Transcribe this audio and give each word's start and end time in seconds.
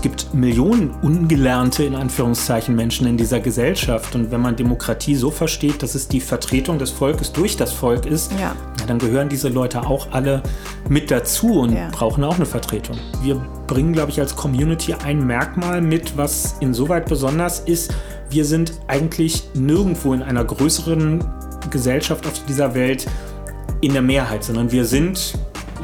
es 0.00 0.02
gibt 0.02 0.32
Millionen 0.32 0.92
ungelernte, 1.02 1.84
in 1.84 1.94
Anführungszeichen, 1.94 2.74
Menschen 2.74 3.06
in 3.06 3.18
dieser 3.18 3.38
Gesellschaft. 3.38 4.14
Und 4.14 4.30
wenn 4.30 4.40
man 4.40 4.56
Demokratie 4.56 5.14
so 5.14 5.30
versteht, 5.30 5.82
dass 5.82 5.94
es 5.94 6.08
die 6.08 6.20
Vertretung 6.20 6.78
des 6.78 6.88
Volkes 6.88 7.32
durch 7.32 7.58
das 7.58 7.70
Volk 7.74 8.06
ist, 8.06 8.32
ja. 8.40 8.56
dann 8.86 8.98
gehören 8.98 9.28
diese 9.28 9.50
Leute 9.50 9.86
auch 9.86 10.10
alle 10.12 10.42
mit 10.88 11.10
dazu 11.10 11.60
und 11.60 11.74
ja. 11.74 11.90
brauchen 11.92 12.24
auch 12.24 12.36
eine 12.36 12.46
Vertretung. 12.46 12.96
Wir 13.22 13.34
bringen, 13.66 13.92
glaube 13.92 14.10
ich, 14.10 14.18
als 14.18 14.34
Community 14.34 14.94
ein 14.94 15.26
Merkmal 15.26 15.82
mit, 15.82 16.16
was 16.16 16.56
insoweit 16.60 17.06
besonders 17.06 17.60
ist. 17.60 17.92
Wir 18.30 18.46
sind 18.46 18.72
eigentlich 18.86 19.50
nirgendwo 19.52 20.14
in 20.14 20.22
einer 20.22 20.46
größeren 20.46 21.22
Gesellschaft 21.68 22.26
auf 22.26 22.42
dieser 22.46 22.74
Welt 22.74 23.06
in 23.82 23.92
der 23.92 24.00
Mehrheit, 24.00 24.44
sondern 24.44 24.72
wir 24.72 24.86
sind, 24.86 25.34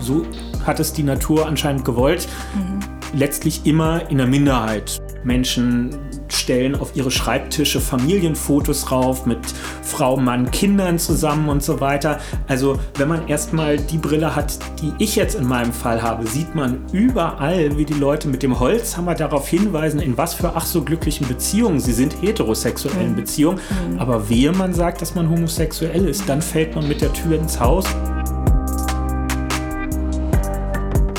so 0.01 0.25
hat 0.65 0.81
es 0.81 0.95
die 0.95 1.03
Natur 1.03 1.47
anscheinend 1.47 1.85
gewollt, 1.85 2.27
mhm 2.55 2.96
letztlich 3.17 3.65
immer 3.65 4.09
in 4.11 4.19
der 4.19 4.27
Minderheit. 4.27 5.01
Menschen 5.25 5.91
stellen 6.29 6.75
auf 6.75 6.95
ihre 6.95 7.11
Schreibtische 7.11 7.81
Familienfotos 7.81 8.93
rauf 8.93 9.27
mit 9.27 9.39
Frau, 9.83 10.17
Mann, 10.17 10.51
Kindern 10.51 10.99
zusammen 10.99 11.49
und 11.49 11.63
so 11.63 11.81
weiter. 11.81 12.21
Also 12.47 12.79
wenn 12.97 13.09
man 13.09 13.27
erstmal 13.27 13.79
die 13.79 13.99
Brille 13.99 14.37
hat, 14.37 14.59
die 14.81 14.93
ich 14.99 15.17
jetzt 15.17 15.35
in 15.35 15.47
meinem 15.47 15.73
Fall 15.73 16.03
habe, 16.03 16.27
sieht 16.27 16.55
man 16.55 16.85
überall, 16.93 17.77
wie 17.79 17.85
die 17.85 17.95
Leute 17.95 18.29
mit 18.29 18.43
dem 18.43 18.61
Holzhammer 18.61 19.15
darauf 19.15 19.49
hinweisen, 19.49 20.01
in 20.01 20.17
was 20.17 20.35
für 20.35 20.55
ach 20.55 20.67
so 20.67 20.83
glücklichen 20.83 21.27
Beziehungen 21.27 21.81
sie 21.81 21.93
sind, 21.93 22.23
heterosexuellen 22.23 23.13
mhm. 23.13 23.17
Beziehungen. 23.17 23.61
Mhm. 23.91 23.99
Aber 23.99 24.29
wehe 24.29 24.53
man 24.53 24.75
sagt, 24.75 25.01
dass 25.01 25.15
man 25.15 25.29
homosexuell 25.29 26.07
ist, 26.07 26.29
dann 26.29 26.43
fällt 26.43 26.75
man 26.75 26.87
mit 26.87 27.01
der 27.01 27.13
Tür 27.13 27.39
ins 27.39 27.59
Haus. 27.59 27.87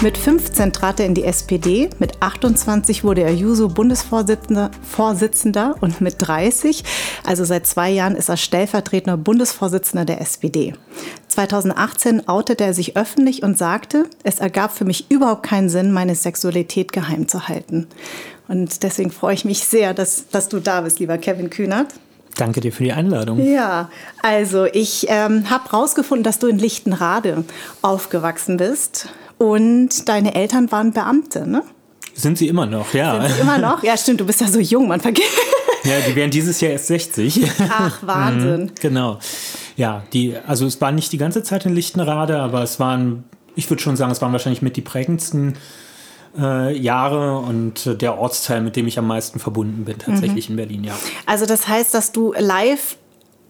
Mit 0.02 0.16
15 0.16 0.74
trat 0.74 1.00
er 1.00 1.08
in 1.08 1.16
die 1.16 1.24
SPD, 1.24 1.90
mit 1.98 2.22
28 2.22 3.04
wurde 3.04 3.24
er 3.24 3.34
Juso-Bundesvorsitzender 3.34 4.70
Vorsitzender 4.88 5.76
und 5.82 6.02
mit 6.02 6.16
30, 6.20 6.84
also 7.26 7.44
seit 7.46 7.66
zwei 7.66 7.90
Jahren, 7.90 8.16
ist 8.16 8.30
er 8.30 8.38
stellvertretender 8.38 9.18
Bundesvorsitzender 9.18 10.06
der 10.06 10.22
SPD. 10.22 10.76
2018 11.30 12.28
outete 12.28 12.64
er 12.64 12.76
sich 12.76 12.96
öffentlich 12.96 13.42
und 13.42 13.58
sagte, 13.58 14.06
es 14.22 14.38
ergab 14.38 14.72
für 14.72 14.86
mich 14.86 15.10
überhaupt 15.10 15.42
keinen 15.42 15.68
Sinn, 15.68 15.92
meine 15.92 16.14
Sexualität 16.14 16.94
geheim 16.94 17.28
zu 17.28 17.48
halten. 17.48 17.88
Und 18.48 18.84
deswegen 18.84 19.10
freue 19.10 19.34
ich 19.34 19.46
mich 19.46 19.64
sehr, 19.64 19.96
dass, 19.96 20.30
dass 20.30 20.48
du 20.48 20.60
da 20.60 20.82
bist, 20.82 21.00
lieber 21.00 21.18
Kevin 21.18 21.50
Kühnert. 21.50 21.88
Danke 22.36 22.62
dir 22.62 22.72
für 22.72 22.84
die 22.84 22.94
Einladung. 22.94 23.44
Ja, 23.44 23.90
also 24.22 24.66
ich 24.66 25.08
ähm, 25.10 25.50
habe 25.50 25.72
herausgefunden, 25.72 26.24
dass 26.24 26.38
du 26.38 26.46
in 26.46 26.60
Lichtenrade 26.60 27.44
aufgewachsen 27.82 28.58
bist. 28.58 29.10
Und 29.38 30.10
deine 30.10 30.36
Eltern 30.36 30.72
waren 30.72 30.92
Beamte, 30.92 31.48
ne? 31.48 31.64
Sind 32.14 32.38
sie 32.38 32.48
immer 32.48 32.66
noch, 32.66 32.94
ja. 32.94 33.22
Sind 33.22 33.36
sie 33.36 33.42
immer 33.42 33.58
noch? 33.60 33.84
Ja, 33.84 33.96
stimmt, 33.96 34.22
du 34.22 34.26
bist 34.26 34.42
ja 34.42 34.48
so 34.48 34.60
jung, 34.60 34.88
man 34.88 35.00
vergisst. 35.00 35.30
Ja, 35.84 36.00
die 36.08 36.16
werden 36.16 36.32
dieses 36.32 36.60
Jahr 36.60 36.72
erst 36.72 36.88
60. 36.88 37.42
Ach, 37.70 38.00
Wahnsinn. 38.06 38.62
Mhm, 38.64 38.72
genau. 38.82 39.20
Ja, 39.76 40.04
die, 40.12 40.36
also 40.48 40.66
es 40.66 40.82
war 40.82 40.92
nicht 40.92 41.14
die 41.14 41.18
ganze 41.18 41.44
Zeit 41.44 41.66
in 41.66 41.76
Lichtenrade, 41.76 42.40
aber 42.40 42.64
es 42.64 42.80
waren, 42.80 43.24
ich 43.56 43.70
würde 43.70 43.82
schon 43.82 43.96
sagen, 43.96 44.12
es 44.12 44.22
waren 44.22 44.32
wahrscheinlich 44.32 44.62
mit 44.62 44.76
die 44.76 44.82
prägendsten 44.82 45.56
äh, 46.38 46.76
Jahre 46.78 47.38
und 47.38 47.86
äh, 47.86 47.96
der 47.96 48.18
Ortsteil, 48.18 48.62
mit 48.62 48.76
dem 48.76 48.88
ich 48.88 48.98
am 48.98 49.08
meisten 49.08 49.40
verbunden 49.40 49.86
bin, 49.86 49.98
tatsächlich 50.00 50.50
mhm. 50.50 50.54
in 50.54 50.58
Berlin, 50.58 50.84
ja. 50.84 50.94
Also 51.26 51.46
das 51.46 51.68
heißt, 51.68 51.94
dass 51.94 52.12
du 52.12 52.34
live 52.38 52.98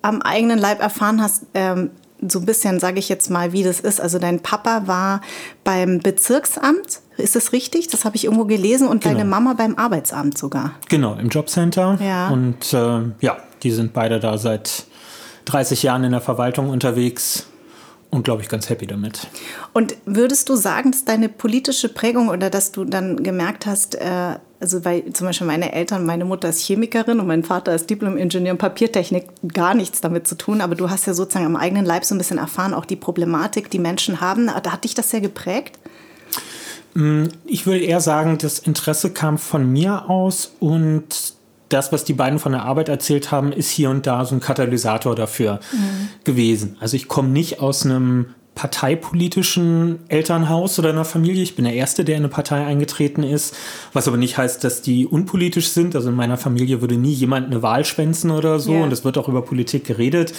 am 0.01 0.21
eigenen 0.21 0.59
Leib 0.59 0.81
erfahren 0.81 1.21
hast, 1.21 1.43
ähm, 1.53 1.91
so 2.27 2.39
ein 2.39 2.45
bisschen, 2.45 2.79
sage 2.79 2.99
ich 2.99 3.09
jetzt 3.09 3.29
mal, 3.29 3.51
wie 3.53 3.63
das 3.63 3.79
ist. 3.79 4.01
Also 4.01 4.19
dein 4.19 4.41
Papa 4.41 4.87
war 4.87 5.21
beim 5.63 5.99
Bezirksamt, 5.99 7.01
ist 7.17 7.35
das 7.35 7.51
richtig? 7.51 7.87
Das 7.87 8.05
habe 8.05 8.15
ich 8.15 8.25
irgendwo 8.25 8.45
gelesen 8.45 8.87
und 8.87 9.03
genau. 9.03 9.15
deine 9.15 9.29
Mama 9.29 9.53
beim 9.53 9.75
Arbeitsamt 9.75 10.37
sogar. 10.37 10.73
Genau, 10.89 11.15
im 11.15 11.29
Jobcenter. 11.29 11.97
Ja. 12.01 12.29
Und 12.29 12.73
äh, 12.73 13.01
ja, 13.19 13.37
die 13.63 13.71
sind 13.71 13.93
beide 13.93 14.19
da 14.19 14.37
seit 14.37 14.85
30 15.45 15.83
Jahren 15.83 16.03
in 16.03 16.11
der 16.11 16.21
Verwaltung 16.21 16.69
unterwegs 16.69 17.47
und 18.09 18.23
glaube 18.23 18.41
ich 18.41 18.49
ganz 18.49 18.69
happy 18.69 18.87
damit. 18.87 19.27
Und 19.73 19.95
würdest 20.05 20.49
du 20.49 20.55
sagen, 20.55 20.91
dass 20.91 21.05
deine 21.05 21.29
politische 21.29 21.89
Prägung 21.89 22.29
oder 22.29 22.49
dass 22.49 22.71
du 22.71 22.85
dann 22.85 23.23
gemerkt 23.23 23.65
hast, 23.65 23.95
äh, 23.95 24.35
also 24.59 24.83
weil 24.85 25.11
zum 25.13 25.27
Beispiel 25.27 25.47
meine 25.47 25.71
Eltern, 25.73 26.05
meine 26.05 26.25
Mutter 26.25 26.49
ist 26.49 26.61
Chemikerin 26.61 27.19
und 27.19 27.27
mein 27.27 27.43
Vater 27.43 27.75
ist 27.75 27.89
Diplom-Ingenieur 27.89 28.51
in 28.51 28.57
Papiertechnik, 28.57 29.25
gar 29.53 29.73
nichts 29.73 30.01
damit 30.01 30.27
zu 30.27 30.35
tun, 30.35 30.61
aber 30.61 30.75
du 30.75 30.89
hast 30.89 31.05
ja 31.05 31.13
sozusagen 31.13 31.45
am 31.45 31.55
eigenen 31.55 31.85
Leib 31.85 32.05
so 32.05 32.15
ein 32.15 32.17
bisschen 32.17 32.39
erfahren, 32.39 32.73
auch 32.73 32.85
die 32.85 32.95
Problematik, 32.95 33.69
die 33.69 33.79
Menschen 33.79 34.19
haben. 34.21 34.47
Da 34.47 34.71
hat 34.71 34.83
dich 34.83 34.95
das 34.95 35.09
sehr 35.11 35.21
geprägt? 35.21 35.77
Mm, 36.95 37.25
ich 37.45 37.65
würde 37.65 37.81
eher 37.81 38.01
sagen, 38.01 38.37
das 38.39 38.59
Interesse 38.59 39.11
kam 39.11 39.37
von 39.37 39.71
mir 39.71 40.09
aus 40.09 40.53
und 40.59 41.35
das, 41.69 41.91
was 41.91 42.05
die 42.05 42.13
beiden 42.13 42.39
von 42.39 42.53
der 42.53 42.63
Arbeit 42.63 42.89
erzählt 42.89 43.31
haben, 43.31 43.51
ist 43.51 43.69
hier 43.69 43.89
und 43.89 44.07
da 44.07 44.25
so 44.25 44.35
ein 44.35 44.39
Katalysator 44.39 45.15
dafür 45.15 45.59
mhm. 45.71 46.09
gewesen. 46.23 46.77
Also 46.79 46.95
ich 46.95 47.07
komme 47.07 47.29
nicht 47.29 47.59
aus 47.59 47.85
einem 47.85 48.33
parteipolitischen 48.57 49.99
Elternhaus 50.07 50.79
oder 50.79 50.89
einer 50.89 51.05
Familie. 51.05 51.43
Ich 51.43 51.55
bin 51.55 51.65
der 51.65 51.75
Erste, 51.75 52.03
der 52.03 52.15
in 52.15 52.23
eine 52.23 52.29
Partei 52.29 52.65
eingetreten 52.65 53.21
ist, 53.21 53.55
was 53.93 54.07
aber 54.07 54.17
nicht 54.17 54.39
heißt, 54.39 54.63
dass 54.63 54.81
die 54.81 55.05
unpolitisch 55.05 55.69
sind. 55.69 55.95
Also 55.95 56.09
in 56.09 56.15
meiner 56.15 56.37
Familie 56.37 56.81
würde 56.81 56.97
nie 56.97 57.13
jemand 57.13 57.45
eine 57.45 57.61
Wahl 57.61 57.85
schwänzen 57.85 58.31
oder 58.31 58.59
so 58.59 58.71
yeah. 58.71 58.83
und 58.83 58.91
es 58.91 59.05
wird 59.05 59.19
auch 59.19 59.27
über 59.27 59.43
Politik 59.43 59.85
geredet. 59.85 60.33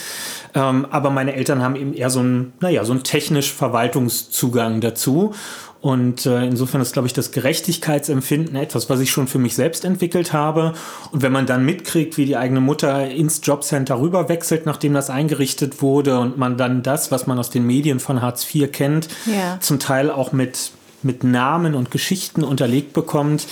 Ähm, 0.53 0.89
aber 0.91 1.11
meine 1.11 1.35
Eltern 1.35 1.63
haben 1.63 1.77
eben 1.77 1.95
eher 1.95 2.11
so 2.11 2.19
einen, 2.19 2.55
naja, 2.61 2.85
so 2.85 2.93
einen 2.93 3.05
technisch-Verwaltungszugang 3.05 4.81
dazu. 4.81 5.33
Und 5.81 6.27
äh, 6.27 6.45
insofern 6.45 6.81
ist, 6.81 6.93
glaube 6.93 7.07
ich, 7.07 7.13
das 7.13 7.31
Gerechtigkeitsempfinden 7.31 8.57
etwas, 8.57 8.91
was 8.91 8.99
ich 8.99 9.11
schon 9.11 9.29
für 9.29 9.39
mich 9.39 9.55
selbst 9.55 9.85
entwickelt 9.85 10.33
habe. 10.33 10.75
Und 11.13 11.23
wenn 11.23 11.31
man 11.31 11.47
dann 11.47 11.65
mitkriegt, 11.65 12.17
wie 12.17 12.27
die 12.27 12.37
eigene 12.37 12.61
Mutter 12.61 13.09
ins 13.09 13.41
Jobcenter 13.45 14.01
rüberwechselt, 14.01 14.67
nachdem 14.67 14.93
das 14.93 15.09
eingerichtet 15.09 15.81
wurde, 15.81 16.19
und 16.19 16.37
man 16.37 16.57
dann 16.57 16.83
das, 16.83 17.13
was 17.13 17.29
man 17.29 17.39
aus 17.39 17.51
den 17.51 17.65
Medien 17.65 18.01
von 18.01 18.23
Hartz 18.23 18.47
IV 18.53 18.73
kennt, 18.73 19.09
ja. 19.27 19.59
zum 19.61 19.79
Teil 19.79 20.11
auch 20.11 20.33
mit, 20.33 20.73
mit 21.03 21.23
Namen 21.23 21.77
und 21.77 21.93
Geschichten 21.93 22.43
unterlegt 22.43 22.93
bekommt, 22.93 23.47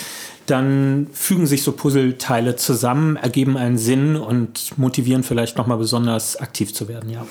dann 0.46 1.08
fügen 1.12 1.46
sich 1.46 1.62
so 1.62 1.72
Puzzleteile 1.72 2.56
zusammen, 2.56 3.16
ergeben 3.16 3.56
einen 3.56 3.78
Sinn 3.78 4.16
und 4.16 4.78
motivieren 4.78 5.22
vielleicht 5.22 5.58
nochmal 5.58 5.78
besonders 5.78 6.36
aktiv 6.36 6.72
zu 6.72 6.88
werden, 6.88 7.10
ja. 7.10 7.26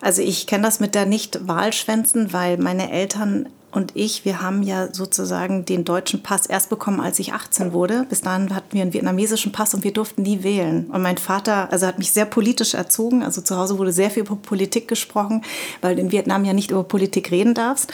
Also 0.00 0.22
ich 0.22 0.46
kenne 0.46 0.64
das 0.64 0.80
mit 0.80 0.94
der 0.94 1.06
Nicht-Wahlschwänzen, 1.06 2.32
weil 2.32 2.58
meine 2.58 2.90
Eltern 2.90 3.48
und 3.72 3.92
ich, 3.96 4.26
wir 4.26 4.42
haben 4.42 4.62
ja 4.62 4.92
sozusagen 4.92 5.64
den 5.64 5.84
deutschen 5.84 6.22
Pass 6.22 6.44
erst 6.44 6.68
bekommen, 6.68 7.00
als 7.00 7.18
ich 7.18 7.32
18 7.32 7.72
wurde. 7.72 8.04
Bis 8.06 8.20
dahin 8.20 8.54
hatten 8.54 8.74
wir 8.74 8.82
einen 8.82 8.92
vietnamesischen 8.92 9.50
Pass 9.50 9.72
und 9.72 9.82
wir 9.82 9.94
durften 9.94 10.22
nie 10.22 10.42
wählen. 10.42 10.90
Und 10.90 11.00
mein 11.00 11.16
Vater, 11.16 11.72
also 11.72 11.86
hat 11.86 11.98
mich 11.98 12.12
sehr 12.12 12.26
politisch 12.26 12.74
erzogen. 12.74 13.22
Also 13.22 13.40
zu 13.40 13.56
Hause 13.56 13.78
wurde 13.78 13.92
sehr 13.92 14.10
viel 14.10 14.24
über 14.24 14.36
Politik 14.36 14.88
gesprochen, 14.88 15.42
weil 15.80 15.98
in 15.98 16.12
Vietnam 16.12 16.44
ja 16.44 16.52
nicht 16.52 16.70
über 16.70 16.84
Politik 16.84 17.30
reden 17.30 17.54
darfst. 17.54 17.90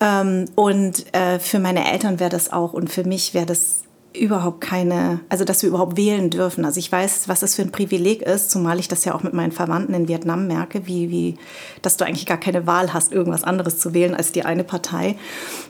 Ähm, 0.00 0.44
und 0.54 1.06
äh, 1.14 1.38
für 1.38 1.60
meine 1.60 1.90
Eltern 1.90 2.20
wäre 2.20 2.30
das 2.30 2.52
auch 2.52 2.74
und 2.74 2.90
für 2.90 3.04
mich 3.04 3.32
wäre 3.32 3.46
das 3.46 3.85
überhaupt 4.18 4.60
keine, 4.60 5.20
also 5.28 5.44
dass 5.44 5.62
wir 5.62 5.68
überhaupt 5.68 5.96
wählen 5.96 6.30
dürfen. 6.30 6.64
Also 6.64 6.78
ich 6.78 6.90
weiß, 6.90 7.28
was 7.28 7.40
das 7.40 7.54
für 7.54 7.62
ein 7.62 7.72
Privileg 7.72 8.22
ist, 8.22 8.50
zumal 8.50 8.78
ich 8.78 8.88
das 8.88 9.04
ja 9.04 9.14
auch 9.14 9.22
mit 9.22 9.34
meinen 9.34 9.52
Verwandten 9.52 9.94
in 9.94 10.08
Vietnam 10.08 10.46
merke, 10.46 10.86
wie, 10.86 11.10
wie, 11.10 11.36
dass 11.82 11.96
du 11.96 12.04
eigentlich 12.04 12.26
gar 12.26 12.38
keine 12.38 12.66
Wahl 12.66 12.92
hast, 12.92 13.12
irgendwas 13.12 13.44
anderes 13.44 13.78
zu 13.78 13.94
wählen 13.94 14.14
als 14.14 14.32
die 14.32 14.44
eine 14.44 14.64
Partei. 14.64 15.16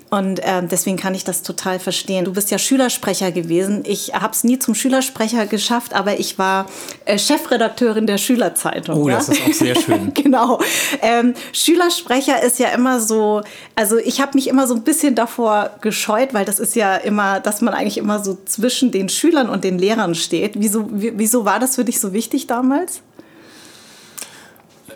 Und 0.08 0.38
äh, 0.38 0.62
deswegen 0.62 0.96
kann 0.96 1.14
ich 1.14 1.24
das 1.24 1.42
total 1.42 1.80
verstehen. 1.80 2.24
Du 2.24 2.32
bist 2.32 2.50
ja 2.50 2.58
Schülersprecher 2.58 3.32
gewesen. 3.32 3.82
Ich 3.84 4.14
habe 4.14 4.32
es 4.32 4.44
nie 4.44 4.58
zum 4.58 4.74
Schülersprecher 4.74 5.46
geschafft, 5.46 5.94
aber 5.94 6.20
ich 6.20 6.38
war 6.38 6.66
äh, 7.06 7.18
Chefredakteurin 7.18 8.06
der 8.06 8.18
Schülerzeitung. 8.18 9.02
Oh, 9.02 9.08
ja? 9.08 9.16
das 9.16 9.30
ist 9.30 9.42
auch 9.42 9.52
sehr 9.52 9.74
schön. 9.74 10.12
genau. 10.14 10.60
Ähm, 11.02 11.34
Schülersprecher 11.52 12.40
ist 12.42 12.60
ja 12.60 12.68
immer 12.68 13.00
so, 13.00 13.42
also 13.74 13.96
ich 13.96 14.20
habe 14.20 14.32
mich 14.34 14.46
immer 14.46 14.68
so 14.68 14.74
ein 14.74 14.84
bisschen 14.84 15.16
davor 15.16 15.70
gescheut, 15.80 16.32
weil 16.34 16.44
das 16.44 16.60
ist 16.60 16.76
ja 16.76 16.96
immer, 16.96 17.40
dass 17.40 17.60
man 17.60 17.74
eigentlich 17.74 17.98
immer 17.98 18.22
so 18.22 18.35
zwischen 18.44 18.90
den 18.90 19.08
Schülern 19.08 19.48
und 19.48 19.64
den 19.64 19.78
Lehrern 19.78 20.14
steht. 20.14 20.52
Wieso, 20.56 20.88
wieso 20.90 21.44
war 21.44 21.58
das 21.58 21.76
für 21.76 21.84
dich 21.84 22.00
so 22.00 22.12
wichtig 22.12 22.46
damals? 22.46 23.00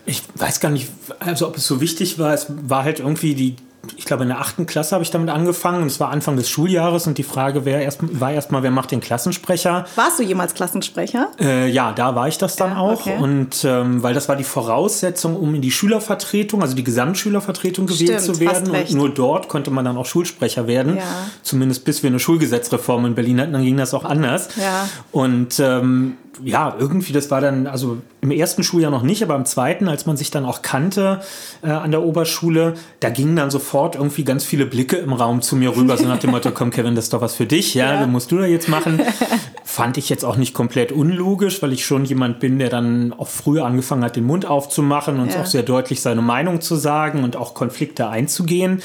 Ich 0.06 0.22
weiß 0.34 0.60
gar 0.60 0.70
nicht, 0.70 0.88
also 1.18 1.46
ob 1.46 1.56
es 1.56 1.66
so 1.66 1.80
wichtig 1.80 2.18
war. 2.18 2.34
Es 2.34 2.46
war 2.48 2.84
halt 2.84 3.00
irgendwie 3.00 3.34
die 3.34 3.56
ich 3.96 4.04
glaube, 4.04 4.24
in 4.24 4.28
der 4.28 4.40
achten 4.40 4.66
Klasse 4.66 4.94
habe 4.94 5.02
ich 5.02 5.10
damit 5.10 5.30
angefangen. 5.30 5.82
Und 5.82 5.86
es 5.88 6.00
war 6.00 6.10
Anfang 6.10 6.36
des 6.36 6.48
Schuljahres 6.48 7.06
und 7.06 7.18
die 7.18 7.22
Frage 7.22 7.64
wer 7.64 7.80
erst, 7.80 7.98
war 8.20 8.32
erstmal, 8.32 8.62
wer 8.62 8.70
macht 8.70 8.90
den 8.90 9.00
Klassensprecher? 9.00 9.86
Warst 9.96 10.18
du 10.18 10.22
jemals 10.22 10.54
Klassensprecher? 10.54 11.28
Äh, 11.40 11.68
ja, 11.70 11.92
da 11.92 12.14
war 12.14 12.28
ich 12.28 12.38
das 12.38 12.56
dann 12.56 12.72
Ja, 12.72 12.78
auch. 12.78 13.00
okay. 13.00 13.16
Und 13.18 13.64
ähm, 13.64 14.02
weil 14.02 14.14
das 14.14 14.28
war 14.28 14.36
die 14.36 14.44
Voraussetzung, 14.44 15.36
um 15.36 15.54
in 15.54 15.62
die 15.62 15.70
Schülervertretung, 15.70 16.62
also 16.62 16.74
die 16.74 16.84
Gesamtschülervertretung 16.84 17.86
gewählt 17.86 18.20
Stimmt, 18.20 18.36
zu 18.36 18.40
werden. 18.40 18.70
Und 18.70 18.92
nur 18.92 19.08
dort 19.10 19.48
konnte 19.48 19.70
man 19.70 19.84
dann 19.84 19.96
auch 19.96 20.06
Schulsprecher 20.06 20.66
werden. 20.66 20.96
Ja. 20.96 21.02
Zumindest 21.42 21.84
bis 21.84 22.02
wir 22.02 22.10
eine 22.10 22.18
Schulgesetzreform 22.18 23.06
in 23.06 23.14
Berlin 23.14 23.40
hatten, 23.40 23.52
dann 23.52 23.64
ging 23.64 23.76
das 23.76 23.94
auch 23.94 24.04
anders. 24.04 24.48
Ja. 24.56 24.88
Und 25.12 25.58
ähm, 25.60 26.16
ja, 26.44 26.74
irgendwie, 26.78 27.12
das 27.12 27.30
war 27.30 27.40
dann, 27.40 27.66
also 27.66 27.98
im 28.20 28.30
ersten 28.30 28.62
Schuljahr 28.62 28.90
noch 28.90 29.02
nicht, 29.02 29.22
aber 29.22 29.34
im 29.36 29.44
zweiten, 29.44 29.88
als 29.88 30.06
man 30.06 30.16
sich 30.16 30.30
dann 30.30 30.44
auch 30.44 30.62
kannte 30.62 31.20
äh, 31.62 31.70
an 31.70 31.90
der 31.90 32.02
Oberschule, 32.02 32.74
da 33.00 33.10
gingen 33.10 33.36
dann 33.36 33.50
sofort 33.50 33.94
irgendwie 33.96 34.24
ganz 34.24 34.44
viele 34.44 34.66
Blicke 34.66 34.96
im 34.96 35.12
Raum 35.12 35.42
zu 35.42 35.56
mir 35.56 35.74
rüber, 35.76 35.96
so 35.96 36.06
nach 36.06 36.18
dem 36.18 36.30
Motto, 36.30 36.50
komm 36.54 36.70
Kevin, 36.70 36.94
das 36.94 37.04
ist 37.04 37.12
doch 37.12 37.20
was 37.20 37.34
für 37.34 37.46
dich, 37.46 37.74
ja, 37.74 38.00
Ja. 38.00 38.06
musst 38.06 38.30
du 38.32 38.38
da 38.38 38.44
jetzt 38.46 38.68
machen. 38.68 39.00
Fand 39.64 39.96
ich 39.98 40.08
jetzt 40.08 40.24
auch 40.24 40.36
nicht 40.36 40.52
komplett 40.54 40.90
unlogisch, 40.92 41.62
weil 41.62 41.72
ich 41.72 41.84
schon 41.86 42.04
jemand 42.04 42.40
bin, 42.40 42.58
der 42.58 42.68
dann 42.70 43.12
auch 43.12 43.28
früher 43.28 43.64
angefangen 43.64 44.02
hat, 44.04 44.16
den 44.16 44.24
Mund 44.24 44.44
aufzumachen 44.46 45.20
und 45.20 45.32
Ja. 45.32 45.42
auch 45.42 45.46
sehr 45.46 45.62
deutlich 45.62 46.00
seine 46.02 46.22
Meinung 46.22 46.60
zu 46.60 46.76
sagen 46.76 47.22
und 47.24 47.36
auch 47.36 47.54
Konflikte 47.54 48.08
einzugehen. 48.08 48.82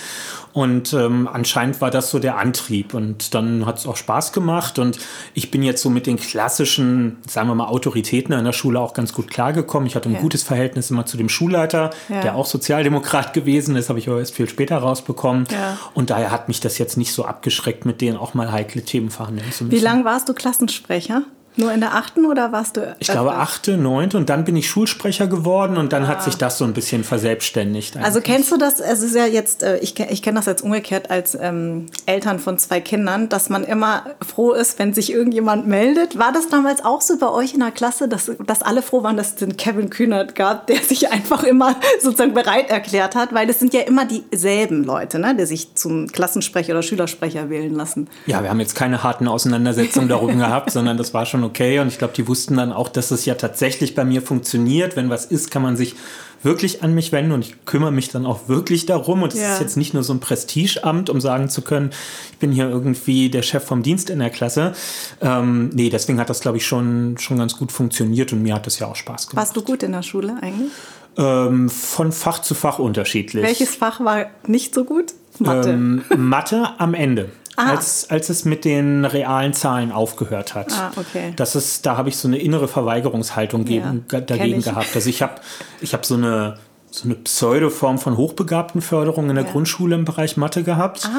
Und 0.56 0.94
ähm, 0.94 1.28
anscheinend 1.32 1.82
war 1.82 1.92
das 1.92 2.10
so 2.12 2.18
der 2.18 2.38
Antrieb. 2.38 2.94
Und 2.94 3.34
dann 3.36 3.66
hat 3.66 3.78
es 3.78 3.86
auch 3.86 3.98
Spaß 3.98 4.32
gemacht. 4.32 4.80
Und 4.80 4.98
ich 5.34 5.52
bin 5.52 5.62
jetzt 5.64 5.82
so 5.82 5.90
mit 5.90 6.08
den 6.08 6.16
klassischen, 6.16 7.18
sagen 7.28 7.50
wir 7.50 7.56
mal, 7.56 7.66
Autoritäten 7.68 8.34
an 8.34 8.46
der 8.46 8.54
Schule 8.54 8.80
auch 8.80 8.94
ganz 8.94 9.12
gut 9.12 9.30
klargekommen. 9.30 9.86
Ich 9.86 9.98
hatte 9.98 10.08
ein 10.08 10.14
Ja. 10.16 10.22
gutes 10.22 10.44
Verhältnis 10.44 10.90
immer 10.92 11.06
zu 11.06 11.18
dem 11.18 11.28
Schulleiter, 11.28 11.90
Ja. 12.08 12.22
der 12.22 12.36
auch 12.36 12.46
Sozialdemokrat 12.46 13.34
gewesen 13.34 13.76
ist, 13.76 13.90
habe 13.90 14.00
ich 14.00 14.08
aber 14.08 14.20
erst 14.20 14.34
viel 14.34 14.48
später 14.48 14.78
rausbekommen. 14.78 15.46
Ja. 15.52 15.78
Und 15.94 16.10
daher 16.10 16.32
hat 16.32 16.48
mich 16.48 16.62
das 16.62 16.78
jetzt 16.78 16.96
nicht 16.96 17.12
so 17.12 17.26
abgeschreckt, 17.26 17.86
mit 17.86 18.00
denen 18.00 18.16
auch 18.16 18.34
mal 18.34 18.50
heikle 18.54 18.82
Themen 18.82 19.10
verhandeln 19.10 19.52
zu 19.52 19.66
müssen. 19.66 19.76
Wie 19.78 19.84
lange 19.84 20.06
warst 20.06 20.30
du 20.30 20.34
Klassensprecher? 20.34 21.24
Nur 21.58 21.72
in 21.72 21.80
der 21.80 21.96
achten 21.96 22.26
oder 22.26 22.52
warst 22.52 22.78
du? 22.78 22.96
Ich 23.00 23.08
glaube 23.08 23.30
öfter? 23.30 23.42
achte, 23.42 23.78
neunte 23.78 24.18
und 24.18 24.30
dann 24.30 24.44
bin 24.44 24.56
ich 24.58 24.70
Schulsprecher 24.70 25.28
geworden 25.28 25.78
und 25.78 25.94
dann 25.94 26.08
hat 26.08 26.22
sich 26.24 26.36
das 26.36 26.58
so 26.58 26.66
ein 26.66 26.74
bisschen 26.74 27.04
verselbstständigt. 27.04 27.96
Also 27.98 28.20
eigentlich. 28.20 28.24
kennst 28.24 28.52
du 28.52 28.58
das? 28.58 28.80
Es 28.80 29.02
ist 29.02 29.16
ja 29.16 29.26
jetzt, 29.26 29.64
äh, 29.64 29.78
ich, 29.78 29.98
ich 30.00 30.22
kenne 30.22 30.40
das 30.40 30.48
jetzt 30.48 30.64
umgekehrt 30.64 31.10
als 31.10 31.38
ähm, 31.40 31.86
Eltern 32.06 32.40
von 32.40 32.58
zwei 32.58 32.82
Kindern, 32.82 33.30
dass 33.30 33.50
man 33.50 33.64
immer 33.64 34.04
froh 34.26 34.52
ist, 34.52 34.80
wenn 34.80 34.94
sich 34.94 35.14
irgendjemand 35.14 35.66
meldet. 35.66 36.18
War 36.18 36.34
das 36.34 36.50
damals 36.50 36.84
auch 36.84 37.02
so 37.02 37.18
bei 37.18 37.30
euch 37.30 37.54
in 37.54 37.62
der 37.62 37.72
Klasse, 37.72 38.10
dass, 38.10 38.30
dass 38.46 38.62
alle 38.62 38.82
froh 38.82 39.04
waren, 39.04 39.16
dass 39.16 39.30
es 39.30 39.36
den 39.36 39.56
Kevin 39.56 39.90
Kühnert 39.90 40.36
gab, 40.36 40.68
der 40.68 40.78
sich 40.78 41.10
einfach 41.12 41.44
immer 41.44 41.76
sozusagen 42.02 42.34
bereit 42.34 42.70
erklärt 42.70 43.16
hat? 43.16 43.34
Weil 43.34 43.48
das 43.48 43.60
sind 43.60 43.74
ja 43.74 43.82
immer 43.82 44.06
dieselben 44.06 44.84
Leute, 44.84 45.20
ne, 45.20 45.36
die 45.36 45.46
sich 45.46 45.76
zum 45.76 46.08
Klassensprecher 46.08 46.74
oder 46.74 46.84
Schülersprecher 46.84 47.50
wählen 47.50 47.74
lassen. 47.74 48.10
Ja, 48.26 48.44
wir 48.44 48.50
haben 48.50 48.60
jetzt 48.60 48.76
keine 48.76 49.04
harten 49.04 49.30
Auseinandersetzungen 49.30 50.10
darum 50.10 50.38
gehabt, 50.38 50.72
sondern 50.76 50.98
das 50.98 51.14
war 51.14 51.26
schon 51.26 51.45
okay. 51.46 51.80
Und 51.80 51.88
ich 51.88 51.98
glaube, 51.98 52.14
die 52.16 52.28
wussten 52.28 52.58
dann 52.58 52.74
auch, 52.74 52.90
dass 52.90 53.12
es 53.12 53.26
ja 53.26 53.36
tatsächlich 53.36 53.96
bei 53.96 54.04
mir 54.04 54.22
funktioniert. 54.22 54.96
Wenn 54.96 55.10
was 55.10 55.26
ist, 55.26 55.52
kann 55.52 55.62
man 55.62 55.78
sich 55.78 55.96
wirklich 56.44 56.84
an 56.84 56.94
mich 56.94 57.12
wenden 57.12 57.32
und 57.32 57.42
ich 57.44 57.66
kümmere 57.66 57.92
mich 57.92 58.10
dann 58.10 58.26
auch 58.26 58.48
wirklich 58.48 58.86
darum. 58.86 59.24
Und 59.24 59.34
es 59.34 59.40
Ja. 59.40 59.54
ist 59.54 59.62
jetzt 59.62 59.78
nicht 59.78 59.94
nur 59.94 60.04
so 60.04 60.14
ein 60.14 60.20
Prestigeamt, 60.20 61.10
um 61.10 61.20
sagen 61.20 61.50
zu 61.50 61.62
können, 61.62 61.90
ich 62.32 62.38
bin 62.38 62.52
hier 62.52 62.70
irgendwie 62.70 63.30
der 63.30 63.42
Chef 63.42 63.64
vom 63.64 63.82
Dienst 63.82 64.10
in 64.12 64.20
der 64.20 64.30
Klasse. 64.30 64.74
Ähm, 65.22 65.70
nee, 65.74 65.90
deswegen 65.90 66.20
hat 66.20 66.30
das, 66.30 66.42
glaube 66.42 66.58
ich, 66.58 66.66
schon, 66.68 67.18
schon 67.18 67.38
ganz 67.38 67.58
gut 67.58 67.72
funktioniert 67.72 68.32
und 68.32 68.44
mir 68.44 68.54
hat 68.54 68.68
das 68.68 68.78
ja 68.80 68.88
auch 68.88 68.96
Spaß 68.96 69.28
gemacht. 69.28 69.38
Warst 69.46 69.58
du 69.58 69.62
gut 69.64 69.82
in 69.82 69.94
der 69.94 70.04
Schule 70.04 70.38
eigentlich? 70.42 70.72
Ähm, 71.18 71.70
von 71.70 72.12
Fach 72.12 72.40
zu 72.40 72.54
Fach 72.54 72.78
unterschiedlich. 72.78 73.44
Welches 73.44 73.74
Fach 73.76 74.00
war 74.02 74.28
nicht 74.46 74.76
so 74.76 74.84
gut? 74.84 75.14
Mathe. 75.40 75.70
Ähm, 75.72 76.04
Mathe 76.16 76.70
am 76.78 76.94
Ende. 76.94 77.30
Ah. 77.58 77.72
Als, 77.72 78.10
als 78.10 78.30
es 78.30 78.44
mit 78.46 78.66
den 78.66 79.06
realen 79.06 79.54
Zahlen 79.54 79.92
aufgehört 79.92 80.56
hat. 80.56 80.72
Ah, 80.74 80.92
okay. 80.98 81.34
Das 81.36 81.56
ist, 81.56 81.86
da 81.86 81.96
habe 81.98 82.10
ich 82.10 82.18
so 82.18 82.28
eine 82.28 82.38
innere 82.38 82.68
Verweigerungshaltung 82.68 83.64
gegen, 83.66 84.06
Ja, 84.12 84.20
dagegen 84.22 84.62
gehabt. 84.62 84.90
Also 84.94 85.10
ich 85.10 85.22
habe 85.22 85.36
ich 85.82 85.94
hab 85.94 86.06
so 86.06 86.16
eine, 86.16 86.58
so 86.92 87.06
eine 87.06 87.16
Pseudoform 87.16 87.98
von 87.98 88.16
Hochbegabtenförderung 88.18 89.30
in 89.30 89.36
der 89.36 89.46
Ja. 89.46 89.52
Grundschule 89.52 89.96
im 89.96 90.06
Bereich 90.06 90.38
Mathe 90.38 90.64
gehabt. 90.64 91.10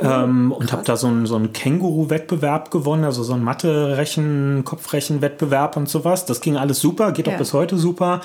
Ah, 0.00 0.24
ähm, 0.24 0.52
und 0.52 0.72
habe 0.72 0.82
da 0.84 0.96
so 0.96 1.06
einen, 1.08 1.26
so 1.26 1.36
einen 1.36 1.52
Känguru-Wettbewerb 1.52 2.70
gewonnen, 2.70 3.04
also 3.04 3.22
so 3.22 3.32
einen 3.34 3.44
Mathe-Rechen, 3.44 4.62
Kopfrechen-Wettbewerb 4.64 5.76
und 5.76 5.88
sowas. 5.88 6.26
Das 6.26 6.40
ging 6.40 6.56
alles 6.56 6.80
super, 6.80 7.12
geht 7.12 7.26
Ja. 7.26 7.34
auch 7.34 7.38
bis 7.38 7.52
heute 7.52 7.76
super. 7.78 8.20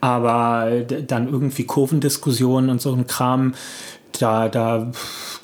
Aber 0.00 0.68
d- 0.70 1.02
dann 1.06 1.28
irgendwie 1.28 1.64
Kurvendiskussionen 1.64 2.70
und 2.70 2.80
so 2.80 2.92
ein 2.92 3.06
Kram, 3.06 3.54
da, 4.20 4.48
da, 4.48 4.90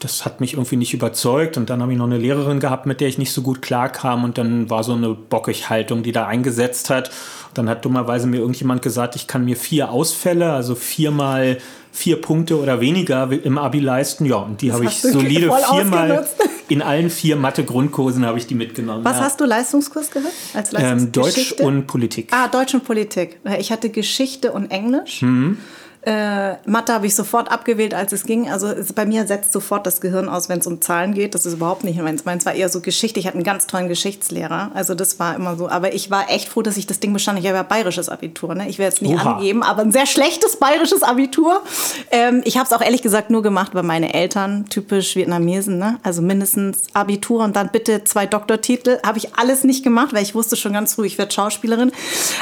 das 0.00 0.24
hat 0.24 0.40
mich 0.40 0.54
irgendwie 0.54 0.76
nicht 0.76 0.94
überzeugt. 0.94 1.56
Und 1.56 1.70
dann 1.70 1.82
habe 1.82 1.92
ich 1.92 1.98
noch 1.98 2.06
eine 2.06 2.18
Lehrerin 2.18 2.60
gehabt, 2.60 2.86
mit 2.86 3.00
der 3.00 3.08
ich 3.08 3.18
nicht 3.18 3.32
so 3.32 3.42
gut 3.42 3.62
klarkam. 3.62 4.24
Und 4.24 4.38
dann 4.38 4.70
war 4.70 4.84
so 4.84 4.92
eine 4.92 5.14
Bockig-Haltung, 5.14 6.02
die 6.02 6.12
da 6.12 6.26
eingesetzt 6.26 6.90
hat. 6.90 7.10
Dann 7.54 7.68
hat 7.68 7.84
dummerweise 7.84 8.26
mir 8.26 8.38
irgendjemand 8.38 8.82
gesagt, 8.82 9.16
ich 9.16 9.26
kann 9.26 9.44
mir 9.44 9.56
vier 9.56 9.90
Ausfälle, 9.90 10.52
also 10.52 10.74
viermal 10.74 11.58
vier 11.92 12.20
Punkte 12.20 12.58
oder 12.60 12.80
weniger 12.80 13.30
im 13.30 13.58
Abi 13.58 13.80
leisten. 13.80 14.24
Ja, 14.24 14.36
und 14.36 14.62
die 14.62 14.72
habe 14.72 14.84
ich 14.84 15.00
solide 15.00 15.52
viermal 15.68 16.12
ausgenutzt. 16.12 16.36
in 16.68 16.82
allen 16.82 17.10
vier 17.10 17.36
Mathe-Grundkursen 17.36 18.24
habe 18.24 18.38
ich 18.38 18.46
die 18.46 18.54
mitgenommen. 18.54 19.04
Was 19.04 19.16
ja. 19.16 19.24
hast 19.24 19.40
du 19.40 19.44
Leistungskurs 19.44 20.10
gehabt? 20.10 20.32
Als 20.54 20.72
ähm, 20.72 21.10
Deutsch 21.10 21.16
Leistungsgeschichte? 21.16 21.62
und 21.64 21.86
Politik. 21.86 22.28
Ah, 22.30 22.48
Deutsch 22.48 22.74
und 22.74 22.84
Politik. 22.84 23.40
Ich 23.58 23.72
hatte 23.72 23.90
Geschichte 23.90 24.52
und 24.52 24.70
Englisch. 24.70 25.22
Mhm. 25.22 25.58
Äh, 26.02 26.54
Mathe 26.64 26.94
habe 26.94 27.06
ich 27.06 27.14
sofort 27.14 27.52
abgewählt, 27.52 27.92
als 27.92 28.12
es 28.12 28.24
ging. 28.24 28.48
Also 28.48 28.68
es, 28.68 28.92
bei 28.94 29.04
mir 29.04 29.26
setzt 29.26 29.52
sofort 29.52 29.86
das 29.86 30.00
Gehirn 30.00 30.30
aus, 30.30 30.48
wenn 30.48 30.60
es 30.60 30.66
um 30.66 30.80
Zahlen 30.80 31.12
geht. 31.12 31.34
Das 31.34 31.44
ist 31.44 31.54
überhaupt 31.54 31.84
nicht 31.84 32.00
meins. 32.00 32.24
Meins 32.24 32.46
war 32.46 32.54
eher 32.54 32.70
so 32.70 32.80
Geschichte. 32.80 33.20
Ich 33.20 33.26
hatte 33.26 33.34
einen 33.36 33.44
ganz 33.44 33.66
tollen 33.66 33.88
Geschichtslehrer. 33.88 34.70
Also 34.72 34.94
das 34.94 35.18
war 35.18 35.36
immer 35.36 35.56
so. 35.56 35.68
Aber 35.68 35.92
ich 35.92 36.10
war 36.10 36.30
echt 36.30 36.48
froh, 36.48 36.62
dass 36.62 36.78
ich 36.78 36.86
das 36.86 37.00
Ding 37.00 37.12
bestand. 37.12 37.38
Ich 37.38 37.46
habe 37.46 37.56
ja 37.56 37.62
bayerisches 37.62 38.08
Abitur. 38.08 38.54
Ne? 38.54 38.68
Ich 38.70 38.78
will 38.78 38.86
jetzt 38.86 39.02
nicht 39.02 39.12
Oha. 39.12 39.34
angeben, 39.34 39.62
aber 39.62 39.82
ein 39.82 39.92
sehr 39.92 40.06
schlechtes 40.06 40.56
bayerisches 40.56 41.02
Abitur. 41.02 41.62
Ähm, 42.10 42.40
ich 42.44 42.56
habe 42.56 42.66
es 42.66 42.72
auch 42.72 42.80
ehrlich 42.80 43.02
gesagt 43.02 43.28
nur 43.28 43.42
gemacht, 43.42 43.74
weil 43.74 43.82
meine 43.82 44.14
Eltern, 44.14 44.66
typisch 44.70 45.16
Vietnamesen, 45.16 45.76
ne? 45.76 45.98
also 46.02 46.22
mindestens 46.22 46.78
Abitur 46.94 47.44
und 47.44 47.56
dann 47.56 47.68
bitte 47.72 48.04
zwei 48.04 48.24
Doktortitel. 48.24 49.00
Habe 49.04 49.18
ich 49.18 49.34
alles 49.34 49.64
nicht 49.64 49.84
gemacht, 49.84 50.14
weil 50.14 50.22
ich 50.22 50.34
wusste 50.34 50.56
schon 50.56 50.72
ganz 50.72 50.94
früh, 50.94 51.04
ich 51.06 51.18
werde 51.18 51.32
Schauspielerin. 51.32 51.92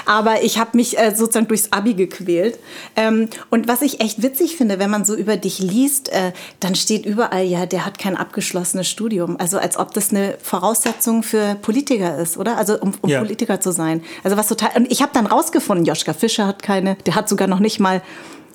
Aber 0.06 0.44
ich 0.44 0.60
habe 0.60 0.70
mich 0.76 0.96
äh, 0.96 1.12
sozusagen 1.12 1.48
durchs 1.48 1.72
Abi 1.72 1.94
gequält. 1.94 2.60
Ähm, 2.94 3.28
und 3.50 3.68
was 3.68 3.82
ich 3.82 4.00
echt 4.00 4.22
witzig 4.22 4.56
finde, 4.56 4.78
wenn 4.78 4.90
man 4.90 5.04
so 5.04 5.14
über 5.14 5.36
dich 5.36 5.58
liest, 5.58 6.10
äh, 6.10 6.32
dann 6.60 6.74
steht 6.74 7.06
überall, 7.06 7.44
ja, 7.44 7.66
der 7.66 7.86
hat 7.86 7.98
kein 7.98 8.16
abgeschlossenes 8.16 8.88
Studium. 8.88 9.36
Also 9.38 9.58
als 9.58 9.78
ob 9.78 9.94
das 9.94 10.10
eine 10.10 10.36
Voraussetzung 10.42 11.22
für 11.22 11.54
Politiker 11.56 12.18
ist, 12.18 12.36
oder? 12.36 12.58
Also 12.58 12.78
um, 12.78 12.92
um 13.00 13.10
Ja. 13.10 13.20
Politiker 13.20 13.60
zu 13.60 13.72
sein. 13.72 14.02
Also 14.24 14.36
was 14.36 14.48
total. 14.48 14.70
Und 14.76 14.90
ich 14.92 15.02
habe 15.02 15.12
dann 15.14 15.26
rausgefunden, 15.26 15.84
Joschka 15.86 16.12
Fischer 16.12 16.46
hat 16.46 16.62
keine, 16.62 16.96
der 17.06 17.14
hat 17.14 17.28
sogar 17.28 17.48
noch 17.48 17.60
nicht 17.60 17.80
mal. 17.80 18.02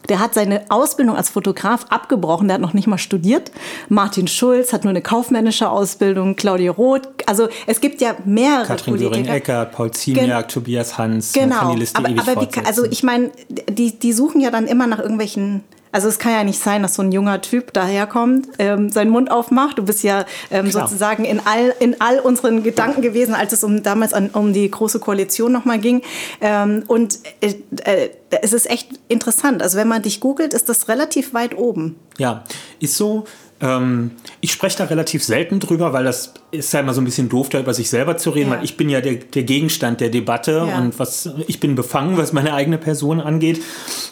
Der 0.10 0.20
hat 0.20 0.34
seine 0.34 0.64
Ausbildung 0.70 1.16
als 1.16 1.30
Fotograf 1.30 1.86
abgebrochen, 1.90 2.48
der 2.48 2.56
hat 2.56 2.62
noch 2.62 2.74
nicht 2.74 2.88
mal 2.88 2.98
studiert. 2.98 3.52
Martin 3.90 4.28
Schulz 4.28 4.74
hat 4.74 4.84
nur 4.84 4.90
eine 4.92 5.02
kaufmännische 5.02 5.70
Ausbildung, 5.70 6.36
Claudia 6.36 6.72
Roth. 6.72 7.08
Also 7.26 7.48
es 7.68 7.80
gibt 7.82 8.02
ja 8.02 8.16
mehrere 8.26 8.66
Katrin 8.66 8.96
Politiker. 8.96 9.16
Göring-Eckert, 9.22 9.72
Paul 9.72 9.92
Ziemiak, 9.92 10.48
Tobias 10.50 10.98
Hans, 10.98 11.34
Genau. 11.34 11.56
Aber, 11.94 12.10
aber 12.10 12.42
wie, 12.42 12.66
also 12.66 12.86
ich 12.86 13.04
meine, 13.04 13.32
die, 13.50 13.98
die 13.98 14.14
suchen 14.14 14.42
ja 14.42 14.52
dann 14.52 14.68
immer 14.68 14.88
nach 14.88 15.00
irgendwelchen. 15.00 15.64
Also 15.94 16.10
es 16.10 16.20
kann 16.20 16.34
ja 16.34 16.44
nicht 16.44 16.60
sein, 16.60 16.82
dass 16.82 16.96
so 16.96 17.02
ein 17.04 17.12
junger 17.14 17.40
Typ 17.40 17.72
daherkommt, 17.72 18.48
ähm, 18.60 18.90
seinen 18.90 19.12
Mund 19.12 19.32
aufmacht. 19.32 19.78
Du 19.78 19.84
bist 19.84 20.04
ja 20.04 20.26
ähm, 20.52 20.70
Klar. 20.70 20.88
sozusagen 20.88 21.24
in 21.24 21.40
all, 21.46 21.74
in 21.80 22.02
all 22.02 22.20
unseren 22.20 22.64
Gedanken 22.64 23.02
gewesen, 23.02 23.36
als 23.36 23.54
es 23.54 23.64
um 23.64 23.84
damals 23.84 24.14
an, 24.14 24.32
um 24.34 24.52
die 24.54 24.70
große 24.70 25.00
Koalition 25.00 25.52
nochmal 25.52 25.80
ging. 25.80 26.02
Ähm, 26.42 26.84
und 26.88 27.20
äh, 27.42 27.54
äh, 27.86 28.10
es 28.42 28.52
ist 28.54 28.70
echt 28.70 28.90
interessant. 29.08 29.62
Also 29.62 29.78
wenn 29.78 29.88
man 29.88 30.02
dich 30.02 30.20
googelt, 30.20 30.54
ist 30.54 30.68
das 30.68 30.88
relativ 30.90 31.34
weit 31.34 31.56
oben. 31.58 31.96
Ja, 32.18 32.44
ist 32.80 32.98
so. 32.98 33.26
Ähm, 33.62 34.12
ich 34.42 34.52
spreche 34.52 34.80
da 34.80 34.86
relativ 34.86 35.24
selten 35.24 35.60
drüber, 35.60 35.94
weil 35.94 36.04
das 36.04 36.34
ist 36.52 36.74
ja 36.74 36.80
immer 36.80 36.94
so 36.94 37.00
ein 37.02 37.06
bisschen 37.06 37.30
doof, 37.30 37.50
da 37.50 37.60
über 37.60 37.74
sich 37.74 37.90
selber 37.90 38.18
zu 38.18 38.32
reden, 38.32 38.50
Ja. 38.50 38.58
weil 38.58 38.66
ich 38.66 38.76
bin 38.78 38.90
ja 38.90 39.00
der, 39.00 39.14
der 39.16 39.44
Gegenstand 39.44 40.02
der 40.02 40.10
Debatte 40.10 40.66
Ja. 40.68 40.80
und 40.80 40.98
was 41.00 41.30
ich 41.48 41.60
bin 41.60 41.76
befangen, 41.76 42.18
was 42.18 42.34
meine 42.34 42.54
eigene 42.56 42.78
Person 42.80 43.22
angeht. 43.22 43.62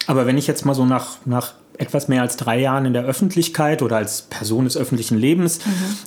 Aber 0.08 0.26
wenn 0.28 0.38
ich 0.38 0.46
jetzt 0.48 0.64
mal 0.64 0.76
so 0.76 0.86
nach, 0.86 1.18
nach 1.26 1.54
etwas 1.78 2.08
mehr 2.08 2.22
als 2.22 2.38
drei 2.38 2.60
Jahren 2.60 2.86
in 2.86 2.94
der 2.94 3.04
Öffentlichkeit 3.04 3.82
oder 3.82 3.98
als 3.98 4.24
Person 4.24 4.66
des 4.66 4.78
öffentlichen 4.78 5.18
Lebens 5.18 5.60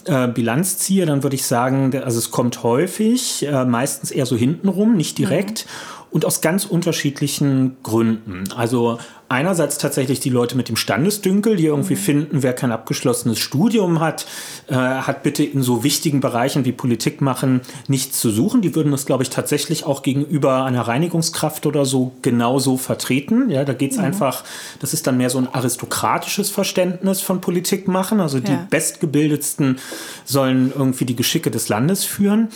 äh, 0.04 0.28
Bilanz 0.28 0.78
ziehe, 0.78 1.06
dann 1.06 1.22
würde 1.22 1.36
ich 1.36 1.46
sagen, 1.46 1.94
also 2.04 2.18
es 2.18 2.30
kommt 2.30 2.62
häufig, 2.62 3.46
äh, 3.46 3.64
meistens 3.64 4.10
eher 4.10 4.26
so 4.26 4.36
hintenrum, 4.36 4.96
nicht 4.96 5.18
direkt. 5.18 5.66
Und 6.10 6.24
aus 6.24 6.40
ganz 6.40 6.64
unterschiedlichen 6.64 7.76
Gründen. 7.82 8.44
Also 8.56 8.98
Einerseits 9.28 9.78
tatsächlich 9.78 10.20
die 10.20 10.28
Leute 10.28 10.56
mit 10.56 10.68
dem 10.68 10.76
Standesdünkel, 10.76 11.56
die 11.56 11.66
irgendwie 11.66 11.94
mhm. 11.94 11.98
finden, 11.98 12.42
wer 12.42 12.52
kein 12.52 12.72
abgeschlossenes 12.72 13.38
Studium 13.38 14.00
hat, 14.00 14.26
äh, 14.68 14.74
hat 14.74 15.22
bitte 15.22 15.42
in 15.42 15.62
so 15.62 15.82
wichtigen 15.82 16.20
Bereichen 16.20 16.66
wie 16.66 16.72
Politik 16.72 17.22
machen 17.22 17.62
nichts 17.88 18.20
zu 18.20 18.30
suchen. 18.30 18.60
Die 18.60 18.74
würden 18.74 18.92
das, 18.92 19.06
glaube 19.06 19.22
ich, 19.22 19.30
tatsächlich 19.30 19.86
auch 19.86 20.02
gegenüber 20.02 20.64
einer 20.64 20.82
Reinigungskraft 20.82 21.64
oder 21.64 21.86
so 21.86 22.12
genauso 22.20 22.76
vertreten. 22.76 23.48
Ja, 23.48 23.64
da 23.64 23.72
geht 23.72 23.92
es 23.92 23.98
mhm. 23.98 24.04
einfach, 24.04 24.44
das 24.80 24.92
ist 24.92 25.06
dann 25.06 25.16
mehr 25.16 25.30
so 25.30 25.38
ein 25.38 25.48
aristokratisches 25.52 26.50
Verständnis 26.50 27.22
von 27.22 27.40
Politik 27.40 27.88
machen. 27.88 28.20
Also 28.20 28.40
die 28.40 28.52
ja. 28.52 28.66
Bestgebildetsten 28.68 29.78
sollen 30.24 30.70
irgendwie 30.76 31.06
die 31.06 31.16
Geschicke 31.16 31.50
des 31.50 31.68
Landes 31.70 32.04
führen. 32.04 32.48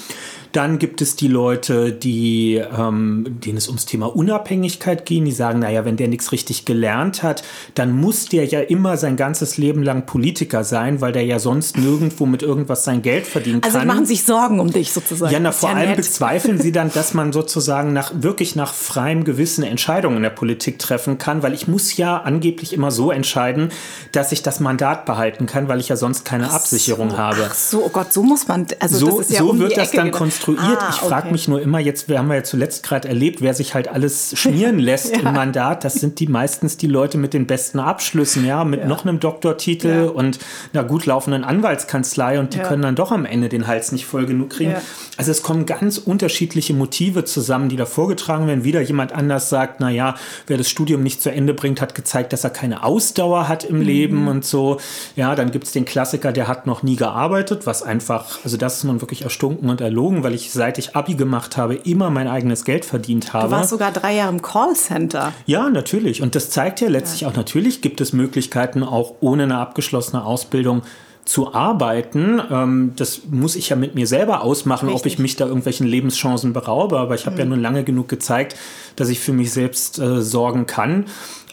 Dann 0.53 0.79
gibt 0.79 1.03
es 1.03 1.15
die 1.15 1.29
Leute, 1.29 1.93
die, 1.93 2.55
ähm, 2.57 3.27
denen 3.45 3.59
es 3.59 3.69
ums 3.69 3.85
Thema 3.85 4.07
Unabhängigkeit 4.07 5.05
gehen, 5.05 5.25
die 5.25 5.33
sagen, 5.33 5.59
naja, 5.59 5.85
wenn 5.85 5.97
der 5.97 6.09
nichts 6.09 6.33
richtig 6.33 6.65
gelernt 6.69 7.25
hat, 7.25 7.43
dann 7.75 7.91
muss 7.93 8.27
der 8.27 8.45
ja 8.45 8.61
immer 8.61 8.97
sein 8.97 9.17
ganzes 9.17 9.57
Leben 9.57 9.83
lang 9.83 10.07
Politiker 10.07 10.63
sein, 10.63 11.01
weil 11.01 11.11
der 11.11 11.25
ja 11.25 11.41
sonst 11.41 11.77
nirgendwo 11.77 12.27
mit 12.27 12.43
irgendwas 12.43 12.85
sein 12.85 13.03
Geld 13.03 13.27
verdienen 13.27 13.63
also 13.65 13.79
kann. 13.79 13.89
Also 13.89 13.95
machen 13.95 14.07
sich 14.07 14.23
Sorgen 14.23 14.61
um 14.61 14.71
dich 14.71 14.93
sozusagen. 14.93 15.33
Ja, 15.33 15.41
na, 15.41 15.51
vor 15.51 15.71
ja 15.71 15.77
allem 15.77 15.89
nett. 15.89 15.97
bezweifeln 15.97 16.61
sie 16.61 16.71
dann, 16.71 16.93
dass 16.93 17.15
man 17.15 17.33
sozusagen 17.33 17.93
nach, 17.93 18.13
wirklich 18.15 18.55
nach 18.55 18.73
freiem 18.75 19.25
Gewissen 19.25 19.65
Entscheidungen 19.65 20.19
in 20.19 20.23
der 20.23 20.31
Politik 20.31 20.79
treffen 20.79 21.19
kann, 21.19 21.43
weil 21.43 21.55
ich 21.55 21.67
muss 21.67 21.97
ja 21.97 22.19
angeblich 22.19 22.73
immer 22.73 22.91
so 22.91 23.11
entscheiden, 23.11 23.71
dass 24.13 24.31
ich 24.31 24.43
das 24.43 24.61
Mandat 24.61 25.07
behalten 25.07 25.47
kann, 25.47 25.69
weil 25.69 25.81
ich 25.81 25.89
ja 25.89 25.97
sonst 25.97 26.25
keine 26.25 26.51
Absicherung 26.53 27.11
so, 27.11 27.19
habe. 27.19 27.49
Ach 27.49 27.55
so, 27.55 27.85
oh 27.87 27.89
Gott, 27.89 28.13
so 28.13 28.23
muss 28.23 28.47
man, 28.47 28.67
also 28.79 28.99
so, 28.99 29.23
ja 29.23 29.39
so 29.39 29.51
um 29.51 29.59
wird 29.59 29.77
das 29.77 29.89
Ecke 29.89 29.97
dann 29.97 30.07
gedacht. 30.07 30.19
konstruiert. 30.19 30.79
Ah, 30.81 30.91
ich 30.91 30.97
frage 30.97 31.23
okay. 31.25 31.33
mich 31.33 31.49
nur 31.49 31.63
immer 31.63 31.79
jetzt, 31.79 32.09
wir 32.09 32.19
haben 32.19 32.31
ja 32.31 32.45
zuletzt 32.45 32.83
gerade 32.83 33.09
erlebt, 33.09 33.41
wer 33.41 33.55
sich 33.55 33.75
halt 33.75 33.89
alles 33.89 34.39
schmieren 34.39 34.79
lässt 34.89 35.17
Ja. 35.17 35.21
im 35.21 35.33
Mandat, 35.33 35.85
das 35.85 35.95
sind 35.95 36.21
die 36.21 36.29
meistens 36.49 36.79
die 36.79 36.87
Leute 36.87 37.19
mit 37.19 37.35
den 37.35 37.47
besten 37.47 37.79
Abschlüssen, 37.79 38.47
ja, 38.47 38.65
mit 38.65 38.81
Ja. 38.81 38.87
noch 38.87 39.05
einem 39.05 39.21
Doktortitel 39.21 39.89
Ja. 39.89 40.11
und 40.11 40.39
einer 40.73 40.83
gut 40.83 41.05
laufenden 41.05 41.45
Anwaltskanzlei 41.45 42.41
und 42.41 42.55
die 42.55 42.59
Ja. 42.59 42.65
können 42.65 42.81
dann 42.81 42.95
doch 42.95 43.13
am 43.13 43.27
Ende 43.27 43.51
den 43.51 43.67
Hals 43.67 43.93
nicht 43.93 44.07
voll 44.07 44.25
genug 44.25 44.49
kriegen. 44.51 44.75
Also 45.19 45.31
es 45.31 45.43
kommen 45.43 45.67
ganz 45.67 45.99
unterschiedliche 45.99 46.73
Motive 46.73 47.25
zusammen, 47.25 47.69
die 47.69 47.77
da 47.77 47.85
vorgetragen 47.85 48.47
werden. 48.47 48.65
Wieder 48.65 48.81
jemand 48.81 49.13
anders 49.13 49.51
sagt, 49.51 49.81
na 49.81 49.91
ja, 49.91 50.15
wer 50.47 50.57
das 50.57 50.71
Studium 50.71 51.03
nicht 51.03 51.21
zu 51.21 51.31
Ende 51.31 51.53
bringt, 51.53 51.83
hat 51.83 51.95
gezeigt, 51.95 52.33
dass 52.33 52.45
er 52.45 52.51
keine 52.51 52.83
Ausdauer 52.83 53.47
hat 53.47 53.65
im 53.65 53.81
Mhm. 53.81 53.83
Leben 53.83 54.29
und 54.29 54.47
so. 54.47 54.79
Ja, 55.17 55.35
dann 55.35 55.51
gibt 55.51 55.67
es 55.67 55.73
den 55.73 55.85
Klassiker, 55.85 56.33
der 56.33 56.49
hat 56.49 56.67
noch 56.67 56.83
nie 56.83 56.97
gearbeitet, 56.97 57.67
was 57.67 57.83
einfach, 57.83 58.39
also 58.43 58.57
das 58.57 58.79
ist 58.79 58.85
nun 58.85 59.03
wirklich 59.03 59.21
erstunken 59.23 59.69
und 59.69 59.83
erlogen, 59.83 60.23
weil 60.23 60.33
ich 60.33 60.51
seit 60.51 60.79
ich 60.79 60.97
Abi 60.97 61.15
gemacht 61.15 61.59
habe, 61.59 61.75
immer 61.75 62.09
mein 62.09 62.27
eigenes 62.27 62.65
Geld 62.65 62.87
verdient 62.87 63.35
habe. 63.35 63.49
Du 63.49 63.51
warst 63.51 63.69
sogar 63.69 63.93
drei 63.93 64.15
Jahre 64.15 64.31
im 64.33 64.41
Callcenter. 64.41 65.35
Ja, 65.45 65.69
natürlich. 65.69 66.23
Und 66.23 66.35
das 66.39 66.51
zeigt 66.51 66.81
ja 66.81 66.89
letztlich 66.89 67.27
auch, 67.27 67.35
natürlich 67.35 67.81
gibt 67.81 68.01
es 68.01 68.13
Möglichkeiten, 68.13 68.85
auch 68.85 69.17
ohne 69.19 69.43
eine 69.43 69.59
abgeschlossene 69.59 70.25
Ausbildung 70.25 70.83
zu 71.25 71.53
arbeiten. 71.53 72.41
Ähm, 72.49 72.93
das 72.95 73.23
muss 73.29 73.57
ich 73.57 73.71
ja 73.71 73.77
mit 73.77 73.97
mir 73.97 74.07
selber 74.07 74.43
ausmachen, 74.43 74.89
ob 74.89 74.95
Richtig. 74.95 75.15
ich 75.15 75.19
mich 75.19 75.35
da 75.35 75.47
irgendwelchen 75.47 75.89
Lebenschancen 75.89 76.53
beraube. 76.53 77.01
Aber 77.01 77.17
ich 77.17 77.27
habe 77.27 77.41
ja 77.41 77.45
nun 77.45 77.61
lange 77.61 77.83
genug 77.83 78.07
gezeigt, 78.09 78.55
dass 78.95 79.09
ich 79.09 79.19
für 79.19 79.33
mich 79.33 79.51
selbst 79.53 79.99
äh, 79.99 80.23
sorgen 80.23 80.67
kann. 80.67 81.07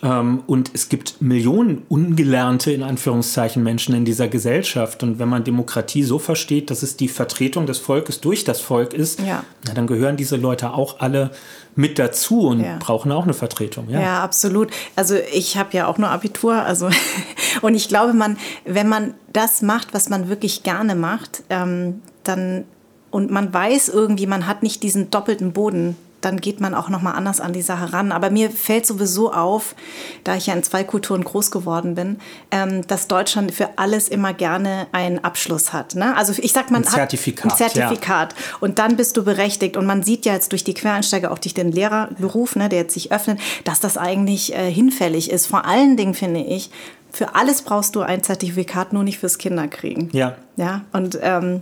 Ähm, 0.04 0.44
und 0.48 0.72
es 0.74 0.90
gibt 0.90 1.22
Millionen 1.22 1.84
ungelernte, 1.90 2.72
in 2.72 2.84
Anführungszeichen, 2.84 3.64
Menschen 3.64 3.96
in 3.96 4.06
dieser 4.06 4.28
Gesellschaft. 4.28 5.04
Und 5.04 5.20
wenn 5.20 5.30
man 5.30 5.44
Demokratie 5.44 6.04
so 6.04 6.20
versteht, 6.20 6.70
dass 6.70 6.84
es 6.84 6.98
die 6.98 7.08
Vertretung 7.08 7.66
des 7.66 7.78
Volkes 7.80 8.22
durch 8.22 8.44
das 8.44 8.60
Volk 8.60 8.94
ist, 8.94 9.20
Ja. 9.22 9.44
na, 9.66 9.74
dann 9.74 9.88
gehören 9.88 10.18
diese 10.18 10.36
Leute 10.36 10.74
auch 10.74 11.00
alle 11.00 11.32
mit 11.76 11.98
dazu 12.00 12.48
und 12.48 12.62
Ja. 12.62 12.78
brauchen 12.80 13.12
auch 13.12 13.24
eine 13.24 13.34
Vertretung. 13.34 13.90
Ja. 13.90 14.00
Ja, 14.02 14.24
absolut. 14.24 14.70
Also 14.96 15.16
ich 15.34 15.58
habe 15.58 15.70
ja 15.76 15.88
auch 15.88 15.98
nur 15.98 16.10
Abitur, 16.10 16.54
also 16.56 16.90
und 17.62 17.76
ich 17.76 17.88
glaube, 17.88 18.14
man, 18.14 18.38
wenn 18.66 18.88
man 18.90 19.14
das 19.34 19.62
macht, 19.62 19.94
was 19.94 20.10
man 20.10 20.30
wirklich 20.30 20.64
gerne 20.64 20.96
macht, 20.96 21.44
ähm, 21.50 22.02
dann 22.24 22.66
und 23.12 23.32
man 23.32 23.54
weiß 23.54 23.88
irgendwie, 23.90 24.28
man 24.28 24.46
hat 24.46 24.62
nicht 24.62 24.84
diesen 24.84 25.10
doppelten 25.10 25.54
Boden, 25.54 25.96
dann 26.26 26.42
geht 26.42 26.60
man 26.60 26.74
auch 26.74 26.90
noch 26.90 27.02
mal 27.02 27.12
anders 27.12 27.40
an 27.40 27.54
die 27.54 27.62
Sache 27.62 27.94
ran. 27.94 28.12
Aber 28.12 28.32
mir 28.32 28.50
fällt 28.50 28.86
sowieso 28.86 29.32
auf, 29.32 29.76
da 30.24 30.36
ich 30.36 30.48
ja 30.48 30.54
in 30.56 30.64
zwei 30.64 30.84
Kulturen 30.84 31.24
groß 31.24 31.52
geworden 31.52 31.94
bin, 31.96 32.18
ähm, 32.50 32.86
dass 32.88 33.08
Deutschland 33.08 33.52
für 33.52 33.78
alles 33.78 34.10
immer 34.10 34.34
gerne 34.34 34.88
einen 34.92 35.24
Abschluss 35.24 35.72
hat. 35.72 35.96
Ne? 35.96 36.18
Also 36.18 36.34
ich 36.38 36.52
sag, 36.52 36.72
man 36.72 36.82
Ein 36.82 36.88
hat 36.88 36.96
Zertifikat, 36.96 37.52
ein 37.52 37.58
Zertifikat. 37.58 38.36
Und 38.60 38.80
dann 38.80 38.96
bist 38.96 39.18
du 39.18 39.24
berechtigt. 39.24 39.78
Und 39.78 39.86
man 39.86 40.02
sieht 40.02 40.26
ja 40.26 40.34
jetzt 40.34 40.52
durch 40.52 40.64
die 40.64 40.74
Quereinsteiger, 40.74 41.32
auch 41.32 41.40
durch 41.40 41.54
den 41.54 41.72
Lehrerberuf, 41.72 42.56
ne, 42.56 42.70
der 42.70 42.80
jetzt 42.80 42.96
sich 42.96 43.12
öffnet, 43.12 43.40
dass 43.64 43.80
das 43.80 43.98
eigentlich 43.98 44.56
äh, 44.56 44.72
hinfällig 44.72 45.30
ist. 45.30 45.46
Vor 45.46 45.66
allen 45.66 45.96
Dingen 45.96 46.16
finde 46.16 46.42
ich, 46.42 46.72
für 47.12 47.36
alles 47.36 47.62
brauchst 47.62 47.96
du 47.96 48.02
ein 48.02 48.24
Zertifikat, 48.24 48.94
nur 48.94 49.04
nicht 49.04 49.20
fürs 49.20 49.38
Kinderkriegen. 49.38 50.10
Ja. 50.12 50.36
Ja, 50.58 50.82
und 50.92 51.18
ähm, 51.22 51.62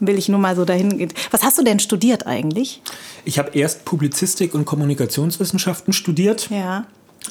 will 0.00 0.18
ich 0.18 0.28
nur 0.28 0.38
mal 0.38 0.56
so 0.56 0.64
dahin 0.64 0.98
gehen. 0.98 1.12
Was 1.30 1.42
hast 1.42 1.58
du 1.58 1.62
denn 1.62 1.78
studiert 1.78 2.26
eigentlich? 2.26 2.82
Ich 3.24 3.38
habe 3.38 3.50
erst 3.52 3.84
Publizistik 3.84 4.54
und 4.54 4.64
Kommunikationswissenschaften 4.64 5.92
studiert. 5.92 6.48
Ja. 6.50 6.84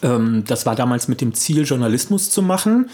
Ähm, 0.04 0.44
das 0.48 0.66
war 0.66 0.76
damals 0.76 1.08
mit 1.08 1.22
dem 1.22 1.34
Ziel, 1.34 1.64
Journalismus 1.66 2.30
zu 2.30 2.42
machen. 2.42 2.90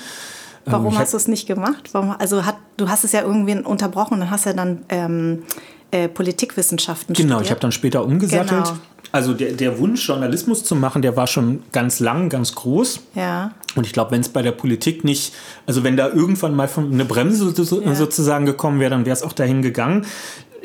Warum 0.65 0.93
Ähm, 0.93 0.97
hast 0.99 1.13
du 1.13 1.17
es 1.17 1.27
nicht 1.27 1.45
gemacht? 1.47 1.89
Warum, 1.91 2.11
also 2.17 2.45
hat, 2.45 2.55
du 2.77 2.89
hast 2.89 3.03
es 3.03 3.11
ja 3.11 3.21
irgendwie 3.21 3.55
unterbrochen 3.59 4.21
und 4.21 4.31
hast 4.31 4.45
ja 4.45 4.53
dann 4.53 4.83
ähm, 4.89 5.43
äh, 5.91 6.07
Politikwissenschaften 6.07 7.13
Genau, 7.13 7.35
studiert. 7.35 7.45
ich 7.45 7.51
habe 7.51 7.59
dann 7.61 7.71
später 7.71 8.03
umgesattelt. 8.03 8.63
Genau. 8.65 8.77
Also 9.15 9.33
der, 9.33 9.53
der 9.53 9.79
Wunsch, 9.79 10.05
Journalismus 10.09 10.65
zu 10.65 10.75
machen, 10.75 11.01
der 11.01 11.15
war 11.15 11.25
schon 11.25 11.63
ganz 11.71 12.01
lang, 12.01 12.27
ganz 12.27 12.53
groß. 12.53 12.99
Ja. 13.15 13.51
Und 13.75 13.85
ich 13.87 13.93
glaube, 13.93 14.11
wenn 14.11 14.19
es 14.19 14.27
bei 14.27 14.41
der 14.41 14.51
Politik 14.51 15.05
nicht, 15.05 15.33
also 15.65 15.85
wenn 15.85 15.95
da 15.95 16.09
irgendwann 16.09 16.53
mal 16.53 16.67
von 16.67 16.91
eine 16.91 17.05
Bremse 17.05 17.49
so, 17.49 17.63
so, 17.63 17.81
Ja. 17.81 17.95
sozusagen 17.95 18.45
gekommen 18.45 18.81
wäre, 18.81 18.89
dann 18.89 19.05
wäre 19.05 19.13
es 19.13 19.23
auch 19.23 19.31
dahin 19.31 19.61
gegangen. 19.61 20.05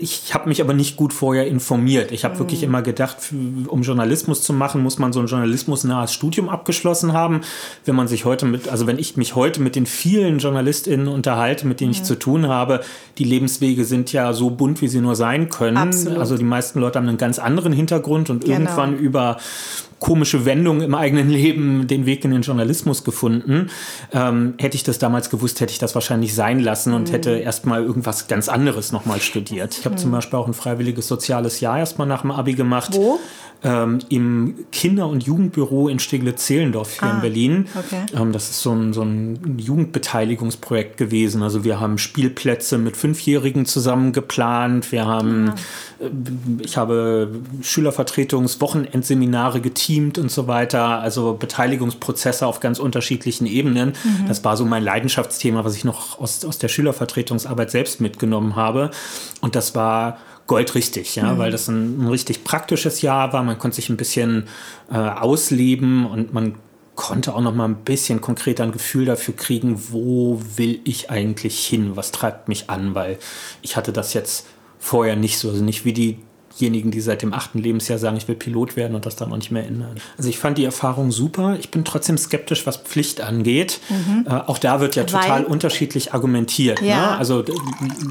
Ich 0.02 0.32
habe 0.32 0.48
mich 0.48 0.62
aber 0.62 0.72
nicht 0.72 0.96
gut 0.96 1.12
vorher 1.12 1.46
informiert. 1.46 2.10
Ich 2.10 2.24
habe 2.24 2.34
Mhm. 2.34 2.38
wirklich 2.38 2.62
immer 2.62 2.80
gedacht, 2.80 3.18
um 3.68 3.82
Journalismus 3.82 4.42
zu 4.42 4.54
machen, 4.54 4.82
muss 4.82 4.98
man 4.98 5.12
so 5.12 5.20
ein 5.20 5.26
journalismusnahes 5.26 6.14
Studium 6.14 6.48
abgeschlossen 6.48 7.12
haben. 7.12 7.42
Wenn 7.84 7.94
man 7.96 8.08
sich 8.08 8.24
heute 8.24 8.46
mit, 8.46 8.66
also 8.68 8.86
wenn 8.86 8.98
ich 8.98 9.18
mich 9.18 9.34
heute 9.36 9.60
mit 9.60 9.76
den 9.76 9.84
vielen 9.84 10.38
JournalistInnen 10.38 11.06
unterhalte, 11.06 11.66
mit 11.66 11.76
Mhm. 11.76 11.78
denen 11.80 11.90
ich 11.92 12.02
zu 12.02 12.18
tun 12.18 12.48
habe, 12.48 12.80
die 13.18 13.24
Lebenswege 13.24 13.84
sind 13.84 14.10
ja 14.12 14.32
so 14.32 14.48
bunt, 14.48 14.80
wie 14.80 14.88
sie 14.88 15.00
nur 15.02 15.16
sein 15.16 15.50
können. 15.50 15.76
Absolut. 15.76 16.18
Also 16.18 16.38
die 16.38 16.44
meisten 16.44 16.80
Leute 16.80 16.98
haben 16.98 17.06
einen 17.08 17.18
ganz 17.18 17.38
anderen 17.38 17.74
Hintergrund 17.74 18.30
und 18.30 18.44
Genau. 18.44 18.54
irgendwann 18.54 18.96
über 18.96 19.36
komische 20.00 20.44
Wendungen 20.44 20.82
im 20.82 20.94
eigenen 20.94 21.28
Leben 21.30 21.86
den 21.86 22.06
Weg 22.06 22.24
in 22.24 22.32
den 22.32 22.42
Journalismus 22.42 23.04
gefunden. 23.04 23.70
Ähm, 24.12 24.54
hätte 24.58 24.76
ich 24.76 24.82
das 24.82 24.98
damals 24.98 25.30
gewusst, 25.30 25.60
hätte 25.60 25.72
ich 25.72 25.78
das 25.78 25.94
wahrscheinlich 25.94 26.34
sein 26.34 26.58
lassen 26.58 26.92
und 26.92 27.12
hätte 27.12 27.30
erstmal 27.30 27.84
irgendwas 27.84 28.26
ganz 28.26 28.48
anderes 28.48 28.90
nochmal 28.90 29.20
studiert. 29.20 29.78
Ich 29.78 29.84
habe 29.84 29.96
zum 29.96 30.10
Beispiel 30.10 30.38
auch 30.38 30.48
ein 30.48 30.54
freiwilliges 30.54 31.06
soziales 31.06 31.60
Jahr 31.60 31.78
erstmal 31.78 32.08
nach 32.08 32.22
dem 32.22 32.32
Abi 32.32 32.54
gemacht. 32.54 32.94
Wo? 32.94 33.20
Ähm, 33.62 33.98
Im 34.08 34.54
Kinder- 34.72 35.06
und 35.08 35.22
Jugendbüro 35.24 35.88
in 35.88 35.98
Steglitz-Zehlendorf 35.98 36.98
hier 36.98 37.08
Ah, 37.08 37.14
in 37.16 37.20
Berlin. 37.20 37.66
okay. 37.78 38.06
Ähm, 38.18 38.32
das 38.32 38.48
ist 38.50 38.62
so 38.62 38.72
ein, 38.72 38.92
so 38.94 39.02
ein 39.02 39.56
Jugendbeteiligungsprojekt 39.58 40.96
gewesen. 40.96 41.42
Also 41.42 41.62
wir 41.62 41.78
haben 41.78 41.98
Spielplätze 41.98 42.78
mit 42.78 42.96
Fünfjährigen 42.96 43.66
zusammen 43.66 44.12
geplant. 44.12 44.90
Wir 44.92 45.04
haben, 45.06 45.52
äh, 46.00 46.08
ich 46.62 46.78
habe 46.78 47.28
Schülervertretungswochenendseminare 47.60 49.60
geteamt 49.60 50.18
und 50.18 50.30
so 50.30 50.46
weiter. 50.46 51.00
Also 51.00 51.34
Beteiligungsprozesse 51.34 52.46
auf 52.46 52.60
ganz 52.60 52.78
unterschiedlichen 52.78 53.46
Ebenen. 53.46 53.92
Das 54.26 54.44
war 54.44 54.56
so 54.56 54.64
mein 54.64 54.82
Leidenschaftsthema, 54.82 55.64
was 55.64 55.76
ich 55.76 55.84
noch 55.84 56.18
aus, 56.20 56.44
aus 56.44 56.58
der 56.58 56.68
Schülervertretungsarbeit 56.68 57.70
selbst 57.70 58.00
mitgenommen 58.00 58.56
habe. 58.56 58.90
Und 59.40 59.54
das 59.54 59.74
war 59.74 60.18
goldrichtig, 60.50 61.14
ja, 61.14 61.38
weil 61.38 61.52
das 61.52 61.68
ein, 61.68 62.02
ein 62.02 62.08
richtig 62.08 62.42
praktisches 62.42 63.02
Jahr 63.02 63.32
war. 63.32 63.44
Man 63.44 63.56
konnte 63.56 63.76
sich 63.76 63.88
ein 63.88 63.96
bisschen 63.96 64.48
äh, 64.90 64.96
ausleben 64.96 66.04
und 66.04 66.34
man 66.34 66.56
konnte 66.96 67.36
auch 67.36 67.40
noch 67.40 67.54
mal 67.54 67.66
ein 67.66 67.84
bisschen 67.84 68.20
konkreter 68.20 68.64
ein 68.64 68.72
Gefühl 68.72 69.04
dafür 69.04 69.36
kriegen, 69.36 69.80
wo 69.90 70.42
will 70.56 70.80
ich 70.82 71.08
eigentlich 71.08 71.64
hin, 71.64 71.92
was 71.94 72.10
treibt 72.10 72.48
mich 72.48 72.68
an, 72.68 72.96
weil 72.96 73.20
ich 73.62 73.76
hatte 73.76 73.92
das 73.92 74.12
jetzt 74.12 74.48
vorher 74.80 75.14
nicht 75.14 75.38
so, 75.38 75.50
also 75.50 75.62
nicht 75.62 75.84
wie 75.84 76.18
diejenigen, 76.60 76.90
die 76.90 77.00
seit 77.00 77.22
dem 77.22 77.32
achten 77.32 77.58
Lebensjahr 77.58 77.98
sagen, 77.98 78.16
ich 78.16 78.28
will 78.28 78.34
Pilot 78.36 78.76
werden 78.76 78.94
und 78.94 79.06
das 79.06 79.16
dann 79.16 79.30
noch 79.30 79.36
nicht 79.36 79.50
mehr 79.50 79.66
ändern. 79.66 79.96
Also 80.18 80.28
ich 80.28 80.38
fand 80.38 80.58
die 80.58 80.64
Erfahrung 80.64 81.10
super. 81.12 81.56
Ich 81.58 81.70
bin 81.70 81.84
trotzdem 81.84 82.18
skeptisch, 82.18 82.66
was 82.66 82.76
Pflicht 82.78 83.20
angeht. 83.20 83.80
Äh, 84.26 84.30
auch 84.30 84.58
da 84.58 84.80
wird 84.80 84.96
ja 84.96 85.04
total 85.04 85.30
Weil- 85.30 85.44
unterschiedlich 85.44 86.12
argumentiert. 86.14 86.80
Ja. 86.82 87.12
Ne? 87.12 87.18
Also 87.18 87.42
d- 87.42 87.52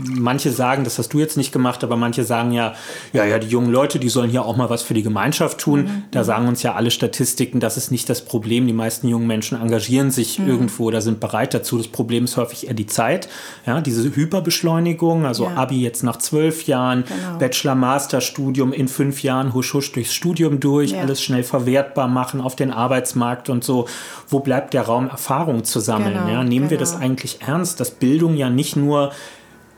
manche 0.06 0.52
sagen, 0.52 0.84
das 0.84 0.98
hast 0.98 1.14
du 1.14 1.20
jetzt 1.20 1.38
nicht 1.38 1.52
gemacht, 1.52 1.84
aber 1.84 1.96
manche 1.96 2.24
sagen 2.24 2.52
ja, 2.52 2.74
ja, 3.14 3.26
ja, 3.26 3.40
die 3.40 3.48
jungen 3.48 3.72
Leute, 3.72 4.00
die 4.00 4.10
sollen 4.10 4.30
hier 4.30 4.44
auch 4.46 4.56
mal 4.58 4.70
was 4.70 4.82
für 4.82 4.94
die 4.94 5.04
Gemeinschaft 5.04 5.60
tun. 5.60 5.84
Mhm. 5.84 6.04
Da 6.12 6.24
sagen 6.24 6.48
uns 6.48 6.64
ja 6.64 6.76
alle 6.76 6.92
Statistiken, 6.92 7.60
das 7.60 7.78
ist 7.78 7.92
nicht 7.92 8.10
das 8.10 8.24
Problem. 8.26 8.68
Die 8.68 8.74
meisten 8.74 9.08
jungen 9.08 9.28
Menschen 9.28 9.60
engagieren 9.62 10.12
sich 10.12 10.40
Mhm. 10.40 10.48
irgendwo 10.48 10.86
oder 10.86 11.02
sind 11.02 11.20
bereit 11.20 11.54
dazu. 11.54 11.78
Das 11.78 11.88
Problem 11.88 12.24
ist 12.26 12.38
häufig 12.38 12.68
eher 12.68 12.74
die 12.74 12.88
Zeit. 12.88 13.28
Ja, 13.66 13.82
diese 13.82 14.04
Hyperbeschleunigung, 14.16 15.26
also 15.26 15.46
Ja. 15.46 15.56
Abi 15.56 15.82
jetzt 15.82 16.04
nach 16.04 16.18
zwölf 16.18 16.66
Jahren, 16.68 17.04
Genau. 17.08 17.38
Bachelor, 17.40 17.76
Master 17.76 18.22
Masterstudium 18.40 18.74
in 18.74 18.88
fünf 18.88 19.24
Jahren 19.24 19.54
husch 19.54 19.74
husch 19.74 19.92
durchs 19.92 20.14
Studium 20.14 20.60
durch, 20.60 20.92
ja. 20.92 21.02
alles 21.02 21.22
schnell 21.22 21.44
verwertbar 21.44 22.08
machen 22.08 22.42
auf 22.42 22.56
den 22.56 22.72
Arbeitsmarkt 22.72 23.50
und 23.50 23.64
so. 23.64 23.88
Wo 24.28 24.40
bleibt 24.40 24.74
der 24.74 24.84
Raum, 24.84 25.10
Erfahrung 25.10 25.64
zu 25.64 25.80
sammeln? 25.80 26.14
Genau, 26.14 26.28
ja? 26.28 26.44
Nehmen 26.44 26.52
genau. 26.52 26.72
wir 26.72 26.78
das 26.78 26.94
genau. 26.94 27.06
eigentlich 27.06 27.42
ernst, 27.42 27.80
dass 27.80 27.92
Bildung 27.92 28.36
ja 28.36 28.50
nicht 28.50 28.76
nur 28.76 29.12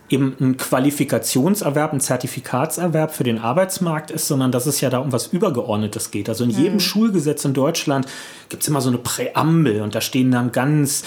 eben 0.09 0.35
ein 0.41 0.57
Qualifikationserwerb, 0.57 1.93
ein 1.93 2.01
Zertifikatserwerb 2.01 3.13
für 3.13 3.23
den 3.23 3.39
Arbeitsmarkt 3.39 4.11
ist, 4.11 4.27
sondern 4.27 4.51
dass 4.51 4.65
es 4.65 4.81
ja 4.81 4.89
da 4.89 4.99
um 4.99 5.13
was 5.13 5.27
Übergeordnetes 5.27 6.11
geht. 6.11 6.27
Also 6.27 6.43
in 6.43 6.49
jedem 6.49 6.73
mhm. 6.73 6.79
Schulgesetz 6.81 7.45
in 7.45 7.53
Deutschland 7.53 8.07
gibt 8.49 8.63
es 8.63 8.69
immer 8.69 8.81
so 8.81 8.89
eine 8.89 8.97
Präambel 8.97 9.81
und 9.81 9.95
da 9.95 10.01
stehen 10.01 10.31
dann 10.31 10.51
ganz 10.51 11.03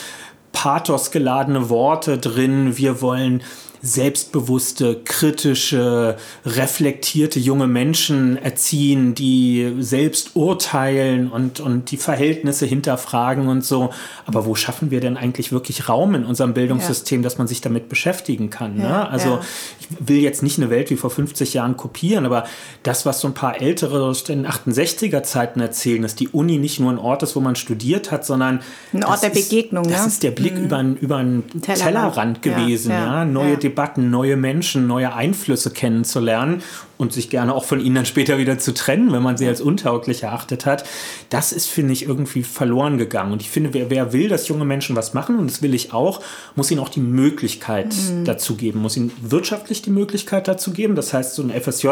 pathosgeladene 0.52 1.68
Worte 1.68 2.16
drin. 2.16 2.78
Wir 2.78 3.02
wollen 3.02 3.42
selbstbewusste, 3.84 5.02
kritische, 5.04 6.16
reflektierte 6.46 7.38
junge 7.38 7.66
Menschen 7.66 8.38
erziehen, 8.38 9.14
die 9.14 9.74
selbst 9.80 10.30
urteilen 10.34 11.30
und, 11.30 11.60
und 11.60 11.90
die 11.90 11.98
Verhältnisse 11.98 12.64
hinterfragen 12.64 13.46
und 13.46 13.62
so. 13.62 13.90
Aber 14.24 14.46
wo 14.46 14.54
schaffen 14.54 14.90
wir 14.90 15.00
denn 15.00 15.18
eigentlich 15.18 15.52
wirklich 15.52 15.86
Raum 15.86 16.14
in 16.14 16.24
unserem 16.24 16.54
Bildungssystem, 16.54 17.20
ja. 17.20 17.24
dass 17.24 17.36
man 17.36 17.46
sich 17.46 17.60
damit 17.60 17.90
beschäftigen 17.90 18.48
kann? 18.48 18.76
Ne? 18.76 18.84
Ja, 18.84 19.06
also 19.06 19.28
ja. 19.28 19.40
ich 19.80 20.08
will 20.08 20.18
jetzt 20.18 20.42
nicht 20.42 20.58
eine 20.58 20.70
Welt 20.70 20.88
wie 20.88 20.96
vor 20.96 21.10
50 21.10 21.52
Jahren 21.52 21.76
kopieren, 21.76 22.24
aber 22.24 22.44
das, 22.84 23.04
was 23.04 23.20
so 23.20 23.28
ein 23.28 23.34
paar 23.34 23.60
Ältere 23.60 24.02
aus 24.02 24.24
den 24.24 24.46
68er 24.46 25.22
Zeiten 25.24 25.60
erzählen, 25.60 26.00
dass 26.00 26.14
die 26.14 26.28
Uni 26.28 26.56
nicht 26.56 26.80
nur 26.80 26.90
ein 26.90 26.98
Ort 26.98 27.22
ist, 27.22 27.36
wo 27.36 27.40
man 27.40 27.54
studiert 27.54 28.10
hat, 28.10 28.24
sondern 28.24 28.60
ein 28.94 29.04
Ort 29.04 29.22
der 29.22 29.28
Begegnung. 29.28 29.84
Ist, 29.84 29.92
das 29.92 30.06
ist 30.06 30.22
der 30.22 30.30
Blick 30.30 30.54
mhm. 30.54 30.64
über, 30.64 30.78
einen, 30.78 30.96
über 30.96 31.16
einen 31.18 31.60
Tellerrand, 31.60 31.84
Tellerrand 31.84 32.42
gewesen, 32.42 32.90
ja, 32.90 33.26
neue 33.26 33.58
Debatten, 33.74 34.08
neue 34.08 34.36
Menschen, 34.36 34.86
neue 34.86 35.14
Einflüsse 35.14 35.72
kennenzulernen 35.72 36.62
und 36.96 37.12
sich 37.12 37.28
gerne 37.28 37.52
auch 37.52 37.64
von 37.64 37.80
ihnen 37.80 37.96
dann 37.96 38.06
später 38.06 38.38
wieder 38.38 38.56
zu 38.56 38.72
trennen, 38.72 39.12
wenn 39.12 39.22
man 39.22 39.36
sie 39.36 39.48
als 39.48 39.60
untauglich 39.60 40.22
erachtet 40.22 40.64
hat. 40.64 40.84
Das 41.28 41.52
ist, 41.52 41.66
finde 41.66 41.92
ich, 41.92 42.06
irgendwie 42.06 42.44
verloren 42.44 42.98
gegangen. 42.98 43.32
Und 43.32 43.42
ich 43.42 43.50
finde, 43.50 43.74
wer, 43.74 43.90
wer 43.90 44.12
will, 44.12 44.28
dass 44.28 44.46
junge 44.46 44.64
Menschen 44.64 44.94
was 44.94 45.12
machen, 45.12 45.40
und 45.40 45.50
das 45.50 45.60
will 45.60 45.74
ich 45.74 45.92
auch, 45.92 46.20
muss 46.54 46.70
ihnen 46.70 46.80
auch 46.80 46.88
die 46.88 47.00
Möglichkeit 47.00 47.92
mhm. 47.94 48.24
dazu 48.24 48.54
geben, 48.54 48.80
muss 48.80 48.96
ihnen 48.96 49.10
wirtschaftlich 49.20 49.82
die 49.82 49.90
Möglichkeit 49.90 50.46
dazu 50.46 50.70
geben. 50.70 50.94
Das 50.94 51.12
heißt, 51.12 51.34
so 51.34 51.42
ein 51.42 51.50
FSJ 51.50 51.88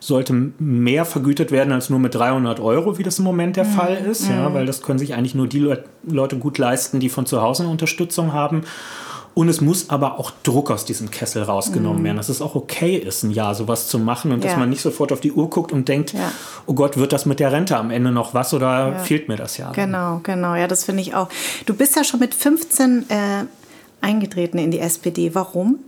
sollte 0.00 0.32
mehr 0.58 1.04
vergütet 1.04 1.52
werden 1.52 1.72
als 1.72 1.88
nur 1.88 2.00
mit 2.00 2.16
300 2.16 2.58
Euro, 2.58 2.98
wie 2.98 3.04
das 3.04 3.20
im 3.20 3.24
Moment 3.24 3.54
der 3.54 3.64
mhm. 3.64 3.70
Fall 3.70 3.94
ist, 3.94 4.28
ja, 4.28 4.48
mhm. 4.48 4.54
weil 4.54 4.66
das 4.66 4.82
können 4.82 4.98
sich 4.98 5.14
eigentlich 5.14 5.36
nur 5.36 5.46
die 5.46 5.72
Leute 6.04 6.36
gut 6.38 6.58
leisten, 6.58 6.98
die 6.98 7.08
von 7.08 7.26
zu 7.26 7.40
Hause 7.40 7.62
eine 7.62 7.70
Unterstützung 7.70 8.32
haben. 8.32 8.62
Und 9.34 9.48
es 9.48 9.60
muss 9.60 9.88
aber 9.88 10.18
auch 10.18 10.30
Druck 10.42 10.70
aus 10.70 10.84
diesem 10.84 11.10
Kessel 11.10 11.42
rausgenommen 11.42 12.02
mm. 12.02 12.04
werden, 12.04 12.16
dass 12.18 12.28
es 12.28 12.42
auch 12.42 12.54
okay 12.54 12.96
ist, 12.96 13.22
ein 13.22 13.30
Jahr 13.30 13.54
sowas 13.54 13.88
zu 13.88 13.98
machen 13.98 14.30
und 14.30 14.44
ja. 14.44 14.50
dass 14.50 14.58
man 14.58 14.68
nicht 14.68 14.82
sofort 14.82 15.10
auf 15.10 15.20
die 15.20 15.32
Uhr 15.32 15.48
guckt 15.48 15.72
und 15.72 15.88
denkt, 15.88 16.12
ja. 16.12 16.30
oh 16.66 16.74
Gott, 16.74 16.98
wird 16.98 17.12
das 17.12 17.24
mit 17.24 17.40
der 17.40 17.50
Rente 17.50 17.76
am 17.76 17.90
Ende 17.90 18.12
noch 18.12 18.34
was 18.34 18.52
oder 18.52 18.90
ja. 18.90 18.98
fehlt 18.98 19.28
mir 19.28 19.36
das 19.36 19.56
ja? 19.56 19.72
Genau, 19.72 20.20
genau, 20.22 20.54
ja, 20.54 20.68
das 20.68 20.84
finde 20.84 21.00
ich 21.00 21.14
auch. 21.14 21.28
Du 21.64 21.74
bist 21.74 21.96
ja 21.96 22.04
schon 22.04 22.20
mit 22.20 22.34
15 22.34 23.06
äh, 23.08 23.14
eingetreten 24.02 24.58
in 24.58 24.70
die 24.70 24.80
SPD. 24.80 25.34
Warum? 25.34 25.78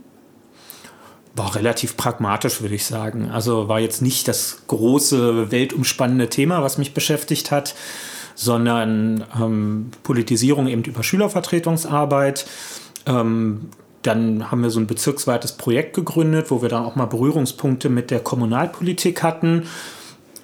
war 1.35 1.55
relativ 1.55 1.97
pragmatisch, 1.97 2.61
würde 2.61 2.75
ich 2.75 2.85
sagen. 2.85 3.29
Also 3.29 3.67
war 3.67 3.79
jetzt 3.79 4.01
nicht 4.01 4.27
das 4.27 4.59
große, 4.67 5.51
weltumspannende 5.51 6.29
Thema, 6.29 6.63
was 6.63 6.77
mich 6.77 6.93
beschäftigt 6.93 7.51
hat, 7.51 7.75
sondern 8.35 9.23
ähm, 9.39 9.91
Politisierung 10.03 10.67
eben 10.67 10.83
über 10.83 11.03
Schülervertretungsarbeit. 11.03 12.45
Ähm, 13.05 13.69
dann 14.01 14.51
haben 14.51 14.61
wir 14.61 14.69
so 14.69 14.79
ein 14.79 14.87
bezirksweites 14.87 15.53
Projekt 15.53 15.95
gegründet, 15.95 16.51
wo 16.51 16.61
wir 16.61 16.69
dann 16.69 16.85
auch 16.85 16.95
mal 16.95 17.05
Berührungspunkte 17.05 17.89
mit 17.89 18.11
der 18.11 18.19
Kommunalpolitik 18.19 19.23
hatten. 19.23 19.63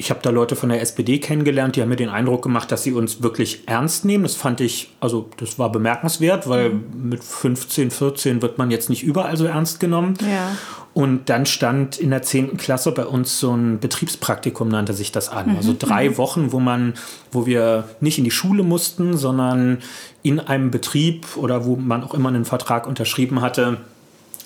Ich 0.02 0.10
habe 0.10 0.20
da 0.24 0.32
Leute 0.32 0.56
von 0.56 0.70
der 0.70 0.82
SPD 0.82 1.20
kennengelernt, 1.20 1.76
die 1.76 1.82
haben 1.84 1.90
mir 1.90 1.96
den 1.96 2.10
Eindruck 2.10 2.42
gemacht, 2.42 2.72
dass 2.72 2.82
sie 2.82 2.92
uns 2.92 3.22
wirklich 3.22 3.68
ernst 3.68 4.04
nehmen. 4.04 4.24
Das 4.24 4.34
fand 4.34 4.60
ich, 4.60 4.90
also 5.00 5.30
das 5.38 5.60
war 5.60 5.72
bemerkenswert, 5.72 6.50
weil 6.50 6.72
mhm. 6.72 7.10
mit 7.10 7.24
15, 7.24 7.92
14 7.92 8.42
wird 8.42 8.58
man 8.58 8.72
jetzt 8.72 8.90
nicht 8.90 9.04
überall 9.04 9.38
so 9.38 9.46
ernst 9.46 9.80
genommen. 9.80 10.16
Ja. 10.20 10.58
Und 10.96 11.30
dann 11.30 11.46
stand 11.46 12.00
in 12.00 12.10
der 12.10 12.24
10. 12.24 12.58
Klasse 12.58 12.92
bei 12.94 13.06
uns 13.06 13.40
so 13.40 13.56
ein 13.56 13.80
Betriebspraktikum, 13.80 14.70
nannte 14.70 14.94
sich 14.94 15.12
das 15.12 15.30
an. 15.30 15.52
Mhm. 15.52 15.58
Also 15.58 15.76
drei 15.78 16.10
mhm. 16.10 16.18
Wochen, 16.18 16.52
wo 16.52 16.60
man, 16.60 16.96
wo 17.32 17.46
wir 17.46 17.88
nicht 18.00 18.18
in 18.18 18.24
die 18.24 18.32
Schule 18.32 18.64
mussten, 18.64 19.16
sondern 19.18 19.84
in 20.24 20.40
einem 20.40 20.72
Betrieb 20.72 21.38
oder 21.38 21.64
wo 21.64 21.76
man 21.76 22.04
auch 22.04 22.16
immer 22.16 22.30
einen 22.30 22.46
Vertrag 22.46 22.88
unterschrieben 22.88 23.42
hatte, 23.42 23.78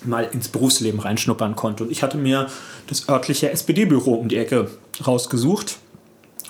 mal 0.03 0.27
ins 0.31 0.49
Berufsleben 0.49 0.99
reinschnuppern 0.99 1.55
konnte. 1.55 1.83
Und 1.83 1.91
ich 1.91 2.03
hatte 2.03 2.17
mir 2.17 2.47
das 2.87 3.07
örtliche 3.09 3.51
SPD-Büro 3.51 4.13
um 4.15 4.27
die 4.27 4.37
Ecke 4.37 4.69
rausgesucht 5.05 5.77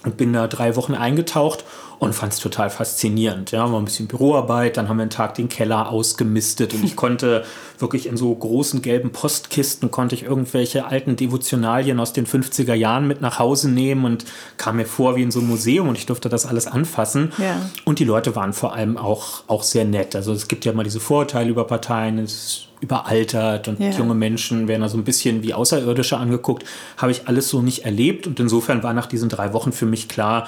und 0.03 0.17
bin 0.17 0.33
da 0.33 0.47
drei 0.47 0.75
Wochen 0.75 0.93
eingetaucht 0.93 1.65
und 1.99 2.13
fand 2.13 2.33
es 2.33 2.39
total 2.39 2.69
faszinierend. 2.69 3.51
Ja, 3.51 3.71
war 3.71 3.79
ein 3.79 3.85
bisschen 3.85 4.07
Büroarbeit, 4.07 4.77
dann 4.77 4.89
haben 4.89 4.97
wir 4.97 5.03
einen 5.03 5.09
Tag 5.09 5.35
den 5.35 5.49
Keller 5.49 5.89
ausgemistet 5.89 6.73
und 6.73 6.83
ich 6.83 6.95
konnte 6.95 7.43
wirklich 7.79 8.07
in 8.07 8.17
so 8.17 8.33
großen 8.33 8.81
gelben 8.81 9.11
Postkisten 9.11 9.91
konnte 9.91 10.15
ich 10.15 10.23
irgendwelche 10.23 10.85
alten 10.85 11.15
Devotionalien 11.15 11.99
aus 11.99 12.13
den 12.13 12.25
50er 12.25 12.73
Jahren 12.73 13.07
mit 13.07 13.21
nach 13.21 13.39
Hause 13.39 13.69
nehmen 13.69 14.05
und 14.05 14.25
kam 14.57 14.77
mir 14.77 14.85
vor 14.85 15.15
wie 15.15 15.23
in 15.23 15.31
so 15.31 15.39
einem 15.39 15.49
Museum 15.49 15.89
und 15.89 15.97
ich 15.97 16.05
durfte 16.05 16.29
das 16.29 16.45
alles 16.45 16.67
anfassen. 16.67 17.31
Ja. 17.37 17.69
Und 17.85 17.99
die 17.99 18.05
Leute 18.05 18.35
waren 18.35 18.53
vor 18.53 18.73
allem 18.73 18.97
auch, 18.97 19.43
auch 19.47 19.63
sehr 19.63 19.85
nett. 19.85 20.15
Also 20.15 20.33
es 20.33 20.47
gibt 20.47 20.65
ja 20.65 20.71
immer 20.71 20.83
diese 20.83 20.99
Vorurteile 20.99 21.49
über 21.49 21.65
Parteien, 21.65 22.19
es 22.19 22.33
ist 22.33 22.67
überaltert 22.85 23.67
und 23.67 23.79
ja. 23.79 23.89
junge 23.89 24.15
Menschen 24.15 24.67
werden 24.67 24.81
da 24.81 24.89
so 24.89 24.97
ein 24.97 25.03
bisschen 25.03 25.43
wie 25.43 25.53
Außerirdische 25.53 26.17
angeguckt. 26.17 26.63
Habe 26.97 27.11
ich 27.11 27.27
alles 27.27 27.49
so 27.49 27.61
nicht 27.61 27.85
erlebt 27.85 28.27
und 28.27 28.39
insofern 28.39 28.83
war 28.83 28.93
nach 28.93 29.07
diesen 29.07 29.29
drei 29.29 29.53
Wochen 29.53 29.71
für 29.71 29.85
mich 29.85 30.07
klar, 30.07 30.47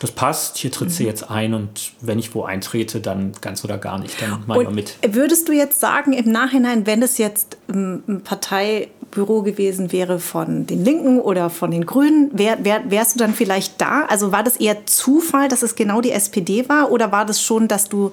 das 0.00 0.12
passt, 0.12 0.58
hier 0.58 0.70
tritt 0.70 0.92
sie 0.92 1.02
mhm. 1.02 1.08
jetzt 1.08 1.30
ein 1.30 1.54
und 1.54 1.92
wenn 2.00 2.18
ich 2.18 2.34
wo 2.34 2.44
eintrete, 2.44 3.00
dann 3.00 3.32
ganz 3.40 3.64
oder 3.64 3.78
gar 3.78 3.98
nicht, 3.98 4.22
dann 4.22 4.44
mal 4.46 4.64
mit. 4.70 4.96
Würdest 5.02 5.48
du 5.48 5.52
jetzt 5.52 5.80
sagen, 5.80 6.12
im 6.12 6.30
Nachhinein, 6.30 6.86
wenn 6.86 7.02
es 7.02 7.18
jetzt 7.18 7.58
ein 7.68 8.20
Parteibüro 8.22 9.42
gewesen 9.42 9.90
wäre 9.90 10.20
von 10.20 10.66
den 10.66 10.84
Linken 10.84 11.20
oder 11.20 11.50
von 11.50 11.72
den 11.72 11.84
Grünen, 11.84 12.30
wär, 12.32 12.64
wär, 12.64 12.88
wärst 12.90 13.16
du 13.16 13.18
dann 13.18 13.34
vielleicht 13.34 13.80
da? 13.80 14.04
Also 14.04 14.30
war 14.30 14.44
das 14.44 14.56
eher 14.56 14.86
Zufall, 14.86 15.48
dass 15.48 15.62
es 15.62 15.74
genau 15.74 16.00
die 16.00 16.12
SPD 16.12 16.68
war 16.68 16.92
oder 16.92 17.10
war 17.10 17.26
das 17.26 17.42
schon, 17.42 17.66
dass 17.66 17.88
du, 17.88 18.12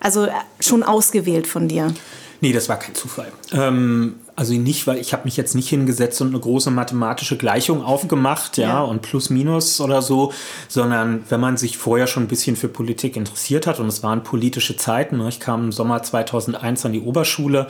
also 0.00 0.24
äh, 0.24 0.30
schon 0.60 0.82
ausgewählt 0.82 1.46
von 1.46 1.68
dir? 1.68 1.92
Nee, 2.40 2.52
das 2.52 2.68
war 2.68 2.78
kein 2.78 2.94
Zufall. 2.94 3.32
Ähm, 3.52 4.16
also 4.36 4.54
nicht, 4.54 4.86
weil 4.86 4.98
ich 4.98 5.12
habe 5.12 5.24
mich 5.24 5.36
jetzt 5.36 5.54
nicht 5.56 5.68
hingesetzt 5.68 6.20
und 6.20 6.28
eine 6.28 6.38
große 6.38 6.70
mathematische 6.70 7.36
Gleichung 7.36 7.82
aufgemacht, 7.82 8.56
ja, 8.56 8.68
ja, 8.68 8.80
und 8.82 9.02
plus 9.02 9.30
minus 9.30 9.80
oder 9.80 10.02
so, 10.02 10.32
sondern 10.68 11.24
wenn 11.28 11.40
man 11.40 11.56
sich 11.56 11.76
vorher 11.76 12.06
schon 12.06 12.24
ein 12.24 12.28
bisschen 12.28 12.54
für 12.54 12.68
Politik 12.68 13.16
interessiert 13.16 13.66
hat 13.66 13.80
und 13.80 13.88
es 13.88 14.02
waren 14.02 14.22
politische 14.22 14.76
Zeiten, 14.76 15.18
ne, 15.18 15.28
ich 15.28 15.40
kam 15.40 15.64
im 15.64 15.72
Sommer 15.72 16.02
2001 16.02 16.86
an 16.86 16.92
die 16.92 17.00
Oberschule, 17.00 17.66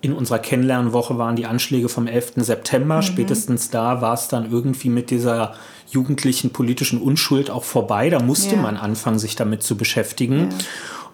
in 0.00 0.12
unserer 0.12 0.38
Kennenlernwoche 0.38 1.18
waren 1.18 1.34
die 1.34 1.46
Anschläge 1.46 1.88
vom 1.88 2.06
11. 2.06 2.34
September. 2.36 2.98
Mhm. 2.98 3.02
Spätestens 3.02 3.70
da 3.70 4.00
war 4.00 4.14
es 4.14 4.28
dann 4.28 4.50
irgendwie 4.50 4.90
mit 4.90 5.10
dieser 5.10 5.54
jugendlichen 5.90 6.50
politischen 6.50 7.00
Unschuld 7.00 7.50
auch 7.50 7.64
vorbei. 7.64 8.08
Da 8.10 8.20
musste 8.20 8.54
ja. 8.54 8.62
man 8.62 8.76
anfangen, 8.76 9.18
sich 9.18 9.34
damit 9.34 9.62
zu 9.62 9.76
beschäftigen. 9.76 10.50
Ja. 10.50 10.56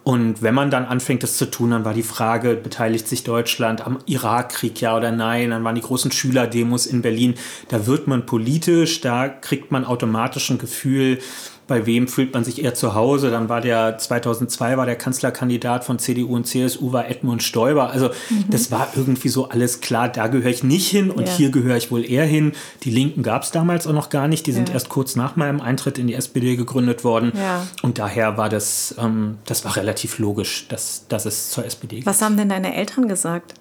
Und 0.04 0.42
wenn 0.42 0.54
man 0.54 0.70
dann 0.70 0.84
anfängt, 0.84 1.22
das 1.22 1.38
zu 1.38 1.50
tun, 1.50 1.70
dann 1.70 1.86
war 1.86 1.94
die 1.94 2.02
Frage, 2.02 2.56
beteiligt 2.56 3.08
sich 3.08 3.24
Deutschland 3.24 3.86
am 3.86 3.98
Irakkrieg, 4.04 4.78
ja 4.82 4.94
oder 4.94 5.10
nein? 5.10 5.50
Dann 5.50 5.64
waren 5.64 5.74
die 5.74 5.80
großen 5.80 6.12
Schülerdemos 6.12 6.84
in 6.84 7.00
Berlin. 7.00 7.34
Da 7.68 7.86
wird 7.86 8.06
man 8.06 8.26
politisch, 8.26 9.00
da 9.00 9.30
kriegt 9.30 9.72
man 9.72 9.86
automatisch 9.86 10.50
ein 10.50 10.58
Gefühl, 10.58 11.20
bei 11.66 11.86
wem 11.86 12.08
fühlt 12.08 12.34
man 12.34 12.44
sich 12.44 12.62
eher 12.62 12.74
zu 12.74 12.94
Hause. 12.94 13.30
Dann 13.30 13.48
war 13.48 13.60
der 13.60 13.96
2002 13.96 14.76
war 14.76 14.84
der 14.84 14.96
Kanzlerkandidat 14.96 15.84
von 15.84 15.98
CDU 15.98 16.34
und 16.34 16.46
CSU 16.46 16.92
war 16.92 17.08
Edmund 17.08 17.42
Stoiber. 17.42 17.90
Also 17.90 18.10
mhm. 18.28 18.44
das 18.50 18.70
war 18.70 18.88
irgendwie 18.94 19.28
so 19.30 19.48
alles 19.48 19.80
klar, 19.80 20.08
da 20.08 20.26
gehöre 20.26 20.50
ich 20.50 20.62
nicht 20.62 20.88
hin 20.88 21.10
und 21.10 21.26
ja. 21.26 21.34
hier 21.34 21.50
gehöre 21.50 21.76
ich 21.76 21.90
wohl 21.90 22.04
eher 22.04 22.26
hin. 22.26 22.52
Die 22.82 22.90
Linken 22.90 23.22
gab 23.22 23.44
es 23.44 23.50
damals 23.50 23.86
auch 23.86 23.92
noch 23.92 24.10
gar 24.10 24.28
nicht. 24.28 24.46
Die 24.46 24.52
sind 24.52 24.68
ja. 24.68 24.74
erst 24.74 24.90
kurz 24.90 25.16
nach 25.16 25.36
meinem 25.36 25.60
Eintritt 25.60 25.98
in 25.98 26.06
die 26.06 26.14
SPD 26.14 26.56
gegründet 26.56 27.02
worden. 27.02 27.32
Ja. 27.34 27.66
Und 27.82 27.98
daher 27.98 28.36
war 28.36 28.50
das, 28.50 28.94
ähm, 28.98 29.38
das 29.46 29.64
war 29.64 29.76
relativ 29.76 30.18
logisch, 30.18 30.68
dass, 30.68 31.06
dass 31.08 31.24
es 31.24 31.50
zur 31.50 31.64
SPD 31.64 31.96
geht. 31.96 32.06
Was 32.06 32.20
haben 32.20 32.36
denn 32.36 32.50
deine 32.50 32.74
Eltern 32.74 33.08
gesagt? 33.08 33.54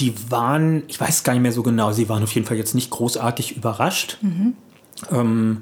Die 0.00 0.14
waren, 0.30 0.82
ich 0.88 1.00
weiß 1.00 1.22
gar 1.22 1.34
nicht 1.34 1.42
mehr 1.42 1.52
so 1.52 1.62
genau, 1.62 1.92
sie 1.92 2.08
waren 2.08 2.22
auf 2.22 2.32
jeden 2.32 2.46
Fall 2.46 2.56
jetzt 2.56 2.74
nicht 2.74 2.90
großartig 2.90 3.56
überrascht. 3.56 4.18
Mhm. 4.22 4.54
Ähm, 5.12 5.58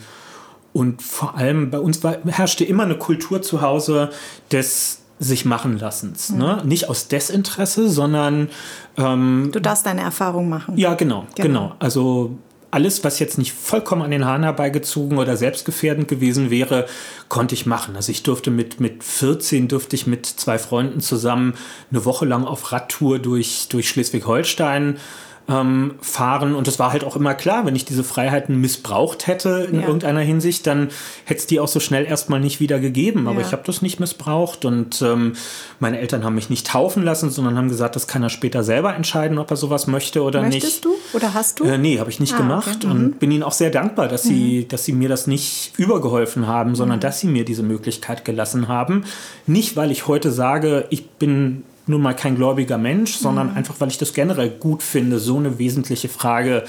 und 0.79 1.03
vor 1.03 1.37
allem 1.37 1.71
bei 1.71 1.81
uns 1.81 2.05
war, 2.05 2.19
herrschte 2.25 2.65
immer 2.65 2.85
eine 2.85 2.97
Kultur 2.97 3.43
zu 3.43 3.63
Hause 3.63 4.11
des 4.53 5.01
sich 5.19 5.45
machen 5.45 5.77
lassens. 5.77 6.31
Mhm. 6.31 6.39
Ne? 6.39 6.63
Nicht 6.65 6.89
aus 6.89 7.09
Desinteresse, 7.09 7.89
sondern. 7.89 8.49
Ähm, 8.97 9.51
du 9.53 9.61
darfst 9.61 9.85
deine 9.85 10.03
Erfahrung 10.03 10.49
machen. 10.49 10.79
Ja, 10.79 10.95
genau, 10.95 11.27
genau. 11.35 11.49
genau. 11.49 11.73
Also 11.81 12.39
alles, 12.71 13.03
was 13.03 13.19
jetzt 13.19 13.39
nicht 13.39 13.53
vollkommen 13.53 14.03
an 14.03 14.13
den 14.13 14.25
Haaren 14.25 14.45
herbeigezogen 14.45 15.19
oder 15.19 15.37
selbstgefährdend 15.37 16.07
gewesen 16.07 16.51
wäre, 16.51 16.87
konnte 17.29 17.57
ich 17.57 17.67
machen. 17.67 17.97
Also 17.97 18.13
ich 18.13 18.23
durfte 18.23 18.53
mit, 18.53 18.79
mit 18.79 19.03
14 19.03 19.67
durfte 19.67 19.97
ich 19.97 20.07
mit 20.07 20.27
zwei 20.27 20.59
Freunden 20.59 21.01
zusammen 21.01 21.55
eine 21.91 22.05
Woche 22.05 22.25
lang 22.25 22.45
auf 22.45 22.71
Radtour 22.71 23.19
durch, 23.19 23.67
durch 23.69 23.89
Schleswig-Holstein 23.89 24.99
ähm, 25.49 25.95
fahren. 26.03 26.55
Und 26.55 26.69
es 26.69 26.79
war 26.79 26.93
halt 26.93 27.05
auch 27.05 27.17
immer 27.17 27.35
klar, 27.35 27.65
wenn 27.65 27.75
ich 27.75 27.85
diese 27.85 28.05
Freiheiten 28.05 28.61
missbraucht 28.61 29.27
hätte 29.27 29.67
in 29.71 29.81
ja. 29.81 29.87
irgendeiner 29.87 30.21
Hinsicht, 30.21 30.67
dann 30.67 30.89
hätte 31.25 31.41
es 31.41 31.47
die 31.47 31.59
auch 31.59 31.69
so 31.69 31.81
schnell 31.81 32.05
erstmal 32.05 32.41
nicht 32.41 32.61
wieder 32.61 32.79
gegeben. 32.81 33.29
Aber 33.29 33.41
ja. 33.41 33.47
ich 33.47 33.53
habe 33.53 33.63
das 33.65 33.81
nicht 33.81 33.99
missbraucht 33.99 34.65
und 34.65 35.01
ähm, 35.01 35.33
meine 35.81 35.99
Eltern 36.01 36.25
haben 36.25 36.35
mich 36.35 36.51
nicht 36.51 36.67
taufen 36.67 37.03
lassen, 37.03 37.31
sondern 37.31 37.57
haben 37.57 37.69
gesagt, 37.69 37.97
das 37.97 38.07
kann 38.07 38.23
er 38.23 38.29
später 38.29 38.63
selber 38.63 38.95
entscheiden, 38.95 39.39
ob 39.39 39.51
er 39.51 39.57
sowas 39.57 39.87
möchte 39.87 40.23
oder 40.23 40.43
Möchtest 40.43 40.55
nicht. 40.55 40.85
Möchtest 40.87 41.13
du 41.13 41.17
oder 41.17 41.35
hast 41.35 41.61
du? 41.61 41.65
Äh, 41.65 41.79
nee, 41.79 41.99
habe 41.99 42.11
ich 42.11 42.21
nicht 42.21 42.35
ah, 42.35 42.39
gemacht 42.39 42.79
okay. 42.85 42.87
und 42.87 43.03
mhm. 43.03 43.13
bin 43.13 43.31
ihnen 43.31 43.43
auch 43.43 43.53
sehr 43.53 43.71
dankbar, 43.71 44.09
dass, 44.09 44.25
mhm. 44.25 44.29
sie, 44.29 44.69
dass 44.69 44.85
sie 44.85 44.93
mir 44.93 45.09
das 45.09 45.27
nicht 45.27 45.73
übergeholfen 45.79 46.47
haben, 46.47 46.75
sondern 46.75 46.99
mhm. 46.99 47.03
dass 47.03 47.21
sie 47.21 47.27
mir 47.27 47.45
diese 47.45 47.63
Möglichkeit 47.63 48.25
gelassen 48.25 48.69
haben. 48.69 49.05
Nicht, 49.47 49.77
weil 49.77 49.91
ich 49.91 50.07
heute 50.07 50.31
sage, 50.31 50.87
ich 50.91 51.09
bin 51.09 51.63
nun 51.89 52.03
mal 52.03 52.15
kein 52.15 52.37
gläubiger 52.37 52.79
Mensch, 52.79 53.17
sondern 53.17 53.51
mhm. 53.51 53.57
einfach, 53.57 53.77
weil 53.79 53.89
ich 53.89 53.99
das 53.99 54.13
generell 54.13 54.51
gut 54.51 54.83
finde, 54.83 55.19
so 55.19 55.37
eine 55.37 55.59
wesentliche 55.59 56.09
Frage 56.09 56.65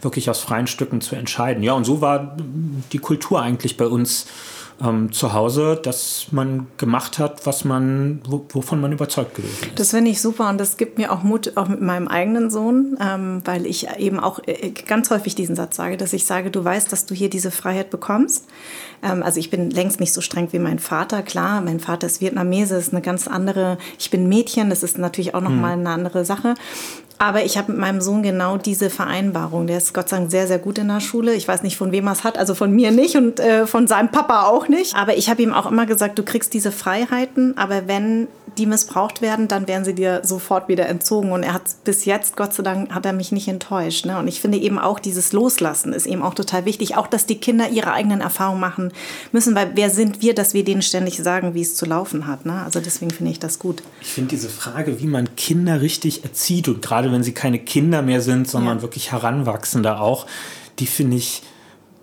wirklich 0.00 0.28
aus 0.30 0.40
freien 0.40 0.66
Stücken 0.66 1.00
zu 1.00 1.16
entscheiden. 1.16 1.62
Ja, 1.62 1.74
und 1.74 1.84
so 1.84 2.00
war 2.00 2.36
die 2.92 2.98
Kultur 2.98 3.42
eigentlich 3.42 3.76
bei 3.76 3.86
uns 3.86 4.26
ähm, 4.82 5.12
zu 5.12 5.32
Hause, 5.32 5.78
dass 5.82 6.26
man 6.30 6.66
gemacht 6.76 7.18
hat, 7.18 7.46
was 7.46 7.64
man, 7.64 8.20
wovon 8.26 8.80
man 8.80 8.92
überzeugt 8.92 9.34
gewesen 9.34 9.56
ist. 9.62 9.78
Das 9.78 9.90
finde 9.90 10.10
ich 10.10 10.20
super 10.20 10.48
und 10.48 10.58
das 10.58 10.76
gibt 10.76 10.98
mir 10.98 11.12
auch 11.12 11.22
Mut, 11.22 11.56
auch 11.56 11.68
mit 11.68 11.80
meinem 11.80 12.08
eigenen 12.08 12.50
Sohn, 12.50 12.96
ähm, 13.00 13.42
weil 13.44 13.66
ich 13.66 13.88
eben 13.98 14.18
auch 14.20 14.40
äh, 14.46 14.70
ganz 14.70 15.10
häufig 15.10 15.34
diesen 15.34 15.56
Satz 15.56 15.76
sage, 15.76 15.96
dass 15.96 16.12
ich 16.12 16.26
sage, 16.26 16.50
du 16.50 16.64
weißt, 16.64 16.90
dass 16.92 17.06
du 17.06 17.14
hier 17.14 17.30
diese 17.30 17.50
Freiheit 17.50 17.90
bekommst. 17.90 18.46
Ähm, 19.02 19.22
also 19.22 19.38
ich 19.38 19.50
bin 19.50 19.70
längst 19.70 20.00
nicht 20.00 20.12
so 20.12 20.20
streng 20.20 20.48
wie 20.52 20.58
mein 20.58 20.78
Vater, 20.78 21.22
klar, 21.22 21.60
mein 21.60 21.80
Vater 21.80 22.06
ist 22.06 22.20
Vietnamese, 22.20 22.76
ist 22.76 22.92
eine 22.92 23.02
ganz 23.02 23.28
andere, 23.28 23.78
ich 23.98 24.10
bin 24.10 24.28
Mädchen, 24.28 24.70
das 24.70 24.82
ist 24.82 24.98
natürlich 24.98 25.34
auch 25.34 25.40
nochmal 25.40 25.74
hm. 25.74 25.80
eine 25.80 25.90
andere 25.90 26.24
Sache. 26.24 26.54
Aber 27.18 27.44
ich 27.44 27.56
habe 27.56 27.72
mit 27.72 27.80
meinem 27.80 28.00
Sohn 28.00 28.22
genau 28.22 28.56
diese 28.56 28.90
Vereinbarung. 28.90 29.66
Der 29.66 29.78
ist 29.78 29.94
Gott 29.94 30.08
sei 30.08 30.18
Dank 30.18 30.30
sehr, 30.30 30.46
sehr 30.46 30.58
gut 30.58 30.78
in 30.78 30.88
der 30.88 31.00
Schule. 31.00 31.34
Ich 31.34 31.46
weiß 31.46 31.62
nicht, 31.62 31.76
von 31.76 31.92
wem 31.92 32.06
er 32.06 32.12
es 32.12 32.24
hat, 32.24 32.36
also 32.36 32.54
von 32.54 32.72
mir 32.72 32.90
nicht 32.90 33.16
und 33.16 33.38
äh, 33.38 33.66
von 33.66 33.86
seinem 33.86 34.10
Papa 34.10 34.46
auch 34.46 34.68
nicht. 34.68 34.94
Aber 34.96 35.16
ich 35.16 35.30
habe 35.30 35.42
ihm 35.42 35.52
auch 35.52 35.70
immer 35.70 35.86
gesagt, 35.86 36.18
du 36.18 36.22
kriegst 36.22 36.52
diese 36.54 36.72
Freiheiten, 36.72 37.56
aber 37.56 37.86
wenn 37.86 38.28
die 38.58 38.66
missbraucht 38.66 39.22
werden, 39.22 39.48
dann 39.48 39.68
werden 39.68 39.84
sie 39.84 39.94
dir 39.94 40.20
sofort 40.24 40.68
wieder 40.68 40.88
entzogen. 40.88 41.32
Und 41.32 41.42
er 41.42 41.54
hat 41.54 41.62
bis 41.84 42.04
jetzt, 42.04 42.36
Gott 42.36 42.54
sei 42.54 42.62
Dank, 42.62 42.92
hat 42.92 43.06
er 43.06 43.12
mich 43.12 43.32
nicht 43.32 43.48
enttäuscht. 43.48 44.06
Ne? 44.06 44.18
Und 44.18 44.28
ich 44.28 44.40
finde 44.40 44.58
eben 44.58 44.78
auch 44.78 44.98
dieses 44.98 45.32
Loslassen 45.32 45.92
ist 45.92 46.06
eben 46.06 46.22
auch 46.22 46.34
total 46.34 46.64
wichtig. 46.64 46.96
Auch, 46.96 47.06
dass 47.06 47.26
die 47.26 47.38
Kinder 47.38 47.68
ihre 47.70 47.92
eigenen 47.92 48.20
Erfahrungen 48.20 48.60
machen 48.60 48.92
müssen, 49.32 49.54
weil 49.54 49.72
wer 49.74 49.90
sind 49.90 50.22
wir, 50.22 50.34
dass 50.34 50.54
wir 50.54 50.64
denen 50.64 50.82
ständig 50.82 51.16
sagen, 51.16 51.54
wie 51.54 51.62
es 51.62 51.74
zu 51.74 51.86
laufen 51.86 52.26
hat. 52.26 52.46
Ne? 52.46 52.62
Also 52.62 52.80
deswegen 52.80 53.10
finde 53.10 53.32
ich 53.32 53.38
das 53.38 53.58
gut. 53.58 53.82
Ich 54.00 54.08
finde 54.08 54.30
diese 54.30 54.48
Frage, 54.48 55.00
wie 55.00 55.06
man 55.06 55.34
Kinder 55.36 55.80
richtig 55.80 56.24
erzieht 56.24 56.68
und 56.68 56.82
gerade 56.82 57.10
wenn 57.12 57.22
sie 57.22 57.32
keine 57.32 57.58
Kinder 57.58 58.02
mehr 58.02 58.20
sind, 58.20 58.48
sondern 58.48 58.78
ja. 58.78 58.82
wirklich 58.82 59.12
Heranwachsende 59.12 59.98
auch, 59.98 60.26
die 60.78 60.86
finde 60.86 61.16
ich 61.16 61.42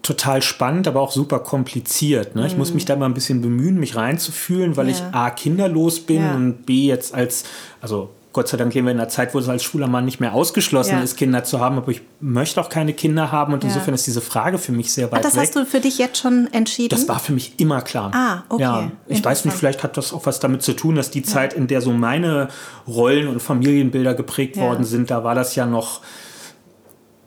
total 0.01 0.41
spannend, 0.41 0.88
aber 0.88 1.01
auch 1.01 1.12
super 1.12 1.39
kompliziert. 1.39 2.35
Ne? 2.35 2.47
Ich 2.47 2.57
muss 2.57 2.69
mhm. 2.69 2.75
mich 2.75 2.85
da 2.85 2.95
mal 2.95 3.05
ein 3.05 3.13
bisschen 3.13 3.41
bemühen, 3.41 3.79
mich 3.79 3.95
reinzufühlen, 3.95 4.77
weil 4.77 4.89
ja. 4.89 4.95
ich 4.95 5.03
A, 5.15 5.29
kinderlos 5.29 5.99
bin 5.99 6.21
ja. 6.21 6.35
und 6.35 6.65
B, 6.65 6.85
jetzt 6.85 7.13
als, 7.13 7.43
also 7.81 8.09
Gott 8.31 8.47
sei 8.47 8.57
Dank 8.57 8.73
leben 8.75 8.85
wir 8.85 8.91
in 8.91 8.99
einer 8.99 9.09
Zeit, 9.09 9.33
wo 9.33 9.39
es 9.39 9.49
als 9.49 9.63
schwuler 9.63 9.88
Mann 9.88 10.05
nicht 10.05 10.19
mehr 10.19 10.33
ausgeschlossen 10.33 10.97
ja. 10.97 11.01
ist, 11.01 11.17
Kinder 11.17 11.43
zu 11.43 11.59
haben, 11.59 11.77
aber 11.77 11.91
ich 11.91 12.01
möchte 12.19 12.62
auch 12.62 12.69
keine 12.69 12.93
Kinder 12.93 13.31
haben 13.31 13.53
und 13.53 13.63
insofern 13.63 13.95
ist 13.95 14.05
diese 14.05 14.21
Frage 14.21 14.59
für 14.59 14.71
mich 14.71 14.93
sehr 14.93 15.12
weit 15.12 15.19
Ach, 15.19 15.23
das 15.23 15.33
weg. 15.33 15.41
hast 15.41 15.55
du 15.55 15.65
für 15.65 15.79
dich 15.79 15.97
jetzt 15.97 16.19
schon 16.19 16.47
entschieden? 16.51 16.89
Das 16.89 17.07
war 17.07 17.19
für 17.19 17.33
mich 17.33 17.53
immer 17.57 17.81
klar. 17.81 18.12
Ah, 18.13 18.43
okay. 18.49 18.62
Ja, 18.62 18.91
ich 19.07 19.25
weiß 19.25 19.45
nicht, 19.45 19.57
vielleicht 19.57 19.81
hat 19.81 19.97
das 19.97 20.13
auch 20.13 20.27
was 20.27 20.39
damit 20.39 20.62
zu 20.62 20.73
tun, 20.73 20.95
dass 20.95 21.09
die 21.09 21.23
Zeit, 21.23 21.53
in 21.53 21.65
der 21.65 21.81
so 21.81 21.91
meine 21.91 22.49
Rollen 22.88 23.27
und 23.27 23.41
Familienbilder 23.41 24.13
geprägt 24.13 24.57
worden 24.57 24.85
sind, 24.85 25.09
da 25.09 25.23
war 25.23 25.33
das 25.33 25.55
ja 25.55 25.65
noch 25.65 26.01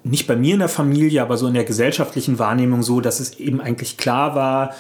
nicht 0.05 0.27
bei 0.27 0.37
mir 0.37 0.55
in 0.55 0.61
der 0.61 0.69
Familie, 0.69 1.23
aber 1.23 1.37
so 1.37 1.47
in 1.47 1.55
der 1.55 1.65
gesellschaftlichen 1.65 2.39
Wahrnehmung 2.39 2.83
so, 2.83 3.01
dass 3.01 3.21
es 3.21 3.39
eben 3.39 3.61
eigentlich 3.61 3.97
klar 3.97 4.35
war, 4.35 4.75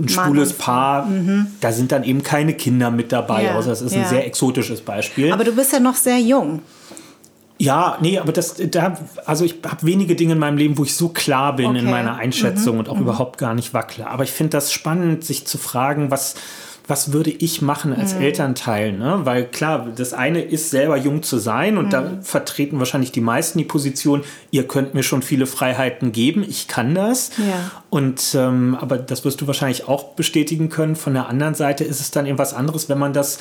ein 0.00 0.08
schwules 0.08 0.54
Paar, 0.54 1.06
mhm. 1.06 1.46
da 1.60 1.72
sind 1.72 1.92
dann 1.92 2.04
eben 2.04 2.22
keine 2.22 2.54
Kinder 2.54 2.90
mit 2.90 3.12
dabei, 3.12 3.44
ja. 3.44 3.54
außer 3.54 3.70
es 3.72 3.82
ist 3.82 3.94
ja. 3.94 4.02
ein 4.02 4.08
sehr 4.08 4.26
exotisches 4.26 4.80
Beispiel. 4.80 5.32
Aber 5.32 5.44
du 5.44 5.54
bist 5.54 5.72
ja 5.72 5.80
noch 5.80 5.94
sehr 5.94 6.18
jung. 6.18 6.62
Ja, 7.58 7.98
nee, 8.00 8.18
aber 8.18 8.32
das, 8.32 8.56
da, 8.56 8.98
also 9.24 9.44
ich 9.44 9.60
habe 9.64 9.86
wenige 9.86 10.16
Dinge 10.16 10.32
in 10.32 10.38
meinem 10.38 10.56
Leben, 10.56 10.78
wo 10.78 10.82
ich 10.82 10.96
so 10.96 11.10
klar 11.10 11.54
bin 11.54 11.66
okay. 11.66 11.78
in 11.78 11.84
meiner 11.90 12.16
Einschätzung 12.16 12.74
mhm. 12.74 12.80
und 12.80 12.88
auch 12.88 12.96
mhm. 12.96 13.02
überhaupt 13.02 13.38
gar 13.38 13.54
nicht 13.54 13.72
wackle. 13.72 14.08
Aber 14.08 14.24
ich 14.24 14.32
finde 14.32 14.50
das 14.50 14.72
spannend, 14.72 15.22
sich 15.22 15.46
zu 15.46 15.58
fragen, 15.58 16.10
was, 16.10 16.34
was 16.92 17.10
würde 17.14 17.30
ich 17.30 17.62
machen 17.62 17.94
als 17.94 18.14
mhm. 18.14 18.20
Elternteil? 18.20 18.92
Ne? 18.92 19.20
Weil 19.24 19.46
klar, 19.46 19.88
das 19.96 20.12
eine 20.12 20.42
ist 20.42 20.68
selber 20.68 20.98
jung 20.98 21.22
zu 21.22 21.38
sein 21.38 21.78
und 21.78 21.86
mhm. 21.86 21.90
da 21.90 22.18
vertreten 22.20 22.78
wahrscheinlich 22.78 23.12
die 23.12 23.22
meisten 23.22 23.56
die 23.56 23.64
Position, 23.64 24.24
ihr 24.50 24.68
könnt 24.68 24.92
mir 24.92 25.02
schon 25.02 25.22
viele 25.22 25.46
Freiheiten 25.46 26.12
geben, 26.12 26.44
ich 26.46 26.68
kann 26.68 26.94
das. 26.94 27.30
Ja. 27.38 27.70
Und 27.88 28.34
ähm, 28.34 28.76
aber 28.78 28.98
das 28.98 29.24
wirst 29.24 29.40
du 29.40 29.46
wahrscheinlich 29.46 29.88
auch 29.88 30.12
bestätigen 30.16 30.68
können. 30.68 30.94
Von 30.94 31.14
der 31.14 31.30
anderen 31.30 31.54
Seite 31.54 31.82
ist 31.82 32.00
es 32.00 32.10
dann 32.10 32.26
eben 32.26 32.36
was 32.36 32.52
anderes, 32.52 32.90
wenn 32.90 32.98
man 32.98 33.14
das 33.14 33.38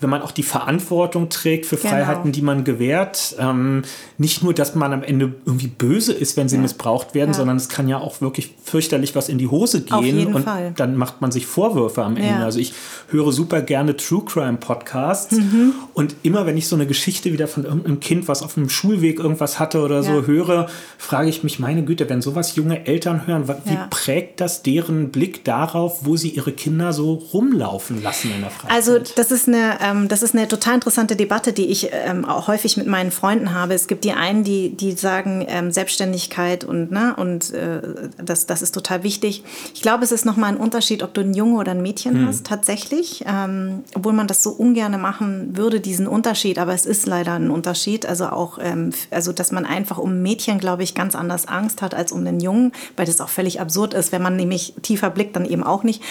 wenn 0.00 0.10
man 0.10 0.22
auch 0.22 0.30
die 0.30 0.42
Verantwortung 0.42 1.28
trägt 1.28 1.66
für 1.66 1.76
genau. 1.76 1.90
Freiheiten, 1.90 2.32
die 2.32 2.42
man 2.42 2.64
gewährt. 2.64 3.34
Ähm, 3.38 3.82
nicht 4.16 4.42
nur, 4.42 4.54
dass 4.54 4.74
man 4.74 4.92
am 4.92 5.02
Ende 5.02 5.34
irgendwie 5.44 5.66
böse 5.66 6.12
ist, 6.12 6.36
wenn 6.36 6.48
sie 6.48 6.56
ja. 6.56 6.62
missbraucht 6.62 7.14
werden, 7.14 7.30
ja. 7.30 7.34
sondern 7.34 7.56
es 7.56 7.68
kann 7.68 7.88
ja 7.88 7.98
auch 7.98 8.20
wirklich 8.20 8.54
fürchterlich 8.62 9.14
was 9.14 9.28
in 9.28 9.38
die 9.38 9.48
Hose 9.48 9.82
gehen 9.82 10.34
und 10.34 10.44
Fall. 10.44 10.72
dann 10.76 10.96
macht 10.96 11.20
man 11.20 11.32
sich 11.32 11.46
Vorwürfe 11.46 12.04
am 12.04 12.16
Ende. 12.16 12.28
Ja. 12.28 12.44
Also 12.44 12.60
ich 12.60 12.74
höre 13.10 13.32
super 13.32 13.62
gerne 13.62 13.96
True 13.96 14.24
Crime 14.24 14.58
Podcasts 14.58 15.36
mhm. 15.36 15.74
und 15.94 16.14
immer 16.22 16.46
wenn 16.46 16.56
ich 16.56 16.68
so 16.68 16.76
eine 16.76 16.86
Geschichte 16.86 17.32
wieder 17.32 17.48
von 17.48 17.64
irgendeinem 17.64 18.00
Kind, 18.00 18.28
was 18.28 18.42
auf 18.42 18.56
einem 18.56 18.68
Schulweg 18.68 19.18
irgendwas 19.18 19.58
hatte 19.58 19.80
oder 19.80 20.02
so 20.02 20.26
höre, 20.26 20.68
frage 20.98 21.28
ich 21.28 21.42
mich, 21.42 21.58
meine 21.58 21.84
Güte, 21.84 22.08
wenn 22.08 22.22
sowas 22.22 22.54
junge 22.56 22.86
Eltern 22.86 23.26
hören, 23.26 23.48
wie 23.48 23.78
prägt 23.90 24.40
das 24.40 24.62
deren 24.62 25.10
Blick 25.10 25.44
darauf, 25.44 26.04
wo 26.04 26.16
sie 26.16 26.28
ihre 26.28 26.52
Kinder 26.52 26.92
so 26.92 27.14
rumlaufen 27.14 28.02
lassen 28.02 28.30
in 28.34 28.40
der 28.40 28.50
Freizeit? 28.50 28.76
Also 28.76 28.98
das 29.16 29.30
ist 29.30 29.48
eine 29.48 29.80
ähm, 29.88 30.08
das 30.08 30.22
ist 30.22 30.34
eine 30.34 30.48
total 30.48 30.74
interessante 30.74 31.16
Debatte, 31.16 31.52
die 31.52 31.66
ich 31.66 31.90
ähm, 31.92 32.24
auch 32.24 32.48
häufig 32.48 32.76
mit 32.76 32.86
meinen 32.86 33.10
Freunden 33.10 33.54
habe. 33.54 33.74
Es 33.74 33.86
gibt 33.86 34.04
die 34.04 34.12
einen, 34.12 34.44
die, 34.44 34.70
die 34.70 34.92
sagen, 34.92 35.44
ähm, 35.48 35.70
Selbstständigkeit 35.70 36.64
und, 36.64 36.90
ne, 36.90 37.14
und 37.16 37.52
äh, 37.52 37.80
das, 38.22 38.46
das 38.46 38.62
ist 38.62 38.74
total 38.74 39.02
wichtig. 39.02 39.42
Ich 39.74 39.82
glaube, 39.82 40.04
es 40.04 40.12
ist 40.12 40.24
nochmal 40.24 40.52
ein 40.52 40.56
Unterschied, 40.56 41.02
ob 41.02 41.14
du 41.14 41.20
ein 41.20 41.34
Junge 41.34 41.58
oder 41.58 41.72
ein 41.72 41.82
Mädchen 41.82 42.22
mhm. 42.22 42.26
hast, 42.26 42.46
tatsächlich. 42.46 43.24
Ähm, 43.26 43.84
obwohl 43.94 44.12
man 44.12 44.26
das 44.26 44.42
so 44.42 44.50
ungern 44.50 45.00
machen 45.00 45.56
würde, 45.56 45.80
diesen 45.80 46.06
Unterschied. 46.06 46.58
Aber 46.58 46.74
es 46.74 46.86
ist 46.86 47.06
leider 47.06 47.34
ein 47.34 47.50
Unterschied. 47.50 48.06
Also 48.06 48.26
auch, 48.26 48.58
ähm, 48.60 48.90
also 49.10 49.32
dass 49.32 49.52
man 49.52 49.64
einfach 49.64 49.98
um 49.98 50.12
ein 50.12 50.22
Mädchen, 50.22 50.58
glaube 50.58 50.82
ich, 50.82 50.94
ganz 50.94 51.14
anders 51.14 51.46
Angst 51.48 51.82
hat 51.82 51.94
als 51.94 52.12
um 52.12 52.24
den 52.24 52.40
Jungen, 52.40 52.72
weil 52.96 53.06
das 53.06 53.20
auch 53.20 53.28
völlig 53.28 53.60
absurd 53.60 53.94
ist, 53.94 54.12
wenn 54.12 54.22
man 54.22 54.36
nämlich 54.36 54.74
tiefer 54.82 55.10
blickt, 55.10 55.36
dann 55.36 55.44
eben 55.44 55.62
auch 55.62 55.84
nicht. 55.84 56.02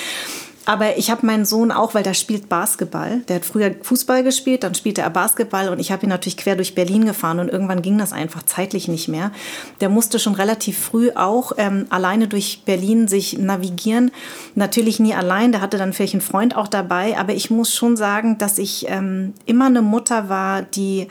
Aber 0.68 0.98
ich 0.98 1.10
habe 1.10 1.26
meinen 1.26 1.46
Sohn 1.46 1.72
auch, 1.72 1.94
weil 1.94 2.04
der 2.04 2.14
spielt 2.14 2.50
Basketball. 2.50 3.22
Der 3.30 3.38
hat 3.38 3.46
früher 3.46 3.72
Fußball 3.82 4.22
gespielt, 4.22 4.64
dann 4.64 4.76
spielte 4.76 5.00
er 5.00 5.10
Basketball 5.10 5.70
und 5.70 5.80
ich 5.80 5.94
habe 5.94 6.06
ihn 6.06 6.10
natürlich 6.10 6.36
quer 6.36 6.58
durch 6.58 6.76
Berlin 6.76 7.06
gefahren 7.06 7.40
und 7.40 7.48
irgendwann 7.48 7.82
ging 7.82 7.98
das 7.98 8.12
einfach 8.12 8.44
zeitlich 8.44 8.90
nicht 8.90 9.08
mehr. 9.08 9.32
Der 9.80 9.88
musste 9.88 10.20
schon 10.20 10.36
relativ 10.36 10.78
früh 10.78 11.12
auch 11.16 11.54
ähm, 11.58 11.86
alleine 11.90 12.28
durch 12.28 12.64
Berlin 12.66 13.08
sich 13.08 13.38
navigieren. 13.38 14.12
Natürlich 14.56 15.00
nie 15.00 15.14
allein, 15.14 15.54
der 15.54 15.62
hatte 15.62 15.78
dann 15.78 15.94
vielleicht 15.94 16.16
einen 16.16 16.22
Freund 16.22 16.58
auch 16.58 16.68
dabei, 16.68 17.18
aber 17.18 17.34
ich 17.34 17.50
muss 17.50 17.74
schon 17.74 17.96
sagen, 17.96 18.38
dass 18.38 18.58
ich 18.58 18.88
ähm, 18.90 19.36
immer 19.46 19.68
eine 19.68 19.82
Mutter 19.82 20.28
war, 20.28 20.64
die 20.64 21.08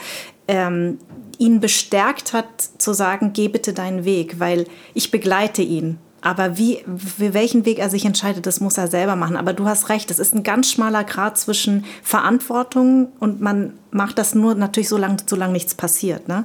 ähm, 0.48 0.98
ihn 1.38 1.60
bestärkt 1.60 2.34
hat 2.34 2.46
zu 2.76 2.92
sagen, 2.92 3.32
geh 3.32 3.48
bitte 3.48 3.72
deinen 3.72 4.04
Weg, 4.04 4.38
weil 4.38 4.66
ich 4.92 5.10
begleite 5.10 5.62
ihn. 5.62 5.98
Aber 6.26 6.58
wie, 6.58 6.82
für 6.96 7.34
welchen 7.34 7.64
Weg 7.66 7.78
er 7.78 7.88
sich 7.88 8.04
entscheidet, 8.04 8.46
das 8.46 8.58
muss 8.58 8.76
er 8.76 8.88
selber 8.88 9.14
machen. 9.14 9.36
Aber 9.36 9.52
du 9.52 9.66
hast 9.66 9.90
recht, 9.90 10.10
es 10.10 10.18
ist 10.18 10.34
ein 10.34 10.42
ganz 10.42 10.68
schmaler 10.68 11.04
Grad 11.04 11.38
zwischen 11.38 11.84
Verantwortung 12.02 13.12
und 13.20 13.40
man 13.40 13.74
macht 13.92 14.18
das 14.18 14.34
nur 14.34 14.56
natürlich 14.56 14.88
so 14.88 14.96
lange, 14.96 15.18
solange 15.24 15.52
nichts 15.52 15.76
passiert. 15.76 16.26
Ne? 16.26 16.44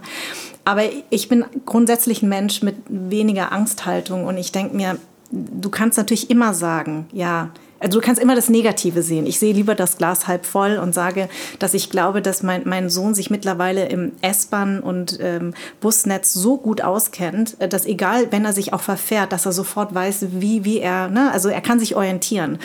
Aber 0.65 0.83
ich 1.09 1.29
bin 1.29 1.45
grundsätzlich 1.65 2.21
ein 2.21 2.29
Mensch 2.29 2.61
mit 2.61 2.75
weniger 2.89 3.51
Angsthaltung 3.51 4.27
und 4.27 4.37
ich 4.37 4.51
denke 4.51 4.75
mir, 4.75 4.97
du 5.31 5.71
kannst 5.71 5.97
natürlich 5.97 6.29
immer 6.29 6.53
sagen, 6.53 7.07
ja, 7.11 7.49
also 7.81 7.99
du 7.99 8.05
kannst 8.05 8.21
immer 8.21 8.35
das 8.35 8.49
Negative 8.49 9.01
sehen. 9.01 9.25
Ich 9.25 9.39
sehe 9.39 9.53
lieber 9.53 9.73
das 9.73 9.97
Glas 9.97 10.27
halb 10.27 10.45
voll 10.45 10.77
und 10.77 10.93
sage, 10.93 11.29
dass 11.59 11.73
ich 11.73 11.89
glaube, 11.89 12.21
dass 12.21 12.43
mein, 12.43 12.61
mein 12.65 12.89
Sohn 12.89 13.15
sich 13.15 13.29
mittlerweile 13.29 13.87
im 13.87 14.11
S-Bahn 14.21 14.79
und 14.79 15.17
ähm, 15.19 15.53
Busnetz 15.79 16.33
so 16.33 16.57
gut 16.57 16.81
auskennt, 16.81 17.59
äh, 17.59 17.67
dass 17.67 17.85
egal, 17.85 18.27
wenn 18.31 18.45
er 18.45 18.53
sich 18.53 18.73
auch 18.73 18.81
verfährt, 18.81 19.31
dass 19.31 19.45
er 19.45 19.51
sofort 19.51 19.93
weiß, 19.93 20.27
wie, 20.33 20.63
wie 20.63 20.79
er, 20.79 21.07
ne? 21.09 21.31
also 21.31 21.49
er 21.49 21.61
kann 21.61 21.79
sich 21.79 21.95
orientieren. 21.95 22.59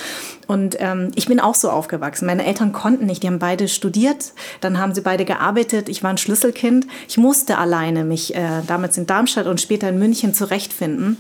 Und 0.47 0.77
ähm, 0.81 1.11
ich 1.15 1.27
bin 1.27 1.41
auch 1.41 1.55
so 1.55 1.71
aufgewachsen. 1.71 2.27
Meine 2.27 2.45
Eltern 2.45 2.73
konnten 2.73 3.07
nicht, 3.07 3.23
die 3.23 3.29
haben 3.29 3.39
beide 3.39 3.69
studiert, 3.69 4.33
dann 4.61 4.79
haben 4.79 4.95
sie 4.95 5.01
beide 5.01 5.25
gearbeitet. 5.25 5.89
Ich 5.89 6.03
war 6.03 6.11
ein 6.11 6.19
Schlüsselkind. 6.19 6.87
Ich 7.09 7.17
musste 7.17 7.59
alleine 7.59 8.05
mich 8.05 8.35
äh, 8.35 8.63
damals 8.67 8.99
in 8.99 9.07
Darmstadt 9.07 9.47
und 9.47 9.61
später 9.61 9.89
in 9.89 9.99
München 9.99 10.35
zurechtfinden 10.35 11.17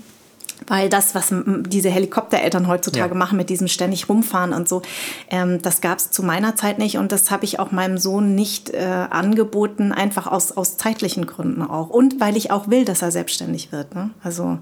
Weil 0.66 0.88
das, 0.88 1.14
was 1.14 1.32
diese 1.68 1.90
Helikoptereltern 1.90 2.68
heutzutage 2.68 3.12
ja. 3.12 3.18
machen 3.18 3.36
mit 3.36 3.50
diesem 3.50 3.68
ständig 3.68 4.08
rumfahren 4.08 4.52
und 4.52 4.68
so, 4.68 4.82
ähm, 5.30 5.62
das 5.62 5.80
gab 5.80 5.98
es 5.98 6.10
zu 6.10 6.22
meiner 6.22 6.56
Zeit 6.56 6.78
nicht 6.78 6.98
und 6.98 7.12
das 7.12 7.30
habe 7.30 7.44
ich 7.44 7.58
auch 7.58 7.70
meinem 7.70 7.98
Sohn 7.98 8.34
nicht 8.34 8.70
äh, 8.70 9.06
angeboten, 9.10 9.92
einfach 9.92 10.26
aus, 10.26 10.52
aus 10.52 10.76
zeitlichen 10.76 11.26
Gründen 11.26 11.62
auch. 11.62 11.90
Und 11.90 12.20
weil 12.20 12.36
ich 12.36 12.50
auch 12.50 12.68
will, 12.68 12.84
dass 12.84 13.02
er 13.02 13.10
selbstständig 13.10 13.72
wird. 13.72 13.94
Ne? 13.94 14.10
Also 14.22 14.58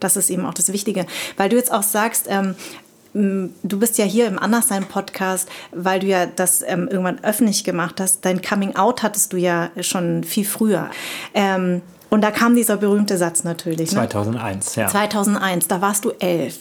das 0.00 0.16
ist 0.16 0.30
eben 0.30 0.46
auch 0.46 0.54
das 0.54 0.72
Wichtige. 0.72 1.06
Weil 1.36 1.48
du 1.48 1.56
jetzt 1.56 1.72
auch 1.72 1.82
sagst, 1.82 2.26
ähm, 2.28 2.54
du 3.14 3.78
bist 3.78 3.98
ja 3.98 4.04
hier 4.04 4.26
im 4.26 4.38
Anderssein-Podcast, 4.38 5.48
weil 5.72 6.00
du 6.00 6.06
ja 6.06 6.26
das 6.26 6.62
ähm, 6.62 6.88
irgendwann 6.88 7.22
öffentlich 7.24 7.64
gemacht 7.64 8.00
hast. 8.00 8.24
Dein 8.24 8.42
Coming-out 8.42 9.02
hattest 9.02 9.32
du 9.32 9.36
ja 9.36 9.70
schon 9.80 10.24
viel 10.24 10.44
früher. 10.44 10.90
Ähm, 11.34 11.82
und 12.10 12.22
da 12.22 12.30
kam 12.30 12.54
dieser 12.54 12.76
berühmte 12.76 13.16
Satz 13.16 13.44
natürlich. 13.44 13.90
2001, 13.90 14.76
ne? 14.76 14.82
ja. 14.82 14.88
2001, 14.88 15.68
da 15.68 15.80
warst 15.80 16.04
du 16.04 16.10
elf. 16.18 16.58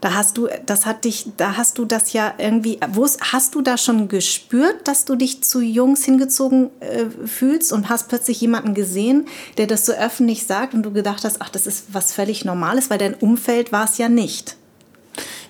Da 0.00 0.14
hast 0.14 0.36
du, 0.36 0.48
das 0.66 0.84
hat 0.84 1.04
dich, 1.04 1.26
da 1.36 1.56
hast 1.56 1.78
du 1.78 1.84
das 1.86 2.12
ja 2.12 2.34
irgendwie, 2.36 2.78
wo 2.92 3.06
hast 3.32 3.54
du 3.54 3.62
da 3.62 3.78
schon 3.78 4.08
gespürt, 4.08 4.86
dass 4.86 5.04
du 5.06 5.16
dich 5.16 5.42
zu 5.42 5.60
Jungs 5.60 6.04
hingezogen 6.04 6.70
äh, 6.80 7.06
fühlst 7.26 7.72
und 7.72 7.88
hast 7.88 8.08
plötzlich 8.08 8.40
jemanden 8.40 8.74
gesehen, 8.74 9.26
der 9.56 9.66
das 9.66 9.86
so 9.86 9.92
öffentlich 9.92 10.46
sagt 10.46 10.74
und 10.74 10.82
du 10.82 10.92
gedacht 10.92 11.24
hast, 11.24 11.40
ach, 11.40 11.48
das 11.48 11.66
ist 11.66 11.94
was 11.94 12.12
völlig 12.12 12.44
Normales, 12.44 12.90
weil 12.90 12.98
dein 12.98 13.14
Umfeld 13.14 13.72
war 13.72 13.84
es 13.84 13.96
ja 13.96 14.08
nicht. 14.08 14.56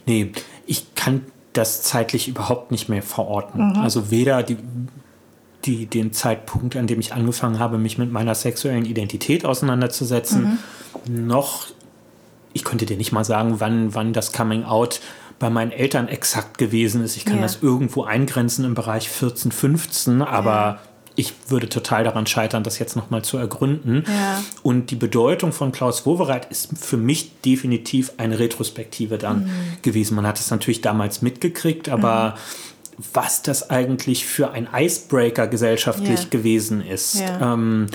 Nee, 0.07 0.33
ich 0.67 0.95
kann 0.95 1.23
das 1.53 1.83
zeitlich 1.83 2.29
überhaupt 2.29 2.71
nicht 2.71 2.89
mehr 2.89 3.03
verorten. 3.03 3.71
Mhm. 3.71 3.79
Also 3.79 4.11
weder 4.11 4.43
die, 4.43 4.59
die, 5.67 5.87
den 5.87 6.13
Zeitpunkt, 6.13 6.77
an 6.77 6.87
dem 6.87 7.01
ich 7.01 7.13
angefangen 7.13 7.59
habe, 7.59 7.79
mich 7.79 7.99
mit 7.99 8.13
meiner 8.13 8.35
sexuellen 8.35 8.85
Identität 8.85 9.45
auseinanderzusetzen, 9.45 10.59
mhm. 11.07 11.27
noch, 11.27 11.67
ich 12.53 12.65
könnte 12.65 12.87
dir 12.87 12.97
nicht 12.97 13.13
mal 13.13 13.25
sagen, 13.25 13.57
wann, 13.59 13.95
wann 13.95 14.13
das 14.13 14.33
Coming 14.33 14.65
Out 14.65 15.01
bei 15.39 15.51
meinen 15.51 15.73
Eltern 15.73 16.09
exakt 16.09 16.57
gewesen 16.57 17.03
ist. 17.03 17.17
Ich 17.17 17.27
kann 17.27 17.37
ja. 17.37 17.43
das 17.43 17.63
irgendwo 17.63 18.05
eingrenzen 18.05 18.65
im 18.65 18.75
Bereich 18.75 19.11
14, 19.11 19.53
15, 19.53 20.23
aber 20.23 20.51
ja. 20.51 20.79
ich 21.15 21.35
würde 21.49 21.69
total 21.69 22.05
daran 22.05 22.27
scheitern, 22.27 22.63
das 22.63 22.79
jetzt 22.79 22.97
nochmal 22.97 23.23
zu 23.23 23.37
ergründen. 23.37 24.05
Ja. 24.07 24.43
Und 24.63 24.91
die 24.91 24.97
Bedeutung 24.97 25.53
von 25.53 25.73
Klaus 25.73 26.07
Wowereit 26.07 26.51
ist 26.51 26.71
für 26.79 26.97
mich 26.97 27.39
definitiv 27.43 28.13
eine 28.17 28.39
Retrospektive 28.39 29.19
dann 29.19 29.45
mhm. 29.45 29.51
gewesen. 29.83 30.15
Man 30.15 30.27
hat 30.27 30.41
es 30.41 30.51
natürlich 30.51 30.81
damals 30.81 31.21
mitgekriegt, 31.21 31.91
aber 31.91 32.31
mhm 32.31 32.76
was 33.13 33.43
das 33.43 33.71
eigentlich 33.71 34.27
für 34.27 34.51
ein 34.53 34.69
Icebreaker 34.73 35.47
gesellschaftlich 35.47 36.21
yeah. 36.21 36.29
gewesen 36.31 36.81
ist. 36.85 37.21
Yeah. 37.21 37.55
Ähm, 37.55 37.87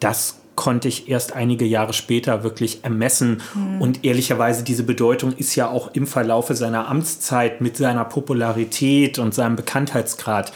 das 0.00 0.36
konnte 0.54 0.88
ich 0.88 1.08
erst 1.08 1.34
einige 1.34 1.64
Jahre 1.64 1.94
später 1.94 2.42
wirklich 2.42 2.84
ermessen. 2.84 3.40
Mhm. 3.54 3.80
Und 3.80 4.04
ehrlicherweise, 4.04 4.62
diese 4.62 4.82
Bedeutung 4.82 5.32
ist 5.32 5.54
ja 5.54 5.70
auch 5.70 5.94
im 5.94 6.06
Verlaufe 6.06 6.54
seiner 6.54 6.88
Amtszeit 6.88 7.62
mit 7.62 7.78
seiner 7.78 8.04
Popularität 8.04 9.18
und 9.18 9.32
seinem 9.32 9.56
Bekanntheitsgrad 9.56 10.52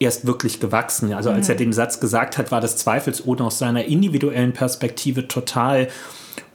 erst 0.00 0.26
wirklich 0.26 0.58
gewachsen. 0.58 1.12
Also 1.14 1.30
als 1.30 1.46
mhm. 1.46 1.52
er 1.52 1.56
den 1.56 1.72
Satz 1.72 2.00
gesagt 2.00 2.36
hat, 2.36 2.50
war 2.50 2.60
das 2.60 2.76
zweifelsohne 2.78 3.44
aus 3.44 3.60
seiner 3.60 3.84
individuellen 3.84 4.52
Perspektive 4.52 5.28
total 5.28 5.88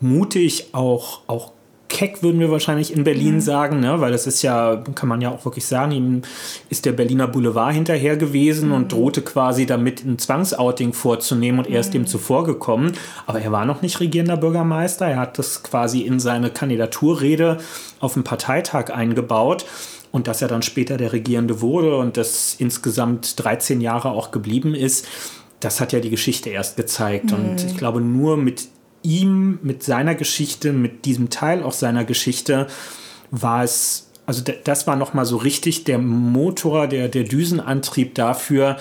mutig, 0.01 0.73
auch, 0.73 1.21
auch 1.27 1.53
keck, 1.89 2.23
würden 2.23 2.39
wir 2.39 2.51
wahrscheinlich 2.51 2.93
in 2.93 3.03
Berlin 3.03 3.35
mhm. 3.35 3.41
sagen, 3.41 3.79
ne? 3.79 3.99
weil 3.99 4.11
das 4.11 4.27
ist 4.27 4.41
ja, 4.41 4.81
kann 4.95 5.09
man 5.09 5.19
ja 5.21 5.29
auch 5.29 5.43
wirklich 5.43 5.65
sagen, 5.65 5.91
ihm 5.91 6.21
ist 6.69 6.85
der 6.85 6.93
Berliner 6.93 7.27
Boulevard 7.27 7.73
hinterher 7.73 8.15
gewesen 8.15 8.69
mhm. 8.69 8.75
und 8.75 8.91
drohte 8.91 9.21
quasi 9.21 9.65
damit 9.65 10.05
ein 10.05 10.17
Zwangsouting 10.17 10.93
vorzunehmen 10.93 11.59
und 11.59 11.67
er 11.67 11.81
ist 11.81 11.93
dem 11.93 12.03
mhm. 12.03 12.07
zuvor 12.07 12.45
gekommen. 12.45 12.93
Aber 13.25 13.41
er 13.41 13.51
war 13.51 13.65
noch 13.65 13.81
nicht 13.81 13.99
regierender 13.99 14.37
Bürgermeister. 14.37 15.07
Er 15.07 15.17
hat 15.17 15.37
das 15.39 15.63
quasi 15.63 16.01
in 16.01 16.19
seine 16.19 16.51
Kandidaturrede 16.51 17.57
auf 17.99 18.13
dem 18.13 18.23
Parteitag 18.23 18.91
eingebaut. 18.91 19.65
Und 20.11 20.27
dass 20.27 20.41
er 20.41 20.47
dann 20.47 20.63
später 20.63 20.97
der 20.97 21.13
Regierende 21.13 21.61
wurde 21.61 21.95
und 21.97 22.17
das 22.17 22.55
insgesamt 22.57 23.43
13 23.43 23.79
Jahre 23.79 24.09
auch 24.09 24.31
geblieben 24.31 24.73
ist, 24.73 25.07
das 25.59 25.79
hat 25.79 25.93
ja 25.93 25.99
die 25.99 26.09
Geschichte 26.09 26.49
erst 26.49 26.77
gezeigt. 26.77 27.25
Mhm. 27.25 27.33
Und 27.33 27.65
ich 27.65 27.77
glaube, 27.77 28.01
nur 28.01 28.37
mit 28.37 28.69
ihm, 29.03 29.59
mit 29.61 29.83
seiner 29.83 30.15
Geschichte, 30.15 30.73
mit 30.73 31.05
diesem 31.05 31.29
Teil 31.29 31.63
auch 31.63 31.73
seiner 31.73 32.05
Geschichte, 32.05 32.67
war 33.31 33.63
es, 33.63 34.09
also 34.25 34.43
das 34.63 34.87
war 34.87 34.95
nochmal 34.95 35.25
so 35.25 35.37
richtig 35.37 35.83
der 35.83 35.99
Motor, 35.99 36.87
der, 36.87 37.07
der 37.07 37.23
Düsenantrieb 37.23 38.15
dafür, 38.15 38.77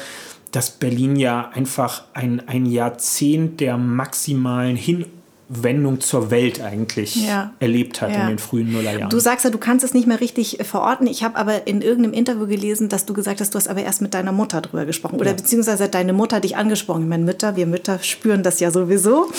dass 0.53 0.71
Berlin 0.71 1.17
ja 1.17 1.51
einfach 1.51 2.05
ein, 2.15 2.47
ein 2.49 2.67
Jahrzehnt 2.67 3.61
der 3.61 3.77
maximalen 3.77 4.77
Hin- 4.77 5.07
Wendung 5.49 6.01
zur 6.01 6.31
Welt 6.31 6.61
eigentlich 6.61 7.27
ja. 7.27 7.53
erlebt 7.59 8.03
hat 8.03 8.11
ja. 8.11 8.23
in 8.23 8.29
den 8.29 8.39
frühen 8.39 8.71
Nullerjahren. 8.71 9.09
Du 9.09 9.19
sagst 9.19 9.45
ja, 9.45 9.51
du 9.51 9.59
kannst 9.59 9.85
es 9.85 9.95
nicht 9.95 10.07
mehr 10.07 10.21
richtig 10.21 10.61
äh, 10.61 10.65
verorten. 10.65 11.07
Ich 11.07 11.25
habe 11.25 11.37
aber 11.37 11.67
in 11.67 11.81
irgendeinem 11.81 12.13
Interview 12.13 12.47
gelesen, 12.47 12.89
dass 12.89 13.07
du 13.07 13.15
gesagt 13.15 13.41
hast, 13.41 13.55
du 13.55 13.59
hast 13.59 13.69
aber 13.69 13.83
erst 13.83 14.03
mit 14.03 14.13
deiner 14.13 14.33
Mutter 14.33 14.61
drüber 14.61 14.85
gesprochen 14.85 15.17
oder 15.17 15.31
ja. 15.31 15.37
beziehungsweise 15.37 15.85
hat 15.85 15.95
deine 15.95 16.13
Mutter 16.13 16.41
dich 16.41 16.57
angesprochen. 16.57 17.03
Ich 17.03 17.09
meine, 17.09 17.25
Mütter, 17.25 17.57
wir 17.57 17.67
Mütter 17.67 17.99
spüren 18.01 18.43
das 18.43 18.61
ja 18.61 18.71
sowieso. 18.71 19.31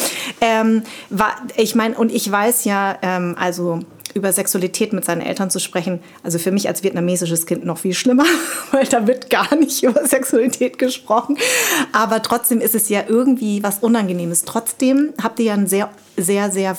Ähm, 0.41 0.84
war, 1.10 1.36
ich 1.56 1.76
meine, 1.76 1.95
und 1.95 2.12
ich 2.12 2.30
weiß 2.30 2.65
ja, 2.65 2.98
ähm, 3.02 3.36
also 3.39 3.80
über 4.13 4.32
Sexualität 4.34 4.93
mit 4.93 5.06
seinen 5.06 5.22
Eltern 5.22 5.50
zu 5.50 5.60
sprechen, 5.60 6.00
also 6.24 6.39
für 6.39 6.52
mich 6.52 6.67
als 6.67 6.84
vietnamesisches 6.84 7.45
Kind 7.45 7.65
noch 7.65 7.78
viel 7.78 7.93
schlimmer, 7.93 8.26
weil 8.72 8.86
da 8.86 9.08
wird 9.08 9.30
gar 9.30 9.56
nicht 9.56 9.84
über 9.84 10.06
Sexualität 10.06 10.78
gesprochen. 10.78 11.38
Aber 11.91 12.22
trotzdem 12.22 12.62
ist 12.62 12.76
es 12.76 12.89
ja 12.89 13.04
irgendwie 13.08 13.63
was 13.63 13.80
Unangenehmes. 13.80 14.43
Trotzdem 14.45 15.13
habt 15.22 15.39
ihr 15.39 15.45
ja 15.45 15.54
ein 15.54 15.67
sehr, 15.67 15.89
sehr, 16.17 16.52
sehr 16.52 16.78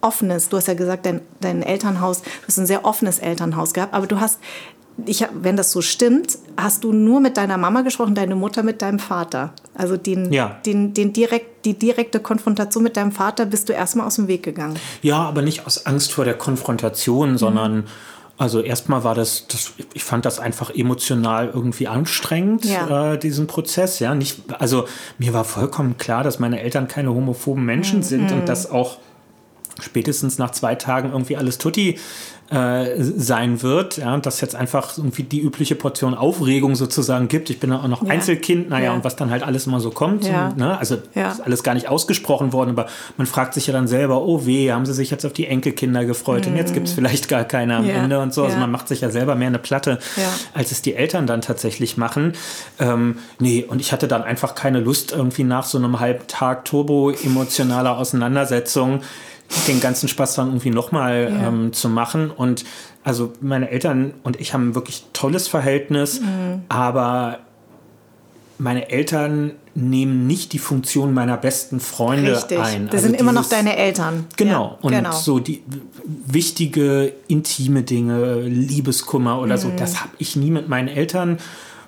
offenes, 0.00 0.48
du 0.48 0.56
hast 0.56 0.68
ja 0.68 0.74
gesagt, 0.74 1.06
dein, 1.06 1.20
dein 1.40 1.62
Elternhaus, 1.62 2.22
du 2.22 2.46
hast 2.46 2.58
ein 2.58 2.66
sehr 2.66 2.84
offenes 2.84 3.18
Elternhaus 3.18 3.74
gehabt, 3.74 3.94
aber 3.94 4.06
du 4.06 4.20
hast 4.20 4.38
ich, 5.04 5.24
wenn 5.34 5.56
das 5.56 5.72
so 5.72 5.82
stimmt, 5.82 6.38
hast 6.56 6.84
du 6.84 6.92
nur 6.92 7.20
mit 7.20 7.36
deiner 7.36 7.58
Mama 7.58 7.82
gesprochen, 7.82 8.14
deine 8.14 8.34
Mutter 8.34 8.62
mit 8.62 8.80
deinem 8.80 8.98
Vater. 8.98 9.52
Also 9.74 9.96
den, 9.96 10.32
ja. 10.32 10.58
den, 10.64 10.94
den 10.94 11.12
direkt, 11.12 11.66
die 11.66 11.74
direkte 11.74 12.20
Konfrontation 12.20 12.82
mit 12.82 12.96
deinem 12.96 13.12
Vater 13.12 13.44
bist 13.44 13.68
du 13.68 13.74
erstmal 13.74 14.06
aus 14.06 14.16
dem 14.16 14.26
Weg 14.26 14.42
gegangen. 14.42 14.78
Ja, 15.02 15.18
aber 15.18 15.42
nicht 15.42 15.66
aus 15.66 15.84
Angst 15.84 16.12
vor 16.12 16.24
der 16.24 16.34
Konfrontation, 16.34 17.32
mhm. 17.32 17.38
sondern 17.38 17.84
also 18.38 18.60
erstmal 18.60 19.02
war 19.02 19.14
das, 19.14 19.46
das, 19.48 19.72
ich 19.94 20.04
fand 20.04 20.24
das 20.26 20.38
einfach 20.38 20.70
emotional 20.70 21.50
irgendwie 21.52 21.88
anstrengend, 21.88 22.64
ja. 22.66 23.14
äh, 23.14 23.18
diesen 23.18 23.46
Prozess. 23.46 23.98
Ja, 23.98 24.14
nicht, 24.14 24.40
also 24.58 24.86
mir 25.18 25.32
war 25.32 25.44
vollkommen 25.44 25.96
klar, 25.96 26.22
dass 26.22 26.38
meine 26.38 26.60
Eltern 26.60 26.88
keine 26.88 27.14
homophoben 27.14 27.64
Menschen 27.64 27.98
mhm. 27.98 28.02
sind 28.02 28.32
und 28.32 28.40
mhm. 28.40 28.46
dass 28.46 28.70
auch 28.70 28.98
spätestens 29.80 30.38
nach 30.38 30.50
zwei 30.50 30.74
Tagen 30.74 31.10
irgendwie 31.10 31.36
alles 31.36 31.58
tutti 31.58 31.98
äh, 32.50 33.02
sein 33.02 33.62
wird. 33.62 33.96
Ja, 33.96 34.14
und 34.14 34.24
dass 34.24 34.40
jetzt 34.40 34.54
einfach 34.54 34.96
irgendwie 34.96 35.24
die 35.24 35.40
übliche 35.40 35.74
Portion 35.74 36.14
Aufregung 36.14 36.76
sozusagen 36.76 37.28
gibt. 37.28 37.50
Ich 37.50 37.58
bin 37.58 37.72
auch 37.72 37.86
noch 37.88 38.02
ja. 38.04 38.10
Einzelkind, 38.10 38.70
naja, 38.70 38.86
ja. 38.86 38.92
und 38.94 39.04
was 39.04 39.16
dann 39.16 39.30
halt 39.30 39.42
alles 39.42 39.66
immer 39.66 39.80
so 39.80 39.90
kommt. 39.90 40.26
Ja. 40.26 40.48
Und, 40.48 40.58
ne, 40.58 40.78
also 40.78 40.96
ist 41.14 41.40
alles 41.40 41.62
gar 41.62 41.74
nicht 41.74 41.88
ausgesprochen 41.88 42.52
worden, 42.52 42.70
aber 42.70 42.86
man 43.16 43.26
fragt 43.26 43.54
sich 43.54 43.66
ja 43.66 43.72
dann 43.72 43.88
selber, 43.88 44.22
oh 44.22 44.46
weh, 44.46 44.70
haben 44.70 44.86
sie 44.86 44.94
sich 44.94 45.10
jetzt 45.10 45.26
auf 45.26 45.32
die 45.32 45.46
Enkelkinder 45.46 46.04
gefreut 46.04 46.46
mhm. 46.46 46.52
und 46.52 46.58
jetzt 46.58 46.72
gibt 46.72 46.86
es 46.86 46.92
mhm. 46.92 46.96
vielleicht 46.96 47.28
gar 47.28 47.44
keine 47.44 47.76
am 47.76 47.88
Ende 47.88 48.20
und 48.20 48.32
so. 48.32 48.44
Also 48.44 48.58
man 48.58 48.70
macht 48.70 48.88
sich 48.88 49.00
ja 49.00 49.10
selber 49.10 49.34
mehr 49.34 49.48
eine 49.48 49.58
Platte, 49.58 49.98
als 50.54 50.70
es 50.70 50.82
die 50.82 50.94
Eltern 50.94 51.26
dann 51.26 51.40
tatsächlich 51.40 51.96
machen. 51.96 52.34
Ähm, 52.78 53.18
nee, 53.38 53.64
und 53.66 53.80
ich 53.80 53.92
hatte 53.92 54.08
dann 54.08 54.22
einfach 54.22 54.54
keine 54.54 54.80
Lust, 54.80 55.12
irgendwie 55.12 55.44
nach 55.44 55.64
so 55.64 55.78
einem 55.78 56.00
Halbtag 56.00 56.64
turbo-emotionaler 56.64 57.98
Auseinandersetzung 57.98 59.00
den 59.68 59.80
ganzen 59.80 60.08
Spaß 60.08 60.34
dann 60.34 60.48
irgendwie 60.48 60.70
nochmal 60.70 61.30
ja. 61.32 61.48
ähm, 61.48 61.72
zu 61.72 61.88
machen. 61.88 62.30
Und 62.30 62.64
also 63.04 63.32
meine 63.40 63.70
Eltern 63.70 64.14
und 64.22 64.40
ich 64.40 64.52
haben 64.52 64.70
ein 64.70 64.74
wirklich 64.74 65.04
tolles 65.12 65.48
Verhältnis, 65.48 66.20
mhm. 66.20 66.62
aber 66.68 67.40
meine 68.58 68.90
Eltern 68.90 69.52
nehmen 69.74 70.26
nicht 70.26 70.54
die 70.54 70.58
Funktion 70.58 71.12
meiner 71.12 71.36
besten 71.36 71.80
Freunde 71.80 72.34
Richtig. 72.36 72.58
ein. 72.58 72.86
Das 72.86 72.94
also 72.94 73.02
sind 73.02 73.12
dieses, 73.12 73.20
immer 73.20 73.32
noch 73.32 73.48
deine 73.48 73.76
Eltern. 73.76 74.26
Genau. 74.36 74.64
Ja, 74.64 74.78
und 74.80 74.92
genau. 74.92 75.12
so 75.12 75.38
die 75.38 75.62
wichtige, 76.04 77.12
intime 77.28 77.82
Dinge, 77.82 78.42
Liebeskummer 78.42 79.40
oder 79.40 79.56
mhm. 79.56 79.60
so, 79.60 79.72
das 79.76 80.00
habe 80.00 80.12
ich 80.18 80.34
nie 80.36 80.50
mit 80.50 80.68
meinen 80.68 80.88
Eltern 80.88 81.38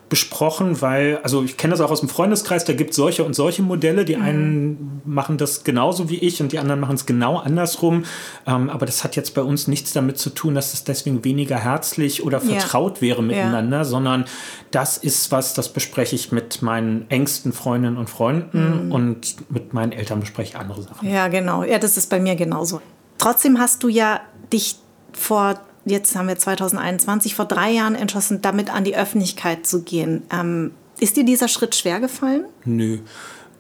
besprochen, 0.09 0.81
weil, 0.81 1.19
also 1.23 1.43
ich 1.43 1.57
kenne 1.57 1.73
das 1.73 1.81
auch 1.81 1.91
aus 1.91 2.01
dem 2.01 2.09
Freundeskreis, 2.09 2.65
da 2.65 2.73
gibt 2.73 2.91
es 2.91 2.97
solche 2.97 3.25
und 3.25 3.35
solche 3.35 3.63
Modelle. 3.63 4.05
Die 4.05 4.17
mhm. 4.17 4.23
einen 4.23 5.03
machen 5.05 5.39
das 5.39 5.65
genauso 5.65 6.09
wie 6.09 6.17
ich 6.17 6.41
und 6.41 6.53
die 6.53 6.59
anderen 6.59 6.81
machen 6.81 6.95
es 6.95 7.07
genau 7.07 7.37
andersrum. 7.37 8.05
Ähm, 8.47 8.71
aber 8.71 8.87
das 8.87 9.05
hat 9.05 9.17
jetzt 9.17 9.35
bei 9.35 9.43
uns 9.43 9.69
nichts 9.69 9.93
damit 9.93 10.19
zu 10.19 10.31
tun, 10.31 10.55
dass 10.55 10.73
es 10.73 10.85
deswegen 10.85 11.25
weniger 11.25 11.59
herzlich 11.59 12.25
oder 12.25 12.41
vertraut 12.41 12.97
ja. 12.97 13.03
wäre 13.03 13.23
miteinander, 13.23 13.79
ja. 13.79 13.85
sondern 13.85 14.25
das 14.71 14.97
ist 14.97 15.31
was, 15.31 15.55
das 15.55 15.73
bespreche 15.73 16.15
ich 16.15 16.33
mit 16.33 16.63
meinen 16.63 17.11
engsten 17.11 17.53
Freundinnen 17.53 17.97
und 17.97 18.09
Freunden 18.09 18.87
mhm. 18.87 18.93
und 18.93 19.37
mit 19.51 19.75
meinen 19.75 19.93
Eltern 19.93 20.21
bespreche 20.21 20.51
ich 20.51 20.57
andere 20.57 20.83
Sachen. 20.83 21.09
Ja, 21.09 21.29
genau. 21.29 21.65
Ja, 21.65 21.79
das 21.79 21.97
ist 21.97 22.09
bei 22.09 22.21
mir 22.21 22.35
genauso. 22.35 22.81
Trotzdem 23.19 23.59
hast 23.59 23.83
du 23.83 23.89
ja 23.89 24.21
dich 24.53 24.77
vor 25.13 25.61
jetzt 25.91 26.17
haben 26.17 26.29
wir 26.29 26.37
2021, 26.37 27.35
vor 27.35 27.45
drei 27.45 27.71
Jahren 27.71 27.95
entschlossen, 27.95 28.41
damit 28.43 28.73
an 28.73 28.85
die 28.85 28.97
Öffentlichkeit 28.97 29.67
zu 29.67 29.83
gehen. 29.83 30.23
Ähm, 30.33 30.73
ist 31.01 31.17
dir 31.17 31.25
dieser 31.25 31.49
Schritt 31.49 31.75
schwer 31.75 32.01
gefallen? 32.01 32.45
Nö. 32.65 32.99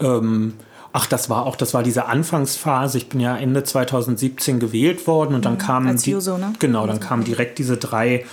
Ähm, 0.00 0.54
Ach, 0.92 1.06
das 1.06 1.28
war 1.28 1.44
auch, 1.46 1.54
das 1.54 1.74
war 1.74 1.82
diese 1.82 2.06
Anfangsphase. 2.06 2.98
Ich 2.98 3.08
bin 3.08 3.20
ja 3.20 3.36
Ende 3.36 3.62
2017 3.62 4.58
gewählt 4.58 5.06
worden 5.06 5.34
und 5.34 5.44
dann 5.44 5.54
mhm, 5.54 5.58
kamen 5.58 5.96
die, 5.96 6.10
Juso, 6.10 6.38
ne? 6.38 6.54
genau, 6.58 6.86
dann 6.86 6.98
kamen 6.98 7.24
direkt 7.24 7.58
diese 7.58 7.76
drei 7.76 8.24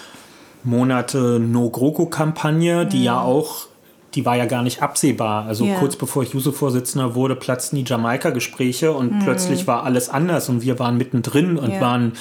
Monate 0.64 1.40
No-GroKo-Kampagne, 1.40 2.86
die 2.86 3.00
mhm. 3.00 3.04
ja 3.04 3.22
auch 3.22 3.68
die 4.16 4.26
war 4.26 4.38
ja 4.38 4.46
gar 4.46 4.64
nicht 4.64 4.82
absehbar. 4.82 5.46
Also 5.46 5.66
yeah. 5.66 5.78
kurz 5.78 5.98
bevor 5.98 6.24
ich 6.24 6.34
Juso-Vorsitzender 6.34 7.16
wurde, 7.16 7.36
platzten 7.36 7.76
die 7.76 7.84
Jamaika-Gespräche 7.86 8.94
und 8.94 9.12
mm. 9.12 9.20
plötzlich 9.20 9.68
war 9.68 9.84
alles 9.84 10.10
anders 10.10 10.48
und 10.48 10.62
wir 10.62 10.80
waren 10.80 10.98
mittendrin 10.98 11.58
und 11.58 11.72
yeah. 11.72 11.82
waren 11.82 12.14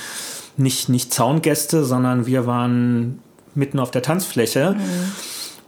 nicht, 0.57 0.89
nicht 0.89 1.13
Zaungäste, 1.13 1.85
sondern 1.85 2.27
wir 2.27 2.47
waren 2.47 3.21
mitten 3.55 3.79
auf 3.79 3.91
der 3.91 4.03
Tanzfläche. 4.03 4.77
Mm. 4.79 5.13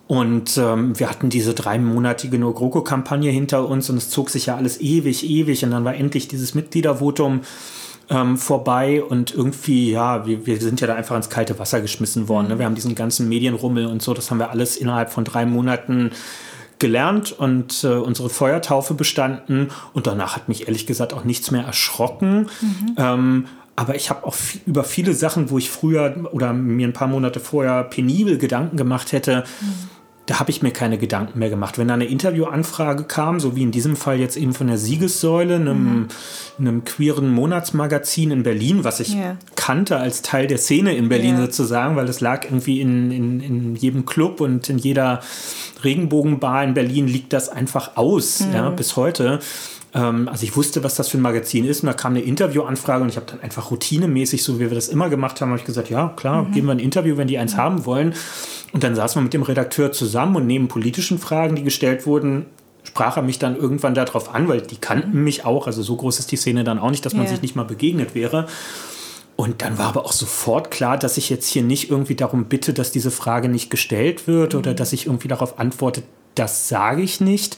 Und 0.08 0.56
ähm, 0.56 0.98
wir 0.98 1.10
hatten 1.10 1.30
diese 1.30 1.52
dreimonatige 1.52 2.38
No-GroKo-Kampagne 2.38 3.30
hinter 3.30 3.68
uns 3.68 3.90
und 3.90 3.96
es 3.96 4.08
zog 4.08 4.30
sich 4.30 4.46
ja 4.46 4.56
alles 4.56 4.80
ewig, 4.80 5.28
ewig 5.28 5.64
und 5.64 5.72
dann 5.72 5.84
war 5.84 5.96
endlich 5.96 6.28
dieses 6.28 6.54
Mitgliedervotum 6.54 7.40
ähm, 8.08 8.36
vorbei 8.36 9.02
und 9.02 9.34
irgendwie, 9.34 9.90
ja, 9.90 10.24
wir, 10.24 10.46
wir 10.46 10.60
sind 10.60 10.80
ja 10.80 10.86
da 10.86 10.94
einfach 10.94 11.16
ins 11.16 11.28
kalte 11.28 11.58
Wasser 11.58 11.80
geschmissen 11.80 12.28
worden. 12.28 12.48
Ne? 12.48 12.54
Mhm. 12.54 12.58
Wir 12.60 12.66
haben 12.66 12.74
diesen 12.76 12.94
ganzen 12.94 13.28
Medienrummel 13.28 13.86
und 13.86 14.00
so, 14.00 14.14
das 14.14 14.30
haben 14.30 14.38
wir 14.38 14.50
alles 14.50 14.76
innerhalb 14.76 15.10
von 15.10 15.24
drei 15.24 15.44
Monaten 15.44 16.12
gelernt 16.78 17.32
und 17.32 17.82
äh, 17.84 17.88
unsere 17.88 18.28
Feuertaufe 18.28 18.94
bestanden. 18.94 19.70
Und 19.92 20.06
danach 20.06 20.36
hat 20.36 20.48
mich 20.48 20.68
ehrlich 20.68 20.86
gesagt 20.86 21.14
auch 21.14 21.24
nichts 21.24 21.50
mehr 21.50 21.64
erschrocken. 21.64 22.48
Mhm. 22.60 22.94
Ähm, 22.96 23.44
aber 23.76 23.94
ich 23.94 24.10
habe 24.10 24.26
auch 24.26 24.34
viel, 24.34 24.60
über 24.66 24.84
viele 24.84 25.12
Sachen, 25.12 25.50
wo 25.50 25.58
ich 25.58 25.70
früher 25.70 26.28
oder 26.32 26.52
mir 26.52 26.88
ein 26.88 26.92
paar 26.92 27.08
Monate 27.08 27.40
vorher 27.40 27.84
penibel 27.84 28.38
Gedanken 28.38 28.76
gemacht 28.76 29.12
hätte, 29.12 29.44
mhm 29.60 29.96
da 30.26 30.40
habe 30.40 30.50
ich 30.50 30.60
mir 30.60 30.72
keine 30.72 30.98
Gedanken 30.98 31.38
mehr 31.38 31.50
gemacht. 31.50 31.78
Wenn 31.78 31.86
da 31.86 31.94
eine 31.94 32.04
Interviewanfrage 32.04 33.04
kam, 33.04 33.38
so 33.38 33.54
wie 33.54 33.62
in 33.62 33.70
diesem 33.70 33.94
Fall 33.94 34.18
jetzt 34.18 34.36
eben 34.36 34.52
von 34.54 34.66
der 34.66 34.76
Siegessäule, 34.76 35.54
einem, 35.54 36.00
mhm. 36.00 36.08
einem 36.58 36.84
queeren 36.84 37.32
Monatsmagazin 37.32 38.32
in 38.32 38.42
Berlin, 38.42 38.82
was 38.82 38.98
ich 38.98 39.14
yeah. 39.14 39.36
kannte 39.54 39.98
als 39.98 40.22
Teil 40.22 40.48
der 40.48 40.58
Szene 40.58 40.96
in 40.96 41.08
Berlin 41.08 41.36
yeah. 41.36 41.46
sozusagen, 41.46 41.94
weil 41.94 42.08
es 42.08 42.20
lag 42.20 42.44
irgendwie 42.44 42.80
in, 42.80 43.12
in, 43.12 43.40
in 43.40 43.76
jedem 43.76 44.04
Club 44.04 44.40
und 44.40 44.68
in 44.68 44.78
jeder 44.78 45.20
Regenbogenbar 45.84 46.64
in 46.64 46.74
Berlin 46.74 47.06
liegt 47.06 47.32
das 47.32 47.48
einfach 47.48 47.96
aus, 47.96 48.40
mhm. 48.40 48.52
ja, 48.52 48.70
bis 48.70 48.96
heute. 48.96 49.38
Ähm, 49.96 50.28
also 50.28 50.44
ich 50.44 50.54
wusste, 50.56 50.84
was 50.84 50.94
das 50.94 51.08
für 51.08 51.18
ein 51.18 51.22
Magazin 51.22 51.64
ist 51.64 51.82
und 51.82 51.86
da 51.86 51.94
kam 51.94 52.12
eine 52.12 52.20
Interviewanfrage 52.20 53.02
und 53.02 53.08
ich 53.08 53.16
habe 53.16 53.26
dann 53.26 53.40
einfach 53.40 53.70
routinemäßig, 53.70 54.42
so 54.42 54.60
wie 54.60 54.68
wir 54.68 54.74
das 54.74 54.88
immer 54.88 55.08
gemacht 55.08 55.40
haben, 55.40 55.48
habe 55.50 55.58
ich 55.58 55.66
gesagt, 55.66 55.88
ja 55.90 56.12
klar, 56.16 56.42
mhm. 56.42 56.52
geben 56.52 56.66
wir 56.66 56.72
ein 56.72 56.78
Interview, 56.78 57.16
wenn 57.16 57.28
die 57.28 57.38
eins 57.38 57.54
mhm. 57.54 57.58
haben 57.58 57.86
wollen. 57.86 58.14
Und 58.72 58.84
dann 58.84 58.94
saßen 58.94 59.18
wir 59.18 59.24
mit 59.24 59.32
dem 59.32 59.42
Redakteur 59.42 59.92
zusammen 59.92 60.36
und 60.36 60.46
neben 60.46 60.68
politischen 60.68 61.18
Fragen, 61.18 61.56
die 61.56 61.62
gestellt 61.62 62.06
wurden, 62.06 62.46
sprach 62.82 63.16
er 63.16 63.22
mich 63.22 63.38
dann 63.38 63.56
irgendwann 63.56 63.94
darauf 63.94 64.34
an, 64.34 64.48
weil 64.48 64.60
die 64.60 64.76
kannten 64.76 65.24
mich 65.24 65.44
auch, 65.44 65.66
also 65.66 65.82
so 65.82 65.96
groß 65.96 66.18
ist 66.18 66.30
die 66.30 66.36
Szene 66.36 66.62
dann 66.62 66.78
auch 66.78 66.90
nicht, 66.90 67.04
dass 67.06 67.14
man 67.14 67.22
yeah. 67.22 67.32
sich 67.32 67.42
nicht 67.42 67.56
mal 67.56 67.64
begegnet 67.64 68.14
wäre. 68.14 68.46
Und 69.34 69.60
dann 69.62 69.76
war 69.76 69.88
aber 69.88 70.04
auch 70.04 70.12
sofort 70.12 70.70
klar, 70.70 70.96
dass 70.96 71.16
ich 71.18 71.28
jetzt 71.28 71.48
hier 71.48 71.62
nicht 71.62 71.90
irgendwie 71.90 72.14
darum 72.14 72.46
bitte, 72.46 72.72
dass 72.72 72.90
diese 72.90 73.10
Frage 73.10 73.48
nicht 73.48 73.70
gestellt 73.70 74.26
wird 74.26 74.52
mhm. 74.52 74.60
oder 74.60 74.74
dass 74.74 74.92
ich 74.92 75.06
irgendwie 75.06 75.28
darauf 75.28 75.58
antworte, 75.58 76.02
das 76.34 76.68
sage 76.68 77.02
ich 77.02 77.20
nicht, 77.20 77.56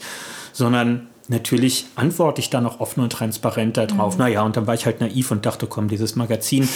sondern 0.53 1.07
natürlich 1.29 1.85
antworte 1.95 2.41
ich 2.41 2.49
da 2.49 2.59
noch 2.59 2.79
offen 2.79 3.01
und 3.01 3.11
transparent 3.11 3.77
darauf. 3.77 4.15
Mhm. 4.15 4.19
Naja, 4.19 4.41
und 4.43 4.57
dann 4.57 4.67
war 4.67 4.73
ich 4.73 4.85
halt 4.85 4.99
naiv 4.99 5.31
und 5.31 5.45
dachte, 5.45 5.67
komm, 5.67 5.87
dieses 5.87 6.15
Magazin, 6.15 6.67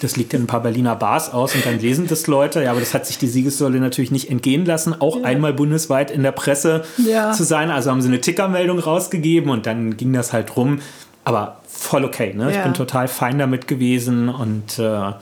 das 0.00 0.16
liegt 0.16 0.34
in 0.34 0.42
ein 0.42 0.46
paar 0.46 0.62
Berliner 0.62 0.96
Bars 0.96 1.32
aus 1.32 1.54
und 1.54 1.64
dann 1.64 1.78
lesen 1.78 2.06
das 2.08 2.26
Leute. 2.26 2.62
Ja, 2.62 2.72
aber 2.72 2.80
das 2.80 2.94
hat 2.94 3.06
sich 3.06 3.18
die 3.18 3.28
Siegessäule 3.28 3.78
natürlich 3.80 4.10
nicht 4.10 4.30
entgehen 4.30 4.64
lassen, 4.64 5.00
auch 5.00 5.18
ja. 5.18 5.24
einmal 5.24 5.52
bundesweit 5.52 6.10
in 6.10 6.22
der 6.22 6.32
Presse 6.32 6.84
ja. 6.98 7.32
zu 7.32 7.44
sein. 7.44 7.70
Also 7.70 7.90
haben 7.90 8.02
sie 8.02 8.08
eine 8.08 8.20
Tickermeldung 8.20 8.78
rausgegeben 8.78 9.50
und 9.50 9.66
dann 9.66 9.96
ging 9.96 10.12
das 10.12 10.32
halt 10.32 10.56
rum. 10.56 10.80
Aber 11.24 11.60
voll 11.68 12.04
okay, 12.04 12.34
ne? 12.34 12.50
Ja. 12.50 12.50
Ich 12.50 12.62
bin 12.64 12.74
total 12.74 13.06
fein 13.06 13.38
damit 13.38 13.68
gewesen 13.68 14.28
und 14.28 14.78
äh, 14.80 15.12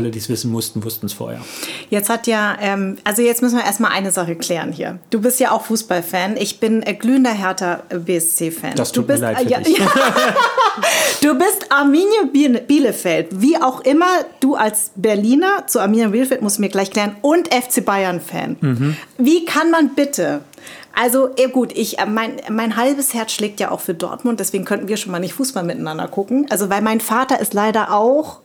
alle, 0.00 0.10
die 0.10 0.18
es 0.18 0.28
wissen 0.28 0.50
mussten, 0.50 0.82
wussten 0.82 1.06
es 1.06 1.12
vorher. 1.12 1.40
Jetzt 1.90 2.08
hat 2.08 2.26
ja, 2.26 2.56
ähm, 2.60 2.96
also 3.04 3.22
jetzt 3.22 3.42
müssen 3.42 3.56
wir 3.56 3.64
erstmal 3.64 3.92
eine 3.92 4.10
Sache 4.10 4.34
klären 4.34 4.72
hier. 4.72 4.98
Du 5.10 5.20
bist 5.20 5.38
ja 5.40 5.50
auch 5.52 5.64
Fußballfan. 5.66 6.36
Ich 6.36 6.58
bin 6.58 6.82
äh, 6.82 6.94
glühender 6.94 7.32
Hertha 7.32 7.82
BSC-Fan. 7.90 8.74
Das 8.76 8.92
tut 8.92 9.04
du 9.04 9.08
bist, 9.08 9.20
mir 9.20 9.32
leid. 9.32 9.38
Für 9.38 9.46
äh, 9.46 9.50
ja, 9.50 9.58
du 11.22 11.38
bist 11.38 11.66
Arminia 11.70 12.24
Bielefeld. 12.66 13.28
Wie 13.32 13.56
auch 13.56 13.80
immer, 13.82 14.24
du 14.40 14.54
als 14.54 14.92
Berliner 14.96 15.66
zu 15.66 15.80
Arminia 15.80 16.08
Bielefeld 16.08 16.42
musst 16.42 16.58
du 16.58 16.62
mir 16.62 16.70
gleich 16.70 16.90
klären 16.90 17.16
und 17.20 17.52
FC 17.52 17.84
Bayern-Fan. 17.84 18.56
Mhm. 18.60 18.96
Wie 19.18 19.44
kann 19.44 19.70
man 19.70 19.94
bitte 19.94 20.40
also, 20.92 21.30
eh 21.36 21.46
gut, 21.46 21.72
ich, 21.72 21.98
äh, 21.98 22.06
mein, 22.06 22.32
mein 22.50 22.76
halbes 22.76 23.14
Herz 23.14 23.32
schlägt 23.32 23.60
ja 23.60 23.70
auch 23.70 23.80
für 23.80 23.94
Dortmund, 23.94 24.40
deswegen 24.40 24.64
könnten 24.64 24.88
wir 24.88 24.96
schon 24.96 25.12
mal 25.12 25.20
nicht 25.20 25.34
Fußball 25.34 25.62
miteinander 25.62 26.08
gucken. 26.08 26.46
Also, 26.50 26.68
weil 26.68 26.82
mein 26.82 27.00
Vater 27.00 27.40
ist 27.40 27.54
leider 27.54 27.94
auch 27.94 28.40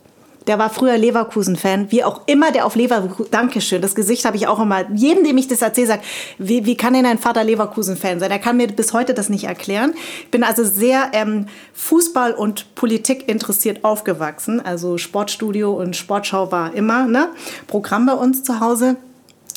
der 0.48 0.60
war 0.60 0.70
früher 0.70 0.98
Leverkusen-Fan, 0.98 1.92
wie 1.92 2.04
auch 2.04 2.22
immer 2.28 2.52
der 2.52 2.66
auf 2.66 2.76
Leverkusen, 2.76 3.32
Dankeschön, 3.32 3.82
das 3.82 3.96
Gesicht 3.96 4.26
habe 4.26 4.38
ich 4.38 4.48
auch 4.48 4.60
immer, 4.60 4.90
jedem, 4.94 5.24
dem 5.24 5.38
ich 5.38 5.48
das 5.48 5.62
erzähle, 5.62 5.88
sagt, 5.88 6.06
wie, 6.38 6.66
wie 6.66 6.78
kann 6.78 6.94
denn 6.94 7.06
ein 7.06 7.18
Vater 7.18 7.44
Leverkusen-Fan 7.44 8.20
sein? 8.20 8.32
Er 8.32 8.40
kann 8.40 8.58
mir 8.58 8.68
bis 8.68 8.94
heute 8.94 9.14
das 9.14 9.30
nicht 9.30 9.46
erklären. 9.46 9.94
Ich 10.24 10.32
bin 10.32 10.44
also 10.44 10.64
sehr 10.64 11.12
ähm, 11.14 11.48
Fußball 11.74 12.34
und 12.34 12.76
Politik 12.76 13.28
interessiert 13.28 13.84
aufgewachsen, 13.84 14.64
also 14.64 14.98
Sportstudio 14.98 15.74
und 15.74 15.96
Sportschau 15.96 16.52
war 16.52 16.74
immer 16.74 17.06
ne? 17.06 17.30
Programm 17.68 18.06
bei 18.06 18.14
uns 18.14 18.44
zu 18.44 18.60
Hause. 18.60 18.98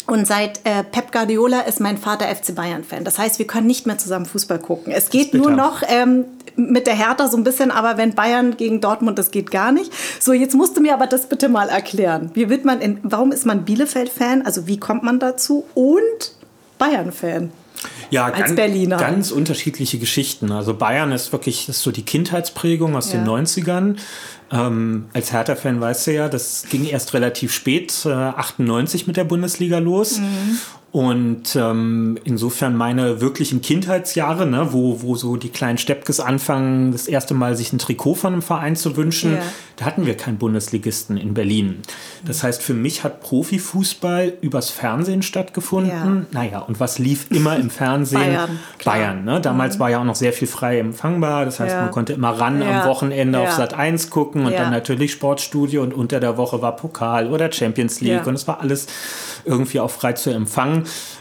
Und 0.09 0.27
seit 0.27 0.61
äh, 0.65 0.85
Pep 0.85 1.13
Guardiola 1.13 1.61
ist 1.61 1.81
mein 1.81 1.99
Vater 1.99 2.35
FC 2.35 2.55
Bayern-Fan. 2.55 3.05
Das 3.05 3.19
heißt, 3.19 3.39
wir 3.39 3.47
können 3.47 3.67
nicht 3.67 3.87
mehr 3.87 3.99
zusammen 3.99 4.25
Fußball 4.25 4.59
gucken. 4.59 4.91
Es 4.91 5.11
geht 5.11 5.35
nur 5.35 5.51
noch 5.51 5.83
ähm, 5.87 6.25
mit 6.57 6.87
der 6.87 6.95
Hertha 6.95 7.29
so 7.29 7.37
ein 7.37 7.45
bisschen, 7.45 7.71
aber 7.71 7.99
wenn 7.99 8.15
Bayern 8.15 8.57
gegen 8.57 8.81
Dortmund, 8.81 9.19
das 9.19 9.31
geht 9.31 9.51
gar 9.51 9.71
nicht. 9.71 9.93
So, 10.19 10.33
jetzt 10.33 10.55
musst 10.55 10.79
du 10.79 10.81
mir 10.81 10.95
aber 10.95 11.07
das 11.07 11.29
bitte 11.29 11.51
mal 11.51 11.69
erklären. 11.69 12.31
Wie 12.33 12.49
wird 12.49 12.65
man 12.65 12.81
in, 12.81 13.01
warum 13.03 13.33
ist 13.33 13.45
man 13.45 13.67
Bielefeld-Fan? 13.67 14.47
Also 14.47 14.67
wie 14.67 14.81
kommt 14.81 15.03
man 15.03 15.21
dazu? 15.21 15.67
Und 15.75 16.33
Bayern-Fan? 16.79 17.53
Ja, 18.11 18.25
als 18.25 18.39
ganz, 18.39 18.57
Berliner. 18.57 18.97
ganz 18.97 19.31
unterschiedliche 19.31 19.99
Geschichten. 19.99 20.53
Also 20.53 20.73
Bayern 20.73 21.13
ist 21.13 21.33
wirklich 21.33 21.69
ist 21.69 21.83
so 21.83 21.91
die 21.91 22.03
Kindheitsprägung 22.03 22.97
aus 22.97 23.13
ja. 23.13 23.19
den 23.19 23.29
90ern. 23.29 23.97
Ähm, 24.51 25.07
als 25.13 25.33
Hertha-Fan 25.33 25.81
weißt 25.81 26.07
du 26.07 26.15
ja, 26.15 26.29
das 26.29 26.65
ging 26.71 26.85
erst 26.87 27.15
relativ 27.15 27.53
spät, 27.53 27.95
äh, 28.07 28.11
98 28.11 29.07
mit 29.07 29.17
der 29.17 29.25
Bundesliga 29.25 29.79
los. 29.79 30.19
Mhm. 30.19 30.59
Und 30.91 31.55
ähm, 31.55 32.19
insofern 32.25 32.75
meine 32.75 33.21
wirklichen 33.21 33.61
Kindheitsjahre, 33.61 34.47
ne, 34.47 34.69
wo, 34.73 35.03
wo 35.03 35.17
so 35.17 35.37
die 35.37 35.51
kleinen 35.51 35.77
Steppkes 35.77 36.19
anfangen, 36.19 36.93
das 36.93 37.09
erste 37.09 37.35
Mal 37.35 37.57
sich 37.57 37.75
ein 37.75 37.79
Trikot 37.79 38.15
von 38.15 38.33
einem 38.33 38.41
Verein 38.43 38.75
zu 38.75 38.97
wünschen, 38.97 39.35
ja. 39.35 39.43
da 39.77 39.85
hatten 39.85 40.07
wir 40.07 40.17
keinen 40.17 40.39
Bundesligisten 40.39 41.19
in 41.19 41.35
Berlin. 41.35 41.83
Das 42.25 42.43
heißt, 42.43 42.63
für 42.63 42.73
mich 42.73 43.05
hat 43.05 43.21
Profifußball 43.21 44.33
übers 44.41 44.71
Fernsehen 44.71 45.21
stattgefunden. 45.21 46.27
Ja. 46.33 46.41
Naja, 46.41 46.59
und 46.61 46.81
was 46.81 46.99
lief 46.99 47.27
immer 47.31 47.57
im 47.57 47.69
Fernsehen? 47.69 48.21
Bayern. 48.21 48.59
Bayern 48.83 49.25
ne? 49.25 49.43
Damals 49.43 49.77
mhm. 49.77 49.81
war 49.81 49.91
ja 49.91 50.01
auch 50.01 50.05
noch 50.05 50.17
sehr 50.17 50.33
viel 50.33 50.49
frei 50.49 50.79
empfangbar. 50.79 51.45
Das 51.45 51.61
heißt, 51.61 51.75
ja. 51.75 51.83
man 51.83 51.91
konnte 51.91 52.15
immer 52.15 52.31
ran 52.31 52.63
am 52.63 52.89
Wochenende 52.89 53.41
auf 53.41 53.51
Sat 53.53 53.75
1 53.75 54.09
gucken 54.09 54.47
und 54.47 54.55
dann 54.55 54.71
natürlich 54.71 55.13
Sportstudio 55.13 55.83
und 55.83 55.93
unter 55.93 56.19
der 56.19 56.39
Woche 56.39 56.63
war 56.63 56.77
Pokal 56.77 57.27
oder 57.27 57.53
Champions 57.53 58.01
League 58.01 58.27
und 58.27 58.35
es 58.35 58.49
war 58.49 58.61
alles 58.61 58.87
irgendwie 59.45 59.81
auch 59.81 59.91
frei 59.91 60.15
zu 60.15 60.31
empfangen. 60.31 60.78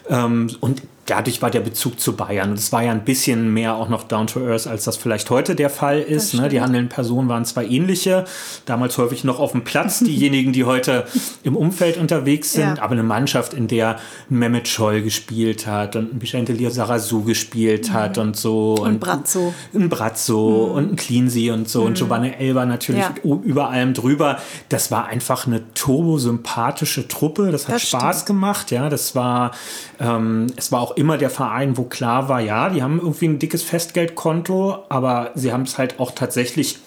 Ähm, 0.09 0.49
und 0.59 0.81
dadurch 1.07 1.41
war 1.41 1.49
der 1.49 1.61
Bezug 1.61 1.99
zu 1.99 2.15
Bayern. 2.15 2.51
Und 2.51 2.59
es 2.59 2.71
war 2.71 2.83
ja 2.83 2.91
ein 2.91 3.03
bisschen 3.03 3.53
mehr 3.53 3.75
auch 3.75 3.89
noch 3.89 4.03
down 4.03 4.27
to 4.27 4.45
earth, 4.45 4.67
als 4.67 4.83
das 4.83 4.97
vielleicht 4.97 5.29
heute 5.29 5.55
der 5.55 5.69
Fall 5.69 5.99
ist. 5.99 6.33
Ne? 6.33 6.49
Die 6.49 6.61
handelnden 6.61 6.89
Personen 6.89 7.29
waren 7.29 7.45
zwar 7.45 7.63
ähnliche, 7.63 8.25
damals 8.65 8.97
häufig 8.97 9.23
noch 9.23 9.39
auf 9.39 9.53
dem 9.53 9.63
Platz, 9.63 9.99
diejenigen, 10.05 10.53
die 10.53 10.65
heute 10.65 11.05
im 11.43 11.55
Umfeld 11.55 11.97
unterwegs 11.97 12.53
sind, 12.53 12.77
ja. 12.77 12.83
aber 12.83 12.91
eine 12.91 13.03
Mannschaft, 13.03 13.53
in 13.53 13.67
der 13.67 13.97
Mehmet 14.29 14.67
Scholl 14.67 15.01
gespielt 15.01 15.65
hat 15.65 15.95
und 15.95 16.13
ein 16.13 16.21
Vicente 16.21 16.55
Sarazu 16.69 17.23
gespielt 17.23 17.89
mhm. 17.89 17.93
hat 17.93 18.17
und 18.17 18.35
so. 18.35 18.75
Und, 18.75 18.87
und 18.87 18.99
Brazzo. 18.99 19.53
Ein 19.73 19.89
Brazzo 19.89 20.67
mhm. 20.67 20.75
und 20.75 20.91
ein 20.91 20.95
Cleansy 20.97 21.51
und 21.51 21.69
so. 21.69 21.81
Mhm. 21.81 21.87
Und 21.87 21.97
Giovanni 21.97 22.33
Elba 22.37 22.65
natürlich 22.65 23.01
ja. 23.01 23.13
über 23.23 23.69
allem 23.69 23.93
drüber. 23.93 24.39
Das 24.67 24.91
war 24.91 25.05
einfach 25.05 25.47
eine 25.47 25.73
turbosympathische 25.73 27.07
Truppe. 27.07 27.51
Das 27.51 27.67
hat 27.67 27.75
das 27.75 27.83
Spaß 27.83 28.17
stimmt. 28.17 28.25
gemacht. 28.25 28.71
Ja, 28.71 28.89
das 28.89 29.15
war, 29.15 29.51
ähm, 29.99 30.47
es 30.57 30.71
war 30.71 30.81
auch 30.81 30.96
immer 30.97 31.17
der 31.17 31.29
Verein, 31.29 31.77
wo 31.77 31.83
klar 31.83 32.29
war, 32.29 32.41
ja, 32.41 32.69
die 32.69 32.81
haben 32.83 32.99
irgendwie 32.99 33.27
ein 33.27 33.39
dickes 33.39 33.63
Festgeldkonto, 33.63 34.85
aber 34.89 35.31
sie 35.35 35.53
haben 35.53 35.63
es 35.63 35.77
halt 35.77 35.99
auch 35.99 36.11
tatsächlich 36.11 36.79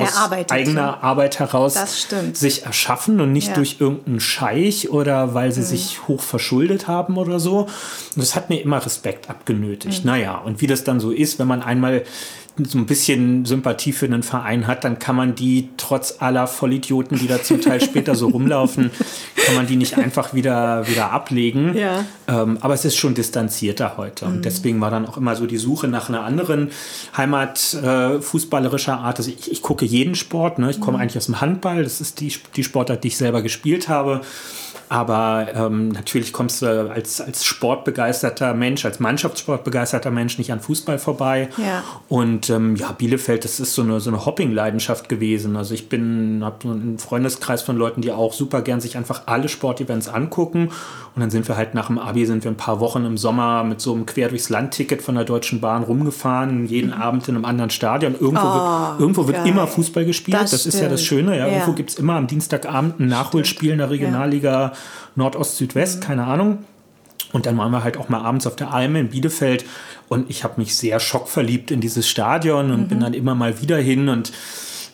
aus 0.00 0.30
eigener 0.50 0.80
ja. 0.80 0.98
Arbeit 1.02 1.38
heraus 1.38 1.78
sich 2.32 2.64
erschaffen 2.64 3.20
und 3.20 3.32
nicht 3.32 3.48
ja. 3.48 3.54
durch 3.54 3.76
irgendeinen 3.80 4.20
Scheich 4.20 4.90
oder 4.90 5.34
weil 5.34 5.52
sie 5.52 5.60
mhm. 5.60 5.66
sich 5.66 6.08
hoch 6.08 6.22
verschuldet 6.22 6.88
haben 6.88 7.16
oder 7.16 7.38
so. 7.38 7.60
Und 7.60 7.68
das 8.16 8.34
hat 8.34 8.48
mir 8.50 8.60
immer 8.60 8.84
Respekt 8.84 9.28
abgenötigt. 9.28 10.04
Mhm. 10.04 10.10
Naja, 10.10 10.38
und 10.38 10.60
wie 10.60 10.66
das 10.66 10.84
dann 10.84 11.00
so 11.00 11.10
ist, 11.10 11.38
wenn 11.38 11.48
man 11.48 11.62
einmal 11.62 12.04
so 12.64 12.78
ein 12.78 12.86
bisschen 12.86 13.44
Sympathie 13.44 13.92
für 13.92 14.06
einen 14.06 14.22
Verein 14.22 14.66
hat, 14.66 14.84
dann 14.84 14.98
kann 14.98 15.16
man 15.16 15.34
die 15.34 15.68
trotz 15.76 16.16
aller 16.20 16.46
Vollidioten, 16.46 17.18
die 17.18 17.26
da 17.26 17.42
zum 17.42 17.60
Teil 17.60 17.80
später 17.84 18.14
so 18.14 18.28
rumlaufen, 18.28 18.90
kann 19.36 19.54
man 19.54 19.66
die 19.66 19.76
nicht 19.76 19.98
einfach 19.98 20.34
wieder, 20.34 20.86
wieder 20.88 21.12
ablegen. 21.12 21.76
Ja. 21.76 22.04
Ähm, 22.28 22.58
aber 22.60 22.74
es 22.74 22.84
ist 22.84 22.96
schon 22.96 23.14
distanzierter 23.14 23.96
heute. 23.96 24.26
Und 24.26 24.44
deswegen 24.44 24.80
war 24.80 24.90
dann 24.90 25.06
auch 25.06 25.16
immer 25.16 25.36
so 25.36 25.46
die 25.46 25.58
Suche 25.58 25.88
nach 25.88 26.08
einer 26.08 26.22
anderen 26.22 26.70
Heimat 27.16 27.74
äh, 27.74 28.20
fußballerischer 28.20 28.98
Art. 28.98 29.18
Also 29.18 29.30
ich, 29.30 29.50
ich 29.50 29.62
gucke 29.62 29.84
jeden 29.84 30.14
Sport. 30.14 30.58
Ne? 30.58 30.70
Ich 30.70 30.80
komme 30.80 30.98
eigentlich 30.98 31.16
aus 31.16 31.26
dem 31.26 31.40
Handball. 31.40 31.82
Das 31.82 32.00
ist 32.00 32.20
die, 32.20 32.32
die 32.56 32.64
Sportart, 32.64 33.04
die 33.04 33.08
ich 33.08 33.16
selber 33.16 33.42
gespielt 33.42 33.88
habe. 33.88 34.20
Aber 34.90 35.46
ähm, 35.54 35.90
natürlich 35.90 36.32
kommst 36.32 36.62
du 36.62 36.90
als, 36.90 37.20
als 37.20 37.44
sportbegeisterter 37.44 38.54
Mensch, 38.54 38.84
als 38.84 38.98
Mannschaftssportbegeisterter 38.98 40.10
Mensch 40.10 40.36
nicht 40.36 40.52
an 40.52 40.58
Fußball 40.58 40.98
vorbei. 40.98 41.48
Ja. 41.58 41.84
Und 42.08 42.50
ähm, 42.50 42.74
ja, 42.74 42.90
Bielefeld, 42.90 43.44
das 43.44 43.60
ist 43.60 43.74
so 43.74 43.82
eine, 43.82 44.00
so 44.00 44.10
eine 44.10 44.26
Hopping-Leidenschaft 44.26 45.08
gewesen. 45.08 45.54
Also 45.54 45.74
ich 45.74 45.88
bin, 45.88 46.42
habe 46.44 46.68
einen 46.68 46.98
Freundeskreis 46.98 47.62
von 47.62 47.76
Leuten, 47.76 48.00
die 48.00 48.10
auch 48.10 48.32
super 48.32 48.62
gern 48.62 48.80
sich 48.80 48.96
einfach 48.96 49.22
alle 49.26 49.48
Sportevents 49.48 50.08
angucken. 50.08 50.70
Und 51.14 51.20
dann 51.20 51.30
sind 51.30 51.46
wir 51.46 51.56
halt 51.56 51.74
nach 51.74 51.86
dem 51.86 51.98
Abi, 51.98 52.26
sind 52.26 52.42
wir 52.42 52.50
ein 52.50 52.56
paar 52.56 52.80
Wochen 52.80 53.04
im 53.04 53.16
Sommer 53.16 53.62
mit 53.62 53.80
so 53.80 53.94
einem 53.94 54.06
Quer 54.06 54.28
durchs 54.28 54.48
Land-Ticket 54.48 55.02
von 55.02 55.14
der 55.14 55.24
Deutschen 55.24 55.60
Bahn 55.60 55.84
rumgefahren, 55.84 56.66
jeden 56.66 56.92
Abend 56.92 57.28
in 57.28 57.36
einem 57.36 57.44
anderen 57.44 57.70
Stadion. 57.70 58.14
Irgendwo 58.18 58.40
Oh, 58.40 58.54
wird, 58.54 59.00
irgendwo 59.00 59.26
wird 59.28 59.46
immer 59.46 59.68
Fußball 59.68 60.04
gespielt. 60.04 60.36
Das 60.36 60.50
Das, 60.50 60.66
ist 60.66 60.80
ja 60.80 60.88
das 60.88 61.04
stimmt. 61.04 61.20
Schöne. 61.28 61.38
Ja. 61.38 61.46
Ja. 61.46 61.52
Irgendwo 61.52 61.72
gibt 61.74 61.90
es 61.90 61.96
immer 61.96 62.14
am 62.14 62.26
Dienstagabend 62.26 62.98
ein 62.98 63.06
Nachholspiel 63.06 63.70
in 63.70 63.78
der 63.78 63.90
Regionalliga 63.90 64.72
Nordost, 65.16 65.56
Südwest, 65.56 66.00
keine 66.00 66.24
Ahnung. 66.24 66.64
Und 67.32 67.46
dann 67.46 67.56
waren 67.58 67.70
wir 67.70 67.84
halt 67.84 67.96
auch 67.96 68.08
mal 68.08 68.20
abends 68.20 68.46
auf 68.46 68.56
der 68.56 68.72
Alme 68.72 69.00
in 69.00 69.08
Bielefeld 69.08 69.64
und 70.08 70.28
ich 70.28 70.42
habe 70.42 70.54
mich 70.60 70.74
sehr 70.74 70.98
schockverliebt 70.98 71.70
in 71.70 71.80
dieses 71.80 72.08
Stadion 72.08 72.72
und 72.72 72.88
bin 72.88 72.98
dann 72.98 73.14
immer 73.14 73.36
mal 73.36 73.62
wieder 73.62 73.78
hin 73.78 74.08
und 74.08 74.32